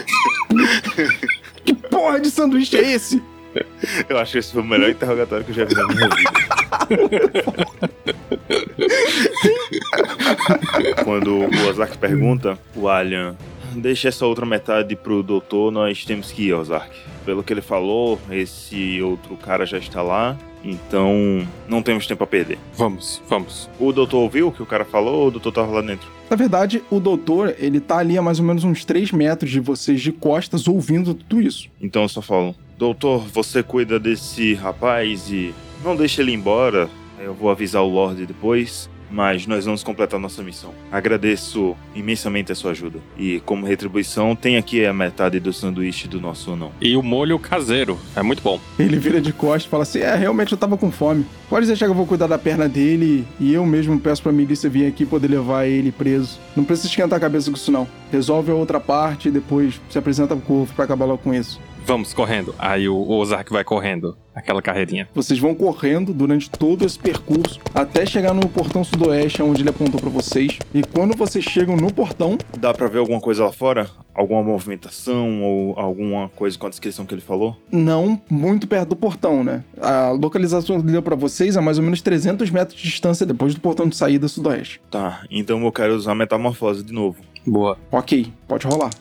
Que 1.63 1.73
porra 1.73 2.19
de 2.19 2.29
sanduíche 2.29 2.77
é 2.77 2.91
esse? 2.93 3.21
Eu 4.07 4.17
acho 4.17 4.31
que 4.31 4.37
esse 4.37 4.53
foi 4.53 4.61
o 4.61 4.65
melhor 4.65 4.89
interrogatório 4.89 5.43
que 5.43 5.51
eu 5.51 5.55
já 5.55 5.65
vi 5.65 5.75
na 5.75 5.85
minha 5.87 6.09
vida. 6.09 6.31
Quando 11.03 11.39
o 11.39 11.67
Ozark 11.67 11.97
pergunta, 11.97 12.57
o 12.75 12.87
Alien, 12.87 13.35
deixa 13.75 14.09
essa 14.09 14.25
outra 14.25 14.45
metade 14.45 14.95
pro 14.95 15.23
doutor, 15.23 15.71
nós 15.71 16.05
temos 16.05 16.31
que 16.31 16.47
ir, 16.47 16.53
Ozark. 16.53 16.91
Pelo 17.25 17.43
que 17.43 17.53
ele 17.53 17.61
falou, 17.61 18.19
esse 18.29 19.01
outro 19.01 19.35
cara 19.37 19.65
já 19.65 19.77
está 19.77 20.01
lá, 20.01 20.37
então 20.63 21.47
não 21.67 21.81
temos 21.81 22.07
tempo 22.07 22.23
a 22.23 22.27
perder. 22.27 22.57
Vamos, 22.73 23.21
vamos. 23.27 23.69
O 23.79 23.91
doutor 23.91 24.19
ouviu 24.19 24.47
o 24.47 24.51
que 24.51 24.61
o 24.61 24.65
cara 24.65 24.85
falou 24.85 25.21
ou 25.21 25.27
o 25.27 25.31
doutor 25.31 25.51
tava 25.51 25.71
lá 25.71 25.81
dentro? 25.81 26.09
Na 26.29 26.35
verdade, 26.35 26.81
o 26.89 26.99
doutor, 26.99 27.55
ele 27.59 27.79
tá 27.79 27.97
ali 27.97 28.17
a 28.17 28.21
mais 28.21 28.39
ou 28.39 28.45
menos 28.45 28.63
uns 28.63 28.85
3 28.85 29.11
metros 29.11 29.51
de 29.51 29.59
vocês 29.59 30.01
de 30.01 30.11
costas 30.11 30.67
ouvindo 30.67 31.13
tudo 31.13 31.41
isso. 31.41 31.69
Então 31.81 32.03
eu 32.03 32.09
só 32.09 32.21
falo, 32.21 32.55
doutor, 32.77 33.27
você 33.27 33.61
cuida 33.61 33.99
desse 33.99 34.53
rapaz 34.53 35.29
e 35.29 35.53
não 35.83 35.95
deixa 35.95 36.21
ele 36.21 36.33
embora. 36.33 36.89
Eu 37.19 37.33
vou 37.35 37.51
avisar 37.51 37.83
o 37.83 37.87
Lorde 37.87 38.25
depois, 38.25 38.89
mas 39.11 39.45
nós 39.45 39.65
vamos 39.65 39.83
completar 39.83 40.19
nossa 40.19 40.41
missão. 40.41 40.73
Agradeço 40.91 41.75
imensamente 41.93 42.51
a 42.51 42.55
sua 42.55 42.71
ajuda. 42.71 42.99
E 43.17 43.39
como 43.41 43.65
retribuição, 43.65 44.35
tem 44.35 44.57
aqui 44.57 44.85
a 44.85 44.93
metade 44.93 45.39
do 45.39 45.51
sanduíche 45.51 46.07
do 46.07 46.19
nosso 46.19 46.55
não. 46.55 46.71
E 46.81 46.95
o 46.95 47.03
molho 47.03 47.37
caseiro, 47.37 47.99
é 48.15 48.21
muito 48.21 48.41
bom. 48.41 48.59
Ele 48.79 48.97
vira 48.97 49.21
de 49.21 49.33
costas 49.33 49.65
e 49.65 49.69
fala 49.69 49.83
assim: 49.83 49.99
É, 49.99 50.15
realmente 50.15 50.51
eu 50.51 50.57
tava 50.57 50.77
com 50.77 50.91
fome. 50.91 51.25
Pode 51.49 51.67
deixar 51.67 51.85
que 51.85 51.91
eu 51.91 51.95
vou 51.95 52.07
cuidar 52.07 52.27
da 52.27 52.37
perna 52.37 52.69
dele 52.69 53.27
e 53.39 53.53
eu 53.53 53.65
mesmo 53.65 53.99
peço 53.99 54.23
pra 54.23 54.31
milícia 54.31 54.69
vir 54.69 54.87
aqui 54.87 55.05
poder 55.05 55.27
levar 55.27 55.65
ele 55.65 55.91
preso. 55.91 56.39
Não 56.55 56.63
precisa 56.63 56.87
esquentar 56.87 57.17
a 57.17 57.19
cabeça 57.19 57.49
com 57.49 57.57
isso, 57.57 57.71
não. 57.71 57.87
Resolve 58.11 58.51
a 58.51 58.55
outra 58.55 58.79
parte 58.79 59.27
e 59.27 59.31
depois 59.31 59.79
se 59.89 59.97
apresenta 59.97 60.35
pro 60.35 60.45
corpo 60.45 60.73
pra 60.73 60.85
acabar 60.85 61.05
logo 61.05 61.19
com 61.19 61.33
isso. 61.33 61.59
Vamos, 61.85 62.13
correndo. 62.13 62.53
Aí 62.57 62.87
o, 62.87 63.09
Ozark 63.09 63.51
vai 63.51 63.63
correndo. 63.63 64.15
Aquela 64.33 64.61
carreirinha. 64.61 65.09
Vocês 65.13 65.39
vão 65.39 65.53
correndo 65.53 66.13
durante 66.13 66.49
todo 66.49 66.85
esse 66.85 66.97
percurso 66.97 67.59
até 67.75 68.05
chegar 68.05 68.33
no 68.33 68.47
portão 68.47 68.81
sudoeste, 68.81 69.43
onde 69.43 69.61
ele 69.61 69.69
apontou 69.69 69.99
pra 69.99 70.09
vocês. 70.09 70.57
E 70.73 70.81
quando 70.83 71.17
vocês 71.17 71.43
chegam 71.43 71.75
no 71.75 71.93
portão, 71.93 72.37
Dá 72.57 72.73
pra 72.73 72.87
ver 72.87 72.99
alguma 72.99 73.19
coisa 73.19 73.43
lá 73.43 73.51
fora? 73.51 73.89
Alguma 74.13 74.41
movimentação 74.41 75.43
ou 75.43 75.77
alguma 75.77 76.29
coisa 76.29 76.57
com 76.57 76.65
a 76.65 76.69
descrição 76.69 77.05
que 77.05 77.13
ele 77.13 77.21
falou? 77.21 77.57
não 77.71 78.21
muito 78.29 78.67
perto 78.67 78.89
do 78.89 78.95
portão, 78.95 79.43
né? 79.43 79.63
A 79.81 80.11
localização 80.11 80.77
que 80.77 80.85
ele 80.85 80.93
deu 80.93 81.01
pra 81.01 81.15
vocês 81.15 81.57
é 81.57 81.61
mais 81.61 81.77
ou 81.77 81.83
menos 81.83 82.01
300 82.01 82.49
metros 82.51 82.79
de 82.79 82.87
distância 82.87 83.25
depois 83.25 83.53
do 83.53 83.59
portão 83.59 83.87
de 83.87 83.97
saída 83.97 84.29
sudoeste. 84.29 84.79
Tá, 84.89 85.25
então 85.29 85.61
eu 85.63 85.71
quero 85.73 85.93
usar 85.93 86.15
metamorfose 86.15 86.83
de 86.83 86.93
novo. 86.93 87.17
Boa. 87.45 87.77
Ok, 87.91 88.31
pode 88.47 88.65
rolar. 88.65 88.91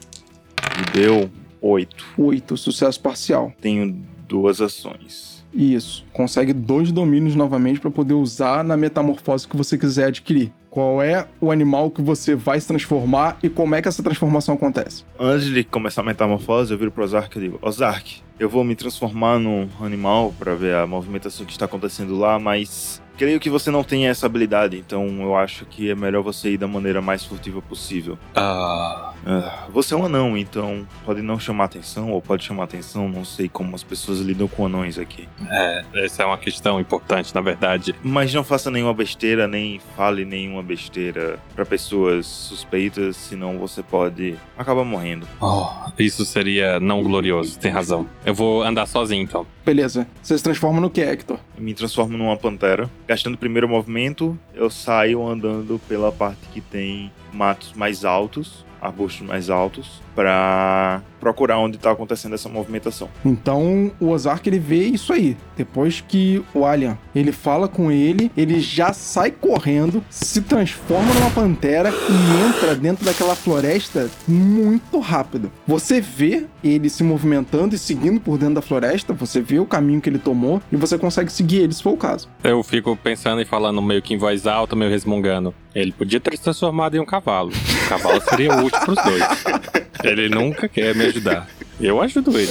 E 0.79 0.99
deu 0.99 1.31
8. 1.61 2.05
8, 2.19 2.57
sucesso 2.57 3.01
parcial. 3.01 3.53
Tenho 3.61 3.97
duas 4.29 4.61
ações. 4.61 5.41
Isso. 5.53 6.05
Consegue 6.13 6.53
dois 6.53 6.93
domínios 6.93 7.35
novamente 7.35 7.81
pra 7.81 7.91
poder 7.91 8.15
usar 8.15 8.63
na 8.63 8.77
metamorfose 8.77 9.49
que 9.49 9.57
você 9.57 9.77
quiser 9.77 10.07
adquirir. 10.07 10.53
Qual 10.71 11.03
é 11.03 11.27
o 11.41 11.51
animal 11.51 11.91
que 11.91 12.01
você 12.01 12.37
vai 12.37 12.61
se 12.61 12.69
transformar 12.69 13.37
e 13.43 13.49
como 13.49 13.75
é 13.75 13.83
que 13.83 13.89
essa 13.89 14.03
transformação 14.03 14.55
acontece? 14.55 15.05
Antes 15.19 15.49
de 15.49 15.65
começar 15.65 16.03
a 16.03 16.05
metamorfose, 16.05 16.73
eu 16.73 16.79
viro 16.79 16.93
pro 16.93 17.03
Ozark 17.03 17.37
e 17.37 17.41
digo: 17.41 17.59
Ozark, 17.61 18.23
eu 18.39 18.49
vou 18.49 18.63
me 18.63 18.77
transformar 18.77 19.41
num 19.41 19.69
animal 19.81 20.33
pra 20.39 20.55
ver 20.55 20.77
a 20.77 20.87
movimentação 20.87 21.45
que 21.45 21.51
está 21.51 21.65
acontecendo 21.65 22.17
lá, 22.17 22.39
mas 22.39 23.03
creio 23.19 23.41
que 23.41 23.51
você 23.51 23.71
não 23.73 23.83
tem 23.83 24.07
essa 24.07 24.27
habilidade, 24.27 24.79
então 24.79 25.21
eu 25.21 25.37
acho 25.37 25.67
que 25.67 25.91
é 25.91 25.95
melhor 25.97 26.23
você 26.23 26.51
ir 26.53 26.57
da 26.57 26.69
maneira 26.69 27.03
mais 27.03 27.25
furtiva 27.25 27.61
possível. 27.61 28.17
Ah. 28.37 29.10
Ah, 29.27 29.67
você 29.71 29.95
é 29.95 29.97
um 29.97 30.05
anão, 30.05 30.37
então 30.37 30.87
pode 31.05 31.23
não 31.23 31.39
chamar 31.39 31.65
atenção 31.65 32.11
ou 32.13 32.23
pode 32.23 32.45
chamar 32.45 32.65
atenção, 32.65 33.09
não 33.09 33.25
sei 33.25 33.49
como 33.49 33.75
as 33.75 33.83
pessoas 33.83 34.21
lidam 34.21 34.49
com 34.49 34.67
anões 34.67 34.99
aqui. 34.99 35.29
É, 35.49 35.85
essa 35.95 36.23
é 36.23 36.27
uma 36.27 36.39
questão 36.39 36.81
importante, 36.81 37.35
na 37.35 37.41
verdade. 37.41 37.95
Mas 38.03 38.33
não 38.33 38.45
faça 38.45 38.71
nenhuma 38.71 38.95
besteira, 38.95 39.47
nem 39.47 39.81
fale 39.97 40.25
nenhuma 40.25 40.63
besteira 40.63 41.39
pra 41.55 41.65
pessoas 41.65 42.27
suspeitas, 42.27 43.17
senão 43.17 43.59
você 43.59 43.83
pode 43.83 44.37
acabar 44.57 44.85
morrendo. 44.85 45.27
Oh, 45.41 45.69
isso 45.99 46.25
seria 46.25 46.81
não 46.81 47.03
glorioso, 47.03 47.59
tem 47.59 47.71
razão. 47.71 48.07
Eu 48.25 48.35
vou 48.35 48.63
andar 48.63 48.87
sozinho, 48.87 49.23
então. 49.23 49.47
Beleza. 49.65 50.07
Você 50.23 50.37
se 50.37 50.43
transforma 50.45 50.81
no 50.81 50.91
que, 50.91 51.01
Hector? 51.01 51.39
Eu 51.57 51.63
me 51.63 51.75
transformo 51.75 52.17
numa 52.17 52.37
pantera. 52.37 52.91
Gastando 53.07 53.35
o 53.35 53.39
primeiro 53.39 53.69
movimento, 53.69 54.39
eu 54.55 54.71
saio 54.71 55.27
andando 55.27 55.81
pela 55.89 56.11
parte 56.11 56.41
que 56.53 56.61
tem 56.61 57.13
matos 57.33 57.73
mais 57.75 58.05
altos, 58.05 58.65
arbustos 58.81 59.27
mais 59.27 59.51
altos, 59.51 60.03
pra 60.21 61.01
procurar 61.19 61.59
onde 61.59 61.79
tá 61.79 61.91
acontecendo 61.93 62.35
essa 62.35 62.47
movimentação. 62.47 63.09
Então 63.25 63.91
o 63.99 64.09
Ozark 64.11 64.47
ele 64.47 64.59
vê 64.59 64.85
isso 64.85 65.15
aí. 65.15 65.35
Depois 65.57 66.05
que 66.07 66.45
o 66.53 66.67
Alien 66.67 66.99
ele 67.15 67.33
fala 67.33 67.67
com 67.67 67.91
ele, 67.91 68.31
ele 68.37 68.61
já 68.61 68.93
sai 68.93 69.31
correndo, 69.31 70.05
se 70.11 70.43
transforma 70.43 71.13
numa 71.15 71.31
pantera 71.31 71.91
e 71.91 72.49
entra 72.49 72.75
dentro 72.75 73.03
daquela 73.03 73.35
floresta 73.35 74.11
muito 74.29 74.99
rápido. 74.99 75.51
Você 75.67 76.03
vê 76.03 76.47
ele 76.63 76.91
se 76.91 77.03
movimentando 77.03 77.75
e 77.75 77.79
seguindo 77.79 78.21
por 78.21 78.37
dentro 78.37 78.57
da 78.57 78.63
floresta, 78.63 79.15
você 79.15 79.41
vê 79.41 79.59
o 79.59 79.65
caminho 79.65 80.03
que 80.03 80.11
ele 80.11 80.19
tomou 80.19 80.61
e 80.71 80.77
você 80.77 80.99
consegue 80.99 81.33
seguir 81.33 81.61
ele 81.61 81.73
se 81.73 81.83
for 81.83 81.95
o 81.95 81.97
caso. 81.97 82.29
Eu 82.45 82.63
fico 82.63 82.95
pensando 82.95 83.41
e 83.41 83.47
falando 83.47 83.81
meio 83.81 84.03
que 84.03 84.13
em 84.13 84.19
voz 84.19 84.47
alta, 84.47 84.77
meio 84.77 84.91
resmungando. 84.91 85.55
Ele 85.75 85.93
podia 85.93 86.21
ter 86.21 86.37
se 86.37 86.43
transformado 86.43 86.95
em 86.95 87.01
um 87.01 87.07
cavalo. 87.07 87.51
O 87.51 87.89
cavalo 87.89 88.21
seria 88.21 88.55
útil 88.63 88.81
pros 88.81 89.03
dois. 89.03 89.81
Ele 90.05 90.29
nunca 90.29 90.69
quer 90.69 90.95
me 90.95 91.05
ajudar. 91.07 91.49
Eu 91.81 92.01
ajudo 92.01 92.39
ele. 92.39 92.51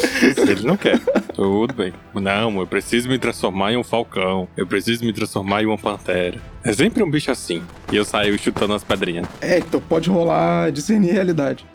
Ele 0.50 0.64
não 0.64 0.76
quer. 0.76 1.00
Tudo 1.36 1.74
bem. 1.74 1.94
Não, 2.16 2.60
eu 2.60 2.68
preciso 2.68 3.08
me 3.08 3.20
transformar 3.20 3.72
em 3.72 3.78
um 3.78 3.84
falcão. 3.84 4.48
Eu 4.58 4.66
preciso 4.66 5.06
me 5.06 5.14
transformar 5.14 5.62
em 5.62 5.66
uma 5.68 5.78
pantera. 5.78 6.40
É 6.64 6.74
sempre 6.74 7.04
um 7.04 7.10
bicho 7.10 7.30
assim. 7.30 7.62
E 7.92 7.96
eu 7.96 8.04
saio 8.04 8.38
chutando 8.40 8.74
as 8.74 8.84
pedrinhas. 8.84 9.28
Hector, 9.42 9.82
pode 9.82 10.10
rolar 10.10 10.72
discernir 10.72 11.12
realidade. 11.12 11.66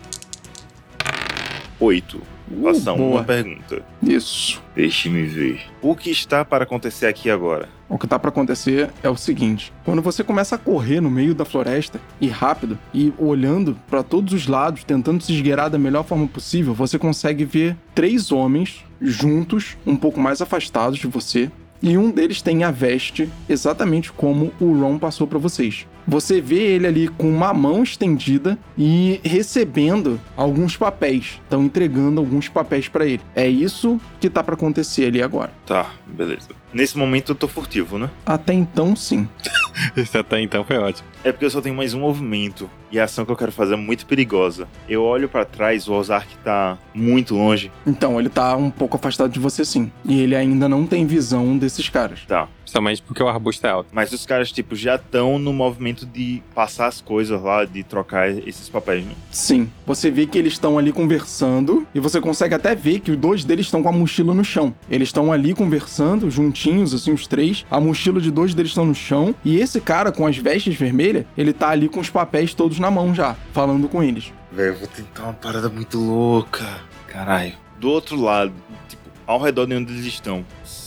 Oito. 1.79 2.21
Uh, 2.51 2.69
Ação, 2.69 2.97
boa. 2.97 3.17
uma 3.17 3.25
pergunta. 3.25 3.83
Isso. 4.03 4.63
Deixe-me 4.75 5.25
ver. 5.25 5.61
O 5.81 5.95
que 5.95 6.11
está 6.11 6.45
para 6.45 6.65
acontecer 6.65 7.07
aqui 7.07 7.31
agora? 7.31 7.69
O 7.89 7.99
que 7.99 8.07
tá 8.07 8.19
pra 8.19 8.29
acontecer 8.29 8.91
é 9.03 9.09
o 9.09 9.17
seguinte: 9.17 9.73
quando 9.85 10.03
você 10.03 10.25
começa 10.25 10.57
a 10.57 10.59
correr 10.59 11.01
no 11.01 11.11
meio 11.11 11.35
da 11.35 11.45
floresta 11.45 12.01
e 12.21 12.29
rápido 12.29 12.79
e 12.93 13.13
olhando 13.19 13.77
pra 13.89 14.03
todos 14.03 14.33
os 14.33 14.47
lados, 14.47 14.85
tentando 14.85 15.23
se 15.23 15.33
esgueirar 15.33 15.71
da 15.71 15.79
melhor 15.79 16.05
forma 16.05 16.27
possível, 16.27 16.75
você 16.75 16.99
consegue 16.99 17.45
ver 17.45 17.77
três 17.95 18.33
homens 18.33 18.85
juntos, 19.01 19.77
um 19.87 19.97
pouco 19.97 20.21
mais 20.21 20.41
afastados 20.41 20.99
de 20.99 21.07
você, 21.07 21.51
e 21.83 21.99
um 21.99 22.11
deles 22.11 22.41
tem 22.41 22.65
a 22.65 22.71
veste 22.71 23.29
exatamente 23.49 24.11
como 24.11 24.53
o 24.59 24.73
Ron 24.81 24.99
passou 24.99 25.27
pra 25.27 25.39
vocês. 25.39 25.87
Você 26.07 26.41
vê 26.41 26.75
ele 26.75 26.87
ali 26.87 27.09
com 27.09 27.29
uma 27.29 27.53
mão 27.55 27.83
estendida 27.83 28.59
e 28.77 29.21
recebendo 29.25 30.21
alguns 30.37 30.77
papéis, 30.77 31.41
estão 31.43 31.65
entregando 31.65 32.21
alguns 32.21 32.49
papéis 32.49 32.89
pra 32.89 33.07
ele. 33.07 33.23
É 33.35 33.49
isso 33.49 34.01
que 34.21 34.29
tá 34.29 34.43
pra 34.43 34.55
acontecer 34.55 35.07
ali 35.07 35.23
agora. 35.23 35.51
Tá, 35.67 35.91
beleza. 36.07 36.49
Nesse 36.75 36.99
momento 36.99 37.31
eu 37.31 37.37
tô 37.37 37.47
furtivo, 37.47 37.99
né? 37.99 38.11
Até 38.27 38.53
então, 38.53 38.97
sim. 38.97 39.29
Até 40.13 40.41
então 40.41 40.65
foi 40.65 40.77
ótimo. 40.77 41.09
É 41.23 41.31
porque 41.31 41.45
eu 41.45 41.51
só 41.51 41.61
tenho 41.61 41.75
mais 41.75 41.95
um 41.95 42.01
movimento. 42.01 42.69
E 42.91 42.99
a 42.99 43.05
ação 43.05 43.25
que 43.25 43.31
eu 43.31 43.37
quero 43.37 43.53
fazer 43.53 43.75
é 43.75 43.77
muito 43.77 44.07
perigosa. 44.07 44.69
Eu 44.89 45.03
olho 45.03 45.29
pra 45.29 45.45
trás, 45.45 45.89
o 45.89 45.93
Ozark 45.93 46.37
tá 46.45 46.79
muito 46.93 47.35
longe. 47.35 47.71
Então, 47.87 48.21
ele 48.21 48.29
tá 48.29 48.57
um 48.57 48.71
pouco 48.71 48.97
afastado 48.97 49.31
de 49.33 49.39
você 49.41 49.65
sim. 49.65 49.91
E 50.05 50.21
ele 50.21 50.35
ainda 50.37 50.69
não 50.69 50.87
tem 50.87 51.07
visão 51.07 51.57
desses 51.57 51.89
caras. 51.89 52.21
Tá. 52.27 52.49
Principalmente 52.75 53.03
porque 53.03 53.23
o 53.23 53.29
arbusto 53.29 53.65
é 53.69 53.71
alto. 53.71 53.91
Mas 53.93 54.13
os 54.13 54.27
caras, 54.27 54.51
tipo, 54.51 54.75
já 54.75 54.97
estão 54.97 55.39
no 55.39 55.53
movimento 55.53 56.05
de 56.05 56.43
passar 56.53 56.89
as 56.89 57.01
coisas 57.01 57.41
lá, 57.41 57.65
de 57.65 57.85
trocar 57.85 58.29
esses 58.29 58.69
papéis, 58.69 59.05
né? 59.05 59.13
Sim. 59.31 59.71
Você 59.87 60.11
vê 60.11 60.27
que 60.27 60.37
eles 60.37 60.55
estão 60.55 60.77
ali 60.77 60.91
conversando 60.91 61.87
e 61.95 62.01
você 62.01 62.21
consegue 62.21 62.53
até 62.53 62.75
ver 62.75 62.99
que 62.99 63.13
os 63.13 63.17
dois 63.17 63.45
deles 63.45 63.67
estão 63.67 63.81
com 63.81 63.89
a 63.89 63.93
mochila 63.93 64.35
no 64.35 64.45
chão. 64.45 64.75
Eles 64.91 65.11
estão 65.11 65.33
ali 65.33 65.55
conversando, 65.55 66.29
juntinhos, 66.29 66.93
assim, 66.93 67.13
os 67.13 67.29
três. 67.29 67.65
A 67.71 67.79
mochila 67.79 68.21
de 68.21 68.33
dois 68.33 68.55
deles 68.55 68.73
estão 68.73 68.87
no 68.87 68.95
chão. 68.95 69.33
E 69.45 69.57
esse 69.61 69.81
cara 69.81 70.11
com 70.11 70.27
as 70.27 70.37
vestes 70.37 70.75
vermelhas, 70.75 71.25
ele 71.39 71.53
tá 71.53 71.69
ali 71.69 71.89
com 71.89 72.01
os 72.01 72.11
papéis 72.11 72.55
todos 72.55 72.81
na 72.81 72.91
mão 72.91 73.15
já, 73.15 73.37
falando 73.53 73.89
com 73.89 74.03
eles. 74.03 74.33
Velho, 74.51 74.75
eu 74.75 74.79
vou 74.81 74.89
tentar 74.89 75.23
uma 75.23 75.33
parada 75.33 75.69
muito 75.69 75.97
louca. 75.97 76.67
Caralho. 77.07 77.53
Do 77.79 77.89
outro 77.89 78.21
lado, 78.21 78.53
tipo, 78.89 79.03
ao 79.27 79.41
redor 79.41 79.67
de 79.67 79.75
onde 79.75 79.93
eles 79.93 80.07
estão, 80.07 80.45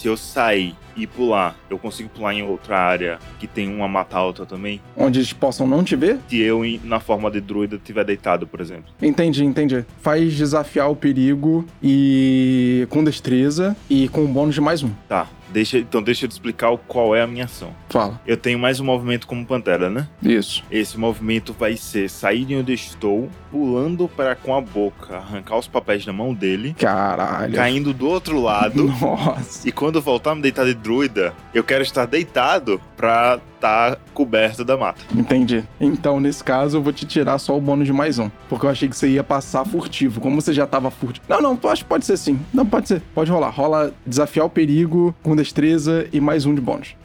se 0.07 0.09
eu 0.09 0.15
sair 0.15 0.73
e 0.95 1.05
pular, 1.05 1.55
eu 1.69 1.77
consigo 1.77 2.09
pular 2.09 2.33
em 2.33 2.41
outra 2.41 2.79
área 2.79 3.19
que 3.39 3.45
tem 3.45 3.69
uma 3.69 3.87
mata 3.87 4.17
alta 4.17 4.45
também? 4.45 4.81
Onde 4.95 5.19
eles 5.19 5.33
possam 5.33 5.67
não 5.67 5.83
te 5.83 5.95
ver? 5.95 6.17
Se 6.29 6.39
eu, 6.39 6.61
na 6.83 6.99
forma 6.99 7.29
de 7.29 7.41
druida, 7.41 7.75
estiver 7.75 8.05
deitado, 8.05 8.47
por 8.47 8.61
exemplo. 8.61 8.85
Entendi, 9.01 9.43
entendi. 9.43 9.85
Faz 10.01 10.33
desafiar 10.33 10.89
o 10.89 10.95
perigo 10.95 11.65
e 11.83 12.87
com 12.89 13.03
destreza 13.03 13.75
e 13.89 14.07
com 14.07 14.21
um 14.21 14.31
bônus 14.31 14.55
de 14.55 14.61
mais 14.61 14.81
um. 14.81 14.89
Tá. 15.09 15.27
Deixa, 15.49 15.77
então 15.77 16.01
deixa 16.01 16.25
eu 16.25 16.29
te 16.29 16.33
explicar 16.33 16.75
qual 16.87 17.15
é 17.15 17.21
a 17.21 17.27
minha 17.27 17.45
ação. 17.45 17.73
Fala. 17.89 18.19
Eu 18.25 18.37
tenho 18.37 18.59
mais 18.59 18.79
um 18.79 18.85
movimento 18.85 19.27
como 19.27 19.45
pantera, 19.45 19.89
né? 19.89 20.07
Isso. 20.21 20.63
Esse 20.69 20.97
movimento 20.97 21.53
vai 21.53 21.77
ser 21.77 22.09
sair 22.09 22.45
de 22.45 22.55
onde 22.55 22.73
estou, 22.73 23.29
pulando 23.51 24.07
para 24.07 24.35
com 24.35 24.55
a 24.55 24.61
boca, 24.61 25.17
arrancar 25.17 25.57
os 25.57 25.67
papéis 25.67 26.05
da 26.05 26.13
mão 26.13 26.33
dele, 26.33 26.75
Caralho. 26.77 27.53
caindo 27.53 27.93
do 27.93 28.07
outro 28.07 28.41
lado. 28.41 28.83
Nossa. 28.99 29.67
E 29.67 29.71
quando 29.71 29.95
eu 29.95 30.01
voltar 30.01 30.31
a 30.31 30.35
me 30.35 30.41
deitar 30.41 30.65
de 30.65 30.73
druida, 30.73 31.33
eu 31.53 31.63
quero 31.63 31.83
estar 31.83 32.05
deitado 32.05 32.81
pra 32.95 33.39
estar 33.57 33.99
coberto 34.13 34.63
da 34.63 34.77
mata. 34.77 35.01
Entendi. 35.13 35.63
Então, 35.79 36.19
nesse 36.19 36.43
caso, 36.43 36.77
eu 36.77 36.81
vou 36.81 36.93
te 36.93 37.05
tirar 37.05 37.37
só 37.39 37.57
o 37.57 37.61
bônus 37.61 37.85
de 37.85 37.93
mais 37.93 38.17
um. 38.17 38.29
Porque 38.47 38.65
eu 38.65 38.69
achei 38.69 38.87
que 38.87 38.95
você 38.95 39.09
ia 39.09 39.23
passar 39.23 39.65
furtivo. 39.65 40.21
Como 40.21 40.39
você 40.39 40.53
já 40.53 40.65
tava 40.65 40.89
furtivo. 40.89 41.25
Não, 41.27 41.41
não, 41.41 41.59
acho 41.69 41.83
que 41.83 41.89
pode 41.89 42.05
ser 42.05 42.17
sim. 42.17 42.39
Não, 42.53 42.65
pode 42.65 42.87
ser. 42.87 43.01
Pode 43.13 43.29
rolar. 43.29 43.49
Rola 43.49 43.93
desafiar 44.05 44.45
o 44.45 44.49
perigo 44.49 45.13
com 45.21 45.35
destreza 45.35 46.07
e 46.13 46.21
mais 46.21 46.45
um 46.45 46.55
de 46.55 46.61
bônus. 46.61 46.95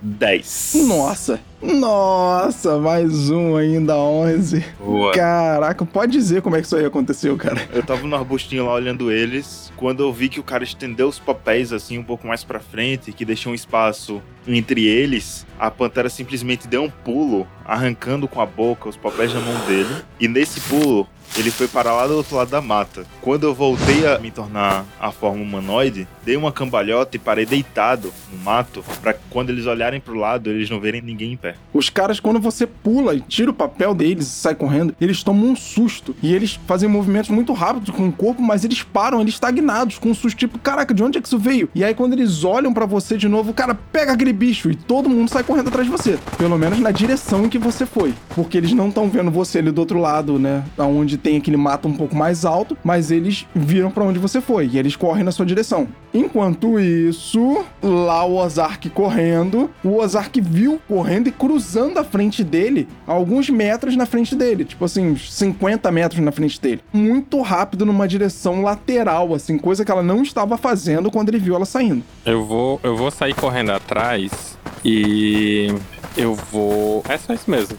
10. 0.00 0.72
Nossa. 0.86 1.40
Nossa, 1.60 2.78
mais 2.78 3.30
um 3.30 3.56
ainda, 3.56 3.96
11. 3.96 4.64
Boa. 4.78 5.12
Caraca, 5.12 5.84
pode 5.84 6.12
dizer 6.12 6.40
como 6.40 6.54
é 6.56 6.60
que 6.60 6.66
isso 6.66 6.76
aí 6.76 6.84
aconteceu, 6.84 7.36
cara. 7.36 7.68
Eu 7.72 7.82
tava 7.82 8.06
no 8.06 8.14
arbustinho 8.14 8.64
lá 8.66 8.74
olhando 8.74 9.10
eles, 9.10 9.72
quando 9.76 10.02
eu 10.02 10.12
vi 10.12 10.28
que 10.28 10.38
o 10.38 10.44
cara 10.44 10.62
estendeu 10.62 11.08
os 11.08 11.18
papéis 11.18 11.72
assim 11.72 11.98
um 11.98 12.04
pouco 12.04 12.26
mais 12.26 12.44
pra 12.44 12.60
frente, 12.60 13.12
que 13.12 13.24
deixou 13.24 13.52
um 13.52 13.54
espaço 13.54 14.22
entre 14.46 14.86
eles, 14.86 15.46
a 15.58 15.70
pantera 15.70 16.08
simplesmente 16.08 16.68
deu 16.68 16.84
um 16.84 16.90
pulo, 16.90 17.46
arrancando 17.64 18.28
com 18.28 18.40
a 18.40 18.46
boca 18.46 18.88
os 18.88 18.96
papéis 18.96 19.34
na 19.34 19.40
mão 19.40 19.66
dele. 19.66 19.94
E 20.20 20.28
nesse 20.28 20.60
pulo, 20.60 21.08
ele 21.38 21.50
foi 21.50 21.68
para 21.68 21.92
lá 21.92 22.06
do 22.06 22.16
outro 22.16 22.36
lado 22.36 22.50
da 22.50 22.60
mata. 22.60 23.06
Quando 23.20 23.44
eu 23.44 23.54
voltei 23.54 24.06
a 24.06 24.18
me 24.18 24.30
tornar 24.30 24.84
a 25.00 25.12
forma 25.12 25.42
humanoide, 25.42 26.08
dei 26.24 26.36
uma 26.36 26.50
cambalhota 26.50 27.16
e 27.16 27.18
parei 27.18 27.46
deitado 27.46 28.12
no 28.32 28.38
mato 28.38 28.84
para 29.00 29.14
quando 29.30 29.50
eles 29.50 29.66
olharem 29.66 30.00
pro 30.00 30.14
lado, 30.14 30.50
eles 30.50 30.68
não 30.68 30.80
verem 30.80 31.00
ninguém 31.00 31.32
em 31.32 31.36
pé. 31.36 31.54
Os 31.72 31.88
caras, 31.88 32.18
quando 32.18 32.40
você 32.40 32.66
pula 32.66 33.14
e 33.14 33.20
tira 33.20 33.50
o 33.50 33.54
papel 33.54 33.94
deles 33.94 34.26
e 34.26 34.30
sai 34.30 34.54
correndo, 34.54 34.94
eles 35.00 35.22
tomam 35.22 35.50
um 35.50 35.56
susto. 35.56 36.14
E 36.22 36.34
eles 36.34 36.58
fazem 36.66 36.88
movimentos 36.88 37.30
muito 37.30 37.52
rápidos 37.52 37.90
com 37.90 38.08
o 38.08 38.12
corpo, 38.12 38.42
mas 38.42 38.64
eles 38.64 38.82
param, 38.82 39.20
eles 39.20 39.34
estagnados, 39.34 39.98
com 39.98 40.10
um 40.10 40.14
susto 40.14 40.36
tipo, 40.36 40.58
caraca, 40.58 40.92
de 40.92 41.02
onde 41.02 41.18
é 41.18 41.20
que 41.20 41.28
isso 41.28 41.38
veio? 41.38 41.68
E 41.74 41.84
aí, 41.84 41.94
quando 41.94 42.14
eles 42.14 42.44
olham 42.44 42.72
para 42.72 42.86
você 42.86 43.16
de 43.16 43.28
novo, 43.28 43.54
cara, 43.54 43.74
pega 43.74 44.12
aquele 44.12 44.32
bicho 44.32 44.70
e 44.70 44.74
todo 44.74 45.08
mundo 45.08 45.30
sai 45.30 45.42
correndo 45.44 45.68
atrás 45.68 45.86
de 45.86 45.92
você. 45.92 46.18
Pelo 46.36 46.58
menos 46.58 46.80
na 46.80 46.90
direção 46.90 47.44
em 47.44 47.48
que 47.48 47.58
você 47.58 47.86
foi. 47.86 48.12
Porque 48.34 48.58
eles 48.58 48.72
não 48.72 48.88
estão 48.88 49.08
vendo 49.08 49.30
você 49.30 49.58
ali 49.58 49.70
do 49.70 49.78
outro 49.78 50.00
lado, 50.00 50.38
né? 50.38 50.64
Onde 50.76 51.16
tem 51.16 51.27
aquele 51.36 51.56
mato 51.56 51.88
um 51.88 51.92
pouco 51.94 52.16
mais 52.16 52.44
alto, 52.44 52.76
mas 52.82 53.10
eles 53.10 53.46
viram 53.54 53.90
para 53.90 54.04
onde 54.04 54.18
você 54.18 54.40
foi 54.40 54.68
e 54.72 54.78
eles 54.78 54.96
correm 54.96 55.24
na 55.24 55.32
sua 55.32 55.46
direção. 55.46 55.88
Enquanto 56.12 56.78
isso, 56.80 57.64
lá 57.82 58.24
o 58.24 58.36
Ozark 58.36 58.88
correndo, 58.90 59.70
o 59.84 59.98
Ozark 59.98 60.40
viu 60.40 60.80
correndo 60.88 61.28
e 61.28 61.32
cruzando 61.32 61.98
a 61.98 62.04
frente 62.04 62.42
dele, 62.42 62.88
alguns 63.06 63.50
metros 63.50 63.94
na 63.96 64.06
frente 64.06 64.34
dele, 64.34 64.64
tipo 64.64 64.84
assim, 64.84 65.10
uns 65.10 65.32
50 65.32 65.90
metros 65.92 66.20
na 66.20 66.32
frente 66.32 66.60
dele. 66.60 66.80
Muito 66.92 67.40
rápido 67.42 67.84
numa 67.84 68.08
direção 68.08 68.62
lateral, 68.62 69.34
assim, 69.34 69.58
coisa 69.58 69.84
que 69.84 69.92
ela 69.92 70.02
não 70.02 70.22
estava 70.22 70.56
fazendo 70.56 71.10
quando 71.10 71.28
ele 71.28 71.38
viu 71.38 71.54
ela 71.54 71.66
saindo. 71.66 72.02
Eu 72.24 72.44
vou, 72.44 72.80
eu 72.82 72.96
vou 72.96 73.10
sair 73.10 73.34
correndo 73.34 73.70
atrás 73.70 74.57
e 74.84 75.68
eu 76.16 76.34
vou. 76.34 77.02
É 77.08 77.16
só 77.16 77.32
isso 77.32 77.50
mesmo. 77.50 77.76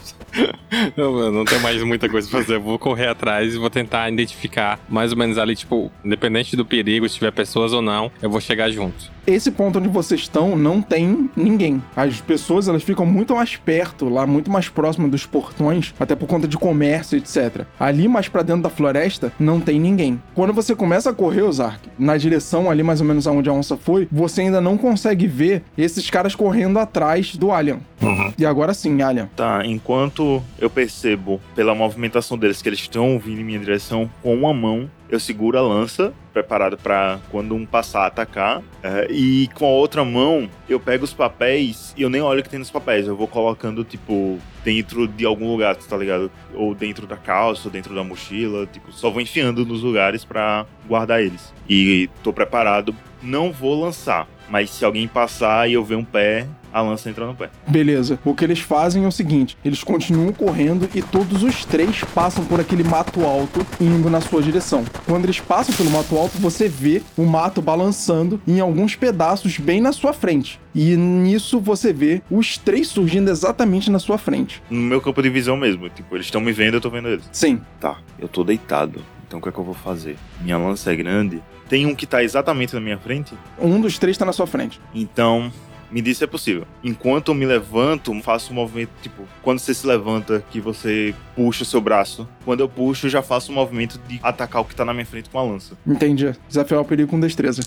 não, 0.96 1.32
não 1.32 1.44
tenho 1.44 1.60
mais 1.60 1.82
muita 1.82 2.08
coisa 2.08 2.28
pra 2.28 2.40
fazer. 2.40 2.56
Eu 2.56 2.60
vou 2.60 2.78
correr 2.78 3.08
atrás 3.08 3.54
e 3.54 3.58
vou 3.58 3.70
tentar 3.70 4.10
identificar 4.10 4.78
mais 4.88 5.12
ou 5.12 5.18
menos 5.18 5.38
ali, 5.38 5.54
tipo, 5.56 5.90
independente 6.04 6.56
do 6.56 6.64
perigo, 6.64 7.08
se 7.08 7.16
tiver 7.16 7.32
pessoas 7.32 7.72
ou 7.72 7.82
não, 7.82 8.10
eu 8.22 8.30
vou 8.30 8.40
chegar 8.40 8.70
junto. 8.70 9.10
Esse 9.30 9.50
ponto 9.52 9.78
onde 9.78 9.88
vocês 9.88 10.22
estão 10.22 10.56
não 10.56 10.82
tem 10.82 11.30
ninguém. 11.36 11.80
As 11.94 12.20
pessoas 12.20 12.66
elas 12.66 12.82
ficam 12.82 13.06
muito 13.06 13.34
mais 13.36 13.56
perto, 13.56 14.08
lá 14.08 14.26
muito 14.26 14.50
mais 14.50 14.68
próximo 14.68 15.08
dos 15.08 15.24
portões, 15.24 15.94
até 16.00 16.16
por 16.16 16.26
conta 16.26 16.48
de 16.48 16.58
comércio, 16.58 17.16
etc. 17.16 17.64
Ali 17.78 18.08
mais 18.08 18.28
para 18.28 18.42
dentro 18.42 18.62
da 18.62 18.68
floresta 18.68 19.32
não 19.38 19.60
tem 19.60 19.78
ninguém. 19.78 20.20
Quando 20.34 20.52
você 20.52 20.74
começa 20.74 21.10
a 21.10 21.14
correr, 21.14 21.42
Ozark, 21.42 21.88
na 21.96 22.16
direção 22.16 22.68
ali 22.68 22.82
mais 22.82 23.00
ou 23.00 23.06
menos 23.06 23.26
aonde 23.26 23.48
a 23.48 23.52
onça 23.52 23.76
foi, 23.76 24.08
você 24.10 24.42
ainda 24.42 24.60
não 24.60 24.76
consegue 24.76 25.26
ver 25.26 25.62
esses 25.78 26.10
caras 26.10 26.34
correndo 26.34 26.78
atrás 26.78 27.36
do 27.36 27.52
Alien. 27.52 27.80
Uhum. 28.02 28.32
E 28.36 28.44
agora 28.44 28.74
sim, 28.74 29.00
Alien. 29.00 29.30
Tá, 29.36 29.64
enquanto 29.64 30.42
eu 30.58 30.68
percebo 30.68 31.40
pela 31.54 31.74
movimentação 31.74 32.36
deles 32.36 32.60
que 32.60 32.68
eles 32.68 32.80
estão 32.80 33.18
vindo 33.18 33.40
em 33.40 33.44
minha 33.44 33.58
direção 33.58 34.10
com 34.22 34.34
uma 34.34 34.52
mão, 34.52 34.90
eu 35.10 35.18
seguro 35.18 35.58
a 35.58 35.60
lança, 35.60 36.12
preparado 36.32 36.78
para 36.78 37.18
quando 37.30 37.54
um 37.54 37.66
passar 37.66 38.06
atacar. 38.06 38.62
é, 38.82 39.08
e 39.10 39.48
com 39.54 39.66
a 39.66 39.70
outra 39.70 40.04
mão, 40.04 40.48
eu 40.68 40.78
pego 40.78 41.04
os 41.04 41.12
papéis 41.12 41.92
e 41.96 42.02
eu 42.02 42.08
nem 42.08 42.22
olho 42.22 42.40
o 42.40 42.42
que 42.42 42.48
tem 42.48 42.58
nos 42.58 42.70
papéis. 42.70 43.06
Eu 43.06 43.16
vou 43.16 43.26
colocando, 43.26 43.82
tipo, 43.82 44.38
dentro 44.64 45.08
de 45.08 45.26
algum 45.26 45.50
lugar, 45.50 45.74
tá 45.74 45.96
ligado? 45.96 46.30
Ou 46.54 46.74
dentro 46.74 47.06
da 47.06 47.16
calça, 47.16 47.66
ou 47.66 47.72
dentro 47.72 47.94
da 47.94 48.04
mochila. 48.04 48.66
Tipo, 48.66 48.92
só 48.92 49.10
vou 49.10 49.20
enfiando 49.20 49.66
nos 49.66 49.82
lugares 49.82 50.24
para 50.24 50.64
guardar 50.86 51.20
eles. 51.20 51.52
E 51.68 52.08
tô 52.22 52.32
preparado. 52.32 52.94
Não 53.22 53.52
vou 53.52 53.80
lançar. 53.80 54.26
Mas 54.48 54.70
se 54.70 54.84
alguém 54.84 55.06
passar 55.06 55.68
e 55.70 55.74
eu 55.74 55.84
ver 55.84 55.94
um 55.94 56.04
pé, 56.04 56.46
a 56.72 56.80
lança 56.80 57.08
entra 57.08 57.24
no 57.26 57.34
pé. 57.34 57.50
Beleza. 57.68 58.18
O 58.24 58.34
que 58.34 58.44
eles 58.44 58.58
fazem 58.58 59.04
é 59.04 59.06
o 59.06 59.12
seguinte: 59.12 59.56
eles 59.64 59.84
continuam 59.84 60.32
correndo 60.32 60.88
e 60.94 61.00
todos 61.02 61.42
os 61.42 61.64
três 61.64 62.02
passam 62.14 62.44
por 62.44 62.58
aquele 62.60 62.82
mato 62.82 63.24
alto 63.24 63.64
indo 63.80 64.10
na 64.10 64.20
sua 64.20 64.42
direção. 64.42 64.84
Quando 65.06 65.24
eles 65.24 65.38
passam 65.38 65.74
pelo 65.74 65.90
mato 65.90 66.16
alto, 66.16 66.36
você 66.38 66.68
vê 66.68 67.00
o 67.16 67.24
mato 67.24 67.62
balançando 67.62 68.40
em 68.46 68.58
alguns 68.60 68.96
pedaços 68.96 69.56
bem 69.58 69.80
na 69.80 69.92
sua 69.92 70.12
frente. 70.12 70.58
E 70.74 70.96
nisso 70.96 71.60
você 71.60 71.92
vê 71.92 72.22
os 72.30 72.58
três 72.58 72.88
surgindo 72.88 73.30
exatamente 73.30 73.90
na 73.90 73.98
sua 74.00 74.18
frente. 74.18 74.62
No 74.68 74.80
meu 74.80 75.00
campo 75.00 75.22
de 75.22 75.30
visão 75.30 75.56
mesmo. 75.56 75.88
Tipo, 75.88 76.16
eles 76.16 76.26
estão 76.26 76.40
me 76.40 76.52
vendo, 76.52 76.74
eu 76.74 76.80
tô 76.80 76.90
vendo 76.90 77.08
eles. 77.08 77.24
Sim, 77.32 77.60
Tá, 77.80 77.98
eu 78.18 78.28
tô 78.28 78.42
deitado. 78.44 79.00
Então 79.26 79.38
o 79.38 79.42
que 79.42 79.48
é 79.48 79.52
que 79.52 79.58
eu 79.58 79.64
vou 79.64 79.74
fazer? 79.74 80.16
Minha 80.40 80.58
lança 80.58 80.92
é 80.92 80.96
grande. 80.96 81.40
Tem 81.70 81.86
um 81.86 81.94
que 81.94 82.04
tá 82.04 82.22
exatamente 82.22 82.74
na 82.74 82.80
minha 82.80 82.98
frente. 82.98 83.32
um 83.56 83.80
dos 83.80 83.96
três 83.96 84.18
tá 84.18 84.24
na 84.24 84.32
sua 84.32 84.44
frente. 84.44 84.80
Então, 84.92 85.52
me 85.88 86.02
diz 86.02 86.18
se 86.18 86.24
é 86.24 86.26
possível. 86.26 86.66
Enquanto 86.82 87.28
eu 87.28 87.34
me 87.34 87.46
levanto, 87.46 88.12
faço 88.22 88.50
um 88.50 88.56
movimento, 88.56 88.90
tipo, 89.00 89.22
quando 89.40 89.60
você 89.60 89.72
se 89.72 89.86
levanta, 89.86 90.44
que 90.50 90.60
você 90.60 91.14
puxa 91.36 91.62
o 91.62 91.66
seu 91.66 91.80
braço. 91.80 92.28
Quando 92.44 92.58
eu 92.58 92.68
puxo, 92.68 93.06
eu 93.06 93.10
já 93.10 93.22
faço 93.22 93.52
um 93.52 93.54
movimento 93.54 94.00
de 94.08 94.18
atacar 94.20 94.62
o 94.62 94.64
que 94.64 94.74
tá 94.74 94.84
na 94.84 94.92
minha 94.92 95.06
frente 95.06 95.30
com 95.30 95.38
a 95.38 95.44
lança. 95.44 95.78
Entendi. 95.86 96.34
Desafiar 96.48 96.80
o 96.80 96.84
perigo 96.84 97.08
com 97.08 97.20
destreza. 97.20 97.62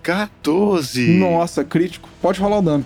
14! 0.00 1.18
Nossa, 1.18 1.64
crítico. 1.64 2.08
Pode 2.22 2.40
rolar 2.40 2.58
o 2.58 2.62
dano. 2.62 2.84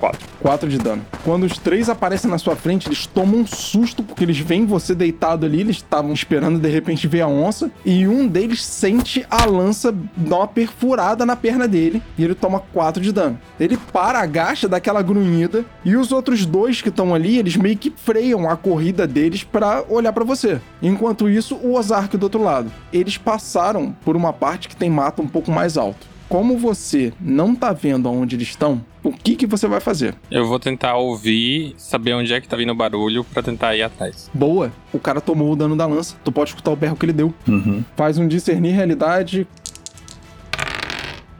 4. 0.00 0.33
4 0.44 0.68
de 0.68 0.76
dano. 0.76 1.00
Quando 1.24 1.44
os 1.44 1.56
três 1.56 1.88
aparecem 1.88 2.30
na 2.30 2.36
sua 2.36 2.54
frente, 2.54 2.86
eles 2.86 3.06
tomam 3.06 3.40
um 3.40 3.46
susto 3.46 4.02
porque 4.02 4.22
eles 4.22 4.38
veem 4.38 4.66
você 4.66 4.94
deitado 4.94 5.46
ali, 5.46 5.60
eles 5.60 5.76
estavam 5.76 6.12
esperando 6.12 6.58
de 6.58 6.68
repente 6.68 7.08
ver 7.08 7.22
a 7.22 7.26
onça, 7.26 7.70
e 7.82 8.06
um 8.06 8.28
deles 8.28 8.62
sente 8.62 9.24
a 9.30 9.46
lança 9.46 9.90
dar 10.14 10.36
uma 10.36 10.46
perfurada 10.46 11.24
na 11.24 11.34
perna 11.34 11.66
dele 11.66 12.02
e 12.18 12.24
ele 12.24 12.34
toma 12.34 12.60
4 12.60 13.02
de 13.02 13.10
dano. 13.10 13.40
Ele 13.58 13.78
para, 13.90 14.18
agacha, 14.20 14.68
dá 14.68 14.76
aquela 14.76 15.00
grunhida, 15.00 15.64
e 15.82 15.96
os 15.96 16.12
outros 16.12 16.44
dois 16.44 16.82
que 16.82 16.90
estão 16.90 17.14
ali, 17.14 17.38
eles 17.38 17.56
meio 17.56 17.78
que 17.78 17.90
freiam 17.96 18.46
a 18.46 18.54
corrida 18.54 19.06
deles 19.06 19.42
pra 19.42 19.82
olhar 19.88 20.12
pra 20.12 20.24
você. 20.24 20.60
Enquanto 20.82 21.26
isso, 21.26 21.54
o 21.54 21.74
Ozark 21.74 22.18
do 22.18 22.24
outro 22.24 22.42
lado. 22.42 22.70
Eles 22.92 23.16
passaram 23.16 23.96
por 24.04 24.14
uma 24.14 24.30
parte 24.30 24.68
que 24.68 24.76
tem 24.76 24.90
mato 24.90 25.22
um 25.22 25.26
pouco 25.26 25.50
mais 25.50 25.78
alto. 25.78 26.12
Como 26.28 26.56
você 26.58 27.12
não 27.20 27.54
tá 27.54 27.72
vendo 27.72 28.08
aonde 28.08 28.34
eles 28.36 28.48
estão, 28.48 28.84
o 29.02 29.12
que 29.12 29.36
que 29.36 29.46
você 29.46 29.68
vai 29.68 29.80
fazer? 29.80 30.14
Eu 30.30 30.46
vou 30.46 30.58
tentar 30.58 30.96
ouvir, 30.96 31.74
saber 31.76 32.14
onde 32.14 32.32
é 32.32 32.40
que 32.40 32.48
tá 32.48 32.56
vindo 32.56 32.72
o 32.72 32.74
barulho 32.74 33.22
pra 33.24 33.42
tentar 33.42 33.76
ir 33.76 33.82
atrás. 33.82 34.30
Boa, 34.32 34.72
o 34.92 34.98
cara 34.98 35.20
tomou 35.20 35.52
o 35.52 35.56
dano 35.56 35.76
da 35.76 35.86
lança. 35.86 36.16
Tu 36.24 36.32
pode 36.32 36.50
escutar 36.50 36.70
o 36.70 36.76
berro 36.76 36.96
que 36.96 37.04
ele 37.04 37.12
deu. 37.12 37.32
Faz 37.94 38.18
um 38.18 38.26
discernir 38.26 38.72
realidade. 38.72 39.46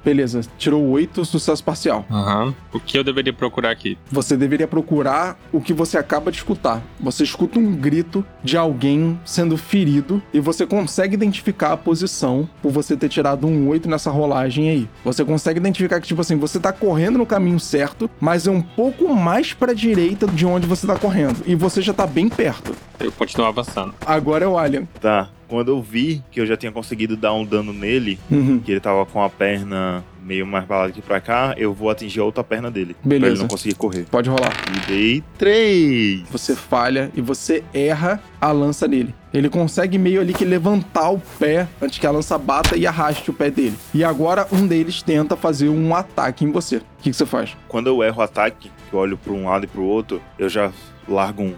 Beleza, 0.04 0.42
tirou 0.58 0.86
8, 0.90 1.24
sucesso 1.24 1.64
parcial. 1.64 2.04
Aham. 2.10 2.54
O 2.74 2.80
que 2.80 2.98
eu 2.98 3.04
deveria 3.04 3.32
procurar 3.32 3.70
aqui? 3.70 3.96
Você 4.10 4.36
deveria 4.36 4.66
procurar 4.66 5.38
o 5.52 5.60
que 5.60 5.72
você 5.72 5.96
acaba 5.96 6.32
de 6.32 6.38
escutar. 6.38 6.82
Você 6.98 7.22
escuta 7.22 7.56
um 7.58 7.72
grito 7.72 8.26
de 8.42 8.56
alguém 8.56 9.16
sendo 9.24 9.56
ferido 9.56 10.20
e 10.32 10.40
você 10.40 10.66
consegue 10.66 11.14
identificar 11.14 11.72
a 11.72 11.76
posição 11.76 12.48
por 12.60 12.72
você 12.72 12.96
ter 12.96 13.08
tirado 13.08 13.46
um 13.46 13.68
8 13.68 13.88
nessa 13.88 14.10
rolagem 14.10 14.68
aí. 14.68 14.88
Você 15.04 15.24
consegue 15.24 15.60
identificar 15.60 16.00
que, 16.00 16.08
tipo 16.08 16.20
assim, 16.20 16.36
você 16.36 16.58
tá 16.58 16.72
correndo 16.72 17.16
no 17.16 17.24
caminho 17.26 17.60
certo, 17.60 18.10
mas 18.20 18.46
é 18.48 18.50
um 18.50 18.60
pouco 18.62 19.14
mais 19.14 19.52
pra 19.52 19.72
direita 19.72 20.26
de 20.26 20.44
onde 20.44 20.66
você 20.66 20.84
tá 20.84 20.98
correndo. 20.98 21.42
E 21.46 21.54
você 21.54 21.80
já 21.80 21.92
tá 21.94 22.08
bem 22.08 22.28
perto. 22.28 22.74
Eu 22.98 23.12
continuo 23.12 23.46
avançando. 23.46 23.94
Agora 24.04 24.44
é 24.44 24.48
o 24.48 24.58
Alien. 24.58 24.88
Tá. 25.00 25.28
Quando 25.46 25.68
eu 25.70 25.80
vi 25.80 26.24
que 26.32 26.40
eu 26.40 26.46
já 26.46 26.56
tinha 26.56 26.72
conseguido 26.72 27.16
dar 27.16 27.32
um 27.34 27.44
dano 27.44 27.72
nele, 27.72 28.18
Uhum. 28.30 28.58
que 28.58 28.72
ele 28.72 28.80
tava 28.80 29.04
com 29.06 29.22
a 29.22 29.28
perna 29.30 30.02
meio 30.24 30.46
mais 30.46 30.64
pra 30.64 30.78
lá 30.78 30.86
do 30.86 30.92
que 30.92 31.02
pra 31.02 31.20
cá, 31.20 31.54
eu 31.56 31.72
vou 31.72 31.90
atingir 31.90 32.20
a 32.20 32.24
outra 32.24 32.42
perna 32.42 32.70
dele. 32.70 32.94
Pra 32.94 33.08
Beleza. 33.08 33.32
ele 33.34 33.40
não 33.42 33.48
conseguir 33.48 33.74
correr. 33.74 34.06
Pode 34.10 34.28
rolar. 34.30 34.52
E 34.74 34.86
dei 34.86 35.24
3. 35.38 36.22
Você 36.30 36.56
falha 36.56 37.10
e 37.14 37.20
você 37.20 37.62
erra 37.72 38.20
a 38.40 38.50
lança 38.50 38.88
nele. 38.88 39.14
Ele 39.32 39.48
consegue 39.48 39.98
meio 39.98 40.20
ali 40.20 40.32
que 40.32 40.44
levantar 40.44 41.10
o 41.10 41.20
pé 41.38 41.68
antes 41.82 41.98
que 41.98 42.06
a 42.06 42.10
lança 42.10 42.38
bata 42.38 42.76
e 42.76 42.86
arraste 42.86 43.30
o 43.30 43.34
pé 43.34 43.50
dele. 43.50 43.76
E 43.92 44.04
agora 44.04 44.46
um 44.52 44.66
deles 44.66 45.02
tenta 45.02 45.36
fazer 45.36 45.68
um 45.68 45.94
ataque 45.94 46.44
em 46.44 46.50
você. 46.52 46.76
O 46.76 46.82
que, 47.02 47.10
que 47.10 47.16
você 47.16 47.26
faz? 47.26 47.56
Quando 47.68 47.88
eu 47.88 48.02
erro 48.02 48.20
o 48.20 48.22
ataque, 48.22 48.70
que 48.88 48.94
eu 48.94 49.00
olho 49.00 49.18
pra 49.18 49.32
um 49.32 49.44
lado 49.46 49.64
e 49.64 49.66
pro 49.66 49.82
outro, 49.82 50.22
eu 50.38 50.48
já 50.48 50.72
largo 51.08 51.42
um. 51.42 51.54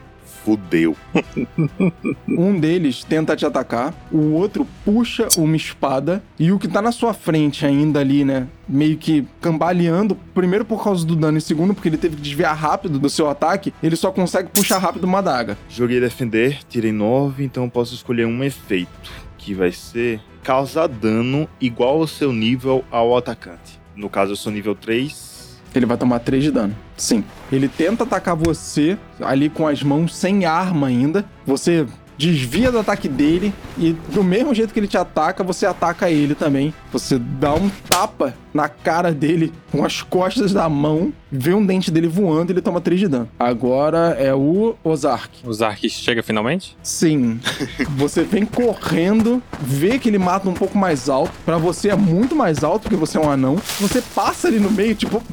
Fudeu. 0.46 0.96
Um 2.28 2.58
deles 2.60 3.02
tenta 3.02 3.34
te 3.34 3.44
atacar, 3.44 3.92
o 4.12 4.32
outro 4.32 4.66
puxa 4.84 5.26
uma 5.36 5.56
espada 5.56 6.22
e 6.38 6.52
o 6.52 6.58
que 6.58 6.68
tá 6.68 6.80
na 6.80 6.92
sua 6.92 7.12
frente 7.12 7.66
ainda 7.66 7.98
ali, 7.98 8.24
né? 8.24 8.46
Meio 8.68 8.96
que 8.96 9.26
cambaleando, 9.40 10.14
primeiro 10.34 10.64
por 10.64 10.82
causa 10.84 11.04
do 11.04 11.16
dano 11.16 11.38
e 11.38 11.40
segundo 11.40 11.74
porque 11.74 11.88
ele 11.88 11.96
teve 11.96 12.16
que 12.16 12.22
desviar 12.22 12.54
rápido 12.54 12.98
do 12.98 13.10
seu 13.10 13.28
ataque, 13.28 13.74
ele 13.82 13.96
só 13.96 14.12
consegue 14.12 14.50
puxar 14.50 14.78
rápido 14.78 15.04
uma 15.04 15.18
adaga. 15.18 15.58
Joguei 15.68 15.98
defender, 15.98 16.58
tirei 16.68 16.92
9, 16.92 17.44
então 17.44 17.64
eu 17.64 17.70
posso 17.70 17.94
escolher 17.94 18.26
um 18.26 18.44
efeito, 18.44 19.10
que 19.38 19.52
vai 19.52 19.72
ser 19.72 20.20
causar 20.44 20.86
dano 20.86 21.48
igual 21.60 22.00
ao 22.00 22.06
seu 22.06 22.32
nível 22.32 22.84
ao 22.90 23.16
atacante. 23.16 23.80
No 23.96 24.08
caso, 24.08 24.32
eu 24.32 24.36
sou 24.36 24.52
nível 24.52 24.76
3. 24.76 25.35
Ele 25.74 25.86
vai 25.86 25.96
tomar 25.96 26.20
3 26.20 26.44
de 26.44 26.50
dano. 26.50 26.74
Sim. 26.96 27.24
Ele 27.52 27.68
tenta 27.68 28.04
atacar 28.04 28.34
você 28.34 28.98
ali 29.20 29.48
com 29.50 29.66
as 29.66 29.82
mãos 29.82 30.16
sem 30.16 30.44
arma 30.44 30.86
ainda. 30.86 31.24
Você 31.46 31.86
desvia 32.16 32.70
do 32.70 32.78
ataque 32.78 33.08
dele 33.08 33.52
e 33.78 33.92
do 34.12 34.24
mesmo 34.24 34.54
jeito 34.54 34.72
que 34.72 34.80
ele 34.80 34.88
te 34.88 34.96
ataca, 34.96 35.44
você 35.44 35.66
ataca 35.66 36.10
ele 36.10 36.34
também. 36.34 36.72
Você 36.92 37.18
dá 37.18 37.54
um 37.54 37.70
tapa 37.88 38.34
na 38.52 38.68
cara 38.68 39.12
dele 39.12 39.52
com 39.70 39.84
as 39.84 40.00
costas 40.00 40.52
da 40.52 40.68
mão, 40.68 41.12
vê 41.30 41.52
um 41.52 41.64
dente 41.64 41.90
dele 41.90 42.08
voando 42.08 42.50
e 42.50 42.52
ele 42.54 42.62
toma 42.62 42.80
3 42.80 43.00
de 43.00 43.08
dano. 43.08 43.28
Agora 43.38 44.16
é 44.18 44.34
o 44.34 44.74
Ozark. 44.82 45.40
O 45.44 45.52
Zark 45.52 45.88
chega 45.90 46.22
finalmente? 46.22 46.76
Sim. 46.82 47.38
Você 47.96 48.22
vem 48.22 48.46
correndo, 48.46 49.42
vê 49.60 49.98
que 49.98 50.08
ele 50.08 50.18
mata 50.18 50.48
um 50.48 50.54
pouco 50.54 50.78
mais 50.78 51.08
alto. 51.08 51.32
Pra 51.44 51.58
você 51.58 51.90
é 51.90 51.96
muito 51.96 52.34
mais 52.34 52.64
alto, 52.64 52.82
porque 52.82 52.96
você 52.96 53.18
é 53.18 53.20
um 53.20 53.30
anão. 53.30 53.56
Você 53.80 54.00
passa 54.00 54.48
ali 54.48 54.58
no 54.58 54.70
meio, 54.70 54.94
tipo. 54.94 55.22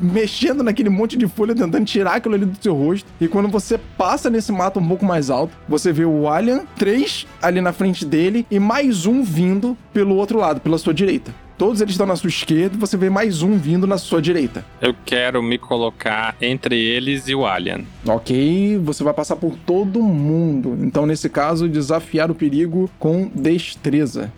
mexendo 0.00 0.62
naquele 0.62 0.88
monte 0.88 1.16
de 1.16 1.26
folha, 1.26 1.54
tentando 1.54 1.84
tirar 1.84 2.14
aquilo 2.14 2.34
ali 2.34 2.44
do 2.44 2.56
seu 2.60 2.74
rosto. 2.74 3.06
E 3.20 3.28
quando 3.28 3.48
você 3.48 3.71
passa 3.78 4.30
nesse 4.30 4.52
mato 4.52 4.80
um 4.80 4.86
pouco 4.86 5.04
mais 5.04 5.30
alto, 5.30 5.56
você 5.68 5.92
vê 5.92 6.04
o 6.04 6.28
Alien, 6.28 6.62
três 6.76 7.26
ali 7.40 7.60
na 7.60 7.72
frente 7.72 8.04
dele 8.04 8.46
e 8.50 8.58
mais 8.58 9.06
um 9.06 9.22
vindo 9.22 9.76
pelo 9.92 10.16
outro 10.16 10.38
lado, 10.38 10.60
pela 10.60 10.78
sua 10.78 10.94
direita. 10.94 11.34
Todos 11.62 11.80
eles 11.80 11.92
estão 11.92 12.06
na 12.06 12.16
sua 12.16 12.28
esquerda 12.28 12.74
e 12.74 12.78
você 12.80 12.96
vê 12.96 13.08
mais 13.08 13.40
um 13.40 13.56
vindo 13.56 13.86
na 13.86 13.96
sua 13.96 14.20
direita. 14.20 14.64
Eu 14.80 14.94
quero 15.04 15.40
me 15.40 15.58
colocar 15.58 16.34
entre 16.40 16.76
eles 16.76 17.28
e 17.28 17.36
o 17.36 17.46
Alien. 17.46 17.86
Ok, 18.04 18.78
você 18.82 19.04
vai 19.04 19.14
passar 19.14 19.36
por 19.36 19.54
todo 19.64 20.02
mundo. 20.02 20.76
Então, 20.80 21.06
nesse 21.06 21.28
caso, 21.28 21.68
desafiar 21.68 22.32
o 22.32 22.34
perigo 22.34 22.90
com 22.98 23.30
destreza. 23.32 24.32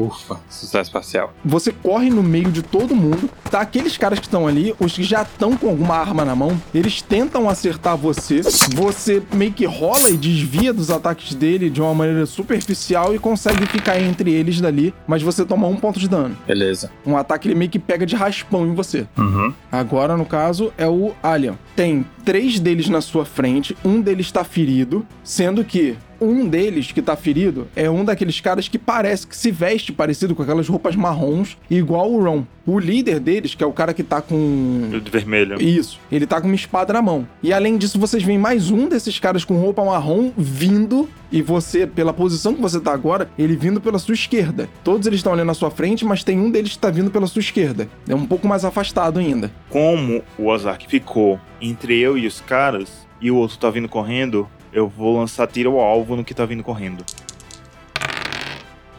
Ufa, 0.00 0.40
sucesso 0.48 0.90
parcial. 0.90 1.34
Você 1.44 1.72
corre 1.72 2.08
no 2.08 2.22
meio 2.22 2.50
de 2.50 2.62
todo 2.62 2.94
mundo, 2.94 3.28
tá? 3.50 3.60
Aqueles 3.60 3.96
caras 3.96 4.18
que 4.18 4.26
estão 4.26 4.46
ali, 4.46 4.74
os 4.80 4.92
que 4.92 5.02
já 5.02 5.22
estão 5.22 5.56
com 5.56 5.68
alguma 5.68 5.96
arma 5.96 6.24
na 6.24 6.34
mão, 6.34 6.60
eles 6.74 7.02
tentam 7.02 7.48
acertar 7.48 7.96
você. 7.96 8.40
Você 8.74 9.22
meio 9.32 9.52
que 9.52 9.66
rola 9.66 10.10
e 10.10 10.16
desvia 10.16 10.72
dos 10.72 10.90
ataques 10.90 11.34
dele 11.34 11.68
de 11.68 11.80
uma 11.80 11.94
maneira 11.94 12.24
superficial 12.26 13.14
e 13.14 13.18
consegue 13.18 13.66
ficar 13.66 14.00
entre 14.00 14.32
eles 14.32 14.60
dali, 14.60 14.94
mas 15.06 15.22
você 15.22 15.44
toma 15.44 15.66
um 15.66 15.76
ponto 15.76 15.98
de 15.98 16.08
dano. 16.08 16.36
Beleza. 16.46 16.90
Um 17.04 17.16
ataque 17.16 17.48
ele 17.48 17.54
meio 17.54 17.70
que 17.70 17.78
pega 17.78 18.06
de 18.06 18.16
raspão 18.16 18.66
em 18.66 18.74
você. 18.74 19.06
Uhum. 19.18 19.52
Agora, 19.70 20.16
no 20.16 20.24
caso, 20.24 20.72
é 20.78 20.86
o 20.86 21.12
Alien. 21.22 21.58
Tem 21.76 22.06
três 22.24 22.58
deles 22.58 22.88
na 22.88 23.00
sua 23.00 23.24
frente, 23.24 23.76
um 23.84 24.00
deles 24.00 24.26
está 24.26 24.44
ferido, 24.44 25.06
sendo 25.22 25.64
que 25.64 25.96
um 26.20 26.46
deles 26.46 26.92
que 26.92 27.02
tá 27.02 27.16
ferido 27.16 27.66
é 27.74 27.90
um 27.90 28.04
daqueles 28.04 28.40
caras 28.40 28.68
que 28.68 28.78
parece 28.78 29.26
que 29.26 29.36
se 29.36 29.50
veste 29.50 29.92
parecido 29.92 30.34
com 30.34 30.42
aquelas 30.42 30.68
roupas 30.68 30.94
marrons, 30.94 31.56
igual 31.70 32.10
o 32.10 32.22
Ron. 32.22 32.44
O 32.66 32.78
líder 32.78 33.18
deles, 33.18 33.54
que 33.54 33.64
é 33.64 33.66
o 33.66 33.72
cara 33.72 33.92
que 33.92 34.02
tá 34.02 34.20
com. 34.20 34.90
De 35.02 35.10
vermelho. 35.10 35.60
Isso, 35.60 35.98
ele 36.12 36.26
tá 36.26 36.40
com 36.40 36.46
uma 36.46 36.54
espada 36.54 36.92
na 36.92 37.02
mão. 37.02 37.26
E 37.42 37.52
além 37.52 37.76
disso, 37.76 37.98
vocês 37.98 38.22
veem 38.22 38.38
mais 38.38 38.70
um 38.70 38.88
desses 38.88 39.18
caras 39.18 39.44
com 39.44 39.54
roupa 39.54 39.84
marrom 39.84 40.30
vindo. 40.36 41.08
E 41.32 41.42
você, 41.42 41.86
pela 41.86 42.12
posição 42.12 42.54
que 42.54 42.60
você 42.60 42.78
tá 42.80 42.92
agora, 42.92 43.30
ele 43.38 43.56
vindo 43.56 43.80
pela 43.80 43.98
sua 43.98 44.14
esquerda. 44.14 44.68
Todos 44.84 45.06
eles 45.06 45.20
estão 45.20 45.32
ali 45.32 45.44
na 45.44 45.54
sua 45.54 45.70
frente, 45.70 46.04
mas 46.04 46.24
tem 46.24 46.38
um 46.38 46.50
deles 46.50 46.72
que 46.72 46.78
tá 46.78 46.90
vindo 46.90 47.10
pela 47.10 47.26
sua 47.26 47.40
esquerda. 47.40 47.88
É 48.08 48.14
um 48.14 48.26
pouco 48.26 48.46
mais 48.46 48.64
afastado 48.64 49.18
ainda. 49.18 49.50
Como 49.68 50.22
o 50.36 50.46
Ozark 50.46 50.86
ficou 50.88 51.40
entre 51.60 51.98
eu 51.98 52.18
e 52.18 52.26
os 52.26 52.40
caras, 52.40 53.06
e 53.20 53.30
o 53.30 53.36
outro 53.36 53.58
tá 53.58 53.70
vindo 53.70 53.88
correndo, 53.88 54.48
eu 54.72 54.88
vou 54.88 55.18
lançar 55.18 55.46
tiro 55.46 55.72
ao 55.72 55.80
alvo 55.80 56.16
no 56.16 56.24
que 56.24 56.34
tá 56.34 56.44
vindo 56.44 56.62
correndo. 56.62 57.04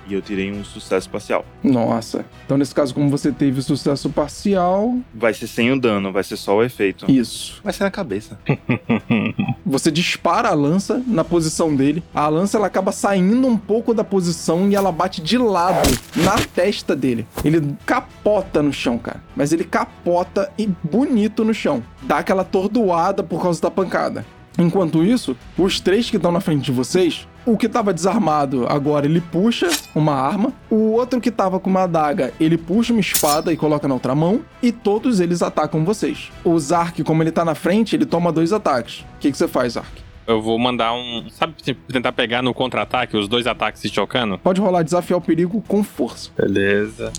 E 0.07 0.13
eu 0.13 0.21
tirei 0.21 0.51
um 0.51 0.63
sucesso 0.63 1.09
parcial. 1.09 1.45
Nossa. 1.63 2.25
Então, 2.45 2.57
nesse 2.57 2.73
caso, 2.75 2.93
como 2.93 3.09
você 3.09 3.31
teve 3.31 3.61
sucesso 3.61 4.09
parcial. 4.09 4.97
Vai 5.13 5.33
ser 5.33 5.47
sem 5.47 5.71
o 5.71 5.79
dano, 5.79 6.11
vai 6.11 6.23
ser 6.23 6.35
só 6.35 6.57
o 6.57 6.63
efeito. 6.63 7.09
Isso. 7.09 7.61
Vai 7.63 7.71
ser 7.71 7.83
na 7.83 7.91
cabeça. 7.91 8.37
Você 9.65 9.89
dispara 9.89 10.49
a 10.49 10.53
lança 10.53 11.01
na 11.07 11.23
posição 11.23 11.73
dele. 11.73 12.03
A 12.13 12.27
lança 12.27 12.57
ela 12.57 12.67
acaba 12.67 12.91
saindo 12.91 13.47
um 13.47 13.55
pouco 13.55 13.93
da 13.93 14.03
posição 14.03 14.69
e 14.69 14.75
ela 14.75 14.91
bate 14.91 15.21
de 15.21 15.37
lado 15.37 15.89
na 16.15 16.35
testa 16.35 16.93
dele. 16.93 17.25
Ele 17.45 17.75
capota 17.85 18.61
no 18.61 18.73
chão, 18.73 18.97
cara. 18.97 19.23
Mas 19.33 19.53
ele 19.53 19.63
capota 19.63 20.51
e 20.57 20.67
bonito 20.83 21.45
no 21.45 21.53
chão. 21.53 21.81
Dá 22.01 22.17
aquela 22.17 22.41
atordoada 22.41 23.23
por 23.23 23.41
causa 23.41 23.61
da 23.61 23.71
pancada. 23.71 24.25
Enquanto 24.57 25.03
isso, 25.03 25.35
os 25.57 25.79
três 25.79 26.09
que 26.09 26.17
estão 26.17 26.31
na 26.31 26.41
frente 26.41 26.65
de 26.65 26.71
vocês, 26.71 27.27
o 27.45 27.57
que 27.57 27.65
estava 27.65 27.93
desarmado 27.93 28.67
agora 28.67 29.05
ele 29.05 29.21
puxa 29.21 29.69
uma 29.95 30.13
arma, 30.13 30.53
o 30.69 30.91
outro 30.91 31.19
que 31.21 31.29
estava 31.29 31.59
com 31.59 31.69
uma 31.69 31.83
adaga 31.83 32.33
ele 32.39 32.57
puxa 32.57 32.93
uma 32.93 32.99
espada 32.99 33.51
e 33.51 33.57
coloca 33.57 33.87
na 33.87 33.93
outra 33.93 34.13
mão, 34.13 34.41
e 34.61 34.71
todos 34.71 35.19
eles 35.19 35.41
atacam 35.41 35.85
vocês. 35.85 36.29
O 36.43 36.57
Zark, 36.59 37.03
como 37.03 37.23
ele 37.23 37.31
tá 37.31 37.45
na 37.45 37.55
frente, 37.55 37.95
ele 37.95 38.05
toma 38.05 38.31
dois 38.31 38.53
ataques. 38.53 38.99
O 39.15 39.19
que, 39.19 39.31
que 39.31 39.37
você 39.37 39.47
faz, 39.47 39.73
Zark? 39.73 40.01
Eu 40.27 40.41
vou 40.41 40.57
mandar 40.59 40.93
um. 40.93 41.27
Sabe, 41.29 41.55
tentar 41.91 42.11
pegar 42.11 42.41
no 42.41 42.53
contra-ataque, 42.53 43.17
os 43.17 43.27
dois 43.27 43.47
ataques 43.47 43.81
se 43.81 43.89
chocando? 43.89 44.37
Pode 44.37 44.61
rolar 44.61 44.83
desafiar 44.83 45.17
o 45.17 45.21
perigo 45.21 45.61
com 45.67 45.83
força. 45.83 46.29
Beleza. 46.37 47.11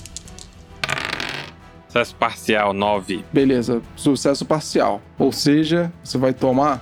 Sucesso 1.89 2.15
parcial 2.15 2.73
9. 2.73 3.23
Beleza, 3.31 3.83
sucesso 3.95 4.47
parcial. 4.47 5.03
Ou 5.19 5.31
seja, 5.31 5.93
você 6.03 6.17
vai 6.17 6.33
tomar 6.33 6.81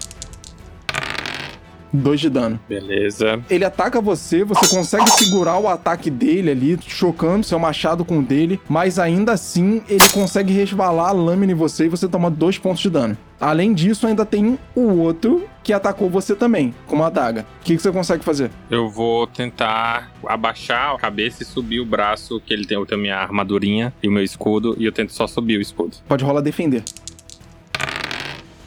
2 1.92 2.20
de 2.20 2.30
dano. 2.30 2.60
Beleza. 2.68 3.40
Ele 3.48 3.64
ataca 3.64 4.00
você, 4.00 4.44
você 4.44 4.66
consegue 4.68 5.10
segurar 5.10 5.58
o 5.58 5.68
ataque 5.68 6.10
dele 6.10 6.50
ali, 6.50 6.78
chocando 6.86 7.44
seu 7.44 7.58
machado 7.58 8.04
com 8.04 8.18
o 8.18 8.22
dele, 8.22 8.60
mas 8.68 8.98
ainda 8.98 9.32
assim 9.32 9.82
ele 9.88 10.08
consegue 10.12 10.52
resvalar 10.52 11.08
a 11.08 11.12
lâmina 11.12 11.52
em 11.52 11.56
você 11.56 11.86
e 11.86 11.88
você 11.88 12.08
toma 12.08 12.30
2 12.30 12.58
pontos 12.58 12.80
de 12.80 12.90
dano. 12.90 13.16
Além 13.40 13.72
disso, 13.72 14.06
ainda 14.06 14.26
tem 14.26 14.58
o 14.74 14.98
outro 14.98 15.48
que 15.62 15.72
atacou 15.72 16.10
você 16.10 16.34
também, 16.34 16.74
com 16.86 16.96
uma 16.96 17.06
adaga. 17.06 17.46
O 17.60 17.64
que, 17.64 17.74
que 17.74 17.82
você 17.82 17.90
consegue 17.90 18.22
fazer? 18.22 18.50
Eu 18.70 18.90
vou 18.90 19.26
tentar 19.26 20.10
abaixar 20.26 20.94
a 20.94 20.98
cabeça 20.98 21.42
e 21.42 21.46
subir 21.46 21.80
o 21.80 21.86
braço, 21.86 22.40
que 22.44 22.52
ele 22.52 22.66
tem, 22.66 22.76
eu 22.76 22.84
tenho 22.84 23.00
minha 23.00 23.16
armadurinha 23.16 23.94
e 24.02 24.08
o 24.08 24.12
meu 24.12 24.22
escudo, 24.22 24.76
e 24.78 24.84
eu 24.84 24.92
tento 24.92 25.12
só 25.12 25.26
subir 25.26 25.56
o 25.56 25.60
escudo. 25.62 25.96
Pode 26.06 26.22
rolar 26.22 26.42
defender. 26.42 26.82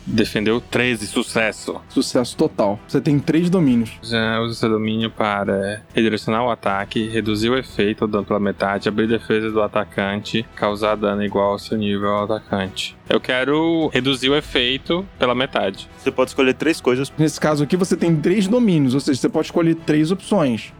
Defendeu 0.05 0.59
13, 0.59 1.07
sucesso. 1.07 1.81
Sucesso 1.89 2.35
total. 2.35 2.79
Você 2.87 2.99
tem 2.99 3.19
três 3.19 3.49
domínios. 3.49 3.91
Já 4.01 4.39
usa 4.41 4.55
seu 4.55 4.69
domínio 4.69 5.09
para 5.09 5.81
redirecionar 5.93 6.43
o 6.43 6.51
ataque, 6.51 7.07
reduzir 7.07 7.49
o 7.49 7.57
efeito 7.57 8.07
dano 8.07 8.25
pela 8.25 8.39
metade, 8.39 8.89
abrir 8.89 9.07
defesa 9.07 9.49
do 9.51 9.61
atacante, 9.61 10.45
causar 10.55 10.95
dano 10.95 11.23
igual 11.23 11.51
ao 11.51 11.59
seu 11.59 11.77
nível 11.77 12.09
ao 12.09 12.23
atacante. 12.25 12.95
Eu 13.09 13.19
quero 13.19 13.89
reduzir 13.93 14.29
o 14.29 14.35
efeito 14.35 15.05
pela 15.17 15.35
metade. 15.35 15.89
Você 15.97 16.11
pode 16.11 16.31
escolher 16.31 16.53
três 16.53 16.81
coisas. 16.81 17.11
Nesse 17.17 17.39
caso 17.39 17.63
aqui, 17.63 17.77
você 17.77 17.95
tem 17.95 18.15
três 18.15 18.47
domínios, 18.47 18.93
ou 18.93 18.99
seja, 18.99 19.19
você 19.19 19.29
pode 19.29 19.47
escolher 19.47 19.75
três 19.75 20.11
opções. 20.11 20.73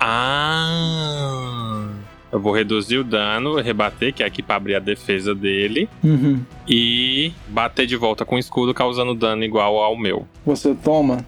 Ah! 0.00 1.88
Eu 2.32 2.38
vou 2.40 2.52
reduzir 2.52 2.98
o 2.98 3.04
dano, 3.04 3.56
rebater, 3.60 4.12
que 4.14 4.22
é 4.22 4.26
aqui 4.26 4.40
pra 4.42 4.56
abrir 4.56 4.76
a 4.76 4.78
defesa 4.78 5.34
dele, 5.34 5.88
Uhum. 6.02 6.40
e 6.68 7.32
bater 7.48 7.86
de 7.86 7.96
volta 7.96 8.24
com 8.24 8.36
o 8.36 8.38
escudo, 8.38 8.72
causando 8.72 9.14
dano 9.14 9.42
igual 9.44 9.78
ao 9.78 9.96
meu. 9.98 10.26
Você 10.46 10.74
toma 10.74 11.24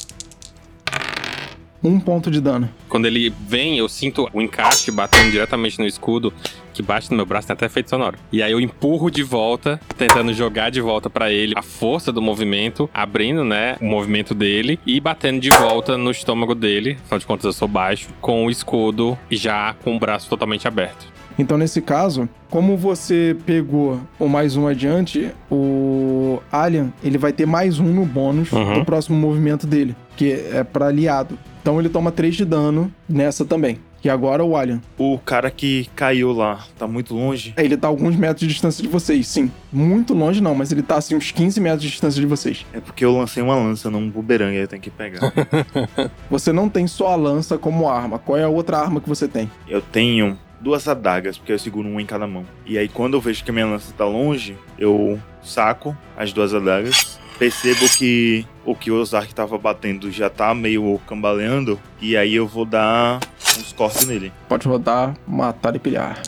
um 1.82 1.98
ponto 1.98 2.30
de 2.30 2.40
dano. 2.40 2.68
Quando 2.88 3.06
ele 3.06 3.32
vem, 3.48 3.78
eu 3.78 3.88
sinto 3.88 4.28
o 4.32 4.40
encaixe 4.40 4.90
batendo 4.90 5.30
diretamente 5.30 5.78
no 5.78 5.86
escudo, 5.86 6.32
que 6.72 6.82
bate 6.82 7.10
no 7.10 7.16
meu 7.16 7.26
braço, 7.26 7.48
tem 7.48 7.54
até 7.54 7.66
efeito 7.66 7.90
sonoro. 7.90 8.16
E 8.32 8.42
aí 8.42 8.52
eu 8.52 8.60
empurro 8.60 9.10
de 9.10 9.22
volta, 9.22 9.80
tentando 9.98 10.32
jogar 10.32 10.70
de 10.70 10.80
volta 10.80 11.10
pra 11.10 11.30
ele 11.30 11.52
a 11.56 11.62
força 11.62 12.10
do 12.12 12.22
movimento, 12.22 12.88
abrindo, 12.94 13.44
né, 13.44 13.76
o 13.80 13.84
movimento 13.84 14.34
dele 14.34 14.78
e 14.86 15.00
batendo 15.00 15.40
de 15.40 15.50
volta 15.50 15.98
no 15.98 16.10
estômago 16.10 16.54
dele, 16.54 16.96
afinal 17.02 17.18
de 17.18 17.26
contas 17.26 17.44
eu 17.44 17.52
sou 17.52 17.68
baixo, 17.68 18.08
com 18.20 18.46
o 18.46 18.50
escudo 18.50 19.18
já 19.30 19.74
com 19.84 19.96
o 19.96 19.98
braço 19.98 20.28
totalmente 20.28 20.66
aberto. 20.68 21.10
Então, 21.38 21.56
nesse 21.56 21.80
caso, 21.80 22.28
como 22.50 22.76
você 22.76 23.34
pegou 23.46 23.98
o 24.18 24.28
mais 24.28 24.54
um 24.54 24.66
adiante, 24.66 25.30
o 25.50 26.40
Alien, 26.52 26.92
ele 27.02 27.16
vai 27.16 27.32
ter 27.32 27.46
mais 27.46 27.78
um 27.78 27.84
no 27.86 28.04
bônus 28.04 28.52
Uhum. 28.52 28.74
do 28.80 28.84
próximo 28.84 29.16
movimento 29.16 29.66
dele, 29.66 29.96
que 30.14 30.30
é 30.30 30.62
pra 30.62 30.88
aliado. 30.88 31.38
Então 31.62 31.78
ele 31.78 31.88
toma 31.88 32.10
3 32.10 32.34
de 32.34 32.44
dano 32.44 32.92
nessa 33.08 33.44
também. 33.44 33.78
E 34.04 34.10
agora 34.10 34.42
o 34.42 34.56
Alien. 34.56 34.82
O 34.98 35.16
cara 35.16 35.48
que 35.48 35.88
caiu 35.94 36.32
lá 36.32 36.64
tá 36.76 36.88
muito 36.88 37.14
longe. 37.14 37.54
Ele 37.56 37.76
tá 37.76 37.86
a 37.86 37.90
alguns 37.90 38.16
metros 38.16 38.40
de 38.40 38.48
distância 38.48 38.82
de 38.82 38.88
vocês, 38.88 39.28
sim. 39.28 39.48
Muito 39.72 40.12
longe 40.12 40.40
não, 40.40 40.56
mas 40.56 40.72
ele 40.72 40.82
tá 40.82 40.96
assim 40.96 41.14
uns 41.14 41.30
15 41.30 41.60
metros 41.60 41.82
de 41.82 41.90
distância 41.90 42.20
de 42.20 42.26
vocês. 42.26 42.66
É 42.72 42.80
porque 42.80 43.04
eu 43.04 43.16
lancei 43.16 43.40
uma 43.40 43.54
lança 43.54 43.88
num 43.88 44.10
bumerangue, 44.10 44.56
aí 44.56 44.62
eu 44.62 44.68
tenho 44.68 44.82
que 44.82 44.90
pegar. 44.90 45.32
Você 46.28 46.52
não 46.52 46.68
tem 46.68 46.88
só 46.88 47.12
a 47.12 47.14
lança 47.16 47.56
como 47.56 47.88
arma. 47.88 48.18
Qual 48.18 48.36
é 48.36 48.42
a 48.42 48.48
outra 48.48 48.78
arma 48.78 49.00
que 49.00 49.08
você 49.08 49.28
tem? 49.28 49.48
eu 49.68 49.80
tenho 49.80 50.36
duas 50.60 50.86
adagas, 50.88 51.38
porque 51.38 51.52
eu 51.52 51.58
seguro 51.58 51.88
uma 51.88 52.02
em 52.02 52.06
cada 52.06 52.26
mão. 52.26 52.44
E 52.66 52.76
aí 52.78 52.88
quando 52.88 53.14
eu 53.14 53.20
vejo 53.20 53.44
que 53.44 53.50
a 53.50 53.54
minha 53.54 53.66
lança 53.66 53.92
tá 53.96 54.04
longe, 54.04 54.56
eu 54.76 55.18
saco 55.42 55.96
as 56.16 56.32
duas 56.32 56.52
adagas. 56.52 57.20
Percebo 57.42 57.88
que 57.88 58.46
o 58.64 58.72
que 58.72 58.88
o 58.88 59.00
Ozark 59.00 59.34
tava 59.34 59.58
batendo 59.58 60.12
já 60.12 60.30
tá 60.30 60.54
meio 60.54 61.00
cambaleando. 61.08 61.76
E 62.00 62.16
aí 62.16 62.36
eu 62.36 62.46
vou 62.46 62.64
dar 62.64 63.18
uns 63.58 63.72
cortes 63.72 64.06
nele. 64.06 64.32
Pode 64.48 64.68
rodar, 64.68 65.16
matar 65.26 65.74
e 65.74 65.80
pilhar. 65.80 66.22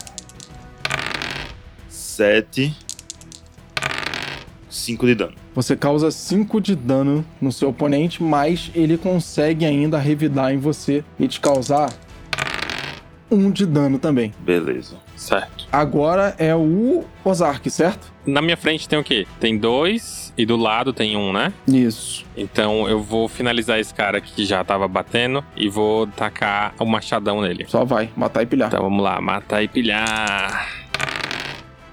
Sete. 1.87 2.75
5 4.69 5.05
de 5.05 5.15
dano. 5.15 5.33
Você 5.53 5.77
causa 5.77 6.11
5 6.11 6.59
de 6.59 6.75
dano 6.75 7.25
no 7.39 7.49
seu 7.49 7.69
oponente, 7.69 8.21
mas 8.21 8.69
ele 8.75 8.97
consegue 8.97 9.63
ainda 9.63 9.97
revidar 9.97 10.53
em 10.53 10.57
você 10.57 11.01
e 11.17 11.29
te 11.29 11.39
causar 11.39 11.93
1 13.31 13.37
um 13.37 13.49
de 13.49 13.65
dano 13.65 13.97
também. 13.97 14.33
Beleza. 14.39 15.04
Certo. 15.15 15.67
Agora 15.71 16.35
é 16.37 16.55
o 16.55 17.03
Ozark, 17.23 17.69
certo? 17.69 18.13
Na 18.25 18.41
minha 18.41 18.57
frente 18.57 18.87
tem 18.89 18.97
o 18.99 19.03
quê? 19.03 19.27
Tem 19.39 19.57
dois 19.57 20.33
e 20.37 20.45
do 20.45 20.55
lado 20.55 20.91
tem 20.91 21.15
um, 21.15 21.31
né? 21.31 21.53
Isso. 21.67 22.25
Então 22.35 22.87
eu 22.89 23.01
vou 23.01 23.27
finalizar 23.27 23.79
esse 23.79 23.93
cara 23.93 24.17
aqui 24.17 24.33
que 24.33 24.45
já 24.45 24.63
tava 24.63 24.87
batendo 24.87 25.43
e 25.55 25.69
vou 25.69 26.07
tacar 26.07 26.73
o 26.79 26.85
machadão 26.85 27.41
nele. 27.41 27.65
Só 27.67 27.85
vai, 27.85 28.09
matar 28.15 28.43
e 28.43 28.45
pilhar. 28.45 28.67
Então 28.67 28.81
vamos 28.81 29.03
lá, 29.03 29.21
matar 29.21 29.63
e 29.63 29.67
pilhar. 29.67 30.67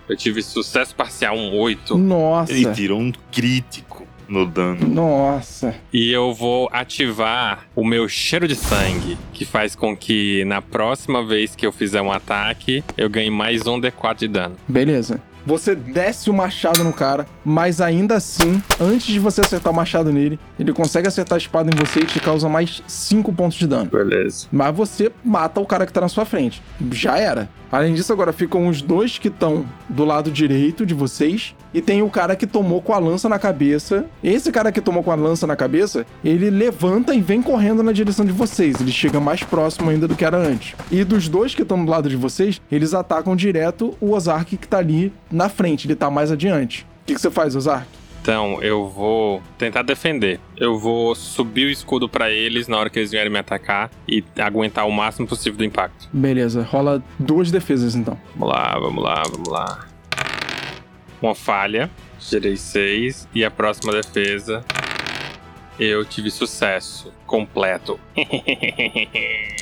Eu 0.09 0.17
tive 0.17 0.43
sucesso 0.43 0.95
parcial, 0.95 1.37
um 1.37 1.57
8. 1.57 1.97
Nossa. 1.97 2.53
Ele 2.53 2.73
tirou 2.75 3.01
um 3.01 3.13
crítico 3.31 3.92
no 4.33 4.47
dano. 4.47 4.89
Nossa. 4.89 5.75
E 5.93 6.11
eu 6.11 6.33
vou 6.33 6.69
ativar 6.73 7.67
o 7.77 7.85
meu 7.85 8.09
cheiro 8.09 8.49
de 8.49 8.57
sangue, 8.57 9.19
que 9.33 9.45
faz 9.45 9.75
com 9.77 9.97
que 9.97 10.45
na 10.47 10.63
próxima 10.63 11.25
vez 11.25 11.55
que 11.55 11.67
eu 11.67 11.73
fizer 11.73 12.01
um 12.01 12.11
ataque, 12.11 12.83
eu 12.97 13.11
ganhe 13.11 13.31
mais 13.31 13.67
um 13.67 13.81
D4 13.81 14.17
de 14.17 14.29
dano. 14.29 14.57
Beleza. 14.67 15.21
Você 15.45 15.75
desce 15.75 16.31
o 16.31 16.33
machado 16.33 16.85
no 16.85 16.93
cara, 16.93 17.27
mas 17.45 17.81
ainda 17.81 18.15
assim, 18.15 18.63
antes 18.81 19.09
de 19.09 19.19
você 19.19 19.41
acertar 19.41 19.73
o 19.73 19.77
machado 19.77 20.13
nele, 20.13 20.39
ele 20.59 20.73
consegue 20.73 21.09
acertar 21.09 21.35
a 21.35 21.39
espada 21.39 21.69
em 21.69 21.77
você 21.77 22.01
e 22.01 22.07
te 22.07 22.21
causa 22.21 22.49
mais 22.49 22.81
5 22.87 23.33
pontos 23.33 23.59
de 23.59 23.67
dano. 23.67 23.91
Beleza. 23.91 24.47
Mas 24.53 24.75
você 24.75 25.11
mata 25.25 25.61
o 25.61 25.67
cara 25.67 25.85
que 25.85 25.93
tá 25.93 26.01
na 26.01 26.09
sua 26.09 26.25
frente. 26.25 26.63
Já 26.93 27.19
era. 27.19 27.49
Além 27.73 27.95
disso, 27.95 28.13
agora 28.13 28.35
ficam 28.35 28.69
os 28.69 28.83
dois 28.83 29.17
que 29.17 29.29
estão 29.29 29.65
do 29.89 30.05
lado 30.05 30.31
direito 30.31 30.85
de 30.85 30.93
vocês. 30.93 31.55
E 31.73 31.81
tem 31.81 32.03
o 32.03 32.11
cara 32.11 32.37
que 32.37 32.47
tomou 32.47 32.83
com 32.83 32.93
a 32.93 32.99
lança 32.99 33.31
na 33.31 33.39
cabeça. 33.39 34.05
Esse 34.23 34.53
cara 34.53 34.71
que 34.71 34.83
tomou 34.83 35.03
com 35.03 35.11
a 35.11 35.15
lança 35.15 35.47
na 35.47 35.57
cabeça, 35.57 36.05
ele 36.23 36.51
levanta 36.51 37.15
e 37.15 37.23
vem 37.23 37.41
correndo 37.41 37.83
na 37.83 37.93
direção 37.93 38.27
de 38.27 38.33
vocês. 38.33 38.79
Ele 38.79 38.93
chega 38.93 39.19
mais 39.19 39.43
próximo 39.43 39.89
ainda 39.89 40.07
do 40.07 40.15
que 40.15 40.25
era 40.25 40.37
antes. 40.37 40.77
E 40.91 41.03
dos 41.03 41.31
dois 41.31 41.55
que 41.55 41.63
estão 41.63 41.83
do 41.83 41.91
lado 41.91 42.11
de 42.11 42.17
vocês, 42.17 42.61
eles 42.71 42.93
atacam 42.93 43.35
direto 43.35 43.97
o 43.99 44.13
Ozark 44.13 44.55
que 44.59 44.69
tá 44.69 44.77
ali 44.77 45.11
na 45.31 45.49
frente. 45.49 45.87
Ele 45.87 45.97
tá 45.97 46.11
mais 46.11 46.31
adiante. 46.31 46.87
O 47.03 47.07
que, 47.07 47.15
que 47.15 47.21
você 47.23 47.31
faz, 47.31 47.57
Ozark? 47.57 48.02
Então, 48.23 48.63
eu 48.63 48.89
vou 48.89 49.43
tentar 49.59 49.83
defender. 49.83 50.39
Eu 50.57 50.79
vou 50.79 51.13
subir 51.13 51.67
o 51.67 51.71
escudo 51.71 52.09
pra 52.09 52.31
eles 52.31 52.69
na 52.69 52.79
hora 52.79 52.89
que 52.89 53.01
eles 53.01 53.11
vierem 53.11 53.33
me 53.33 53.39
atacar 53.41 53.91
e 54.07 54.23
aguentar 54.39 54.87
o 54.87 54.93
máximo 54.93 55.27
possível 55.27 55.59
do 55.59 55.65
impacto. 55.65 56.09
Beleza, 56.13 56.63
rola 56.63 57.03
duas 57.19 57.51
defesas 57.51 57.97
então. 57.97 58.17
Vamos 58.37 58.55
lá, 58.55 58.79
vamos 58.79 59.03
lá, 59.03 59.23
vamos 59.29 59.49
lá. 59.49 59.89
Uma 61.21 61.35
falha, 61.35 61.91
gerei 62.21 62.57
6 62.57 63.27
e 63.35 63.45
a 63.45 63.51
próxima 63.51 63.93
defesa 63.93 64.65
eu 65.77 66.05
tive 66.05 66.31
sucesso 66.31 67.13
completo. 67.27 67.99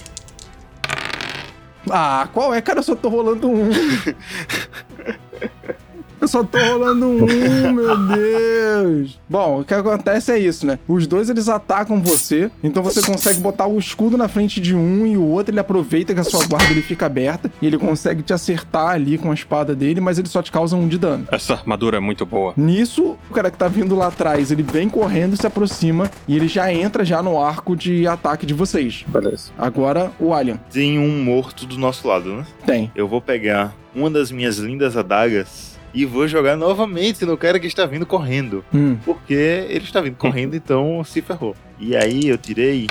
Ah, 1.89 2.28
qual 2.35 2.53
é, 2.53 2.61
cara? 2.61 2.81
Eu 2.81 2.82
só 2.82 2.95
tô 2.95 3.09
rolando 3.09 3.51
um. 3.51 3.70
Eu 6.21 6.29
só 6.29 6.45
tô 6.45 6.59
rolando 6.59 7.07
um, 7.07 7.73
meu 7.73 7.97
Deus. 7.97 9.19
Bom, 9.29 9.61
o 9.61 9.65
que 9.65 9.73
acontece 9.73 10.31
é 10.33 10.39
isso, 10.39 10.67
né? 10.67 10.79
Os 10.87 11.07
dois 11.07 11.31
eles 11.31 11.49
atacam 11.49 12.01
você, 12.03 12.51
então 12.63 12.83
você 12.83 13.01
consegue 13.01 13.41
botar 13.41 13.67
o 13.67 13.79
escudo 13.79 14.17
na 14.17 14.29
frente 14.29 14.61
de 14.61 14.75
um 14.75 15.07
e 15.07 15.17
o 15.17 15.25
outro 15.25 15.53
ele 15.53 15.61
aproveita 15.61 16.13
que 16.13 16.21
a 16.21 16.25
sua 16.25 16.47
guarda 16.47 16.71
ele 16.71 16.83
fica 16.83 17.07
aberta 17.07 17.51
e 17.63 17.67
ele 17.67 17.79
consegue 17.79 18.23
te 18.23 18.33
acertar 18.33 18.89
ali 18.89 19.17
com 19.17 19.31
a 19.31 19.35
espada 19.35 19.75
dele, 19.75 20.01
mas 20.01 20.19
ele 20.19 20.29
só 20.29 20.43
te 20.43 20.53
causa 20.53 20.77
um 20.77 20.87
de 20.87 20.99
dano. 20.99 21.27
Essa 21.31 21.55
armadura 21.55 21.97
é 21.97 22.01
muito 22.01 22.27
boa. 22.27 22.53
Nisso, 22.57 23.17
o 23.31 23.33
cara 23.33 23.51
que 23.51 23.57
tá 23.57 23.69
vindo 23.69 23.95
lá 23.97 24.09
atrás, 24.09 24.51
ele 24.51 24.63
vem 24.63 24.89
correndo, 24.89 25.37
se 25.37 25.47
aproxima 25.47 26.11
e 26.29 26.37
ele 26.37 26.49
já 26.49 26.73
entra 26.73 27.05
já 27.05 27.23
no 27.23 27.43
arco 27.43 27.75
de 27.75 28.07
ataque 28.07 28.45
de 28.45 28.53
vocês. 28.53 29.05
Beleza. 29.09 29.51
Agora, 29.57 30.13
o 30.19 30.35
Alien. 30.35 30.61
Tem 30.71 30.99
um 30.99 31.25
morto 31.25 31.65
do 31.67 31.79
nosso 31.79 32.07
lado, 32.07 32.37
né? 32.37 32.47
Tem. 32.67 32.91
Eu 32.95 33.09
vou 33.09 33.21
pegar 33.21 33.75
uma 33.95 34.11
das 34.11 34.31
minhas 34.31 34.59
lindas 34.59 34.97
adagas 34.97 35.70
e 35.93 36.05
vou 36.05 36.27
jogar 36.29 36.57
novamente 36.57 37.25
no 37.25 37.37
cara 37.37 37.59
que 37.59 37.67
está 37.67 37.87
vindo 37.87 38.07
correndo. 38.07 38.65
Hum. 38.73 38.97
Porque 39.05 39.67
ele 39.69 39.85
está 39.85 40.01
vindo 40.01 40.17
correndo, 40.17 40.55
então 40.55 41.03
se 41.05 41.21
ferrou. 41.21 41.55
E 41.79 41.97
aí 41.97 42.29
eu 42.29 42.39
tirei 42.39 42.87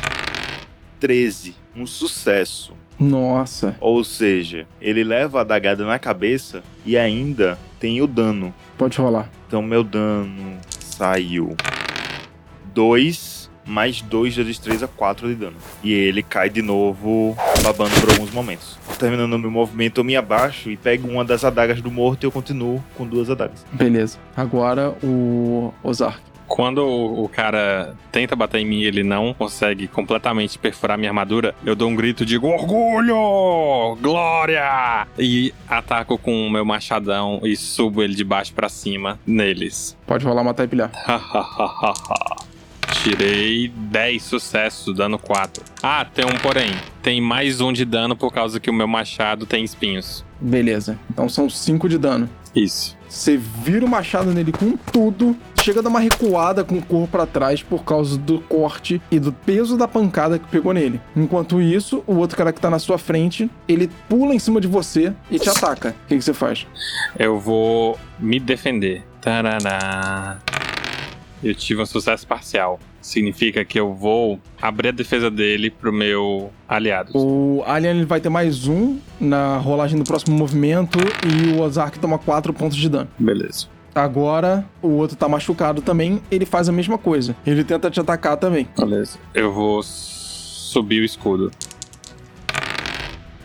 13. 1.00 1.56
Um 1.76 1.86
sucesso. 1.86 2.74
Nossa. 3.00 3.78
Ou 3.80 4.04
seja, 4.04 4.68
ele 4.82 5.04
leva 5.04 5.38
a 5.38 5.42
adagada 5.42 5.86
na 5.86 5.98
cabeça 5.98 6.62
e 6.86 6.98
ainda 6.98 7.58
tem 7.80 8.02
o 8.02 8.08
dano. 8.08 8.54
Pode 8.78 8.98
rolar. 8.98 9.30
Então 9.48 9.62
meu 9.62 9.84
dano 9.84 10.58
saiu 10.80 11.56
2 12.74 13.39
mais 13.70 14.02
2 14.02 14.34
de 14.34 14.44
destreza, 14.44 14.88
4 14.88 15.28
de 15.28 15.36
dano. 15.36 15.56
E 15.84 15.94
ele 15.94 16.24
cai 16.24 16.50
de 16.50 16.62
novo, 16.62 17.38
babando 17.64 17.92
por 18.02 18.12
alguns 18.12 18.32
momentos. 18.32 18.78
Terminando 18.98 19.34
o 19.34 19.40
meu 19.40 19.52
movimento, 19.52 20.00
eu 20.00 20.04
me 20.04 20.16
abaixo 20.16 20.70
e 20.70 20.76
pego 20.76 21.08
uma 21.08 21.24
das 21.24 21.44
adagas 21.44 21.82
do 21.82 21.92
morto 21.92 22.24
e 22.24 22.26
eu 22.26 22.32
continuo 22.32 22.84
com 22.98 23.06
duas 23.06 23.30
adagas. 23.30 23.66
Beleza. 23.72 24.18
Agora 24.36 24.96
o 25.04 25.74
Ozark. 25.84 26.30
Quando 26.48 26.84
o 26.84 27.30
cara 27.30 27.96
tenta 28.12 28.36
bater 28.36 28.58
em 28.58 28.66
mim 28.66 28.80
e 28.80 28.86
ele 28.86 29.04
não 29.04 29.36
consegue 29.36 29.88
completamente 29.88 30.58
perfurar 30.58 30.98
minha 30.98 31.12
armadura, 31.12 31.54
eu 31.64 31.76
dou 31.76 31.88
um 31.88 31.96
grito 31.96 32.26
de 32.26 32.40
orgulho! 32.40 33.96
Glória! 34.02 35.08
E 35.18 35.54
ataco 35.70 36.18
com 36.18 36.48
o 36.48 36.50
meu 36.50 36.66
machadão 36.66 37.40
e 37.44 37.56
subo 37.56 38.02
ele 38.02 38.16
de 38.16 38.24
baixo 38.24 38.52
pra 38.52 38.68
cima 38.68 39.20
neles. 39.28 39.96
Pode 40.08 40.26
rolar, 40.26 40.44
matar 40.44 40.64
e 40.64 40.68
pilhar. 40.68 40.92
Tirei 43.04 43.70
10 43.70 44.22
sucessos, 44.22 44.94
dano 44.94 45.18
4. 45.18 45.64
Ah, 45.82 46.04
tem 46.04 46.26
um 46.26 46.38
porém. 46.42 46.74
Tem 47.02 47.22
mais 47.22 47.62
um 47.62 47.72
de 47.72 47.86
dano 47.86 48.14
por 48.14 48.30
causa 48.30 48.60
que 48.60 48.70
o 48.70 48.74
meu 48.74 48.90
machado 48.90 49.46
tem 49.46 49.64
espinhos. 49.64 50.26
Beleza. 50.40 51.00
Então 51.10 51.30
são 51.30 51.50
5 51.50 51.88
de 51.88 51.98
dano. 51.98 52.30
Isso. 52.54 52.98
Você 53.08 53.38
vira 53.38 53.86
o 53.86 53.90
machado 53.90 54.34
nele 54.34 54.52
com 54.52 54.76
tudo, 54.76 55.36
chega 55.64 55.80
a 55.80 55.82
dar 55.82 55.90
uma 55.90 56.02
recuada 56.02 56.64
com 56.64 56.76
o 56.76 56.82
corpo 56.82 57.08
pra 57.08 57.26
trás 57.26 57.64
por 57.64 57.86
causa 57.86 58.18
do 58.18 58.42
corte 58.42 59.02
e 59.10 59.18
do 59.18 59.32
peso 59.32 59.78
da 59.78 59.88
pancada 59.88 60.38
que 60.38 60.48
pegou 60.48 60.74
nele. 60.74 61.00
Enquanto 61.16 61.62
isso, 61.62 62.04
o 62.06 62.16
outro 62.16 62.36
cara 62.36 62.52
que 62.52 62.60
tá 62.60 62.70
na 62.70 62.80
sua 62.80 62.98
frente, 62.98 63.50
ele 63.66 63.90
pula 64.10 64.36
em 64.36 64.40
cima 64.40 64.60
de 64.60 64.68
você 64.68 65.14
e 65.32 65.40
te 65.40 65.50
ataca. 65.50 65.96
O 66.04 66.08
que, 66.08 66.18
que 66.18 66.22
você 66.22 66.34
faz? 66.34 66.68
Eu 67.18 67.40
vou 67.40 67.98
me 68.20 68.42
defender. 68.42 69.04
Tarará. 69.22 70.38
Eu 71.42 71.56
tive 71.56 71.82
um 71.82 71.86
sucesso 71.86 72.28
parcial. 72.28 72.80
Significa 73.02 73.64
que 73.64 73.80
eu 73.80 73.94
vou 73.94 74.40
abrir 74.62 74.90
a 74.90 74.92
defesa 74.92 75.32
dele 75.32 75.70
pro 75.70 75.92
meu 75.92 76.52
aliado. 76.68 77.12
O 77.16 77.64
Alien 77.66 77.98
ele 77.98 78.06
vai 78.06 78.20
ter 78.20 78.30
mais 78.30 78.68
um 78.68 78.98
na 79.20 79.58
rolagem 79.58 79.98
do 79.98 80.04
próximo 80.04 80.38
movimento 80.38 81.00
e 81.26 81.54
o 81.54 81.62
Ozark 81.62 81.98
toma 82.00 82.18
4 82.18 82.54
pontos 82.54 82.78
de 82.78 82.90
dano. 82.90 83.10
Beleza. 83.18 83.68
Agora, 83.96 84.66
o 84.82 84.90
outro 84.90 85.18
tá 85.18 85.28
machucado 85.28 85.82
também, 85.82 86.22
ele 86.30 86.46
faz 86.46 86.70
a 86.70 86.72
mesma 86.72 86.98
coisa. 86.98 87.36
Ele 87.46 87.64
tenta 87.64 87.90
te 87.90 88.00
atacar 88.00 88.38
também. 88.38 88.68
Beleza. 88.78 89.18
Eu 89.34 89.52
vou 89.52 89.82
subir 89.84 91.02
o 91.02 91.06
escudo. 91.06 91.52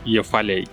E 0.05 0.17
eu 0.17 0.25
falhei. 0.25 0.67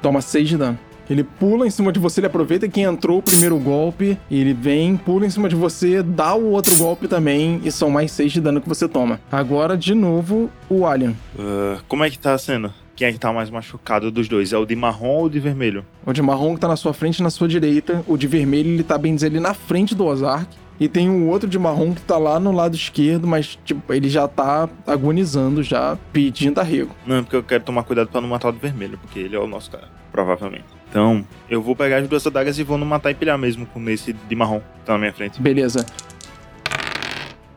Toma 0.00 0.20
6 0.20 0.48
de 0.48 0.56
dano. 0.56 0.78
Ele 1.12 1.22
pula 1.22 1.66
em 1.66 1.70
cima 1.70 1.92
de 1.92 2.00
você, 2.00 2.20
ele 2.20 2.26
aproveita 2.26 2.66
que 2.66 2.80
entrou 2.80 3.18
o 3.18 3.22
primeiro 3.22 3.58
golpe, 3.58 4.18
ele 4.30 4.54
vem, 4.54 4.96
pula 4.96 5.26
em 5.26 5.30
cima 5.30 5.46
de 5.46 5.54
você, 5.54 6.02
dá 6.02 6.34
o 6.34 6.52
outro 6.52 6.74
golpe 6.76 7.06
também, 7.06 7.60
e 7.62 7.70
são 7.70 7.90
mais 7.90 8.10
6 8.12 8.32
de 8.32 8.40
dano 8.40 8.62
que 8.62 8.68
você 8.68 8.88
toma. 8.88 9.20
Agora, 9.30 9.76
de 9.76 9.94
novo, 9.94 10.50
o 10.70 10.86
Alien. 10.86 11.14
Ah, 11.38 11.78
como 11.86 12.02
é 12.02 12.08
que 12.08 12.18
tá 12.18 12.32
a 12.32 12.38
cena? 12.38 12.74
Quem 12.96 13.08
é 13.08 13.12
que 13.12 13.18
tá 13.18 13.30
mais 13.30 13.50
machucado 13.50 14.10
dos 14.10 14.26
dois? 14.26 14.54
É 14.54 14.56
o 14.56 14.64
de 14.64 14.74
marrom 14.74 15.16
ou 15.16 15.24
o 15.26 15.30
de 15.30 15.38
vermelho? 15.38 15.84
O 16.06 16.12
de 16.14 16.22
marrom 16.22 16.54
que 16.54 16.60
tá 16.60 16.68
na 16.68 16.76
sua 16.76 16.94
frente 16.94 17.18
e 17.18 17.22
na 17.22 17.30
sua 17.30 17.48
direita. 17.48 18.02
O 18.06 18.16
de 18.16 18.26
vermelho, 18.26 18.70
ele 18.70 18.82
tá 18.82 18.96
bem 18.96 19.14
dizer, 19.14 19.26
ele 19.26 19.40
na 19.40 19.52
frente 19.52 19.94
do 19.94 20.06
Ozark. 20.06 20.48
E 20.80 20.88
tem 20.88 21.08
um 21.08 21.28
outro 21.28 21.48
de 21.48 21.58
marrom 21.58 21.94
que 21.94 22.00
tá 22.00 22.16
lá 22.16 22.40
no 22.40 22.52
lado 22.52 22.74
esquerdo, 22.74 23.26
mas, 23.26 23.58
tipo, 23.64 23.92
ele 23.92 24.08
já 24.08 24.26
tá 24.26 24.68
agonizando, 24.86 25.62
já 25.62 25.96
pedindo 26.12 26.60
arrego. 26.60 26.94
Não, 27.06 27.22
porque 27.22 27.36
eu 27.36 27.42
quero 27.42 27.62
tomar 27.62 27.82
cuidado 27.84 28.08
pra 28.08 28.20
não 28.20 28.28
matar 28.28 28.48
o 28.48 28.52
de 28.52 28.58
vermelho, 28.58 28.98
porque 28.98 29.20
ele 29.20 29.36
é 29.36 29.38
o 29.38 29.46
nosso 29.46 29.70
cara, 29.70 29.88
provavelmente. 30.10 30.64
Então, 30.92 31.24
eu 31.48 31.62
vou 31.62 31.74
pegar 31.74 31.96
as 31.96 32.06
duas 32.06 32.26
adagas 32.26 32.58
e 32.58 32.62
vou 32.62 32.76
no 32.76 32.84
matar 32.84 33.10
e 33.10 33.14
pilhar 33.14 33.38
mesmo 33.38 33.64
com 33.64 33.88
esse 33.88 34.12
de 34.12 34.36
marrom 34.36 34.60
que 34.60 34.84
tá 34.84 34.92
na 34.92 34.98
minha 34.98 35.12
frente. 35.14 35.40
Beleza. 35.40 35.86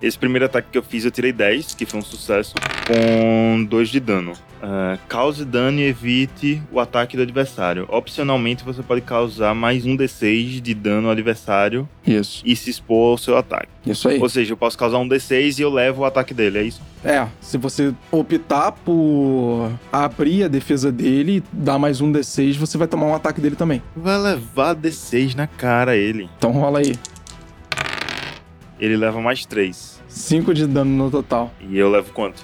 Esse 0.01 0.17
primeiro 0.17 0.45
ataque 0.45 0.69
que 0.72 0.77
eu 0.77 0.84
fiz 0.84 1.05
eu 1.05 1.11
tirei 1.11 1.31
10, 1.31 1.76
que 1.76 1.85
foi 1.85 1.99
um 1.99 2.03
sucesso, 2.03 2.53
com 2.88 3.63
2 3.65 3.89
de 3.89 3.99
dano. 3.99 4.34
Uh, 4.65 4.97
cause 5.07 5.45
dano 5.45 5.80
e 5.80 5.84
evite 5.84 6.61
o 6.72 6.80
ataque 6.80 7.15
do 7.15 7.22
adversário. 7.22 7.85
Opcionalmente, 7.88 8.63
você 8.63 8.81
pode 8.81 9.01
causar 9.01 9.53
mais 9.53 9.85
um 9.85 9.95
D6 9.95 10.59
de 10.59 10.73
dano 10.73 11.07
ao 11.07 11.11
adversário 11.11 11.88
Isso. 12.05 12.41
e 12.43 12.55
se 12.55 12.72
expor 12.72 13.11
ao 13.11 13.17
seu 13.17 13.38
ataque. 13.38 13.67
Isso 13.85 14.09
aí. 14.09 14.19
Ou 14.19 14.27
seja, 14.27 14.53
eu 14.53 14.57
posso 14.57 14.77
causar 14.77 14.97
um 14.97 15.07
D6 15.07 15.59
e 15.59 15.61
eu 15.61 15.69
levo 15.69 16.01
o 16.01 16.05
ataque 16.05 16.34
dele, 16.34 16.57
é 16.57 16.63
isso? 16.63 16.81
É, 17.03 17.27
se 17.39 17.57
você 17.57 17.93
optar 18.11 18.72
por 18.72 19.72
abrir 19.93 20.45
a 20.45 20.47
defesa 20.47 20.91
dele, 20.91 21.43
dar 21.53 21.77
mais 21.77 22.01
um 22.01 22.11
D6, 22.11 22.55
você 22.55 22.77
vai 22.77 22.88
tomar 22.88 23.05
um 23.05 23.13
ataque 23.13 23.39
dele 23.39 23.55
também. 23.55 23.84
Vai 23.95 24.17
levar 24.17 24.76
D6 24.76 25.35
na 25.35 25.45
cara 25.45 25.95
ele. 25.95 26.27
Então 26.38 26.51
rola 26.51 26.80
aí. 26.80 26.95
Ele 28.80 28.97
leva 28.97 29.22
mais 29.22 29.45
3. 29.45 30.02
5 30.07 30.53
de 30.53 30.68
dano 30.68 30.91
no 30.91 31.11
total. 31.11 31.52
E 31.61 31.77
eu 31.77 31.89
levo 31.89 32.11
quanto? 32.11 32.43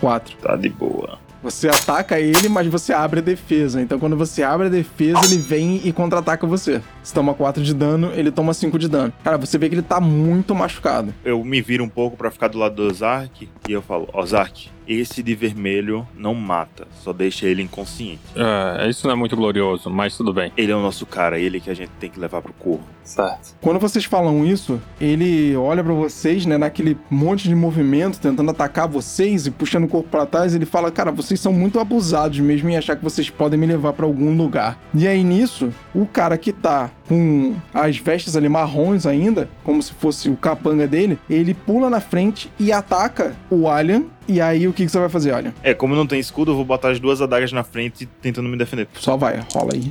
4. 0.00 0.36
Tá 0.38 0.56
de 0.56 0.68
boa. 0.68 1.18
Você 1.42 1.68
ataca 1.68 2.18
ele, 2.18 2.48
mas 2.48 2.66
você 2.66 2.92
abre 2.92 3.20
a 3.20 3.22
defesa. 3.22 3.80
Então 3.80 4.00
quando 4.00 4.16
você 4.16 4.42
abre 4.42 4.66
a 4.66 4.70
defesa, 4.70 5.20
ele 5.26 5.38
vem 5.38 5.80
e 5.84 5.92
contra-ataca 5.92 6.44
você. 6.46 6.82
Você 7.02 7.14
toma 7.14 7.34
4 7.34 7.62
de 7.62 7.72
dano, 7.72 8.10
ele 8.14 8.32
toma 8.32 8.52
5 8.52 8.76
de 8.78 8.88
dano. 8.88 9.12
Cara, 9.22 9.38
você 9.38 9.56
vê 9.56 9.68
que 9.68 9.76
ele 9.76 9.82
tá 9.82 10.00
muito 10.00 10.54
machucado. 10.54 11.14
Eu 11.24 11.44
me 11.44 11.60
viro 11.62 11.84
um 11.84 11.88
pouco 11.88 12.16
pra 12.16 12.32
ficar 12.32 12.48
do 12.48 12.58
lado 12.58 12.74
do 12.74 12.88
Ozark 12.88 13.48
e 13.68 13.72
eu 13.72 13.80
falo: 13.80 14.08
Ozark, 14.12 14.70
esse 14.86 15.22
de 15.22 15.34
vermelho 15.34 16.06
não 16.16 16.34
mata, 16.34 16.86
só 17.02 17.12
deixa 17.12 17.46
ele 17.46 17.62
inconsciente. 17.62 18.20
É, 18.34 18.88
isso 18.88 19.06
não 19.06 19.14
é 19.14 19.16
muito 19.16 19.36
glorioso, 19.36 19.90
mas 19.90 20.16
tudo 20.16 20.32
bem. 20.32 20.52
Ele 20.56 20.72
é 20.72 20.76
o 20.76 20.82
nosso 20.82 21.06
cara, 21.06 21.38
ele 21.38 21.60
que 21.60 21.70
a 21.70 21.74
gente 21.74 21.90
tem 22.00 22.10
que 22.10 22.20
levar 22.20 22.42
pro 22.42 22.52
corpo. 22.52 22.84
Certo. 23.06 23.54
Quando 23.60 23.78
vocês 23.78 24.04
falam 24.04 24.44
isso, 24.44 24.80
ele 25.00 25.54
olha 25.56 25.82
pra 25.82 25.92
vocês, 25.92 26.44
né, 26.44 26.58
naquele 26.58 26.98
monte 27.08 27.48
de 27.48 27.54
movimento, 27.54 28.18
tentando 28.18 28.50
atacar 28.50 28.88
vocês 28.88 29.46
e 29.46 29.50
puxando 29.50 29.84
o 29.84 29.88
corpo 29.88 30.08
pra 30.08 30.26
trás. 30.26 30.54
Ele 30.54 30.66
fala: 30.66 30.90
Cara, 30.90 31.12
vocês 31.12 31.38
são 31.38 31.52
muito 31.52 31.78
abusados 31.78 32.40
mesmo 32.40 32.68
em 32.68 32.76
achar 32.76 32.96
que 32.96 33.04
vocês 33.04 33.30
podem 33.30 33.58
me 33.58 33.66
levar 33.66 33.92
pra 33.92 34.06
algum 34.06 34.36
lugar. 34.36 34.78
E 34.92 35.06
aí 35.06 35.22
nisso, 35.22 35.72
o 35.94 36.04
cara 36.04 36.36
que 36.36 36.52
tá 36.52 36.90
com 37.08 37.54
as 37.72 37.96
vestes 37.96 38.36
ali 38.36 38.48
marrons 38.48 39.06
ainda, 39.06 39.48
como 39.62 39.80
se 39.80 39.92
fosse 39.92 40.28
o 40.28 40.36
capanga 40.36 40.88
dele, 40.88 41.18
ele 41.30 41.54
pula 41.54 41.88
na 41.88 42.00
frente 42.00 42.50
e 42.58 42.72
ataca 42.72 43.36
o 43.48 43.68
Alien. 43.68 44.06
E 44.28 44.40
aí 44.40 44.66
o 44.66 44.72
que, 44.72 44.84
que 44.84 44.90
você 44.90 44.98
vai 44.98 45.08
fazer, 45.08 45.32
Alien? 45.32 45.54
É, 45.62 45.72
como 45.72 45.94
não 45.94 46.06
tem 46.06 46.18
escudo, 46.18 46.50
eu 46.50 46.56
vou 46.56 46.64
botar 46.64 46.90
as 46.90 46.98
duas 46.98 47.22
adagas 47.22 47.52
na 47.52 47.62
frente 47.62 48.06
tentando 48.20 48.48
me 48.48 48.56
defender. 48.56 48.88
Só 48.94 49.16
vai, 49.16 49.40
rola 49.52 49.74
aí. 49.74 49.90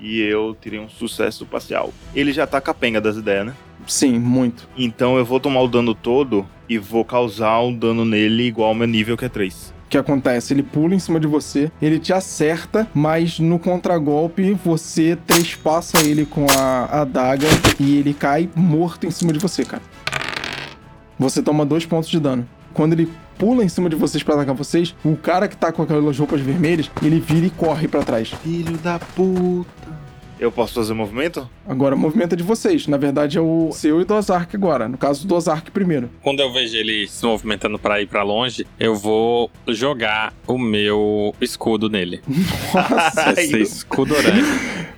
E 0.00 0.20
eu 0.20 0.56
tirei 0.58 0.78
um 0.78 0.88
sucesso 0.88 1.44
parcial. 1.44 1.92
Ele 2.14 2.32
já 2.32 2.46
tá 2.46 2.60
capenga 2.60 3.00
das 3.00 3.16
ideias, 3.16 3.46
né? 3.46 3.54
Sim, 3.86 4.18
muito. 4.18 4.68
Então 4.76 5.18
eu 5.18 5.24
vou 5.24 5.40
tomar 5.40 5.60
o 5.62 5.68
dano 5.68 5.94
todo 5.94 6.46
e 6.68 6.78
vou 6.78 7.04
causar 7.04 7.60
um 7.60 7.74
dano 7.74 8.04
nele 8.04 8.44
igual 8.44 8.68
ao 8.68 8.74
meu 8.74 8.86
nível, 8.86 9.16
que 9.16 9.24
é 9.24 9.28
3. 9.28 9.74
O 9.86 9.90
que 9.90 9.98
acontece? 9.98 10.54
Ele 10.54 10.62
pula 10.62 10.94
em 10.94 11.00
cima 11.00 11.18
de 11.18 11.26
você, 11.26 11.70
ele 11.82 11.98
te 11.98 12.12
acerta, 12.12 12.88
mas 12.94 13.40
no 13.40 13.58
contragolpe 13.58 14.52
você 14.64 15.18
trespassa 15.26 15.98
ele 16.06 16.24
com 16.24 16.46
a 16.48 17.00
adaga 17.02 17.48
e 17.78 17.96
ele 17.96 18.14
cai 18.14 18.48
morto 18.54 19.04
em 19.04 19.10
cima 19.10 19.32
de 19.32 19.40
você, 19.40 19.64
cara. 19.64 19.82
Você 21.18 21.42
toma 21.42 21.66
dois 21.66 21.84
pontos 21.84 22.08
de 22.08 22.20
dano. 22.20 22.48
Quando 22.74 22.92
ele 22.92 23.10
pula 23.38 23.64
em 23.64 23.68
cima 23.68 23.88
de 23.88 23.96
vocês 23.96 24.22
pra 24.22 24.34
atacar 24.34 24.54
vocês, 24.54 24.94
o 25.04 25.16
cara 25.16 25.48
que 25.48 25.56
tá 25.56 25.72
com 25.72 25.82
aquelas 25.82 26.18
roupas 26.18 26.40
vermelhas, 26.40 26.90
ele 27.02 27.20
vira 27.20 27.46
e 27.46 27.50
corre 27.50 27.88
pra 27.88 28.02
trás. 28.02 28.28
Filho 28.42 28.76
da 28.78 28.98
puta. 28.98 29.99
Eu 30.40 30.50
posso 30.50 30.72
fazer 30.72 30.94
movimento? 30.94 31.46
Agora, 31.68 31.94
o 31.94 31.98
movimento 31.98 32.32
é 32.32 32.36
de 32.36 32.42
vocês. 32.42 32.86
Na 32.86 32.96
verdade, 32.96 33.36
é 33.36 33.40
o 33.42 33.70
seu 33.72 34.00
e 34.00 34.04
do 34.06 34.14
Ozark 34.14 34.56
agora. 34.56 34.88
No 34.88 34.96
caso 34.96 35.26
do 35.26 35.34
Ozark 35.34 35.70
primeiro. 35.70 36.08
Quando 36.22 36.40
eu 36.40 36.50
vejo 36.50 36.74
ele 36.78 37.06
se 37.06 37.26
movimentando 37.26 37.78
pra 37.78 38.00
ir 38.00 38.06
pra 38.06 38.22
longe, 38.22 38.66
eu 38.78 38.96
vou 38.96 39.50
jogar 39.68 40.32
o 40.46 40.56
meu 40.56 41.34
escudo 41.42 41.90
nele. 41.90 42.22
Nossa, 42.74 43.32
Esse 43.38 43.60
escudo 43.60 44.14
orange. 44.14 44.42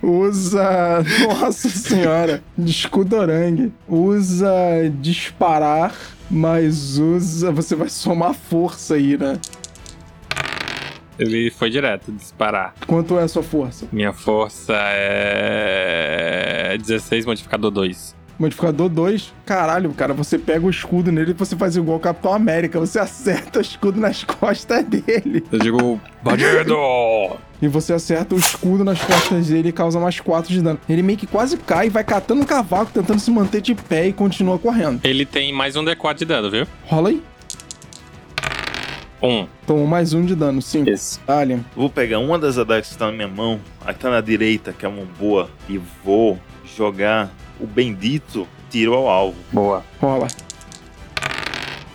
usa. 0.00 1.04
Nossa 1.28 1.68
senhora. 1.68 2.40
Escudorangue. 2.56 3.72
Usa 3.88 4.54
disparar, 5.00 5.92
mas 6.30 6.98
usa. 6.98 7.50
Você 7.50 7.74
vai 7.74 7.88
somar 7.88 8.32
força 8.32 8.94
aí, 8.94 9.16
né? 9.18 9.38
Ele 11.22 11.50
foi 11.50 11.70
direto 11.70 12.10
disparar. 12.10 12.74
Quanto 12.86 13.18
é 13.18 13.22
a 13.22 13.28
sua 13.28 13.42
força? 13.42 13.86
Minha 13.92 14.12
força 14.12 14.74
é 14.76 16.76
16 16.78 17.26
modificador 17.26 17.70
2. 17.70 18.20
Modificador 18.38 18.88
2. 18.88 19.32
Caralho, 19.46 19.92
cara, 19.92 20.12
você 20.12 20.36
pega 20.36 20.66
o 20.66 20.70
escudo 20.70 21.12
nele 21.12 21.30
e 21.30 21.34
você 21.34 21.54
faz 21.54 21.76
igual 21.76 21.98
o 21.98 22.00
Capitão 22.00 22.34
América. 22.34 22.80
Você 22.80 22.98
acerta 23.02 23.60
o 23.60 23.62
escudo 23.62 24.00
nas 24.00 24.24
costas 24.24 24.84
dele. 24.84 25.44
Eu 25.52 25.58
digo, 25.60 26.00
bandido! 26.22 26.76
E 27.60 27.68
você 27.68 27.92
acerta 27.92 28.34
o 28.34 28.38
escudo 28.38 28.82
nas 28.82 29.00
costas 29.00 29.46
dele 29.46 29.68
e 29.68 29.72
causa 29.72 30.00
mais 30.00 30.18
4 30.18 30.52
de 30.52 30.60
dano. 30.60 30.80
Ele 30.88 31.02
meio 31.02 31.16
que 31.16 31.28
quase 31.28 31.56
cai, 31.56 31.88
vai 31.88 32.02
catando 32.02 32.42
o 32.42 32.46
cavaco, 32.46 32.90
tentando 32.92 33.20
se 33.20 33.30
manter 33.30 33.60
de 33.60 33.76
pé 33.76 34.08
e 34.08 34.12
continua 34.12 34.58
correndo. 34.58 35.00
Ele 35.04 35.24
tem 35.24 35.52
mais 35.52 35.76
um 35.76 35.84
D4 35.84 36.14
de 36.14 36.24
dano, 36.24 36.50
viu? 36.50 36.66
Rola 36.86 37.10
aí. 37.10 37.22
Um. 39.22 39.46
Tomou 39.66 39.86
mais 39.86 40.12
um 40.12 40.24
de 40.24 40.34
dano, 40.34 40.60
5. 40.60 40.90
Isso. 40.90 41.20
Alien. 41.28 41.64
Vou 41.76 41.88
pegar 41.88 42.18
uma 42.18 42.38
das 42.38 42.58
adagas 42.58 42.88
que 42.88 42.92
está 42.94 43.06
na 43.06 43.12
minha 43.12 43.28
mão, 43.28 43.60
a 43.84 43.92
que 43.94 44.00
tá 44.00 44.10
na 44.10 44.20
direita, 44.20 44.72
que 44.72 44.84
é 44.84 44.88
uma 44.88 45.04
boa, 45.18 45.48
e 45.68 45.78
vou 46.04 46.38
jogar 46.76 47.30
o 47.60 47.66
bendito 47.66 48.48
tiro 48.68 48.94
ao 48.94 49.08
alvo. 49.08 49.36
Boa. 49.52 49.84
Rola. 50.00 50.26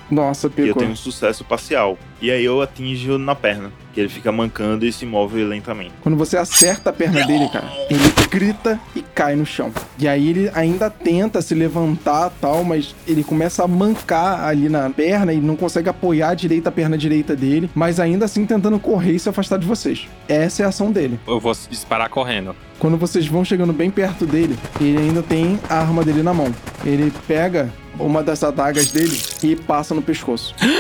Nossa, 0.10 0.48
E 0.48 0.50
eu 0.50 0.56
pegou. 0.56 0.76
tenho 0.76 0.92
um 0.92 0.96
sucesso 0.96 1.44
parcial. 1.44 1.98
E 2.22 2.32
aí 2.32 2.44
eu 2.44 2.62
atinjo 2.62 3.18
na 3.18 3.36
perna. 3.36 3.72
Que 3.94 4.02
ele 4.02 4.10
fica 4.10 4.32
mancando 4.32 4.86
e 4.86 4.94
se 4.94 5.06
move 5.08 5.44
lentamente. 5.44 5.92
Quando 6.02 6.16
você 6.16 6.38
acerta 6.38 6.92
a 6.92 6.94
perna 6.94 7.26
dele, 7.26 7.50
cara, 7.50 7.68
ele 7.90 8.00
grita 8.30 8.80
e 8.96 9.02
cai 9.02 9.36
no 9.36 9.46
chão. 9.46 9.72
E 9.98 10.08
aí 10.08 10.30
ele 10.30 10.52
ainda 10.54 10.88
tenta 10.88 11.42
se 11.42 11.56
levantar 11.56 12.32
tal, 12.40 12.64
mas 12.64 12.96
ele 13.08 13.24
começa 13.24 13.64
a 13.64 13.68
mancar 13.68 14.46
ali 14.46 14.70
na 14.70 14.88
perna 14.92 15.34
e 15.34 15.38
não 15.38 15.56
consegue 15.56 15.90
apoiar 15.90 16.36
direita 16.36 16.70
a 16.70 16.72
perna 16.72 16.96
direita 16.96 17.36
dele, 17.36 17.72
mas 17.74 18.00
ainda 18.00 18.26
assim 18.26 18.46
tentando 18.46 18.78
correr 18.78 19.14
e 19.14 19.20
se 19.20 19.30
afastar 19.30 19.58
de 19.58 19.66
vocês. 19.66 20.08
Essa 20.28 20.62
é 20.62 20.66
a 20.66 20.70
ação 20.70 20.92
dele. 20.92 21.20
Eu 21.28 21.40
vou 21.40 21.56
disparar 21.68 22.08
correndo. 22.10 22.56
Quando 22.78 22.98
vocês 22.98 23.26
vão 23.26 23.44
chegando 23.44 23.74
bem 23.74 23.90
perto 23.90 24.28
dele, 24.28 24.58
ele 24.80 25.00
ainda 25.00 25.24
tem 25.24 25.60
a 25.68 25.80
arma 25.80 26.04
dele 26.04 26.22
na 26.22 26.34
mão. 26.34 26.54
Ele 26.86 27.12
pega 27.28 27.74
uma 28.00 28.22
das 28.22 28.44
adagas 28.44 28.92
dele 28.92 29.20
e 29.42 29.56
passa 29.56 29.96
no 29.96 30.02
pescoço. 30.02 30.54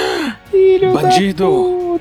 Bandido! 0.93 1.99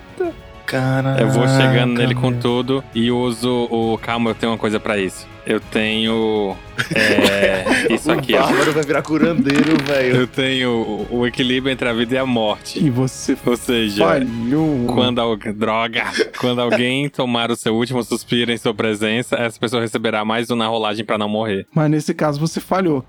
Cara. 0.67 1.17
Eu 1.21 1.29
vou 1.31 1.47
chegando 1.47 1.95
nele 1.97 2.15
com 2.15 2.33
tudo 2.33 2.83
e 2.93 3.11
uso 3.11 3.69
o. 3.71 3.97
Calma, 3.99 4.31
eu 4.31 4.35
tenho 4.35 4.51
uma 4.51 4.59
coisa 4.59 4.81
pra 4.81 4.99
isso. 4.99 5.27
Eu 5.47 5.61
tenho. 5.61 6.57
É. 6.93 7.65
Isso 7.95 8.11
aqui, 8.11 8.35
o 8.35 8.39
ó. 8.39 8.41
bárbaro 8.43 8.73
vai 8.73 8.83
virar 8.83 9.03
curandeiro, 9.03 9.81
velho. 9.85 10.17
Eu 10.17 10.27
tenho 10.27 10.71
o, 11.09 11.19
o 11.21 11.27
equilíbrio 11.27 11.73
entre 11.73 11.89
a 11.89 11.93
vida 11.93 12.17
e 12.17 12.19
a 12.19 12.27
morte. 12.27 12.85
E 12.85 12.91
você 12.91 13.37
Ou 13.47 13.57
seja, 13.57 14.05
falhou. 14.05 14.87
quando 14.93 15.21
alguém. 15.21 15.53
Droga! 15.53 16.05
Quando 16.41 16.61
alguém 16.61 17.09
tomar 17.11 17.53
o 17.53 17.57
seu 17.57 17.77
último 17.77 18.03
suspiro 18.03 18.51
em 18.51 18.57
sua 18.57 18.75
presença, 18.75 19.37
essa 19.37 19.59
pessoa 19.61 19.81
receberá 19.81 20.25
mais 20.25 20.51
um 20.51 20.57
na 20.57 20.67
rolagem 20.67 21.05
pra 21.05 21.17
não 21.17 21.29
morrer. 21.29 21.65
Mas 21.73 21.89
nesse 21.93 22.13
caso 22.13 22.41
você 22.41 22.61
falhou. 22.61 23.05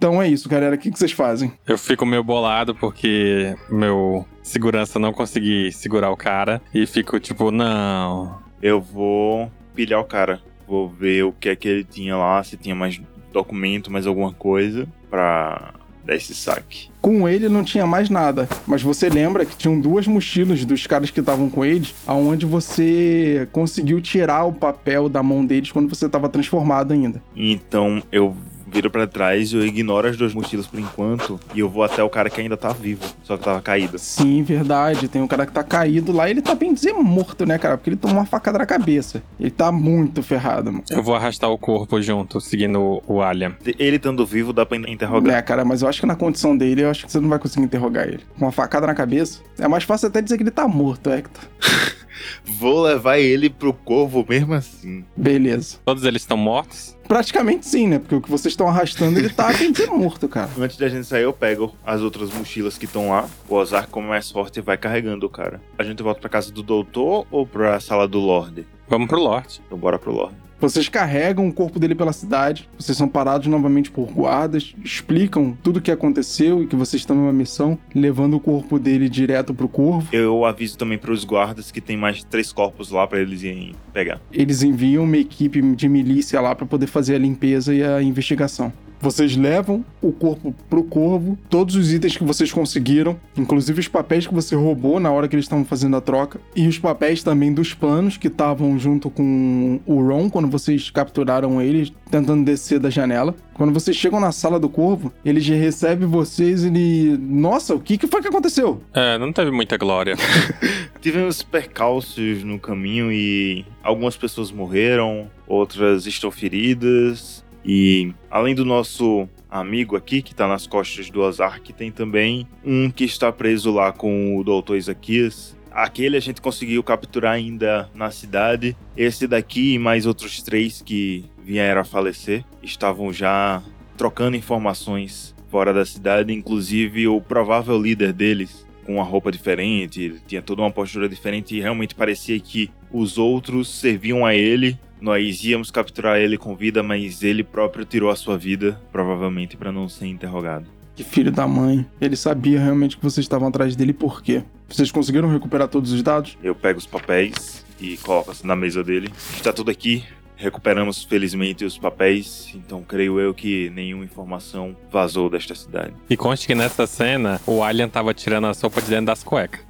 Então 0.00 0.22
é 0.22 0.26
isso, 0.26 0.48
galera. 0.48 0.76
O 0.76 0.78
que 0.78 0.90
que 0.90 0.98
vocês 0.98 1.12
fazem? 1.12 1.52
Eu 1.68 1.76
fico 1.76 2.06
meio 2.06 2.24
bolado 2.24 2.74
porque 2.74 3.54
meu 3.68 4.24
segurança 4.42 4.98
não 4.98 5.12
consegui 5.12 5.70
segurar 5.72 6.10
o 6.10 6.16
cara. 6.16 6.62
E 6.72 6.86
fico 6.86 7.20
tipo, 7.20 7.50
não. 7.50 8.38
Eu 8.62 8.80
vou 8.80 9.52
pilhar 9.74 10.00
o 10.00 10.04
cara. 10.04 10.40
Vou 10.66 10.88
ver 10.88 11.24
o 11.24 11.32
que 11.32 11.50
é 11.50 11.54
que 11.54 11.68
ele 11.68 11.84
tinha 11.84 12.16
lá, 12.16 12.42
se 12.42 12.56
tinha 12.56 12.74
mais 12.74 12.98
documento, 13.30 13.92
mais 13.92 14.06
alguma 14.06 14.32
coisa, 14.32 14.88
pra 15.10 15.74
dar 16.02 16.16
esse 16.16 16.34
saque. 16.34 16.88
Com 17.02 17.28
ele 17.28 17.48
não 17.48 17.62
tinha 17.62 17.86
mais 17.86 18.08
nada, 18.08 18.48
mas 18.66 18.82
você 18.82 19.08
lembra 19.08 19.44
que 19.44 19.56
tinham 19.56 19.78
duas 19.78 20.06
mochilas 20.06 20.64
dos 20.64 20.86
caras 20.86 21.10
que 21.10 21.20
estavam 21.20 21.50
com 21.50 21.64
eles, 21.64 21.94
aonde 22.06 22.46
você 22.46 23.48
conseguiu 23.52 24.00
tirar 24.00 24.44
o 24.44 24.52
papel 24.52 25.08
da 25.08 25.22
mão 25.22 25.44
deles 25.44 25.70
quando 25.70 25.88
você 25.88 26.06
estava 26.06 26.28
transformado 26.28 26.92
ainda. 26.92 27.22
Então 27.36 28.02
eu 28.10 28.34
viro 28.70 28.90
pra 28.90 29.06
trás, 29.06 29.52
eu 29.52 29.64
ignoro 29.66 30.08
as 30.08 30.16
duas 30.16 30.32
mochilas 30.34 30.66
por 30.66 30.78
enquanto 30.78 31.38
e 31.54 31.60
eu 31.60 31.68
vou 31.68 31.82
até 31.82 32.02
o 32.02 32.08
cara 32.08 32.30
que 32.30 32.40
ainda 32.40 32.56
tá 32.56 32.72
vivo, 32.72 33.02
só 33.22 33.36
que 33.36 33.44
tava 33.44 33.60
caído. 33.60 33.98
Sim, 33.98 34.42
verdade. 34.42 35.08
Tem 35.08 35.20
um 35.20 35.26
cara 35.26 35.44
que 35.46 35.52
tá 35.52 35.62
caído 35.62 36.12
lá, 36.12 36.28
ele 36.30 36.40
tá 36.42 36.54
bem 36.54 36.72
dizer 36.72 36.92
morto, 36.92 37.44
né, 37.46 37.58
cara? 37.58 37.76
Porque 37.76 37.90
ele 37.90 37.96
tomou 37.96 38.16
uma 38.18 38.26
facada 38.26 38.58
na 38.58 38.66
cabeça. 38.66 39.22
Ele 39.38 39.50
tá 39.50 39.70
muito 39.72 40.22
ferrado, 40.22 40.70
mano. 40.72 40.84
Eu 40.90 41.02
vou 41.02 41.14
arrastar 41.14 41.50
o 41.50 41.58
corpo 41.58 42.00
junto, 42.00 42.40
seguindo 42.40 42.80
o- 42.80 43.02
o 43.06 43.22
Alien. 43.22 43.54
Ele 43.78 43.96
estando 43.96 44.24
vivo 44.24 44.52
dá 44.52 44.64
pra 44.64 44.76
interrogar. 44.76 45.36
É, 45.38 45.42
cara, 45.42 45.64
mas 45.64 45.82
eu 45.82 45.88
acho 45.88 46.00
que 46.00 46.06
na 46.06 46.16
condição 46.16 46.56
dele, 46.56 46.82
eu 46.82 46.90
acho 46.90 47.04
que 47.06 47.12
você 47.12 47.20
não 47.20 47.28
vai 47.28 47.38
conseguir 47.38 47.64
interrogar 47.66 48.06
ele. 48.06 48.20
Com 48.38 48.44
uma 48.46 48.52
facada 48.52 48.86
na 48.86 48.94
cabeça. 48.94 49.40
É 49.58 49.66
mais 49.68 49.84
fácil 49.84 50.08
até 50.08 50.20
dizer 50.22 50.36
que 50.36 50.42
ele 50.42 50.50
tá 50.50 50.66
morto, 50.68 51.10
Hector. 51.10 51.42
Vou 52.44 52.82
levar 52.82 53.18
ele 53.18 53.48
pro 53.48 53.72
corvo 53.72 54.24
mesmo 54.28 54.54
assim. 54.54 55.04
Beleza. 55.16 55.78
Todos 55.84 56.04
eles 56.04 56.22
estão 56.22 56.36
mortos? 56.36 56.96
Praticamente 57.10 57.66
sim, 57.66 57.88
né? 57.88 57.98
Porque 57.98 58.14
o 58.14 58.20
que 58.20 58.30
vocês 58.30 58.52
estão 58.52 58.68
arrastando, 58.68 59.18
ele 59.18 59.28
tá 59.30 59.52
bem 59.52 59.74
ser 59.74 59.88
morto, 59.88 60.28
cara. 60.28 60.48
Antes 60.56 60.76
da 60.76 60.88
gente 60.88 61.04
sair, 61.08 61.24
eu 61.24 61.32
pego 61.32 61.74
as 61.84 62.02
outras 62.02 62.32
mochilas 62.32 62.78
que 62.78 62.84
estão 62.84 63.10
lá. 63.10 63.28
O 63.48 63.56
Ozark, 63.56 63.90
como 63.90 64.06
é 64.06 64.10
mais 64.10 64.30
forte, 64.30 64.60
vai 64.60 64.78
carregando 64.78 65.26
o 65.26 65.28
cara. 65.28 65.60
A 65.76 65.82
gente 65.82 66.04
volta 66.04 66.20
pra 66.20 66.30
casa 66.30 66.52
do 66.52 66.62
doutor 66.62 67.26
ou 67.28 67.44
pra 67.44 67.80
sala 67.80 68.06
do 68.06 68.20
Lorde? 68.20 68.64
Vamos 68.86 69.08
pro 69.08 69.18
Lorde. 69.20 69.60
Então 69.66 69.76
bora 69.76 69.98
pro 69.98 70.12
Lorde. 70.12 70.36
Vocês 70.60 70.90
carregam 70.90 71.48
o 71.48 71.52
corpo 71.52 71.78
dele 71.78 71.94
pela 71.94 72.12
cidade, 72.12 72.68
vocês 72.78 72.96
são 72.96 73.08
parados 73.08 73.46
novamente 73.46 73.90
por 73.90 74.12
guardas, 74.12 74.74
explicam 74.84 75.56
tudo 75.62 75.78
o 75.78 75.80
que 75.80 75.90
aconteceu 75.90 76.62
e 76.62 76.66
que 76.66 76.76
vocês 76.76 77.00
estão 77.00 77.16
numa 77.16 77.32
missão, 77.32 77.78
levando 77.94 78.34
o 78.34 78.40
corpo 78.40 78.78
dele 78.78 79.08
direto 79.08 79.54
pro 79.54 79.68
corvo. 79.68 80.08
Eu 80.12 80.44
aviso 80.44 80.76
também 80.76 80.98
pros 80.98 81.24
guardas 81.24 81.70
que 81.70 81.80
tem 81.80 81.96
mais 81.96 82.22
três 82.24 82.52
corpos 82.52 82.90
lá 82.90 83.06
pra 83.06 83.20
eles 83.20 83.42
irem 83.42 83.74
pegar. 83.92 84.20
Eles 84.30 84.62
enviam 84.62 85.04
uma 85.04 85.16
equipe 85.16 85.62
de 85.62 85.88
milícia 85.88 86.38
lá 86.42 86.54
para 86.54 86.66
poder 86.66 86.86
fazer 86.86 87.14
a 87.14 87.18
limpeza 87.18 87.74
e 87.74 87.82
a 87.82 88.02
investigação. 88.02 88.70
Vocês 89.00 89.36
levam 89.36 89.84
o 90.02 90.12
corpo 90.12 90.54
pro 90.68 90.82
corvo, 90.84 91.38
todos 91.48 91.74
os 91.74 91.92
itens 91.92 92.16
que 92.16 92.24
vocês 92.24 92.52
conseguiram, 92.52 93.18
inclusive 93.36 93.80
os 93.80 93.88
papéis 93.88 94.26
que 94.26 94.34
você 94.34 94.54
roubou 94.54 95.00
na 95.00 95.10
hora 95.10 95.26
que 95.26 95.34
eles 95.34 95.46
estavam 95.46 95.64
fazendo 95.64 95.96
a 95.96 96.00
troca, 96.00 96.40
e 96.54 96.66
os 96.68 96.78
papéis 96.78 97.22
também 97.22 97.52
dos 97.52 97.72
planos 97.72 98.16
que 98.16 98.28
estavam 98.28 98.78
junto 98.78 99.08
com 99.08 99.80
o 99.86 100.06
Ron 100.06 100.28
quando 100.28 100.48
vocês 100.48 100.90
capturaram 100.90 101.62
eles, 101.62 101.92
tentando 102.10 102.44
descer 102.44 102.78
da 102.78 102.90
janela. 102.90 103.34
Quando 103.54 103.74
vocês 103.74 103.96
chegam 103.96 104.18
na 104.18 104.32
sala 104.32 104.58
do 104.58 104.68
corvo, 104.68 105.12
ele 105.22 105.40
já 105.40 105.54
recebe 105.54 106.06
vocês 106.06 106.64
e 106.64 106.68
ele. 106.68 107.18
Nossa, 107.18 107.74
o 107.74 107.80
que, 107.80 107.98
que 107.98 108.06
foi 108.06 108.22
que 108.22 108.28
aconteceu? 108.28 108.82
É, 108.94 109.18
não 109.18 109.32
teve 109.32 109.50
muita 109.50 109.76
glória. 109.76 110.16
Tivemos 111.00 111.42
percalços 111.42 112.42
no 112.42 112.58
caminho 112.58 113.12
e 113.12 113.64
algumas 113.82 114.16
pessoas 114.16 114.50
morreram, 114.50 115.30
outras 115.46 116.06
estão 116.06 116.30
feridas. 116.30 117.39
E 117.64 118.12
além 118.30 118.54
do 118.54 118.64
nosso 118.64 119.28
amigo 119.50 119.96
aqui, 119.96 120.22
que 120.22 120.34
tá 120.34 120.46
nas 120.46 120.66
costas 120.66 121.10
do 121.10 121.20
Ozark, 121.20 121.72
tem 121.72 121.90
também 121.90 122.46
um 122.64 122.90
que 122.90 123.04
está 123.04 123.30
preso 123.32 123.72
lá 123.72 123.92
com 123.92 124.36
o 124.36 124.44
Doutor 124.44 124.76
Isaquias. 124.76 125.56
Aquele 125.70 126.16
a 126.16 126.20
gente 126.20 126.40
conseguiu 126.40 126.82
capturar 126.82 127.34
ainda 127.34 127.88
na 127.94 128.10
cidade. 128.10 128.76
Esse 128.96 129.26
daqui 129.26 129.74
e 129.74 129.78
mais 129.78 130.06
outros 130.06 130.42
três 130.42 130.82
que 130.82 131.24
vieram 131.42 131.80
a 131.80 131.84
falecer 131.84 132.44
estavam 132.62 133.12
já 133.12 133.62
trocando 133.96 134.36
informações 134.36 135.34
fora 135.48 135.72
da 135.72 135.84
cidade, 135.84 136.32
inclusive 136.32 137.08
o 137.08 137.20
provável 137.20 137.80
líder 137.80 138.12
deles 138.12 138.66
com 138.84 138.94
uma 138.94 139.04
roupa 139.04 139.30
diferente, 139.30 140.20
tinha 140.26 140.40
toda 140.42 140.62
uma 140.62 140.70
postura 140.70 141.08
diferente 141.08 141.54
e 141.54 141.60
realmente 141.60 141.94
parecia 141.94 142.38
que 142.40 142.70
os 142.90 143.18
outros 143.18 143.68
serviam 143.68 144.24
a 144.24 144.34
ele. 144.34 144.78
Nós 145.00 145.42
íamos 145.42 145.70
capturar 145.70 146.18
ele 146.18 146.36
com 146.36 146.54
vida, 146.54 146.82
mas 146.82 147.22
ele 147.22 147.42
próprio 147.42 147.84
tirou 147.84 148.10
a 148.10 148.16
sua 148.16 148.36
vida, 148.36 148.80
provavelmente 148.92 149.56
para 149.56 149.72
não 149.72 149.88
ser 149.88 150.06
interrogado. 150.06 150.66
Que 150.94 151.04
filho 151.04 151.32
da 151.32 151.48
mãe. 151.48 151.86
Ele 152.00 152.16
sabia 152.16 152.60
realmente 152.60 152.96
que 152.96 153.02
vocês 153.02 153.24
estavam 153.24 153.48
atrás 153.48 153.74
dele 153.74 153.92
por 153.92 154.22
quê? 154.22 154.42
Vocês 154.68 154.92
conseguiram 154.92 155.30
recuperar 155.30 155.66
todos 155.66 155.92
os 155.92 156.02
dados? 156.02 156.36
Eu 156.42 156.54
pego 156.54 156.78
os 156.78 156.86
papéis 156.86 157.64
e 157.80 157.96
coloco 157.96 158.32
na 158.44 158.54
mesa 158.54 158.84
dele. 158.84 159.10
Está 159.34 159.52
tudo 159.52 159.70
aqui. 159.70 160.04
Recuperamos 160.36 161.04
felizmente 161.04 161.66
os 161.66 161.76
papéis, 161.76 162.50
então 162.54 162.82
creio 162.82 163.20
eu 163.20 163.34
que 163.34 163.68
nenhuma 163.70 164.04
informação 164.04 164.74
vazou 164.90 165.28
desta 165.28 165.54
cidade. 165.54 165.92
E 166.08 166.16
conste 166.16 166.46
que 166.46 166.54
nessa 166.54 166.86
cena, 166.86 167.38
o 167.46 167.62
Alien 167.62 167.90
tava 167.90 168.14
tirando 168.14 168.46
a 168.46 168.54
sopa 168.54 168.80
de 168.80 168.88
dentro 168.88 169.06
das 169.06 169.22
cuecas. 169.22 169.60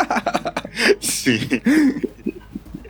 Sim. 1.00 1.40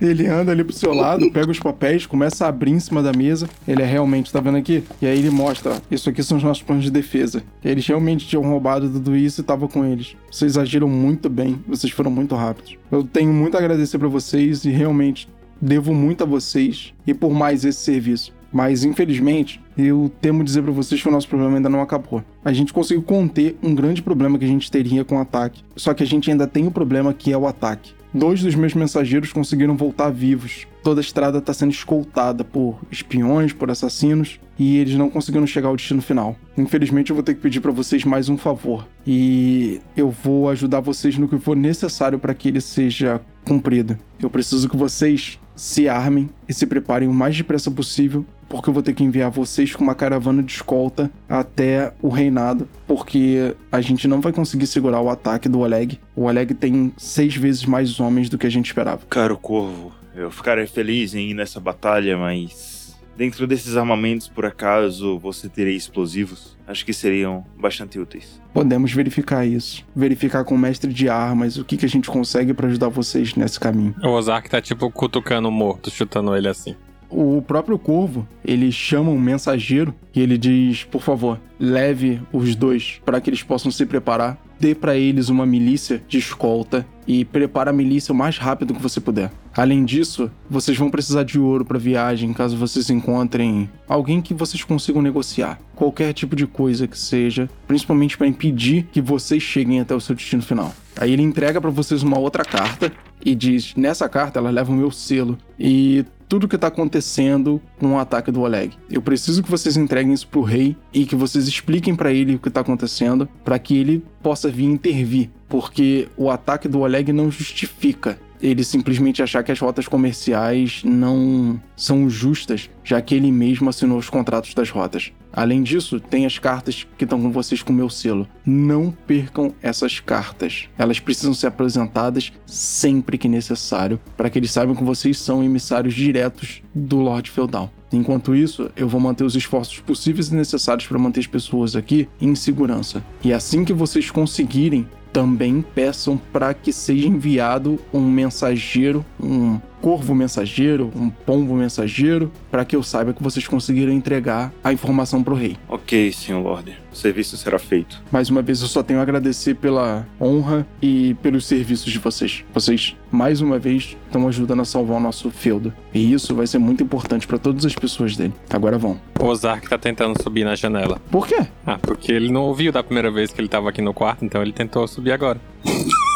Ele 0.01 0.27
anda 0.27 0.53
ali 0.53 0.65
pro 0.65 0.75
seu 0.75 0.95
lado, 0.95 1.31
pega 1.31 1.51
os 1.51 1.59
papéis, 1.59 2.07
começa 2.07 2.47
a 2.47 2.49
abrir 2.49 2.71
em 2.71 2.81
cima 2.81 3.03
da 3.03 3.13
mesa. 3.13 3.49
Ele 3.69 3.83
é 3.83 3.87
realmente, 3.87 4.33
tá 4.33 4.41
vendo 4.41 4.57
aqui? 4.57 4.83
E 5.01 5.07
aí 5.07 5.19
ele 5.19 5.31
mostra, 5.31 5.73
ó, 5.73 5.77
isso 5.91 6.09
aqui 6.09 6.23
são 6.23 6.39
os 6.39 6.43
nossos 6.43 6.63
planos 6.63 6.85
de 6.85 6.91
defesa. 6.91 7.43
Eles 7.65 7.87
realmente 7.87 8.27
tinham 8.27 8.43
roubado 8.43 8.89
tudo 8.89 9.15
isso 9.15 9.41
e 9.41 9.45
tava 9.45 9.69
com 9.69 9.85
eles. 9.85 10.17
Vocês 10.31 10.57
agiram 10.57 10.89
muito 10.89 11.29
bem, 11.29 11.61
vocês 11.67 11.93
foram 11.93 12.11
muito 12.11 12.35
rápidos. 12.35 12.77
Eu 12.91 13.05
tenho 13.05 13.33
muito 13.33 13.57
a 13.57 13.61
agradecer 13.61 13.99
pra 13.99 14.09
vocês 14.09 14.65
e 14.65 14.71
realmente 14.71 15.29
devo 15.61 15.93
muito 15.95 16.25
a 16.25 16.27
vocês 16.27 16.95
e 17.07 17.13
por 17.13 17.31
mais 17.31 17.65
esse 17.65 17.81
serviço. 17.81 18.33
Mas 18.53 18.83
infelizmente, 18.83 19.61
eu 19.79 20.11
temo 20.21 20.43
dizer 20.43 20.63
pra 20.63 20.73
vocês 20.73 21.01
que 21.01 21.09
o 21.09 21.13
nosso 21.13 21.29
problema 21.29 21.57
ainda 21.57 21.69
não 21.69 21.81
acabou. 21.81 22.23
A 22.45 22.53
gente 22.53 22.73
conseguiu 22.73 23.03
conter 23.03 23.57
um 23.63 23.75
grande 23.75 24.03
problema 24.03 24.39
que 24.39 24.45
a 24.45 24.49
gente 24.49 24.71
teria 24.71 25.05
com 25.05 25.17
o 25.17 25.21
ataque. 25.21 25.63
Só 25.77 25.95
que 25.95 26.03
a 26.03 26.07
gente 26.07 26.31
ainda 26.31 26.47
tem 26.47 26.67
o 26.67 26.71
problema 26.71 27.15
que 27.15 27.33
é 27.33 27.39
o 27.39 27.47
ataque. 27.47 27.93
Dois 28.13 28.43
dos 28.43 28.55
meus 28.57 28.75
mensageiros 28.75 29.33
conseguiram 29.33 29.77
voltar 29.77 30.11
vivos. 30.11 30.67
Toda 30.83 31.01
a 31.01 31.03
estrada 31.03 31.39
está 31.39 31.55
sendo 31.55 31.71
escoltada 31.71 32.43
por 32.43 32.81
espiões, 32.91 33.53
por 33.53 33.71
assassinos, 33.71 34.41
e 34.59 34.79
eles 34.79 34.95
não 34.95 35.09
conseguiram 35.09 35.47
chegar 35.47 35.69
ao 35.69 35.77
destino 35.77 36.03
final. 36.03 36.37
Infelizmente, 36.59 37.11
eu 37.11 37.15
vou 37.15 37.23
ter 37.23 37.35
que 37.35 37.41
pedir 37.41 37.61
para 37.61 37.71
vocês 37.71 38.05
mais 38.05 38.29
um 38.29 38.37
favor. 38.37 38.87
E 39.07 39.81
eu 39.97 40.11
vou 40.11 40.51
ajudar 40.51 40.81
vocês 40.81 41.17
no 41.17 41.29
que 41.29 41.39
for 41.39 41.57
necessário 41.57 42.19
para 42.19 42.35
que 42.35 42.49
ele 42.49 42.61
seja 42.61 43.21
cumprido. 43.45 43.97
Eu 44.21 44.29
preciso 44.29 44.69
que 44.69 44.77
vocês 44.77 45.39
se 45.55 45.89
armem 45.89 46.29
e 46.49 46.55
se 46.55 46.67
preparem 46.67 47.09
o 47.09 47.15
mais 47.15 47.37
depressa 47.37 47.71
possível, 47.71 48.25
porque 48.51 48.69
eu 48.69 48.75
vou 48.75 48.83
ter 48.83 48.93
que 48.93 49.05
enviar 49.05 49.31
vocês 49.31 49.75
com 49.75 49.85
uma 49.85 49.95
caravana 49.95 50.43
de 50.43 50.53
escolta 50.53 51.09
até 51.29 51.95
o 52.03 52.09
reinado, 52.09 52.69
porque 52.87 53.55
a 53.71 53.81
gente 53.81 54.09
não 54.09 54.21
vai 54.21 54.33
conseguir 54.33 54.67
segurar 54.67 55.01
o 55.01 55.09
ataque 55.09 55.49
do 55.49 55.61
Oleg. 55.61 56.01
O 56.17 56.25
Oleg 56.25 56.53
tem 56.55 56.93
seis 56.99 57.37
vezes 57.37 57.65
mais 57.65 58.01
homens 58.01 58.29
do 58.29 58.37
que 58.37 58.49
a 58.49 58.51
gente 58.51 58.67
esperava. 58.67 59.03
Caro 59.09 59.39
Corvo, 59.39 59.93
eu 60.17 60.33
ficarei 60.33 60.67
feliz 60.67 61.15
em 61.15 61.31
ir 61.31 61.35
nessa 61.35 61.61
batalha, 61.61 62.19
mas. 62.19 62.81
Dentro 63.17 63.47
desses 63.47 63.77
armamentos, 63.77 64.29
por 64.29 64.47
acaso, 64.47 65.19
você 65.19 65.47
teria 65.47 65.77
explosivos? 65.77 66.57
Acho 66.67 66.87
que 66.87 66.93
seriam 66.93 67.45
bastante 67.59 67.99
úteis. 67.99 68.41
Podemos 68.55 68.93
verificar 68.93 69.47
isso. 69.47 69.85
Verificar 69.95 70.43
com 70.43 70.55
o 70.55 70.59
mestre 70.59 70.91
de 70.91 71.07
armas 71.09 71.59
o 71.59 71.65
que, 71.65 71.77
que 71.77 71.85
a 71.85 71.89
gente 71.89 72.09
consegue 72.09 72.55
para 72.55 72.67
ajudar 72.69 72.89
vocês 72.89 73.35
nesse 73.35 73.61
caminho. 73.61 73.95
O 74.03 74.09
Ozark 74.09 74.49
tá 74.49 74.61
tipo 74.61 74.91
cutucando 74.91 75.49
o 75.49 75.53
morto, 75.53 75.91
chutando 75.91 76.35
ele 76.35 76.49
assim. 76.49 76.75
O 77.11 77.43
próprio 77.43 77.79
corvo, 77.79 78.27
ele 78.45 78.71
chama 78.71 79.11
um 79.11 79.19
mensageiro 79.19 79.93
e 80.15 80.21
ele 80.21 80.39
diz: 80.39 80.85
por 80.85 81.03
favor, 81.03 81.41
leve 81.59 82.21
os 82.33 82.55
dois 82.55 83.01
para 83.05 83.21
que 83.21 83.29
eles 83.29 83.43
possam 83.43 83.71
se 83.71 83.85
preparar. 83.85 84.39
Dê 84.61 84.75
para 84.75 84.95
eles 84.95 85.31
uma 85.31 85.47
milícia 85.47 86.03
de 86.07 86.19
escolta 86.19 86.87
e 87.07 87.25
prepare 87.25 87.71
a 87.71 87.73
milícia 87.73 88.13
o 88.13 88.15
mais 88.15 88.37
rápido 88.37 88.75
que 88.75 88.83
você 88.83 89.01
puder. 89.01 89.33
Além 89.57 89.87
disso, 89.87 90.31
vocês 90.51 90.77
vão 90.77 90.91
precisar 90.91 91.23
de 91.23 91.39
ouro 91.39 91.65
para 91.65 91.79
viagem 91.79 92.33
caso 92.35 92.59
vocês 92.59 92.91
encontrem 92.91 93.71
alguém 93.89 94.21
que 94.21 94.35
vocês 94.35 94.63
consigam 94.63 95.01
negociar. 95.01 95.59
Qualquer 95.75 96.13
tipo 96.13 96.37
de 96.37 96.47
coisa 96.47 96.87
que 96.87 96.99
seja, 96.99 97.49
principalmente 97.67 98.19
para 98.19 98.29
impedir 98.29 98.87
que 98.93 99.01
vocês 99.01 99.43
cheguem 99.43 99.81
até 99.81 99.95
o 99.95 100.01
seu 100.01 100.15
destino 100.15 100.43
final. 100.43 100.75
Aí 101.01 101.11
ele 101.11 101.23
entrega 101.23 101.59
para 101.59 101.71
vocês 101.71 102.03
uma 102.03 102.19
outra 102.19 102.45
carta 102.45 102.93
e 103.25 103.35
diz: 103.35 103.75
nessa 103.75 104.11
carta 104.11 104.39
ela 104.39 104.51
leva 104.51 104.71
o 104.71 104.77
meu 104.77 104.91
selo 104.91 105.39
e 105.59 106.05
tudo 106.31 106.47
que 106.47 106.57
tá 106.57 106.69
acontecendo 106.69 107.61
com 107.81 107.95
o 107.95 107.99
ataque 107.99 108.31
do 108.31 108.43
Oleg. 108.43 108.73
Eu 108.89 109.03
preciso 109.03 109.43
que 109.43 109.51
vocês 109.51 109.77
entreguem 109.77 110.13
isso 110.13 110.29
pro 110.29 110.43
rei 110.43 110.77
e 110.95 111.05
que 111.05 111.17
vocês 111.17 111.49
expliquem 111.49 111.97
para 111.97 112.13
ele 112.13 112.37
o 112.37 112.39
que 112.39 112.49
tá 112.49 112.61
acontecendo, 112.61 113.29
para 113.45 113.59
que 113.59 113.77
ele 113.77 114.05
possa 114.23 114.49
vir 114.49 114.67
intervir, 114.67 115.29
porque 115.49 116.07
o 116.17 116.31
ataque 116.31 116.69
do 116.69 116.81
Oleg 116.83 117.13
não 117.13 117.33
justifica 117.33 118.17
ele 118.43 118.65
simplesmente 118.65 119.23
achar 119.23 119.43
que 119.43 119.53
as 119.53 119.59
rotas 119.59 119.87
comerciais 119.87 120.83
não 120.85 121.61
são 121.77 122.09
justas, 122.09 122.71
já 122.83 123.01
que 123.01 123.15
ele 123.15 123.31
mesmo 123.31 123.69
assinou 123.69 123.99
os 123.99 124.11
contratos 124.11 124.55
das 124.55 124.71
rotas. 124.71 125.13
Além 125.33 125.63
disso, 125.63 126.01
tem 126.01 126.27
as 126.27 126.39
cartas 126.39 126.87
que 126.99 127.05
estão 127.05 127.21
com 127.21 127.31
vocês 127.31 127.63
com 127.63 127.73
meu 127.73 127.89
selo. 127.89 128.27
Não 128.45 128.91
percam 128.91 129.55
essas 129.63 130.01
cartas. 130.01 130.69
Elas 130.77 130.99
precisam 130.99 131.33
ser 131.33 131.47
apresentadas 131.47 132.33
sempre 132.47 133.17
que 133.17 133.29
necessário, 133.29 134.01
para 134.17 134.29
que 134.29 134.39
eles 134.39 134.51
saibam 134.51 134.75
que 134.75 134.83
vocês 134.83 135.19
são 135.19 135.43
emissários 135.45 135.95
diretos 135.95 136.63
do 136.75 136.99
Lorde 136.99 137.31
Feudal. 137.31 137.71
Enquanto 137.93 138.35
isso, 138.35 138.71
eu 138.77 138.89
vou 138.89 139.01
manter 139.01 139.25
os 139.25 139.35
esforços 139.35 139.81
possíveis 139.81 140.29
e 140.29 140.35
necessários 140.35 140.87
para 140.87 140.99
manter 140.99 141.21
as 141.21 141.27
pessoas 141.27 141.75
aqui 141.75 142.09
em 142.21 142.35
segurança. 142.35 143.05
E 143.23 143.33
assim 143.33 143.65
que 143.65 143.73
vocês 143.73 144.11
conseguirem 144.11 144.89
também 145.13 145.63
peçam 145.75 146.17
para 146.17 146.53
que 146.55 146.73
seja 146.73 147.09
enviado 147.09 147.79
um 147.93 148.01
mensageiro, 148.01 149.05
um 149.21 149.59
corvo 149.81 150.15
mensageiro, 150.15 150.91
um 150.95 151.11
pombo 151.11 151.55
mensageiro, 151.55 152.31
para 152.51 152.65
que 152.65 152.77
eu 152.77 152.83
saiba 152.83 153.13
que 153.13 153.23
vocês 153.23 153.47
conseguiram 153.47 153.93
entregar 153.93 154.53
a 154.63 154.73
informação 154.73 155.23
pro 155.23 155.35
rei. 155.35 155.57
Ok, 155.69 156.13
senhor 156.13 156.43
Lorde. 156.43 156.77
O 156.93 156.97
serviço 156.97 157.37
será 157.37 157.59
feito. 157.59 158.03
Mais 158.11 158.31
uma 158.31 158.43
vez, 158.43 158.61
eu 158.63 158.69
só 158.69 158.83
tenho 158.83 158.99
a 158.99 159.03
agradecer 159.03 159.55
pela 159.55 160.07
honra 160.21 160.67
e 160.83 161.15
pelos 161.23 161.47
serviços 161.47 161.93
de 161.93 161.99
vocês. 161.99 162.45
Vocês, 162.53 162.97
mais 163.11 163.41
uma 163.41 163.59
vez, 163.59 163.97
estão 164.07 164.27
ajudando 164.27 164.61
a 164.61 164.65
salvar 164.65 164.97
o 164.97 165.01
nosso 165.01 165.31
feudo. 165.31 165.73
E 165.95 166.13
isso 166.13 166.35
vai 166.35 166.47
ser 166.47 166.59
muito 166.59 166.83
importante 166.83 167.27
para 167.27 167.39
todas 167.39 167.65
as 167.65 167.75
pessoas 167.75 168.17
dele. 168.17 168.35
Agora 168.51 168.77
vão. 168.77 169.01
O 169.21 169.27
Ozark 169.27 169.69
tá 169.69 169.79
tentando 169.79 170.21
subir 170.21 170.45
na 170.45 170.57
janela. 170.57 171.01
Por 171.11 171.27
quê? 171.27 171.47
Ah, 171.65 171.79
porque 171.81 172.13
ele 172.13 172.31
não 172.31 172.43
ouviu 172.43 172.73
da 172.73 172.83
primeira 172.83 173.11
vez 173.11 173.33
que 173.33 173.41
ele 173.41 173.49
tava 173.49 173.69
aqui 173.69 173.81
no 173.81 173.95
quarto, 173.95 174.25
então 174.25 174.43
ele 174.43 174.53
tentou 174.53 174.87
subir 174.89 175.13
agora. 175.13 175.41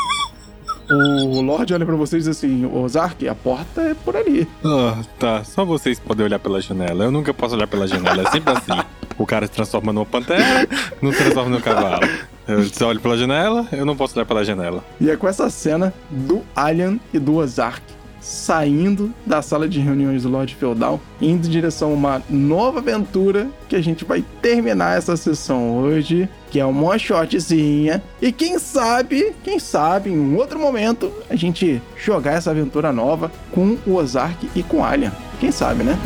O 0.90 1.40
Lorde 1.40 1.72
olha 1.72 1.86
pra 1.86 1.96
vocês 1.96 2.26
e 2.26 2.30
diz 2.30 2.36
assim: 2.36 2.66
Ô 2.66 2.86
Zark, 2.88 3.26
a 3.26 3.34
porta 3.34 3.80
é 3.80 3.94
por 3.94 4.16
ali. 4.16 4.46
Ah, 4.64 5.02
tá. 5.18 5.44
Só 5.44 5.64
vocês 5.64 5.98
podem 5.98 6.26
olhar 6.26 6.38
pela 6.38 6.60
janela. 6.60 7.04
Eu 7.04 7.10
nunca 7.10 7.32
posso 7.32 7.54
olhar 7.54 7.66
pela 7.66 7.86
janela. 7.86 8.22
É 8.22 8.30
sempre 8.30 8.52
assim. 8.52 8.86
O 9.16 9.24
cara 9.24 9.46
se 9.46 9.52
transforma 9.52 9.92
numa 9.92 10.04
pantera, 10.04 10.68
não 11.00 11.12
se 11.12 11.18
transforma 11.18 11.50
num 11.50 11.60
cavalo. 11.60 12.06
Eu 12.46 12.64
só 12.64 12.88
olho 12.88 13.00
pela 13.00 13.16
janela, 13.16 13.66
eu 13.72 13.86
não 13.86 13.96
posso 13.96 14.16
olhar 14.16 14.26
pela 14.26 14.44
janela. 14.44 14.84
E 15.00 15.08
é 15.08 15.16
com 15.16 15.28
essa 15.28 15.48
cena 15.48 15.94
do 16.10 16.42
Alien 16.54 17.00
e 17.12 17.18
do 17.18 17.36
Ozark 17.36 17.80
saindo 18.24 19.12
da 19.26 19.42
sala 19.42 19.68
de 19.68 19.78
reuniões 19.78 20.22
do 20.22 20.30
Lorde 20.30 20.54
Feudal, 20.54 20.98
indo 21.20 21.46
em 21.46 21.50
direção 21.50 21.90
a 21.90 21.94
uma 21.94 22.22
nova 22.30 22.78
aventura 22.78 23.48
que 23.68 23.76
a 23.76 23.82
gente 23.82 24.04
vai 24.04 24.24
terminar 24.40 24.96
essa 24.96 25.14
sessão 25.16 25.76
hoje, 25.76 26.28
que 26.50 26.58
é 26.58 26.64
uma 26.64 26.98
shotzinha. 26.98 28.02
E 28.22 28.32
quem 28.32 28.58
sabe, 28.58 29.34
quem 29.44 29.58
sabe, 29.58 30.10
em 30.10 30.18
um 30.18 30.36
outro 30.36 30.58
momento, 30.58 31.12
a 31.28 31.36
gente 31.36 31.82
jogar 31.96 32.32
essa 32.32 32.50
aventura 32.50 32.92
nova 32.92 33.30
com 33.52 33.76
o 33.86 33.94
Ozark 33.94 34.48
e 34.56 34.62
com 34.62 34.82
Alien. 34.82 35.12
Quem 35.38 35.52
sabe, 35.52 35.84
né? 35.84 35.98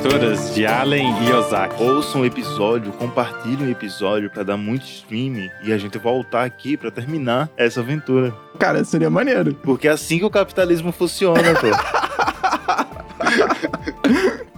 Aventuras 0.00 0.54
de 0.54 0.66
Allen 0.66 1.14
e 1.26 1.32
Ozaki. 1.32 1.82
Ouçam 1.82 2.22
o 2.22 2.26
episódio, 2.26 2.90
compartilhem 2.92 3.68
o 3.68 3.70
episódio 3.70 4.30
pra 4.30 4.42
dar 4.42 4.56
muito 4.56 4.86
stream 4.86 5.50
e 5.62 5.72
a 5.72 5.76
gente 5.76 5.98
voltar 5.98 6.44
aqui 6.44 6.74
pra 6.74 6.90
terminar 6.90 7.50
essa 7.54 7.80
aventura. 7.80 8.32
Cara, 8.58 8.82
seria 8.82 9.10
maneiro. 9.10 9.54
Porque 9.62 9.86
é 9.86 9.90
assim 9.90 10.18
que 10.18 10.24
o 10.24 10.30
capitalismo 10.30 10.90
funciona, 10.90 11.42
pô. 11.54 11.66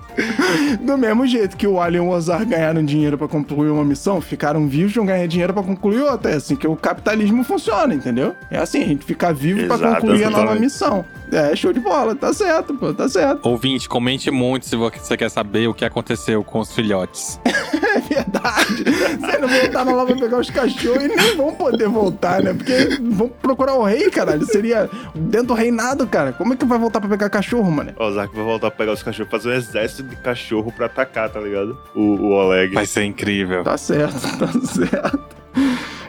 Do 0.80 0.96
mesmo 0.96 1.26
jeito 1.26 1.56
que 1.56 1.66
o 1.66 1.80
Alien 1.80 2.04
e 2.04 2.06
o 2.06 2.10
Ozark 2.10 2.44
ganharam 2.44 2.84
dinheiro 2.84 3.18
pra 3.18 3.26
concluir 3.26 3.70
uma 3.70 3.84
missão, 3.84 4.20
ficaram 4.20 4.68
vivos 4.68 4.92
e 4.92 4.96
vão 4.96 5.06
ganhar 5.06 5.26
dinheiro 5.26 5.52
pra 5.52 5.62
concluir 5.62 6.02
outra. 6.02 6.30
É 6.30 6.36
assim 6.36 6.54
que 6.54 6.68
o 6.68 6.76
capitalismo 6.76 7.42
funciona, 7.42 7.94
entendeu? 7.94 8.36
É 8.50 8.58
assim, 8.58 8.82
a 8.82 8.86
gente 8.86 9.04
fica 9.04 9.32
vivo 9.32 9.66
pra 9.66 9.74
Exato, 9.74 10.00
concluir 10.02 10.24
a 10.24 10.30
nova 10.30 10.54
missão. 10.54 11.04
É, 11.32 11.56
show 11.56 11.72
de 11.72 11.80
bola, 11.80 12.14
tá 12.14 12.32
certo, 12.32 12.74
pô, 12.74 12.92
tá 12.92 13.08
certo. 13.08 13.48
Ouvinte, 13.48 13.88
comente 13.88 14.30
muito 14.30 14.66
se 14.66 14.76
você 14.76 15.16
quer 15.16 15.30
saber 15.30 15.66
o 15.66 15.74
que 15.74 15.84
aconteceu 15.84 16.44
com 16.44 16.60
os 16.60 16.72
filhotes. 16.72 17.40
É 17.92 18.00
verdade. 18.00 18.84
Vocês 18.84 19.40
não 19.40 19.48
voltaram 19.48 19.94
lá 19.94 20.06
pra 20.06 20.16
pegar 20.16 20.38
os 20.38 20.48
cachorros 20.48 21.04
e 21.04 21.08
nem 21.08 21.36
vão 21.36 21.54
poder 21.54 21.88
voltar, 21.88 22.42
né? 22.42 22.54
Porque 22.54 22.98
vão 23.02 23.28
procurar 23.28 23.74
o 23.74 23.84
rei, 23.84 24.10
caralho. 24.10 24.46
Seria 24.46 24.88
dentro 25.14 25.48
do 25.48 25.54
reinado, 25.54 26.06
cara. 26.06 26.32
Como 26.32 26.54
é 26.54 26.56
que 26.56 26.64
vai 26.64 26.78
voltar 26.78 27.00
pra 27.00 27.08
pegar 27.10 27.28
cachorro, 27.28 27.70
mano? 27.70 27.92
O 27.98 28.02
Ozark 28.02 28.34
vai 28.34 28.44
voltar 28.44 28.70
pra 28.70 28.78
pegar 28.78 28.92
os 28.92 29.02
cachorros, 29.02 29.30
fazer 29.30 29.50
um 29.50 29.52
exército 29.52 30.04
de 30.04 30.16
cachorro 30.16 30.72
pra 30.72 30.86
atacar, 30.86 31.28
tá 31.28 31.38
ligado? 31.38 31.78
O, 31.94 32.00
o 32.00 32.30
Oleg. 32.32 32.72
Vai 32.72 32.86
ser 32.86 33.04
incrível. 33.04 33.62
Tá 33.62 33.76
certo, 33.76 34.38
tá 34.38 34.48
certo. 34.66 35.36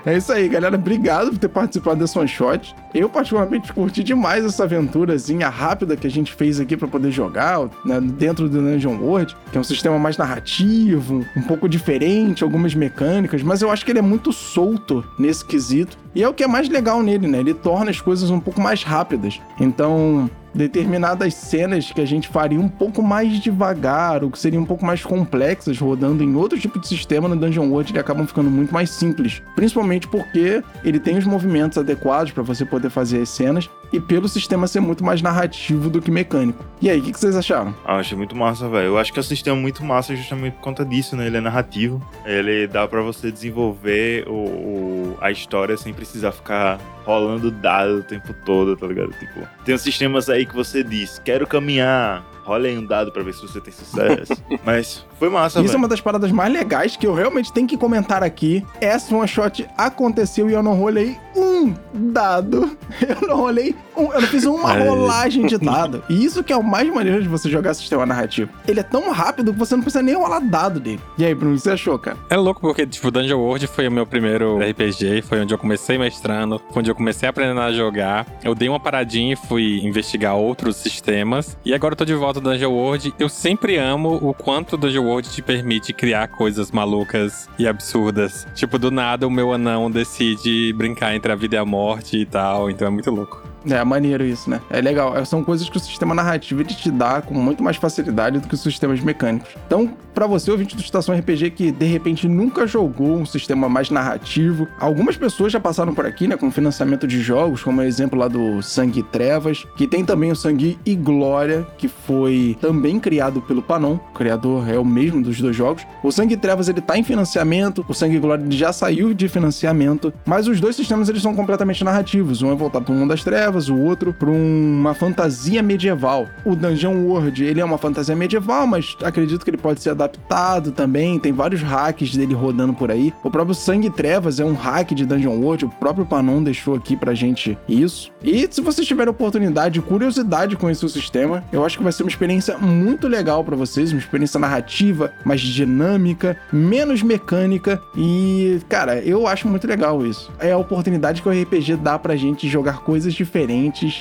É 0.06 0.18
isso 0.18 0.32
aí, 0.32 0.50
galera. 0.50 0.76
Obrigado 0.76 1.32
por 1.32 1.38
ter 1.38 1.48
participado 1.48 2.00
desse 2.00 2.18
one 2.18 2.28
shot. 2.28 2.76
Eu, 2.94 3.10
particularmente, 3.10 3.72
curti 3.72 4.04
demais 4.04 4.44
essa 4.44 4.64
aventurazinha 4.64 5.50
rápida 5.50 5.96
que 5.96 6.06
a 6.06 6.12
gente 6.12 6.34
fez 6.34 6.60
aqui 6.60 6.76
pra 6.76 6.88
poder 6.88 7.12
jogar 7.12 7.70
né, 7.86 8.02
dentro 8.02 8.50
do 8.50 8.62
Dungeon 8.62 8.98
World, 8.98 9.36
que 9.52 9.58
é 9.58 9.62
um 9.62 9.64
sistema 9.64 9.98
mais 9.98 10.18
narrativo, 10.18 11.26
um 11.36 11.42
pouco 11.42 11.70
diferente, 11.70 12.44
algumas 12.44 12.76
mecânicas, 12.76 13.42
mas 13.42 13.62
eu 13.62 13.72
acho 13.72 13.86
que 13.86 13.92
ele 13.92 14.00
é 14.00 14.04
muito 14.04 14.34
solto 14.34 15.04
nesse 15.18 15.46
quesito. 15.46 15.98
E 16.14 16.22
é 16.22 16.28
o 16.28 16.34
que 16.34 16.44
é 16.44 16.48
mais 16.48 16.70
legal 16.70 17.02
nele, 17.02 17.28
né? 17.28 17.40
Ele 17.40 17.54
torna 17.54 17.90
as 17.90 18.00
coisas 18.00 18.30
um 18.30 18.40
pouco 18.40 18.62
mais 18.62 18.84
rápidas. 18.84 19.42
Então, 19.60 20.30
determinadas 20.54 21.34
cenas 21.34 21.92
que 21.92 22.02
a 22.02 22.06
gente 22.06 22.28
faria 22.28 22.60
um 22.60 22.70
pouco 22.70 23.02
mais 23.02 23.40
devagar, 23.40 24.24
ou 24.24 24.30
que 24.30 24.38
seriam 24.38 24.64
um 24.64 24.66
pouco 24.66 24.86
mais 24.86 25.04
complexas, 25.04 25.80
rodando 25.80 26.24
em 26.24 26.36
outro 26.36 26.60
tipo 26.60 26.80
de 26.80 26.88
sistema 26.88 27.28
no 27.28 27.36
Dungeon 27.36 27.70
World, 27.70 27.92
ele 27.92 28.00
acabam 28.00 28.28
ficando 28.28 28.50
muito 28.50 28.74
mais 28.74 28.90
simples. 28.90 29.42
Principalmente 29.56 30.08
porque 30.08 30.64
ele 30.84 31.00
tem 31.00 31.18
os 31.18 31.26
movimentos 31.26 31.78
adequados 31.78 32.32
para 32.32 32.44
você 32.44 32.66
poder 32.66 32.90
fazer 32.90 33.22
as 33.22 33.30
cenas, 33.30 33.70
e 33.94 34.00
pelo 34.00 34.28
sistema 34.28 34.68
ser 34.68 34.80
muito 34.82 35.04
mais 35.04 35.22
narrativo 35.22 35.90
do 35.90 36.02
que 36.02 36.10
mecânico. 36.12 36.66
E 36.82 36.90
aí, 36.90 37.00
o 37.00 37.04
que, 37.04 37.14
que 37.14 37.20
vocês 37.20 37.36
acharam? 37.36 37.74
Ah, 37.86 37.98
achei 37.98 38.18
muito 38.18 38.36
massa, 38.36 38.68
velho. 38.68 38.88
Eu 38.88 38.98
acho 38.98 39.14
que 39.14 39.20
é 39.20 39.22
um 39.22 39.24
sistema 39.24 39.56
muito 39.56 39.84
massa 39.86 40.14
justamente 40.16 40.56
por 40.56 40.62
conta 40.62 40.84
disso, 40.84 41.16
né? 41.16 41.28
Ele 41.28 41.38
é 41.38 41.42
narrativo. 41.42 42.02
Ele 42.26 42.68
dá 42.68 42.86
pra 42.88 43.02
você 43.02 43.32
desenvolver 43.32 44.28
o, 44.28 44.34
o- 44.34 45.18
a 45.22 45.32
história 45.32 45.78
sem 45.78 45.94
precisar 45.94 46.32
ficar 46.32 46.80
rolando 47.06 47.52
dado 47.52 47.98
o 48.00 48.04
tempo 48.04 48.34
todo, 48.46 48.76
tá 48.76 48.88
ligado? 48.88 49.12
Tipo, 49.14 49.48
tem 49.64 49.76
uns 49.76 49.82
sistemas 49.82 50.28
aí 50.30 50.46
que 50.46 50.56
você 50.56 50.84
diz, 50.84 51.20
quero 51.24 51.46
caminhar, 51.46 52.26
rola 52.44 52.66
aí 52.68 52.78
um 52.78 52.86
dado 52.86 53.12
pra 53.12 53.22
ver 53.24 53.34
se 53.34 53.42
você 53.42 53.62
tem 53.62 53.72
sucesso. 53.74 54.42
Mas 54.66 55.06
foi 55.20 55.30
massa, 55.30 55.60
Isso 55.60 55.68
é 55.68 55.68
velho. 55.68 55.78
uma 55.80 55.88
das 55.88 56.02
paradas 56.02 56.32
mais 56.32 56.52
legais 56.52 56.96
que 56.98 57.06
eu 57.06 57.14
realmente 57.14 57.54
tenho 57.54 57.68
que 57.68 57.78
comentar 57.78 58.24
aqui. 58.24 58.66
Essa 58.82 59.16
one 59.16 59.28
shot 59.28 59.66
aconteceu 59.78 60.50
e 60.50 60.54
eu 60.54 60.64
não 60.64 60.74
rolei 60.76 61.16
um 61.36 61.53
dado. 61.94 62.78
Eu 63.02 63.28
não 63.28 63.38
rolei 63.38 63.76
um, 63.96 64.12
eu 64.12 64.22
não 64.22 64.28
fiz 64.28 64.46
uma 64.46 64.74
rolagem 64.74 65.46
de 65.46 65.58
dado. 65.60 66.04
E 66.10 66.24
isso 66.24 66.44
que 66.44 66.52
é 66.52 66.58
o 66.58 66.64
mais 66.64 66.92
maneiro 66.92 67.22
de 67.22 67.28
você 67.28 67.50
jogar 67.50 67.74
sistema 67.74 68.06
narrativo. 68.06 68.50
Ele 68.68 68.80
é 68.80 68.84
tão 68.84 69.12
rápido 69.12 69.54
que 69.54 69.60
você 69.60 69.76
não 69.76 69.84
precisa 69.84 70.02
nem 70.02 70.16
rolar 70.16 70.40
dado 70.40 70.80
dele. 70.80 71.00
E 71.18 71.26
aí, 71.26 71.34
Bruno, 71.36 71.54
o 71.54 71.58
que 71.58 71.64
você 71.64 71.72
achou, 71.72 71.98
cara? 72.00 72.18
É 72.30 72.36
louco 72.36 72.62
porque, 72.62 72.86
tipo, 72.86 73.12
Dungeon 73.12 73.40
World 73.40 73.68
foi 73.68 73.88
o 73.88 73.92
meu 73.92 74.06
primeiro 74.06 74.58
RPG, 74.58 75.22
foi 75.24 75.42
onde 75.42 75.54
eu 75.54 75.58
comecei 75.58 75.98
mestrando, 75.98 76.62
foi 76.72 76.80
onde 76.80 76.92
eu 76.92 76.96
comecei 76.96 77.30
aprendendo 77.30 77.62
a 77.62 77.72
jogar. 77.72 78.26
Eu 78.44 78.56
dei 78.56 78.68
uma 78.68 78.80
paradinha 78.80 79.34
e 79.34 79.36
fui 79.36 79.80
investigar 79.84 80.36
outros 80.36 80.78
sistemas. 80.78 81.58
E 81.64 81.74
agora 81.74 81.94
eu 81.94 81.98
tô 81.98 82.06
de 82.06 82.14
volta 82.14 82.40
no 82.40 82.50
Dungeon 82.50 82.72
World. 82.72 83.14
Eu 83.20 83.30
sempre 83.30 83.78
amo 83.78 84.20
o 84.22 84.34
quanto 84.34 84.74
o 84.74 84.78
Dungeon 84.78 85.04
World 85.04 85.30
te 85.30 85.42
permite 85.42 85.94
criar 85.94 86.28
coisas 86.30 86.72
malucas 86.72 87.48
e 87.60 87.68
absurdas. 87.68 88.48
Tipo, 88.56 88.80
do 88.80 88.90
nada 88.90 89.28
o 89.28 89.32
meu 89.32 89.54
anão 89.54 89.90
decide 89.92 90.74
brincar 90.74 91.16
entre 91.16 91.32
a 91.32 91.36
vida 91.36 91.53
e 91.54 91.58
a 91.58 91.66
morte 91.66 92.18
e 92.18 92.26
tal, 92.26 92.70
então 92.70 92.88
é 92.88 92.92
muito 92.92 93.12
louco. 93.12 93.53
É 93.70 93.84
maneiro 93.84 94.26
isso, 94.26 94.50
né? 94.50 94.62
É 94.70 94.82
legal. 94.82 95.16
É, 95.18 95.24
São 95.26 95.44
coisas 95.44 95.70
que 95.70 95.78
o 95.78 95.80
sistema 95.80 96.14
narrativo 96.14 96.64
te 96.64 96.92
dá 96.92 97.22
com 97.22 97.34
muito 97.34 97.64
mais 97.64 97.78
facilidade 97.78 98.40
do 98.40 98.48
que 98.48 98.54
os 98.54 98.62
sistemas 98.62 99.00
mecânicos. 99.00 99.50
Então, 99.66 99.92
pra 100.14 100.28
você, 100.28 100.52
ouvinte 100.52 100.76
do 100.76 100.82
Estação 100.82 101.16
RPG, 101.16 101.52
que 101.52 101.72
de 101.72 101.86
repente 101.86 102.28
nunca 102.28 102.68
jogou 102.68 103.18
um 103.18 103.26
sistema 103.26 103.68
mais 103.70 103.90
narrativo, 103.90 104.68
algumas 104.80 105.18
pessoas 105.18 105.52
já 105.52 105.60
passaram 105.60 105.94
por 105.94 106.06
aqui, 106.06 106.28
né? 106.28 106.36
Com 106.36 106.52
financiamento 106.52 107.08
de 107.08 107.22
jogos, 107.22 107.64
como 107.64 107.82
o 107.82 107.84
exemplo 107.84 108.18
lá 108.18 108.28
do 108.28 108.62
Sangue 108.62 109.00
e 109.00 109.04
Trevas, 109.04 109.66
que 109.78 109.88
tem 109.88 110.04
também 110.04 110.32
o 110.32 110.36
Sangue 110.36 110.78
e 110.86 110.96
Glória, 110.96 111.66
que 111.78 111.88
foi 111.88 112.58
também 112.60 113.00
criado 113.00 113.42
pelo 113.42 113.62
Panon. 113.62 113.96
O 113.96 114.14
criador 114.14 114.70
é 114.70 114.78
o 114.78 114.86
mesmo 114.86 115.22
dos 115.22 115.40
dois 115.40 115.56
jogos. 115.56 115.86
O 116.04 116.12
Sangue 116.12 116.34
e 116.34 116.38
Trevas 116.38 116.68
ele 116.68 116.82
tá 116.82 116.98
em 116.98 117.04
financiamento, 117.04 117.86
o 117.88 117.94
Sangue 117.94 118.18
e 118.18 118.20
Glória 118.20 118.46
já 118.50 118.74
saiu 118.74 119.14
de 119.14 119.28
financiamento, 119.28 120.14
mas 120.26 120.48
os 120.48 120.60
dois 120.60 120.76
sistemas 120.76 121.10
eles 121.10 121.22
são 121.22 121.36
completamente 121.36 121.84
narrativos. 121.84 122.42
Um 122.42 122.52
é 122.52 122.56
voltado 122.56 122.86
para 122.86 122.94
o 122.94 122.98
mundo 122.98 123.10
das 123.10 123.24
trevas, 123.24 123.53
o 123.70 123.78
outro 123.78 124.14
para 124.14 124.30
uma 124.30 124.94
fantasia 124.94 125.62
medieval. 125.62 126.28
O 126.46 126.56
Dungeon 126.56 127.04
World 127.06 127.44
ele 127.44 127.60
é 127.60 127.66
uma 127.66 127.78
fantasia 127.78 128.16
medieval, 128.16 128.68
mas 128.68 128.96
acredito 129.04 129.44
que 129.44 129.50
ele 129.50 129.58
pode 129.58 129.82
ser 129.82 129.92
adaptado 129.92 130.72
também. 130.72 131.20
Tem 131.20 131.32
vários 131.32 131.62
hacks 131.62 132.16
dele 132.16 132.34
rodando 132.34 132.74
por 132.74 132.92
aí. 132.92 133.14
O 133.24 133.30
próprio 133.30 133.56
Sangue 133.56 133.90
Trevas 133.90 134.40
é 134.40 134.46
um 134.46 134.54
hack 134.54 134.92
de 134.92 135.06
Dungeon 135.06 135.40
World. 135.40 135.66
O 135.66 135.70
próprio 135.70 136.06
Panon 136.06 136.44
deixou 136.44 136.76
aqui 136.76 136.96
pra 136.96 137.14
gente 137.14 137.58
isso. 137.68 138.12
E 138.24 138.48
se 138.50 138.62
vocês 138.62 138.88
tiverem 138.88 139.12
oportunidade 139.12 139.80
e 139.80 139.82
curiosidade 139.82 140.56
com 140.56 140.70
esse 140.70 140.88
sistema, 140.90 141.44
eu 141.52 141.66
acho 141.66 141.78
que 141.78 141.84
vai 141.84 141.92
ser 141.92 142.04
uma 142.04 142.10
experiência 142.10 142.58
muito 142.58 143.08
legal 143.08 143.44
pra 143.44 143.56
vocês, 143.56 143.92
uma 143.92 144.00
experiência 144.00 144.40
narrativa, 144.40 145.12
mais 145.26 145.42
dinâmica, 145.42 146.38
menos 146.52 147.02
mecânica 147.02 147.82
e, 147.96 148.60
cara, 148.68 149.00
eu 149.00 149.28
acho 149.28 149.48
muito 149.48 149.68
legal 149.68 150.06
isso. 150.06 150.32
É 150.40 150.52
a 150.52 150.58
oportunidade 150.58 151.22
que 151.22 151.30
o 151.30 151.32
RPG 151.32 151.78
dá 151.78 151.98
pra 152.00 152.16
gente 152.16 152.48
jogar 152.48 152.80
coisas 152.80 153.14
diferentes, 153.14 153.43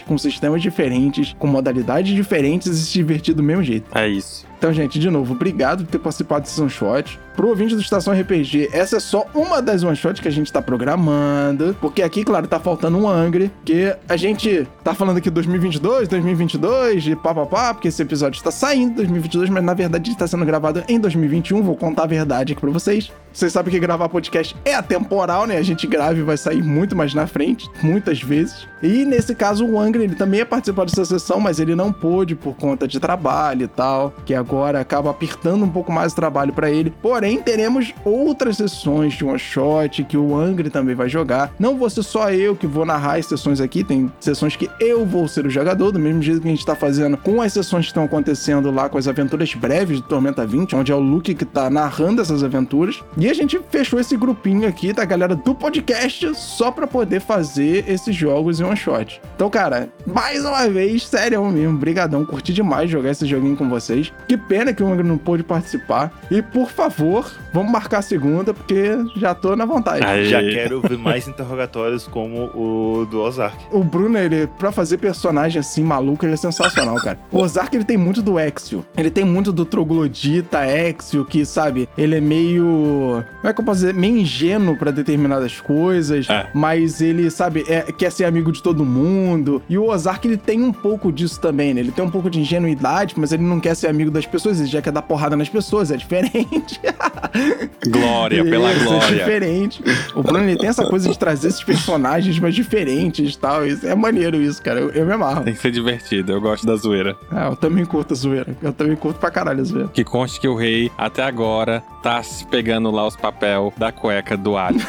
com 0.07 0.17
sistemas 0.19 0.63
diferentes, 0.63 1.35
com 1.39 1.47
modalidades 1.47 2.15
diferentes 2.15 2.69
e 2.69 2.77
se 2.77 2.93
divertir 2.93 3.35
do 3.35 3.43
mesmo 3.43 3.63
jeito. 3.63 3.87
É 3.97 4.09
isso. 4.09 4.47
Então, 4.63 4.73
gente, 4.73 4.97
de 4.97 5.11
novo, 5.11 5.35
obrigado 5.35 5.85
por 5.85 5.91
ter 5.91 5.99
participado 5.99 6.43
desse 6.43 6.61
one 6.61 6.71
shot. 6.71 7.19
Pro 7.35 7.49
ouvinte 7.49 7.75
do 7.75 7.81
Estação 7.81 8.15
RPG, 8.15 8.69
essa 8.73 8.99
é 8.99 9.01
só 9.01 9.27
uma 9.35 9.61
das 9.61 9.83
one 9.83 9.97
shots 9.97 10.21
que 10.21 10.29
a 10.29 10.31
gente 10.31 10.53
tá 10.53 10.63
programando. 10.63 11.77
Porque 11.81 12.01
aqui, 12.01 12.23
claro, 12.23 12.47
tá 12.47 12.61
faltando 12.61 12.97
um 12.97 13.09
Angry. 13.09 13.51
Que 13.65 13.93
a 14.09 14.17
gente 14.17 14.69
tá 14.85 14.95
falando 14.95 15.17
aqui 15.17 15.31
2022, 15.31 16.07
2022, 16.07 17.03
de 17.03 17.17
papapá, 17.17 17.75
porque 17.75 17.89
esse 17.89 18.01
episódio 18.01 18.37
está 18.37 18.53
saindo 18.53 18.93
em 18.93 18.95
2022, 18.95 19.51
mas 19.51 19.65
na 19.65 19.75
verdade 19.75 20.11
ele 20.11 20.17
tá 20.17 20.29
sendo 20.29 20.45
gravado 20.45 20.85
em 20.89 21.01
2021. 21.01 21.61
Vou 21.61 21.77
contar 21.77 22.05
a 22.05 22.07
verdade 22.07 22.53
aqui 22.53 22.61
pra 22.61 22.71
vocês. 22.71 23.11
Vocês 23.33 23.53
sabem 23.53 23.73
que 23.73 23.81
gravar 23.81 24.09
podcast 24.09 24.55
é 24.65 24.75
atemporal, 24.75 25.47
né? 25.47 25.57
A 25.57 25.63
gente 25.63 25.87
grava 25.87 26.19
e 26.19 26.23
vai 26.23 26.37
sair 26.37 26.63
muito 26.63 26.95
mais 26.95 27.15
na 27.15 27.27
frente, 27.27 27.71
muitas 27.83 28.21
vezes. 28.21 28.69
E 28.83 29.05
nesse 29.05 29.35
caso, 29.35 29.65
o 29.65 29.79
Angry, 29.79 30.05
ele 30.05 30.15
também 30.15 30.41
ia 30.41 30.47
participar 30.47 30.85
dessa 30.85 31.05
sessão, 31.05 31.41
mas 31.41 31.61
ele 31.61 31.75
não 31.75 31.93
pôde 31.93 32.35
por 32.35 32.55
conta 32.57 32.87
de 32.87 32.99
trabalho 32.99 33.65
e 33.65 33.69
tal, 33.69 34.13
que 34.27 34.35
agora 34.35 34.81
acaba 34.81 35.11
apertando 35.11 35.65
um 35.65 35.69
pouco 35.69 35.93
mais 35.93 36.13
o 36.13 36.17
trabalho 36.17 36.53
pra 36.53 36.71
ele. 36.71 36.93
Porém, 37.01 37.23
Porém, 37.23 37.41
teremos 37.41 37.95
outras 38.05 38.57
sessões 38.57 39.15
de 39.15 39.25
one 39.25 39.39
shot 39.39 40.03
que 40.03 40.17
o 40.17 40.35
Angry 40.35 40.71
também 40.71 40.95
vai 40.95 41.09
jogar. 41.09 41.55
Não 41.57 41.77
vou 41.77 41.89
ser 41.89 42.03
só 42.03 42.33
eu 42.33 42.57
que 42.57 42.67
vou 42.67 42.85
narrar 42.85 43.19
as 43.19 43.27
sessões 43.27 43.61
aqui, 43.61 43.85
tem 43.85 44.11
sessões 44.19 44.57
que 44.57 44.69
eu 44.81 45.07
vou 45.07 45.29
ser 45.29 45.47
o 45.47 45.51
jogador, 45.51 45.93
do 45.93 46.01
mesmo 46.01 46.21
jeito 46.21 46.41
que 46.41 46.49
a 46.49 46.51
gente 46.51 46.67
tá 46.67 46.75
fazendo 46.75 47.17
com 47.17 47.41
as 47.41 47.53
sessões 47.53 47.85
que 47.85 47.91
estão 47.91 48.03
acontecendo 48.03 48.73
lá 48.73 48.89
com 48.89 48.99
as 48.99 49.07
aventuras 49.07 49.55
breves 49.55 50.01
do 50.01 50.09
Tormenta 50.09 50.45
20, 50.45 50.75
onde 50.75 50.91
é 50.91 50.95
o 50.95 50.99
Luke 50.99 51.33
que 51.33 51.45
tá 51.45 51.71
narrando 51.71 52.21
essas 52.21 52.43
aventuras. 52.43 53.01
E 53.23 53.31
a 53.31 53.35
gente 53.35 53.61
fechou 53.71 54.01
esse 54.01 54.17
grupinho 54.17 54.69
aqui 54.69 54.93
da 54.93 55.05
galera 55.05 55.37
do 55.37 55.55
podcast 55.55 56.35
só 56.35 56.73
para 56.73 56.89
poder 56.89 57.21
fazer 57.21 57.89
esses 57.89 58.17
jogos 58.17 58.59
em 58.59 58.65
one 58.65 58.77
shot. 58.77 59.23
Então, 59.37 59.49
cara, 59.49 59.91
mais 60.05 60.45
uma 60.45 60.69
vez, 60.69 61.07
sério 61.07 61.45
mesmo, 61.45 61.79
brigadão, 61.79 62.27
curti 62.27 62.53
demais 62.53 62.91
jogar 62.91 63.13
esse 63.13 63.25
joguinho 63.25 63.57
com 63.57 63.69
vocês. 63.69 64.13
Que 64.27 64.37
pena 64.37 64.73
que 64.73 64.83
o 64.83 64.93
Angry 64.93 65.07
não 65.07 65.17
pôde 65.17 65.45
participar. 65.45 66.13
E 66.33 66.43
por 66.43 66.69
favor, 66.73 67.31
vamos 67.53 67.71
marcar 67.71 67.99
a 67.99 68.03
segunda, 68.03 68.53
porque 68.53 68.99
já 69.15 69.37
tô 69.37 69.55
na 69.55 69.67
vontade. 69.67 70.05
Aí. 70.05 70.25
Já 70.25 70.41
quero 70.41 70.81
ver 70.81 70.99
mais 70.99 71.29
interrogatórios 71.29 72.09
como 72.09 72.47
o 72.47 73.07
do 73.07 73.21
Ozark. 73.21 73.57
O 73.71 73.85
Bruno, 73.85 74.19
ele, 74.19 74.49
pra 74.59 74.73
fazer 74.73 74.99
personagem 74.99 75.61
assim 75.61 75.85
maluco, 75.85 76.27
ele 76.27 76.35
é 76.35 76.37
sensacional, 76.37 76.97
cara. 76.97 77.21
O 77.31 77.39
Ozark, 77.39 77.73
ele 77.77 77.85
tem 77.85 77.97
muito 77.97 78.21
do 78.21 78.37
Exio. 78.37 78.85
Ele 78.97 79.11
tem 79.11 79.25
muito 79.25 79.53
do 79.53 79.65
troglodita 79.65 80.67
Exio, 80.67 81.25
que, 81.25 81.47
sabe, 81.47 81.89
ele 81.97 82.17
é 82.17 82.21
meio. 82.21 83.12
Como 83.21 83.49
é 83.51 83.53
que 83.53 83.61
eu 83.61 83.65
posso 83.65 83.81
dizer? 83.81 83.95
Meio 83.95 84.17
ingênuo 84.19 84.77
pra 84.77 84.91
determinadas 84.91 85.61
coisas, 85.61 86.29
É. 86.29 86.47
mas 86.55 87.01
ele, 87.01 87.31
sabe, 87.31 87.65
é- 87.69 87.93
quer 87.93 88.11
ser 88.11 88.25
amigo 88.25 88.51
de 88.53 88.63
todo 88.63 88.85
mundo. 88.85 89.63
E 89.69 89.77
o 89.79 89.89
Ozark, 89.89 90.27
ele 90.27 90.37
tem 90.37 90.63
um 90.63 90.73
pouco 90.73 91.13
disso 91.13 91.41
também, 91.41 91.75
né? 91.75 91.81
Ele 91.81 91.93
tem 91.93 92.05
um 92.05 92.11
pouco 92.11 92.31
de 92.31 92.41
ingenuidade, 92.41 93.15
mas 93.17 93.33
ele 93.33 93.43
não 93.43 93.61
quer 93.61 93.75
ser 93.75 93.89
amigo 93.89 94.11
das 94.11 94.27
pessoas, 94.27 94.59
ele 94.61 94.69
já 94.69 94.81
quer 94.81 94.93
dar 94.93 95.03
porrada 95.03 95.37
nas 95.37 95.49
pessoas, 95.49 95.91
é 95.91 95.97
diferente. 95.97 96.81
Glória, 97.89 98.45
pela 98.45 98.73
Isso, 98.73 98.83
É 98.83 98.87
glória. 98.87 99.19
diferente. 99.19 99.83
O 100.15 100.23
Bruno 100.23 100.45
ele 100.45 100.57
tem 100.57 100.69
essa 100.69 100.87
coisa 100.87 101.09
de 101.09 101.19
trazer 101.19 101.49
esses 101.49 101.63
personagens 101.65 102.39
mais 102.39 102.55
diferentes 102.55 103.35
e 103.35 103.39
tal. 103.39 103.67
Isso 103.67 103.87
é 103.87 103.95
maneiro 103.95 104.37
isso, 104.41 104.63
cara. 104.63 104.81
Eu, 104.81 104.91
eu 104.91 105.07
me 105.07 105.13
amarro. 105.13 105.43
Tem 105.45 105.55
que 105.55 105.61
ser 105.61 105.71
divertido, 105.71 106.33
eu 106.33 106.41
gosto 106.41 106.67
da 106.67 106.77
zoeira. 106.77 107.17
Ah, 107.31 107.47
eu 107.51 107.57
também 107.57 107.85
curto 107.85 108.13
a 108.13 108.17
zoeira. 108.17 108.57
Eu 108.63 108.73
também 108.73 108.97
curto 108.97 109.19
pra 109.19 109.31
caralho 109.31 109.61
a 109.61 109.65
zoeira. 109.65 109.89
Que 109.93 110.05
conste 110.05 110.41
que 110.41 110.49
o 110.49 110.55
rei, 110.55 110.91
até 110.97 111.23
agora, 111.23 111.83
tá 112.03 112.23
se 112.23 112.47
pegando 112.47 112.91
lá 112.91 113.02
os 113.07 113.17
papel 113.17 113.73
da 113.77 113.93
cueca 113.93 114.37
do 114.37 114.57
alho. 114.57 114.81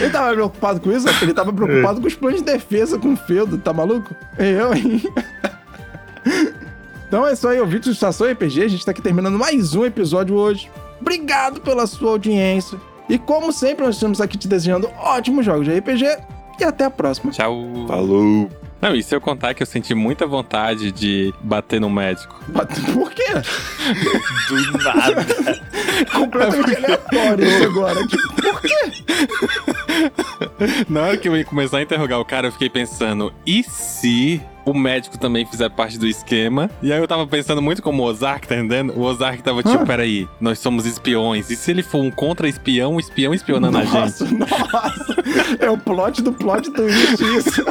Ele 0.00 0.10
tava 0.10 0.32
preocupado 0.32 0.80
com 0.80 0.90
isso? 0.90 1.06
Ele 1.22 1.32
tava 1.34 1.52
preocupado 1.52 2.00
com 2.00 2.06
os 2.06 2.14
planos 2.14 2.40
de 2.40 2.46
defesa 2.46 2.98
com 2.98 3.12
o 3.12 3.16
Feudo, 3.16 3.58
tá 3.58 3.72
maluco? 3.72 4.14
Eu, 4.38 4.74
hein? 4.74 5.02
Então 7.12 7.26
é 7.26 7.34
isso 7.34 7.46
aí, 7.46 7.60
ouvintes 7.60 7.88
do 7.88 7.92
Estação 7.92 8.26
RPG. 8.26 8.62
A 8.62 8.68
gente 8.68 8.86
tá 8.86 8.90
aqui 8.90 9.02
terminando 9.02 9.38
mais 9.38 9.74
um 9.74 9.84
episódio 9.84 10.34
hoje. 10.34 10.70
Obrigado 10.98 11.60
pela 11.60 11.86
sua 11.86 12.12
audiência. 12.12 12.80
E 13.06 13.18
como 13.18 13.52
sempre, 13.52 13.84
nós 13.84 13.96
estamos 13.96 14.18
aqui 14.18 14.38
te 14.38 14.48
desejando 14.48 14.88
ótimos 14.96 15.44
jogos 15.44 15.66
de 15.66 15.78
RPG. 15.78 16.06
E 16.58 16.64
até 16.64 16.86
a 16.86 16.90
próxima. 16.90 17.30
Tchau. 17.30 17.66
Falou! 17.86 18.61
Não, 18.82 18.96
e 18.96 19.02
se 19.02 19.14
eu 19.14 19.20
contar 19.20 19.54
que 19.54 19.62
eu 19.62 19.66
senti 19.66 19.94
muita 19.94 20.26
vontade 20.26 20.90
de 20.90 21.32
bater 21.40 21.80
no 21.80 21.88
médico? 21.88 22.34
Por 22.92 23.12
quê? 23.12 23.22
Do 24.48 24.78
nada! 24.82 25.62
Completamente 26.12 26.76
aleatório 26.84 27.46
isso 27.46 27.64
agora. 27.64 28.06
Tipo, 28.08 28.34
por 28.42 28.60
quê? 28.60 28.92
Na 30.90 31.02
hora 31.02 31.16
que 31.16 31.28
eu 31.28 31.36
ia 31.36 31.44
começar 31.44 31.78
a 31.78 31.82
interrogar 31.82 32.18
o 32.18 32.24
cara, 32.24 32.48
eu 32.48 32.52
fiquei 32.52 32.68
pensando, 32.68 33.32
e 33.46 33.62
se 33.62 34.42
o 34.64 34.74
médico 34.74 35.16
também 35.18 35.46
fizer 35.46 35.68
parte 35.70 35.96
do 35.98 36.06
esquema? 36.06 36.68
E 36.82 36.92
aí 36.92 36.98
eu 36.98 37.06
tava 37.06 37.24
pensando 37.26 37.62
muito 37.62 37.82
como 37.82 38.02
o 38.02 38.06
Ozark, 38.06 38.48
tá 38.48 38.56
entendendo? 38.56 38.94
O 38.96 39.02
Ozark 39.02 39.40
tava 39.44 39.62
tipo, 39.62 39.82
Ah. 39.82 39.86
peraí, 39.86 40.28
nós 40.40 40.58
somos 40.58 40.86
espiões. 40.86 41.50
E 41.50 41.56
se 41.56 41.70
ele 41.70 41.82
for 41.84 41.98
um 42.00 42.10
contra-espião, 42.10 42.94
um 42.94 43.00
espião 43.00 43.32
espionando 43.32 43.78
a 43.78 43.84
gente? 43.84 43.94
Nossa, 43.94 44.24
nossa. 44.26 45.16
É 45.60 45.70
o 45.70 45.78
plot 45.78 46.20
do 46.22 46.32
plot 46.32 46.68
twist 46.72 47.22
isso. 47.36 47.64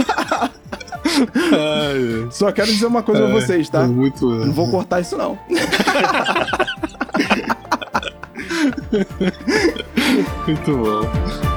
Só 2.31 2.51
quero 2.51 2.67
dizer 2.71 2.85
uma 2.85 3.03
coisa 3.03 3.23
pra 3.23 3.31
vocês, 3.31 3.69
tá? 3.69 3.87
muito. 3.87 4.29
Não 4.29 4.53
vou 4.53 4.69
cortar 4.69 5.01
isso, 5.01 5.17
não. 5.17 5.37
Muito 10.45 10.77
bom. 10.77 11.50